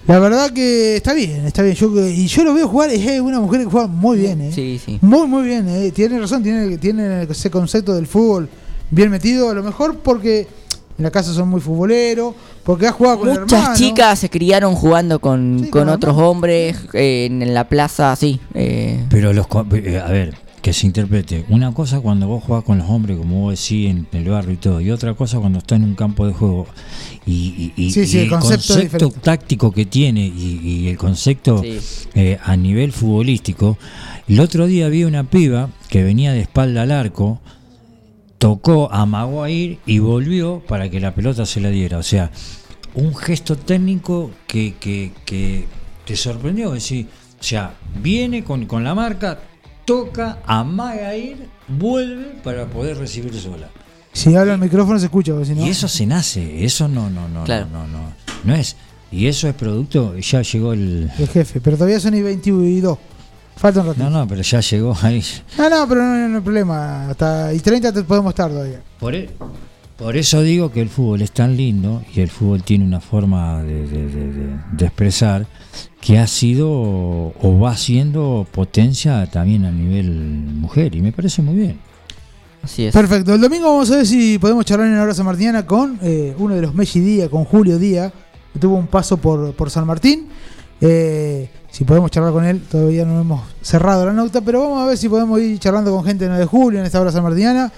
La 0.07 0.19
verdad 0.19 0.51
que 0.51 0.97
está 0.97 1.13
bien, 1.13 1.45
está 1.45 1.61
bien. 1.61 1.75
Yo, 1.75 1.87
y 2.09 2.27
yo 2.27 2.43
lo 2.43 2.53
veo 2.53 2.67
jugar, 2.67 2.89
es 2.89 3.21
una 3.21 3.39
mujer 3.39 3.61
que 3.61 3.67
juega 3.67 3.87
muy 3.87 4.17
bien, 4.17 4.41
¿eh? 4.41 4.51
Sí, 4.53 4.79
sí. 4.83 4.99
Muy, 5.01 5.27
muy 5.27 5.43
bien, 5.43 5.67
¿eh? 5.69 5.91
Tiene 5.91 6.19
razón, 6.19 6.43
tiene, 6.43 6.77
tiene 6.77 7.23
ese 7.23 7.49
concepto 7.49 7.93
del 7.95 8.05
fútbol 8.07 8.49
bien 8.91 9.09
metido, 9.09 9.49
a 9.49 9.53
lo 9.53 9.63
mejor 9.63 9.97
porque 9.99 10.45
en 10.97 11.03
la 11.03 11.09
casa 11.09 11.33
son 11.33 11.47
muy 11.47 11.61
futboleros, 11.61 12.35
porque 12.63 12.85
ha 12.87 12.91
jugado 12.91 13.19
con 13.19 13.29
Muchas 13.29 13.51
hermano. 13.53 13.75
chicas 13.75 14.19
se 14.19 14.29
criaron 14.29 14.75
jugando 14.75 15.19
con, 15.19 15.59
Sí, 15.63 15.69
con 15.69 15.85
con 15.85 15.89
otros 15.89 16.17
hombres 16.17 16.77
eh, 16.93 17.25
en, 17.31 17.41
en 17.41 17.53
la 17.53 17.67
plaza, 17.69 18.13
sí. 18.17 18.39
eh, 18.53 19.05
Pero 19.09 19.31
los 19.33 19.47
co- 19.47 19.65
eh, 19.73 19.99
a 20.05 20.11
ver, 20.11 20.35
que 20.63 20.71
se 20.73 20.87
interprete. 20.87 21.45
Una 21.49 21.73
cosa 21.73 21.99
cuando 21.99 22.27
vos 22.27 22.43
jugás 22.43 22.63
con 22.63 22.77
los 22.79 22.89
hombres, 22.89 23.17
como 23.17 23.41
vos 23.41 23.51
decís, 23.59 23.89
en 23.91 24.07
el 24.13 24.29
barrio 24.29 24.53
y 24.53 24.57
todo, 24.57 24.79
y 24.81 24.89
otra 24.91 25.13
cosa 25.13 25.37
cuando 25.39 25.59
está 25.59 25.75
en 25.75 25.83
un 25.83 25.93
campo 25.93 26.25
de 26.25 26.33
juego. 26.33 26.65
Y, 27.25 27.71
y- 27.77 27.83
y- 27.85 27.91
Sí, 27.91 28.07
sí, 28.07 28.17
y 28.17 28.21
el 28.21 28.29
concepto 28.29 29.09
táctico 29.11 29.71
que 29.71 29.85
tiene 29.85 30.25
y, 30.25 30.59
y 30.63 30.87
el 30.87 30.97
concepto 30.97 31.61
Sí. 31.61 31.77
eh, 32.15 32.39
a 32.43 32.55
nivel 32.55 32.93
futbolístico. 32.93 33.77
El 34.27 34.39
otro 34.39 34.65
día 34.65 34.87
vi 34.87 35.03
una 35.03 35.25
piba 35.29 35.69
que 35.89 36.01
venía 36.01 36.31
de 36.31 36.39
espalda 36.39 36.83
al 36.83 36.91
arco, 36.91 37.41
tocó, 38.37 38.91
amagó 38.91 39.43
a 39.43 39.49
ir 39.49 39.79
y 39.85 39.99
volvió 39.99 40.61
para 40.67 40.89
que 40.89 40.99
la 40.99 41.13
pelota 41.13 41.45
se 41.45 41.59
la 41.61 41.69
diera. 41.69 41.97
O 41.97 42.03
sea, 42.03 42.31
un 42.95 43.13
gesto 43.15 43.57
técnico 43.57 44.31
que, 44.47 44.75
que, 44.79 45.11
que 45.25 45.65
te 46.05 46.15
sorprendió. 46.15 46.73
Es 46.73 46.83
decir, 46.83 47.07
o 47.39 47.43
sea, 47.43 47.75
viene 48.01 48.43
con, 48.45 48.65
con 48.65 48.83
la 48.83 48.95
marca, 48.95 49.39
toca, 49.85 50.39
amaga 50.45 51.09
a 51.09 51.15
ir, 51.15 51.47
vuelve 51.67 52.35
para 52.43 52.65
poder 52.67 52.97
recibir 52.97 53.33
sola. 53.39 53.69
Si 54.11 54.35
habla 54.35 54.53
el 54.53 54.59
micrófono 54.59 54.99
se 54.99 55.05
escucha, 55.05 55.33
si 55.43 55.55
no. 55.55 55.65
Y 55.65 55.69
eso 55.69 55.87
se 55.87 56.05
nace, 56.05 56.63
eso 56.63 56.87
no, 56.87 57.09
no, 57.09 57.27
no, 57.27 57.43
Claro. 57.45 57.67
no, 57.71 57.87
no, 57.87 57.99
no, 57.99 58.13
no 58.43 58.55
es. 58.55 58.75
Y 59.11 59.27
eso 59.27 59.47
es 59.47 59.53
producto, 59.55 60.17
ya 60.17 60.41
llegó 60.41 60.73
el. 60.73 61.11
El 61.19 61.27
jefe, 61.27 61.61
pero 61.61 61.77
todavía 61.77 61.99
son 61.99 62.13
y 62.15 62.21
22. 62.21 62.97
Falta 63.55 63.81
un 63.81 63.87
ratito. 63.87 64.03
No, 64.09 64.19
no, 64.19 64.27
pero 64.27 64.41
ya 64.41 64.59
llegó 64.61 64.97
ahí. 65.01 65.23
No, 65.57 65.69
no, 65.69 65.87
pero 65.87 66.01
no, 66.03 66.27
no 66.29 66.37
hay 66.37 66.41
problema. 66.43 67.09
Hasta 67.09 67.53
y 67.53 67.59
30 67.59 67.91
te 67.93 68.03
podemos 68.03 68.31
estar 68.31 68.49
todavía. 68.49 68.81
Por, 68.99 69.13
e- 69.13 69.29
por 69.97 70.17
eso 70.17 70.41
digo 70.41 70.71
que 70.71 70.81
el 70.81 70.89
fútbol 70.89 71.21
es 71.21 71.31
tan 71.31 71.55
lindo 71.55 72.03
y 72.15 72.21
el 72.21 72.29
fútbol 72.29 72.63
tiene 72.63 72.83
una 72.85 72.99
forma 72.99 73.61
de, 73.61 73.87
de- 73.87 74.07
de- 74.07 74.33
de- 74.33 74.57
de 74.71 74.85
expresar 74.85 75.45
que 76.03 76.19
ha 76.19 76.27
sido 76.27 76.69
o 76.69 77.59
va 77.61 77.77
siendo 77.77 78.45
potencia 78.51 79.25
también 79.31 79.63
a 79.63 79.71
nivel 79.71 80.09
mujer 80.09 80.93
y 80.95 81.01
me 81.01 81.13
parece 81.13 81.41
muy 81.41 81.55
bien. 81.55 81.79
así 82.61 82.85
es. 82.85 82.93
Perfecto. 82.93 83.33
El 83.33 83.39
domingo 83.39 83.69
vamos 83.69 83.89
a 83.89 83.95
ver 83.97 84.05
si 84.05 84.37
podemos 84.37 84.65
charlar 84.65 84.87
en 84.87 84.97
Hora 84.97 85.13
San 85.13 85.25
Martiniana 85.25 85.65
con 85.65 85.97
eh, 86.01 86.35
uno 86.37 86.55
de 86.55 86.61
los 86.61 86.75
Messi 86.75 86.99
Díaz, 86.99 87.29
con 87.29 87.45
Julio 87.45 87.79
Díaz, 87.79 88.11
que 88.51 88.59
tuvo 88.59 88.75
un 88.75 88.87
paso 88.87 89.15
por, 89.15 89.53
por 89.53 89.69
San 89.69 89.87
Martín. 89.87 90.27
Eh, 90.81 91.49
si 91.71 91.85
podemos 91.85 92.11
charlar 92.11 92.33
con 92.33 92.43
él, 92.43 92.61
todavía 92.69 93.05
no 93.05 93.21
hemos 93.21 93.41
cerrado 93.61 94.05
la 94.05 94.11
nota, 94.11 94.41
pero 94.41 94.59
vamos 94.59 94.83
a 94.83 94.87
ver 94.87 94.97
si 94.97 95.07
podemos 95.07 95.39
ir 95.39 95.57
charlando 95.57 95.89
con 95.95 96.03
gente 96.03 96.25
en 96.25 96.31
9 96.31 96.41
de 96.41 96.47
julio, 96.47 96.79
en 96.81 96.85
esta 96.85 96.99
Hora 96.99 97.13
San 97.13 97.23
Martiniana. 97.23 97.71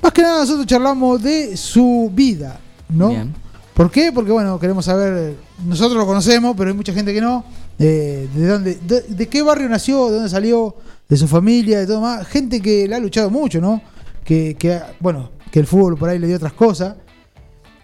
Más 0.00 0.12
que 0.12 0.22
nada 0.22 0.42
nosotros 0.42 0.64
charlamos 0.64 1.20
de 1.20 1.56
su 1.56 2.08
vida, 2.14 2.60
¿no? 2.88 3.08
Bien. 3.08 3.34
¿Por 3.78 3.92
qué? 3.92 4.10
Porque 4.12 4.32
bueno, 4.32 4.58
queremos 4.58 4.84
saber, 4.84 5.36
nosotros 5.64 5.96
lo 5.96 6.04
conocemos, 6.04 6.56
pero 6.56 6.70
hay 6.70 6.76
mucha 6.76 6.92
gente 6.92 7.14
que 7.14 7.20
no, 7.20 7.44
eh, 7.78 8.28
de 8.34 8.46
dónde, 8.48 8.74
de, 8.74 9.02
de 9.02 9.28
qué 9.28 9.40
barrio 9.40 9.68
nació, 9.68 10.08
de 10.08 10.14
dónde 10.16 10.28
salió, 10.28 10.74
de 11.08 11.16
su 11.16 11.28
familia, 11.28 11.78
de 11.78 11.86
todo 11.86 12.00
más, 12.00 12.26
gente 12.26 12.60
que 12.60 12.88
le 12.88 12.96
ha 12.96 12.98
luchado 12.98 13.30
mucho, 13.30 13.60
¿no? 13.60 13.80
Que, 14.24 14.56
que, 14.58 14.80
bueno, 14.98 15.30
que 15.52 15.60
el 15.60 15.66
fútbol 15.68 15.96
por 15.96 16.08
ahí 16.08 16.18
le 16.18 16.26
dio 16.26 16.34
otras 16.34 16.54
cosas. 16.54 16.96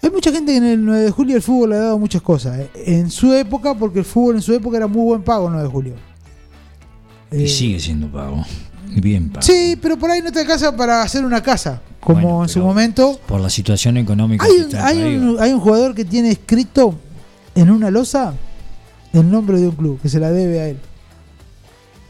Hay 0.03 0.11
mucha 0.11 0.33
gente 0.33 0.51
que 0.51 0.59
en 0.59 0.65
el 0.65 0.85
9 0.85 1.01
de 1.05 1.11
julio 1.13 1.37
el 1.37 1.43
fútbol 1.43 1.71
le 1.71 1.77
ha 1.77 1.81
dado 1.81 1.99
muchas 2.01 2.23
cosas. 2.23 2.59
eh. 2.59 2.71
En 2.87 3.09
su 3.09 3.33
época, 3.33 3.73
porque 3.75 4.01
el 4.01 4.05
fútbol 4.05 4.35
en 4.35 4.43
su 4.43 4.53
época 4.53 4.77
era 4.79 4.89
muy 4.89 5.05
buen 5.05 5.23
pago 5.23 5.47
el 5.47 5.53
9 5.53 5.69
de 5.69 5.73
julio. 5.73 5.95
Y 7.31 7.45
Eh, 7.45 7.49
sigue 7.49 7.79
siendo 7.79 8.11
pago. 8.11 8.45
Bien 9.01 9.29
pago. 9.31 9.43
Sí, 9.47 9.79
pero 9.81 9.97
por 9.97 10.11
ahí 10.11 10.21
no 10.21 10.33
te 10.33 10.41
alcanza 10.41 10.77
para 10.77 11.03
hacer 11.03 11.25
una 11.25 11.41
casa, 11.41 11.81
como 12.05 12.21
Bueno, 12.21 12.43
en 12.45 12.49
su 12.49 12.61
momento. 12.61 13.19
Por 13.27 13.41
la 13.41 13.51
situación 13.51 13.97
económica 13.97 14.45
Hay 14.45 14.69
que 14.69 14.77
hay, 14.77 15.17
un, 15.17 15.37
hay 15.41 15.53
un 15.53 15.61
jugador 15.61 15.95
que 15.95 16.05
tiene 16.05 16.31
escrito 16.31 16.95
en 17.55 17.71
una 17.71 17.91
losa 17.91 18.35
el 19.13 19.31
nombre 19.31 19.59
de 19.61 19.69
un 19.69 19.77
club, 19.77 20.01
que 20.01 20.09
se 20.09 20.19
la 20.21 20.31
debe 20.31 20.61
a 20.61 20.69
él. 20.69 20.79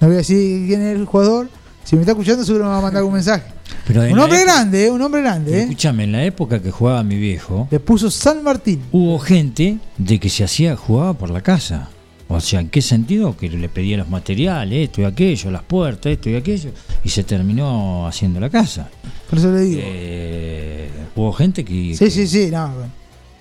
No 0.00 0.08
voy 0.08 0.14
a 0.16 0.18
decir 0.18 0.66
quién 0.66 0.82
es 0.82 0.96
el 0.96 1.04
jugador. 1.04 1.48
Si 1.84 1.96
me 1.96 2.02
está 2.02 2.12
escuchando, 2.12 2.44
seguro 2.44 2.64
me 2.64 2.70
va 2.70 2.78
a 2.78 2.82
mandar 2.82 2.98
algún 3.00 3.14
mensaje. 3.14 3.44
Pero 3.86 4.02
en 4.02 4.12
Un 4.14 4.20
hombre 4.20 4.38
época- 4.38 4.54
grande, 4.54 4.86
¿eh? 4.86 4.90
un 4.90 5.02
hombre 5.02 5.20
grande. 5.20 5.58
¿eh? 5.58 5.62
Escúchame, 5.64 6.04
en 6.04 6.12
la 6.12 6.24
época 6.24 6.60
que 6.62 6.70
jugaba 6.70 7.02
mi 7.02 7.16
viejo, 7.16 7.68
Le 7.70 7.78
puso 7.80 8.10
San 8.10 8.42
Martín. 8.42 8.80
hubo 8.92 9.18
gente 9.18 9.78
de 9.98 10.18
que 10.18 10.30
se 10.30 10.44
hacía, 10.44 10.76
jugaba 10.76 11.12
por 11.14 11.30
la 11.30 11.42
casa. 11.42 11.90
O 12.28 12.40
sea, 12.40 12.60
¿en 12.60 12.70
qué 12.70 12.80
sentido? 12.80 13.36
Que 13.36 13.50
le 13.50 13.68
pedía 13.68 13.98
los 13.98 14.08
materiales, 14.08 14.88
esto 14.88 15.02
y 15.02 15.04
aquello, 15.04 15.50
las 15.50 15.62
puertas, 15.62 16.10
esto 16.10 16.30
y 16.30 16.36
aquello, 16.36 16.70
y 17.04 17.10
se 17.10 17.22
terminó 17.22 18.06
haciendo 18.08 18.40
la 18.40 18.48
casa. 18.48 18.88
Por 19.34 19.38
eso 19.40 19.50
le 19.52 19.60
digo. 19.62 19.80
Eh, 19.84 20.88
hubo 21.16 21.32
gente 21.32 21.64
que... 21.64 21.94
sí, 21.96 22.08
sí, 22.10 22.26
sí. 22.28 22.50
No. 22.52 22.70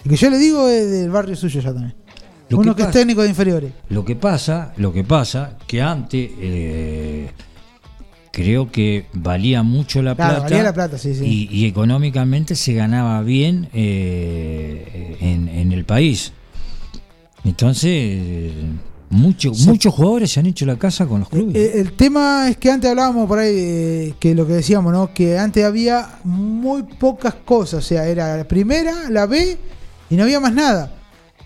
El 0.04 0.10
que 0.10 0.16
yo 0.18 0.30
le 0.32 0.40
digo 0.40 0.68
es 0.68 0.90
del 0.90 1.12
barrio 1.12 1.36
suyo 1.36 1.62
ya 1.62 1.72
también. 1.72 1.94
Lo 2.50 2.58
Uno 2.58 2.76
que 2.76 2.82
es 2.84 2.92
técnico 2.92 3.22
de 3.22 3.30
inferiores. 3.30 3.72
Lo 3.90 4.04
que 4.04 4.16
pasa, 4.16 4.74
lo 4.78 4.92
que 4.92 5.04
pasa, 5.04 5.58
que 5.68 5.82
antes 5.84 6.32
eh, 6.40 7.30
creo 8.32 8.72
que 8.72 9.06
valía 9.14 9.62
mucho 9.64 10.02
la 10.02 10.16
Claro, 10.16 10.34
plata. 10.40 10.44
valía 10.50 10.64
la 10.64 10.74
plata, 10.74 10.98
sí, 10.98 11.14
sí. 11.14 11.26
Y, 11.52 11.56
y 11.56 11.66
económicamente 11.68 12.56
se 12.56 12.74
ganaba 12.74 13.22
bien 13.22 13.70
eh, 13.74 15.18
en, 15.22 15.48
en 15.48 15.72
el 15.72 15.86
país. 15.86 16.34
Entonces, 17.46 18.52
mucho- 19.14 19.54
Sí. 19.54 19.68
muchos 19.68 19.94
jugadores 19.94 20.32
se 20.32 20.40
han 20.40 20.46
hecho 20.48 20.66
la 20.66 20.78
casa 20.78 21.06
con 21.06 21.22
los 21.22 21.30
clubes. 21.30 21.56
Eh, 21.56 21.80
el 21.80 21.94
tema 21.94 22.50
es 22.50 22.58
que 22.58 22.70
antes 22.72 22.90
hablábamos 22.90 23.28
por 23.28 23.40
ahí, 23.40 23.54
eh, 23.56 24.14
que 24.20 24.36
lo 24.36 24.46
que 24.46 24.54
decíamos, 24.54 24.92
¿no? 24.92 25.14
Que 25.14 25.38
antes 25.38 25.64
había 25.64 26.20
muy 26.24 26.84
pocas 26.84 27.34
cosas. 27.46 27.80
O 27.86 27.88
sea, 27.88 28.06
era 28.08 28.36
la 28.38 28.44
primera, 28.48 29.10
la 29.10 29.26
B 29.26 29.58
y 30.10 30.16
no 30.16 30.24
había 30.24 30.40
más 30.40 30.54
nada. 30.54 30.96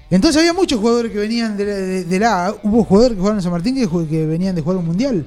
Entonces 0.09 0.39
había 0.39 0.53
muchos 0.53 0.79
jugadores 0.79 1.11
que 1.11 1.17
venían 1.19 1.57
de 1.57 1.65
la, 1.65 1.73
de- 1.75 2.03
de 2.05 2.19
la 2.19 2.47
A. 2.47 2.55
Hubo 2.63 2.83
jugadores 2.85 3.15
que 3.15 3.19
jugaron 3.19 3.39
en 3.39 3.43
San 3.43 3.51
Martín 3.51 3.75
que, 3.75 4.07
que 4.07 4.25
venían 4.25 4.55
de 4.55 4.61
jugar 4.61 4.77
un 4.77 4.85
mundial. 4.85 5.25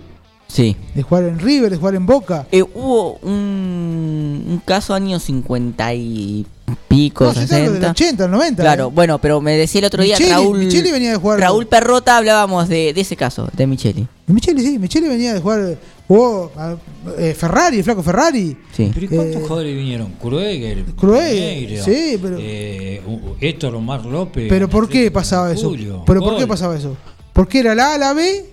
Sí. 0.49 0.75
De 0.95 1.03
jugar 1.03 1.25
en 1.25 1.39
River, 1.39 1.71
de 1.71 1.77
jugar 1.77 1.95
en 1.95 2.07
Boca. 2.07 2.47
Eh, 2.51 2.63
hubo 2.63 3.19
un, 3.19 4.45
un 4.49 4.63
caso 4.65 4.95
año 4.95 5.19
50 5.21 5.95
y 5.95 6.45
pico, 6.77 7.25
No, 7.25 7.33
yo 7.33 7.47
te 7.47 7.55
hablo 7.55 7.73
del 7.73 7.83
60. 7.83 7.91
80, 7.91 8.23
del 8.25 8.33
90. 8.33 8.63
Claro, 8.63 8.87
eh. 8.89 8.91
bueno, 8.95 9.19
pero 9.19 9.41
me 9.41 9.57
decía 9.57 9.79
el 9.81 9.85
otro 9.87 10.03
día 10.03 10.17
Raúl. 10.29 10.59
Micheli 10.59 10.91
venía 10.93 11.11
de 11.11 11.17
jugar- 11.17 11.41
Raúl 11.41 11.67
Perrota 11.67 12.17
hablábamos 12.17 12.69
de, 12.69 12.93
de 12.93 13.01
ese 13.01 13.17
caso, 13.17 13.49
de 13.57 13.67
Micheli. 13.67 14.07
Micheli, 14.27 14.63
sí, 14.63 14.79
Micheli 14.79 15.09
venía 15.09 15.35
de 15.35 15.41
jugar. 15.41 15.77
Jugó 16.07 16.51
a- 16.57 16.77
eh, 17.19 17.35
Ferrari, 17.39 17.79
el 17.79 17.85
flaco 17.85 18.03
Ferrari. 18.03 18.57
Sí. 18.77 18.91
¿Pero 18.93 19.07
y 19.07 19.09
cuántos 19.09 19.37
Eh, 19.37 19.41
jugadores 19.43 19.77
vinieron? 19.77 20.13
Krueger, 20.21 20.85
Krueger, 20.97 21.83
sí, 21.85 22.19
pero- 22.21 22.37
eh, 22.41 23.01
Héctor 23.41 23.75
Omar 23.77 24.05
López. 24.05 24.47
Pero 24.49 24.69
¿por 24.69 24.89
qué 24.89 25.11
pasaba 25.11 25.53
eso? 25.53 25.69
Julio, 25.69 26.03
¿Pero 26.07 26.21
por 26.21 26.37
qué 26.37 26.47
pasaba 26.47 26.77
eso? 26.77 26.97
Porque 27.33 27.61
era 27.61 27.75
la 27.77 27.95
A, 27.95 27.99
la 27.99 28.13
B 28.13 28.45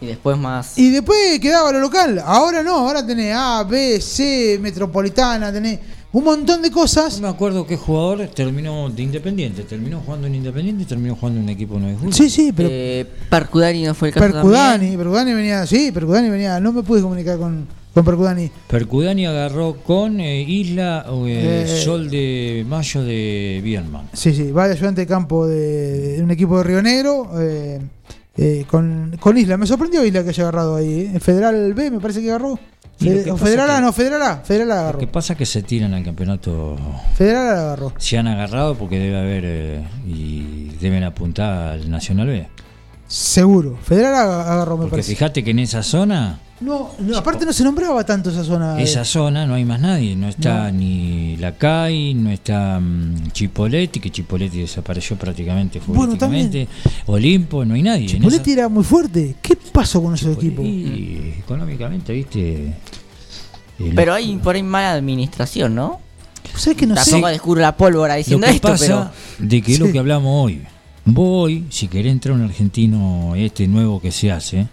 Y 0.00 0.06
después 0.06 0.36
más. 0.36 0.76
y 0.78 0.90
después 0.90 1.38
quedaba 1.40 1.70
lo 1.72 1.78
local. 1.80 2.20
Ahora 2.24 2.62
no, 2.64 2.76
ahora 2.88 3.04
tenés 3.06 3.32
A, 3.34 3.62
B, 3.64 4.00
C, 4.00 4.58
Metropolitana, 4.60 5.52
tenés 5.52 5.78
un 6.12 6.24
montón 6.24 6.62
de 6.62 6.70
cosas. 6.70 7.20
No 7.20 7.28
me 7.28 7.34
acuerdo 7.34 7.66
qué 7.66 7.76
jugador 7.76 8.26
terminó 8.28 8.88
de 8.90 9.02
Independiente. 9.02 9.62
Terminó 9.64 10.00
jugando 10.00 10.26
en 10.26 10.34
Independiente 10.36 10.82
y 10.82 10.86
terminó 10.86 11.14
jugando 11.16 11.38
en 11.40 11.44
un 11.44 11.50
equipo 11.50 11.74
9 11.78 11.92
de 11.92 11.98
julio. 11.98 12.14
Sí, 12.14 12.30
sí, 12.30 12.52
pero 12.54 12.68
Eh, 12.72 13.06
Percudani 13.30 13.84
no 13.84 13.94
fue 13.94 14.08
el 14.08 14.14
caso. 14.14 14.26
Percudani, 14.26 14.78
también. 14.78 14.98
Percudani 14.98 15.32
venía, 15.34 15.66
sí, 15.66 15.90
Percudani 15.92 16.30
venía, 16.30 16.58
no 16.60 16.72
me 16.72 16.82
pude 16.82 17.02
comunicar 17.02 17.38
con, 17.38 17.66
con 17.92 18.04
Percudani. 18.04 18.50
Percudani 18.68 19.26
agarró 19.26 19.76
con 19.84 20.20
eh, 20.20 20.42
Isla 20.42 21.04
eh, 21.26 21.64
Eh. 21.66 21.82
Sol 21.84 22.08
de 22.10 22.64
Mayo 22.68 23.02
de 23.02 23.60
Bierman. 23.62 24.08
Sí, 24.14 24.32
sí, 24.34 24.50
va 24.50 24.66
de 24.66 24.74
ayudante 24.74 25.02
de 25.02 25.06
campo 25.06 25.46
de, 25.46 26.16
de 26.16 26.22
un 26.22 26.30
equipo 26.30 26.58
de 26.58 26.64
Río 26.64 26.82
Negro. 26.82 27.30
eh, 27.40 27.80
eh, 28.40 28.64
con, 28.70 29.16
con 29.18 29.36
Isla, 29.36 29.56
me 29.56 29.66
sorprendió 29.66 30.04
Isla 30.04 30.22
que 30.22 30.28
haya 30.30 30.44
agarrado 30.44 30.76
ahí. 30.76 31.00
¿eh? 31.00 31.10
El 31.14 31.20
Federal 31.20 31.74
B 31.74 31.90
me 31.90 31.98
parece 32.00 32.22
que 32.22 32.30
agarró. 32.30 32.56
Fe- 32.98 33.36
Federal 33.36 33.70
A, 33.70 33.80
no, 33.80 33.92
Federal 33.92 34.22
A, 34.22 34.36
Federal 34.38 34.72
A 34.72 34.74
Lo 34.74 34.80
agarró. 34.80 34.98
que 34.98 35.06
pasa 35.06 35.32
es 35.34 35.38
que 35.38 35.46
se 35.46 35.62
tiran 35.62 35.94
al 35.94 36.02
campeonato. 36.04 36.76
Federal 37.14 37.48
agarró. 37.58 37.92
Se 37.98 38.18
han 38.18 38.26
agarrado 38.26 38.74
porque 38.74 38.98
debe 38.98 39.18
haber 39.18 39.42
eh, 39.46 39.84
y 40.06 40.70
deben 40.80 41.04
apuntar 41.04 41.68
al 41.74 41.90
Nacional 41.90 42.26
B. 42.26 42.46
Seguro. 43.06 43.78
Federal 43.82 44.14
agarró, 44.14 44.72
me 44.76 44.82
Porque 44.82 44.90
parece. 44.90 45.12
fíjate 45.14 45.42
que 45.44 45.52
en 45.52 45.60
esa 45.60 45.82
zona, 45.82 46.40
No, 46.60 46.90
no, 46.98 47.16
aparte 47.16 47.46
no 47.46 47.52
se 47.52 47.62
nombraba 47.62 48.04
tanto 48.04 48.30
esa 48.30 48.42
zona. 48.42 48.80
eh. 48.80 48.82
esa 48.82 49.04
zona 49.04 49.46
no 49.46 49.54
hay 49.54 49.64
más 49.64 49.80
nadie. 49.80 50.16
No 50.16 50.28
está 50.28 50.72
ni 50.72 51.36
Lacay, 51.36 52.14
no 52.14 52.30
está 52.30 52.80
mm, 52.80 53.30
Chipoletti, 53.30 54.00
que 54.00 54.10
Chipoletti 54.10 54.58
desapareció 54.60 55.16
prácticamente 55.16 55.78
Bueno, 55.78 55.94
futbolísticamente. 56.16 56.66
Olimpo, 57.06 57.64
no 57.64 57.74
hay 57.74 57.82
nadie. 57.82 58.02
En 58.06 58.08
Chipoletti 58.08 58.52
era 58.52 58.68
muy 58.68 58.82
fuerte. 58.82 59.36
¿Qué 59.40 59.56
pasó 59.72 60.02
con 60.02 60.14
esos 60.14 60.36
equipos? 60.36 60.64
Y 60.64 61.34
económicamente, 61.38 62.12
viste. 62.12 62.74
el- 63.78 63.94
Pero 63.94 64.14
hay 64.14 64.36
por 64.38 64.56
ahí 64.56 64.62
mala 64.64 64.92
administración, 64.94 65.76
¿no? 65.76 66.00
¿Sabes 66.56 66.76
que 66.76 66.86
no 66.86 66.96
sé? 66.96 67.10
Tampoco 67.12 67.28
descubro 67.28 67.60
la 67.60 67.76
pólvora 67.76 68.14
Lo 68.14 68.18
diciendo 68.18 68.46
que 68.48 68.54
esto, 68.54 68.68
pasa 68.68 69.12
de 69.38 69.62
que 69.62 69.70
es 69.72 69.78
Sí. 69.78 69.84
lo 69.84 69.92
que 69.92 69.98
hablamos 70.00 70.44
hoy. 70.44 70.62
Voy, 71.04 71.66
si 71.70 71.86
querés 71.86 72.10
entrar 72.10 72.34
a 72.34 72.38
un 72.38 72.44
argentino 72.44 73.34
este 73.36 73.68
nuevo 73.68 74.00
que 74.00 74.10
se 74.10 74.32
hace, 74.32 74.66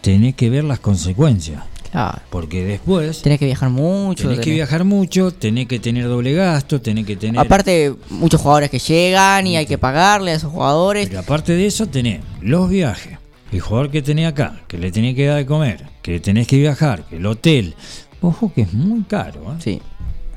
tenés 0.00 0.34
que 0.34 0.50
ver 0.50 0.64
las 0.64 0.80
consecuencias. 0.80 1.62
Claro. 1.90 2.20
Porque 2.30 2.64
después 2.64 3.20
Tenés 3.22 3.40
que 3.40 3.46
viajar 3.46 3.68
mucho. 3.68 4.28
tenés 4.28 4.44
que 4.44 4.52
viajar 4.52 4.84
mucho, 4.84 5.32
tenés 5.32 5.66
que 5.66 5.80
tener 5.80 6.04
doble 6.06 6.32
gasto, 6.34 6.80
tenés 6.80 7.04
que 7.04 7.16
tener... 7.16 7.40
Aparte, 7.40 7.92
muchos 8.10 8.40
jugadores 8.40 8.70
que 8.70 8.78
llegan 8.78 9.46
y 9.48 9.56
hay 9.56 9.66
que 9.66 9.76
pagarle 9.76 10.30
a 10.30 10.34
esos 10.34 10.52
jugadores. 10.52 11.08
Pero 11.08 11.18
aparte 11.20 11.52
de 11.54 11.66
eso 11.66 11.86
tenés 11.88 12.20
los 12.40 12.70
viajes, 12.70 13.18
el 13.50 13.60
jugador 13.60 13.90
que 13.90 14.02
tenés 14.02 14.28
acá, 14.28 14.60
que 14.68 14.78
le 14.78 14.92
tenés 14.92 15.16
que 15.16 15.26
dar 15.26 15.38
de 15.38 15.46
comer, 15.46 15.86
que 16.00 16.20
tenés 16.20 16.46
que 16.46 16.58
viajar, 16.58 17.02
que 17.08 17.16
el 17.16 17.26
hotel. 17.26 17.74
Ojo 18.20 18.52
que 18.54 18.62
es 18.62 18.72
muy 18.72 19.02
caro. 19.02 19.40
¿eh? 19.52 19.56
Sí. 19.58 19.82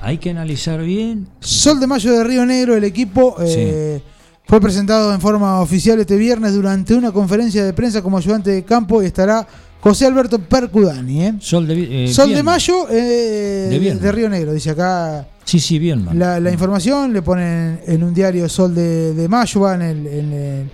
Hay 0.01 0.17
que 0.17 0.31
analizar 0.31 0.81
bien. 0.81 1.27
Sol 1.39 1.79
de 1.79 1.85
Mayo 1.85 2.11
de 2.13 2.23
Río 2.23 2.45
Negro, 2.47 2.75
el 2.75 2.83
equipo 2.83 3.35
eh, 3.41 4.01
fue 4.45 4.59
presentado 4.61 5.13
en 5.13 5.21
forma 5.21 5.59
oficial 5.61 5.99
este 5.99 6.15
viernes 6.17 6.53
durante 6.53 6.93
una 6.95 7.11
conferencia 7.11 7.63
de 7.63 7.73
prensa 7.73 8.01
como 8.01 8.17
ayudante 8.17 8.51
de 8.51 8.63
campo 8.63 9.01
y 9.01 9.07
estará 9.07 9.47
José 9.81 10.05
Alberto 10.05 10.39
Percudani. 10.39 11.25
¿eh? 11.25 11.33
Sol 11.39 11.67
de, 11.67 12.05
eh, 12.05 12.07
Sol 12.13 12.33
de. 12.33 12.43
Mayo 12.43 12.87
eh, 12.89 13.97
De. 13.99 14.11
Río 14.11 14.29
Negro, 14.29 14.53
dice 14.53 14.69
acá 14.71 15.27
Sí, 15.45 15.59
sí, 15.59 15.77
bien, 15.79 16.05
man. 16.05 16.17
la, 16.17 16.39
la 16.39 16.51
información, 16.51 17.11
le 17.11 17.21
ponen 17.21 17.81
en 17.85 18.03
un 18.03 18.13
diario 18.13 18.47
Sol 18.47 18.73
de, 18.73 19.13
de 19.13 19.27
Mayo, 19.27 19.59
va 19.61 19.75
en, 19.75 19.81
el- 19.81 20.07
en 20.07 20.33
el- 20.33 20.69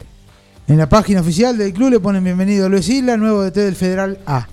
en 0.68 0.78
la 0.78 0.88
página 0.88 1.22
oficial 1.22 1.58
del 1.58 1.74
club, 1.74 1.90
le 1.90 2.00
ponen 2.00 2.24
bienvenido 2.24 2.70
Luis 2.70 2.88
Isla, 2.90 3.18
nuevo 3.18 3.42
DT 3.44 3.56
del 3.62 3.76
Federal 3.76 4.20
A. 4.28 4.48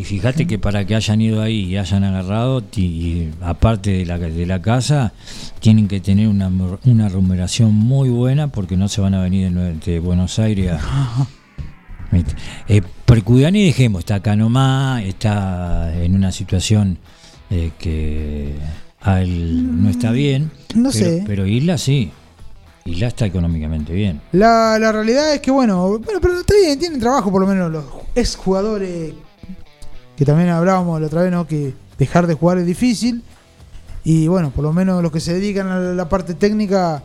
Y 0.00 0.04
fíjate 0.04 0.46
que 0.46 0.58
para 0.58 0.86
que 0.86 0.94
hayan 0.94 1.20
ido 1.20 1.42
ahí 1.42 1.64
y 1.64 1.76
hayan 1.76 2.04
agarrado, 2.04 2.62
y 2.74 3.28
aparte 3.42 3.90
de 3.90 4.06
la, 4.06 4.16
de 4.16 4.46
la 4.46 4.62
casa, 4.62 5.12
tienen 5.58 5.88
que 5.88 6.00
tener 6.00 6.26
una, 6.26 6.50
una 6.86 7.10
remuneración 7.10 7.74
muy 7.74 8.08
buena 8.08 8.48
porque 8.48 8.78
no 8.78 8.88
se 8.88 9.02
van 9.02 9.12
a 9.12 9.22
venir 9.22 9.52
de, 9.52 10.00
Buenos 10.00 10.38
Aires 10.38 10.72
a... 10.72 11.28
Eh, 12.66 12.82
Percudani, 13.04 13.62
dejemos, 13.62 14.00
está 14.00 14.16
acá 14.16 14.34
nomás, 14.34 15.04
está 15.04 15.94
en 15.94 16.14
una 16.14 16.32
situación 16.32 16.98
eh, 17.50 17.70
que 17.78 18.54
a 19.02 19.20
él 19.20 19.82
no 19.82 19.90
está 19.90 20.10
bien. 20.12 20.50
No 20.74 20.90
pero, 20.90 21.04
sé. 21.04 21.24
Pero 21.26 21.46
Isla 21.46 21.78
sí. 21.78 22.10
Isla 22.86 23.06
está 23.06 23.26
económicamente 23.26 23.92
bien. 23.92 24.20
La, 24.32 24.78
la 24.80 24.90
realidad 24.90 25.32
es 25.34 25.40
que, 25.40 25.50
bueno, 25.52 25.98
bueno, 25.98 26.20
pero 26.20 26.40
está 26.40 26.54
bien, 26.54 26.78
tienen 26.78 26.98
trabajo 26.98 27.30
por 27.30 27.42
lo 27.42 27.46
menos 27.46 27.70
los 27.70 27.84
exjugadores 28.16 29.14
que 30.20 30.26
también 30.26 30.50
hablábamos 30.50 31.00
la 31.00 31.06
otra 31.06 31.22
vez, 31.22 31.32
¿no? 31.32 31.46
Que 31.46 31.72
dejar 31.98 32.26
de 32.26 32.34
jugar 32.34 32.58
es 32.58 32.66
difícil. 32.66 33.22
Y 34.04 34.28
bueno, 34.28 34.50
por 34.50 34.62
lo 34.62 34.70
menos 34.70 35.02
los 35.02 35.10
que 35.10 35.18
se 35.18 35.32
dedican 35.32 35.68
a 35.68 35.78
la 35.80 36.10
parte 36.10 36.34
técnica, 36.34 37.02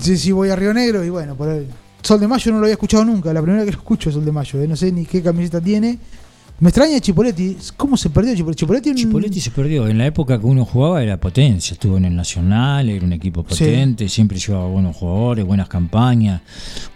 si, 0.00 0.18
si 0.18 0.32
voy 0.32 0.50
a 0.50 0.56
Río 0.56 0.74
Negro, 0.74 1.04
y 1.04 1.10
bueno, 1.10 1.36
por 1.36 1.48
el 1.48 1.68
Sol 2.02 2.18
de 2.18 2.26
Mayo 2.26 2.50
no 2.50 2.58
lo 2.58 2.64
había 2.64 2.72
escuchado 2.72 3.04
nunca, 3.04 3.32
la 3.32 3.40
primera 3.40 3.64
que 3.64 3.70
lo 3.70 3.78
escucho 3.78 4.08
es 4.08 4.16
Sol 4.16 4.24
de 4.24 4.32
Mayo, 4.32 4.60
¿eh? 4.60 4.66
no 4.66 4.74
sé 4.74 4.90
ni 4.90 5.06
qué 5.06 5.22
camiseta 5.22 5.60
tiene. 5.60 5.96
Me 6.58 6.70
extraña 6.70 6.98
Chipoletti, 7.00 7.54
¿cómo 7.76 7.98
se 7.98 8.08
perdió 8.08 8.34
Chipoletti? 8.34 8.60
Chipoletti, 8.60 8.88
un- 8.90 8.96
Chipoletti 8.96 9.40
se 9.42 9.50
perdió. 9.50 9.86
En 9.88 9.98
la 9.98 10.06
época 10.06 10.38
que 10.40 10.46
uno 10.46 10.64
jugaba 10.64 11.02
era 11.02 11.18
potencia. 11.20 11.74
Estuvo 11.74 11.98
en 11.98 12.06
el 12.06 12.16
Nacional, 12.16 12.88
era 12.88 13.04
un 13.04 13.12
equipo 13.12 13.42
Sí. 13.50 13.64
potente, 13.64 14.08
siempre 14.08 14.38
llevaba 14.38 14.66
buenos 14.66 14.96
jugadores, 14.96 15.44
buenas 15.44 15.68
campañas, 15.68 16.40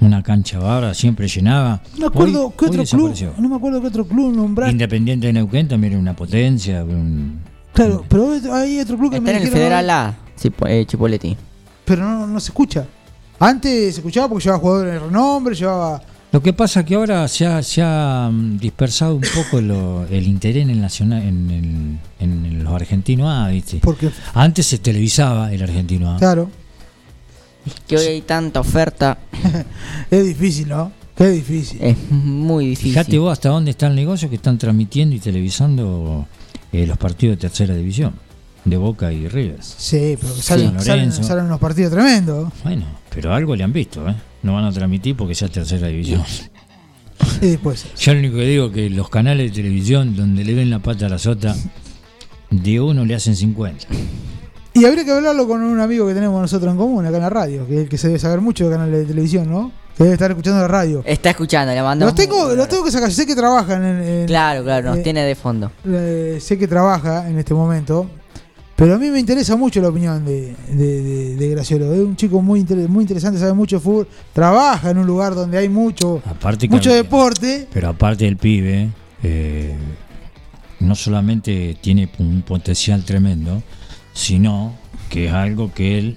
una 0.01 0.23
cancha 0.23 0.59
barra, 0.59 0.95
siempre 0.95 1.29
llenaba. 1.29 1.83
no 1.93 2.01
me 2.01 2.07
acuerdo 2.07 2.47
Hoy- 2.47 2.53
qué 2.59 2.65
otro 2.67 2.85
club, 2.85 3.15
no 3.39 3.49
me 3.51 3.57
acuerdo 3.57 3.81
qué 3.83 3.87
otro 3.89 4.07
club 4.07 4.35
nombrar. 4.35 4.71
Independiente 4.71 5.27
de 5.27 5.35
Neuquén 5.35 5.69
también 5.69 5.93
era 5.93 6.01
una 6.01 6.17
potencia. 6.17 6.83
un- 6.83 7.41
Claro, 7.75 8.03
pero 8.09 8.33
hay 8.55 8.81
otro 8.81 8.97
club 8.97 9.11
que 9.11 9.17
Está 9.19 9.31
me 9.31 9.37
en 9.37 9.43
el 9.43 9.51
Federal 9.51 9.91
A, 9.91 10.17
eh, 10.69 10.87
Chipoletti. 10.87 11.37
pero 11.85 12.03
no, 12.03 12.27
no 12.27 12.41
se 12.41 12.47
escucha. 12.49 12.87
Antes 13.39 13.95
se 13.95 14.01
escuchaba 14.01 14.29
porque 14.29 14.45
llevaba 14.45 14.61
jugadores 14.61 14.93
de 14.95 14.99
renombre, 15.01 15.55
llevaba. 15.55 16.01
Lo 16.33 16.41
que 16.43 16.53
pasa 16.53 16.85
que 16.85 16.95
ahora 16.95 17.27
se 17.27 17.45
ha, 17.47 17.61
se 17.63 17.83
ha 17.83 18.31
mm, 18.33 18.59
dispersado 18.59 19.17
un 19.17 19.23
poco 19.35 19.61
lo- 19.61 20.07
el 20.07 20.27
interés 20.29 20.63
en 20.63 20.71
el 20.71 20.81
nacional, 20.81 21.23
en, 21.23 21.99
en 22.21 22.63
los 22.65 22.73
argentinos 22.73 23.29
A, 23.29 23.49
¿viste? 23.49 23.79
Porque, 23.83 24.11
Antes 24.35 24.67
se 24.67 24.79
televisaba 24.79 25.53
el 25.53 25.63
argentino 25.63 26.13
A. 26.13 26.19
claro, 26.19 26.49
Que 27.89 27.97
hoy 27.97 28.07
hay 28.07 28.21
tanta 28.23 28.61
oferta. 28.61 29.19
es 30.11 30.25
difícil, 30.27 30.69
¿no? 30.69 30.93
Qué 31.17 31.29
difícil. 31.31 31.79
Es 31.83 31.97
muy 32.11 32.67
difícil. 32.69 32.93
Fíjate 32.93 33.19
vos 33.19 33.33
hasta 33.33 33.49
dónde 33.51 33.73
está 33.73 33.89
el 33.89 33.97
negocio 33.97 34.31
que 34.31 34.37
están 34.37 34.57
transmitiendo 34.57 35.15
y 35.17 35.19
televisando 35.19 36.27
eh, 36.73 36.87
los 36.87 36.97
partidos 36.97 37.37
de 37.37 37.41
tercera 37.43 37.75
división, 37.75 38.15
de 38.65 38.77
Boca 38.77 39.13
y 39.13 39.27
River. 39.29 39.59
Sí, 39.63 40.17
pero 40.21 40.35
salen, 40.35 40.81
salen 40.81 41.45
unos 41.47 41.59
partidos 41.61 41.93
tremendos. 41.93 42.53
Bueno, 42.63 42.85
pero 43.15 43.33
algo 43.35 43.57
le 43.57 43.65
han 43.65 43.73
visto, 43.73 44.07
¿eh? 44.09 44.15
No 44.43 44.55
van 44.55 44.65
a 44.65 44.73
transmitir 44.73 45.17
porque 45.17 45.35
ya 45.35 45.47
es 45.47 45.53
tercera 45.53 45.87
división. 45.89 46.23
Y 47.41 47.47
después. 47.51 47.85
Yo 47.99 48.13
lo 48.15 48.21
único 48.21 48.37
que 48.37 48.45
digo 48.45 48.67
es 48.67 48.73
que 48.73 48.91
los 48.91 49.09
canales 49.09 49.51
de 49.51 49.57
televisión 49.63 50.15
donde 50.17 50.45
le 50.45 50.55
ven 50.55 50.71
la 50.71 50.79
pata 50.79 51.07
a 51.07 51.09
la 51.09 51.19
sota, 51.19 51.55
de 52.51 52.81
uno 52.81 53.05
le 53.05 53.15
hacen 53.15 53.37
50. 53.37 53.87
Y 54.73 54.85
habría 54.85 55.05
que 55.05 55.11
hablarlo 55.13 55.49
con 55.49 55.63
un 55.63 55.81
amigo 55.81 56.07
que 56.07 56.15
tenemos 56.15 56.41
nosotros 56.41 56.71
en 56.73 56.79
común 56.79 57.05
acá 57.05 57.17
en 57.17 57.23
la 57.23 57.31
radio, 57.31 57.67
que 57.67 57.75
es 57.75 57.81
el 57.83 57.89
que 57.89 57.99
se 57.99 58.07
debe 58.09 58.19
saber 58.21 58.41
mucho 58.41 58.65
de 58.69 58.71
canales 58.77 59.01
de 59.01 59.05
televisión, 59.07 59.51
¿no? 59.51 59.73
Que 59.97 60.05
debe 60.05 60.15
estar 60.15 60.31
escuchando 60.31 60.61
la 60.61 60.69
radio. 60.69 61.03
Está 61.05 61.31
escuchando, 61.31 61.75
le 61.75 61.83
mandamos. 61.83 62.13
Los 62.13 62.27
tengo, 62.27 62.55
los 62.55 62.69
tengo 62.69 62.85
que 62.85 62.91
sacar, 62.93 63.11
sé 63.13 63.27
que 63.27 63.35
trabajan 63.35 63.85
en. 63.85 64.03
en- 64.03 64.27
Claro, 64.27 64.63
claro, 64.63 64.91
nos 64.91 64.99
eh, 64.99 65.03
tiene 65.03 65.25
de 65.25 65.35
fondo. 65.35 65.71
eh, 65.87 66.39
sé 66.41 66.57
que 66.57 66.69
trabaja 66.69 67.29
en 67.29 67.39
este 67.39 67.53
momento. 67.53 68.09
Pero 68.81 68.95
a 68.95 68.99
mí 68.99 69.11
me 69.11 69.21
interesa 69.21 69.57
mucho 69.57 69.79
la 69.83 69.89
opinión 69.91 70.25
de, 70.25 70.55
de, 70.73 71.03
de- 71.03 71.37
de 71.37 71.49
Graciolo. 71.51 71.93
Es 71.93 72.01
un 72.01 72.17
chico 72.17 72.41
muy, 72.41 72.61
inter- 72.61 72.89
muy 72.89 73.03
interesante, 73.03 73.39
sabe 73.39 73.53
mucho 73.53 73.77
de 73.77 73.81
fútbol. 73.81 74.09
Trabaja 74.33 74.89
en 74.91 74.97
un 74.97 75.07
lugar 75.07 75.35
donde 75.35 75.59
hay 75.59 75.69
mucho, 75.69 76.23
Aparte 76.25 76.67
que- 76.67 76.75
mucho 76.75 76.91
deporte. 76.91 77.69
Pero 77.71 77.91
aparte 77.91 78.25
del 78.25 78.39
pibe, 78.39 78.89
eh, 79.23 79.75
no 80.79 80.95
solamente 80.95 81.77
tiene 81.83 82.09
un 82.19 82.41
potencial 82.41 83.05
tremendo, 83.05 83.63
sino 84.15 84.73
que 85.11 85.27
es 85.27 85.33
algo 85.35 85.75
que 85.75 85.99
él 85.99 86.17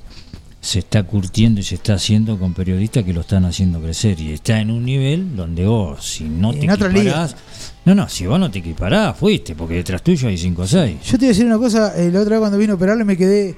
se 0.61 0.79
está 0.79 1.03
curtiendo 1.03 1.59
y 1.59 1.63
se 1.63 1.75
está 1.75 1.95
haciendo 1.95 2.39
con 2.39 2.53
periodistas 2.53 3.03
que 3.03 3.11
lo 3.11 3.19
están 3.19 3.43
haciendo 3.43 3.81
crecer. 3.81 4.17
Y 4.21 4.31
está 4.31 4.61
en 4.61 4.71
un 4.71 4.85
nivel 4.85 5.35
donde 5.35 5.65
vos, 5.65 6.05
si 6.05 6.23
no 6.23 6.53
En 6.53 6.61
te 6.61 6.65
equiparás... 6.67 7.35
No, 7.85 7.93
no, 7.93 8.07
si 8.07 8.25
vos 8.25 8.39
no 8.39 8.49
te 8.49 8.59
equiparás, 8.59 9.17
fuiste, 9.17 9.55
porque 9.55 9.75
detrás 9.75 10.01
tuyo 10.01 10.27
hay 10.29 10.37
5 10.37 10.61
o 10.61 10.67
6. 10.67 10.97
Yo 11.03 11.11
te 11.11 11.17
voy 11.17 11.25
a 11.25 11.29
decir 11.29 11.45
una 11.45 11.57
cosa, 11.57 11.93
eh, 12.01 12.09
la 12.11 12.21
otra 12.21 12.31
vez 12.31 12.39
cuando 12.39 12.57
vino 12.57 12.73
a 12.73 12.75
operarle 12.75 13.03
me 13.03 13.17
quedé 13.17 13.55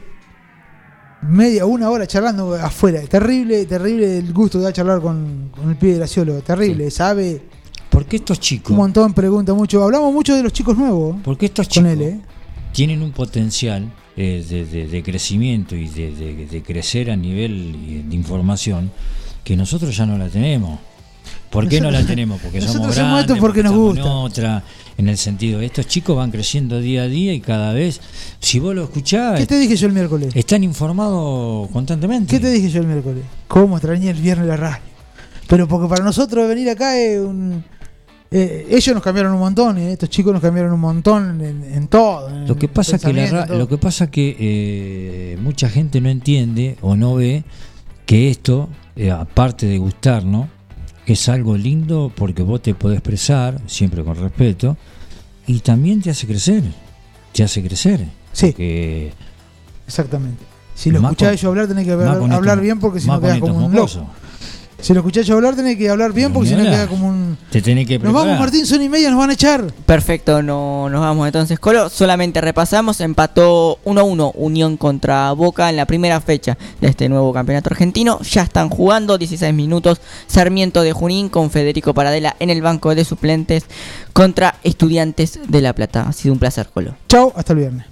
media, 1.21 1.65
una 1.65 1.89
hora 1.89 2.07
charlando 2.07 2.53
afuera. 2.55 3.01
Terrible, 3.01 3.65
terrible 3.65 4.17
el 4.19 4.33
gusto 4.33 4.59
de 4.59 4.71
charlar 4.73 5.01
con, 5.01 5.49
con 5.55 5.69
el 5.69 5.75
pibe 5.75 5.95
Graciolo. 5.97 6.41
Terrible, 6.41 6.89
sabe 6.91 7.41
Porque 7.89 8.17
estos 8.17 8.39
chicos, 8.39 8.71
un 8.71 8.77
montón, 8.77 9.13
pregunta 9.13 9.53
mucho. 9.53 9.83
Hablamos 9.83 10.11
mucho 10.13 10.35
de 10.35 10.43
los 10.43 10.53
chicos 10.53 10.77
nuevos 10.77 11.17
porque 11.23 11.45
estos 11.47 11.67
con 11.67 11.73
chicos 11.73 11.89
él, 11.91 12.01
¿eh? 12.01 12.19
tienen 12.71 13.01
un 13.01 13.11
potencial 13.11 13.91
eh, 14.17 14.43
de, 14.47 14.65
de- 14.65 14.87
de 14.87 15.03
crecimiento 15.03 15.75
y 15.75 15.87
de, 15.87 16.11
de- 16.15 16.45
de 16.47 16.63
crecer 16.63 17.11
a 17.11 17.15
nivel 17.15 17.75
eh, 17.87 18.03
de 18.07 18.15
información 18.15 18.91
que 19.43 19.55
nosotros 19.55 19.95
ya 19.95 20.05
no 20.05 20.17
la 20.17 20.29
tenemos. 20.29 20.79
¿Por 21.55 21.67
qué 21.69 21.81
no 21.81 21.89
la 21.91 22.05
tenemos? 22.05 22.39
Porque 22.41 22.59
somos 22.61 22.75
nosotros 22.75 22.91
hacemos 22.97 23.11
grandes, 23.11 23.31
esto 23.35 23.41
porque 23.41 23.63
nos 23.63 23.73
gusta. 23.73 24.01
En 24.01 24.07
otra, 24.07 24.63
en 24.97 25.09
el 25.09 25.17
sentido, 25.17 25.61
estos 25.61 25.87
chicos 25.87 26.15
van 26.15 26.31
creciendo 26.31 26.79
día 26.79 27.03
a 27.03 27.07
día 27.07 27.33
y 27.33 27.39
cada 27.41 27.73
vez, 27.73 27.99
si 28.39 28.59
vos 28.59 28.75
lo 28.75 28.83
escuchás, 28.83 29.39
¿Qué 29.39 29.45
te 29.45 29.57
dije 29.57 29.75
yo 29.75 29.87
el 29.87 29.93
miércoles? 29.93 30.35
están 30.35 30.63
informados 30.63 31.69
constantemente. 31.71 32.29
¿Qué 32.35 32.39
te 32.39 32.51
dije 32.51 32.69
yo 32.69 32.81
el 32.81 32.87
miércoles? 32.87 33.23
¿Cómo 33.47 33.77
extrañé 33.77 34.09
el 34.11 34.21
viernes 34.21 34.47
la 34.47 34.57
radio? 34.57 34.83
Pero 35.47 35.67
porque 35.67 35.87
para 35.87 36.03
nosotros 36.03 36.47
venir 36.47 36.69
acá 36.69 36.97
es 36.97 37.19
un... 37.19 37.63
eh, 38.31 38.67
ellos 38.69 38.93
nos 38.95 39.03
cambiaron 39.03 39.33
un 39.33 39.39
montón, 39.39 39.77
eh, 39.77 39.91
estos 39.93 40.09
chicos 40.09 40.33
nos 40.33 40.41
cambiaron 40.41 40.73
un 40.73 40.79
montón 40.79 41.39
en, 41.41 41.63
en 41.73 41.87
todo. 41.87 42.29
en 42.29 42.47
Lo 42.47 42.55
que 42.57 42.67
pasa 42.67 42.97
que 42.97 43.13
la 43.13 43.45
lo 43.45 43.67
que 43.67 43.77
pasa 43.77 44.09
que 44.09 44.35
eh, 44.39 45.37
mucha 45.41 45.69
gente 45.69 46.01
no 46.01 46.09
entiende 46.09 46.77
o 46.81 46.95
no 46.95 47.15
ve 47.15 47.43
que 48.05 48.29
esto, 48.29 48.69
eh, 48.95 49.11
aparte 49.11 49.65
de 49.67 49.77
gustarnos, 49.77 50.47
es 51.13 51.29
algo 51.29 51.57
lindo 51.57 52.11
porque 52.15 52.43
vos 52.43 52.61
te 52.61 52.73
podés 52.73 52.99
expresar, 52.99 53.61
siempre 53.67 54.03
con 54.03 54.15
respeto, 54.15 54.77
y 55.47 55.59
también 55.59 56.01
te 56.01 56.09
hace 56.09 56.27
crecer. 56.27 56.63
Te 57.33 57.43
hace 57.43 57.61
crecer. 57.63 58.05
Sí. 58.31 58.47
Porque 58.47 59.13
Exactamente. 59.87 60.43
Si 60.73 60.91
lo 60.91 60.99
escuchás 60.99 61.33
ellos 61.33 61.45
hablar, 61.45 61.67
tenés 61.67 61.85
que 61.85 61.91
hablar, 61.91 62.59
bien 62.59 62.79
porque 62.79 62.99
si 62.99 63.07
no 63.07 63.21
quedas 63.21 63.39
como 63.39 63.65
un 63.65 63.73
loco. 63.73 64.07
Si 64.85 64.93
lo 64.93 64.99
escuchás 64.99 65.27
hablar, 65.31 65.55
tenés 65.55 65.77
que 65.77 65.89
hablar 65.89 66.13
bien 66.13 66.31
porque 66.31 66.49
si 66.49 66.55
no 66.55 66.61
queda 66.61 66.85
como 66.85 67.07
un... 67.07 67.39
te 67.49 67.59
tenés 67.59 67.87
que 67.87 67.95
Nos 67.95 68.03
preparar. 68.03 68.27
vamos, 68.27 68.39
Martín, 68.39 68.67
son 68.67 68.83
y 68.83 68.87
media, 68.87 69.09
nos 69.09 69.17
van 69.17 69.31
a 69.31 69.33
echar. 69.33 69.65
Perfecto, 69.83 70.43
no, 70.43 70.91
nos 70.91 71.01
vamos 71.01 71.25
entonces, 71.25 71.57
Colo. 71.57 71.89
Solamente 71.89 72.39
repasamos, 72.39 73.01
empató 73.01 73.79
1-1 73.83 74.33
Unión 74.35 74.77
contra 74.77 75.31
Boca 75.31 75.71
en 75.71 75.77
la 75.77 75.87
primera 75.87 76.21
fecha 76.21 76.55
de 76.81 76.87
este 76.89 77.09
nuevo 77.09 77.33
campeonato 77.33 77.69
argentino. 77.71 78.19
Ya 78.21 78.43
están 78.43 78.69
jugando 78.69 79.17
16 79.17 79.51
minutos 79.55 80.01
Sarmiento 80.27 80.83
de 80.83 80.93
Junín 80.93 81.29
con 81.29 81.49
Federico 81.49 81.95
Paradela 81.95 82.35
en 82.37 82.51
el 82.51 82.61
banco 82.61 82.93
de 82.93 83.05
suplentes 83.05 83.65
contra 84.13 84.59
Estudiantes 84.63 85.39
de 85.47 85.61
La 85.61 85.73
Plata. 85.73 86.05
Ha 86.07 86.13
sido 86.13 86.33
un 86.33 86.37
placer, 86.37 86.69
Colo. 86.71 86.95
Chao, 87.09 87.33
hasta 87.35 87.53
el 87.53 87.57
viernes. 87.57 87.85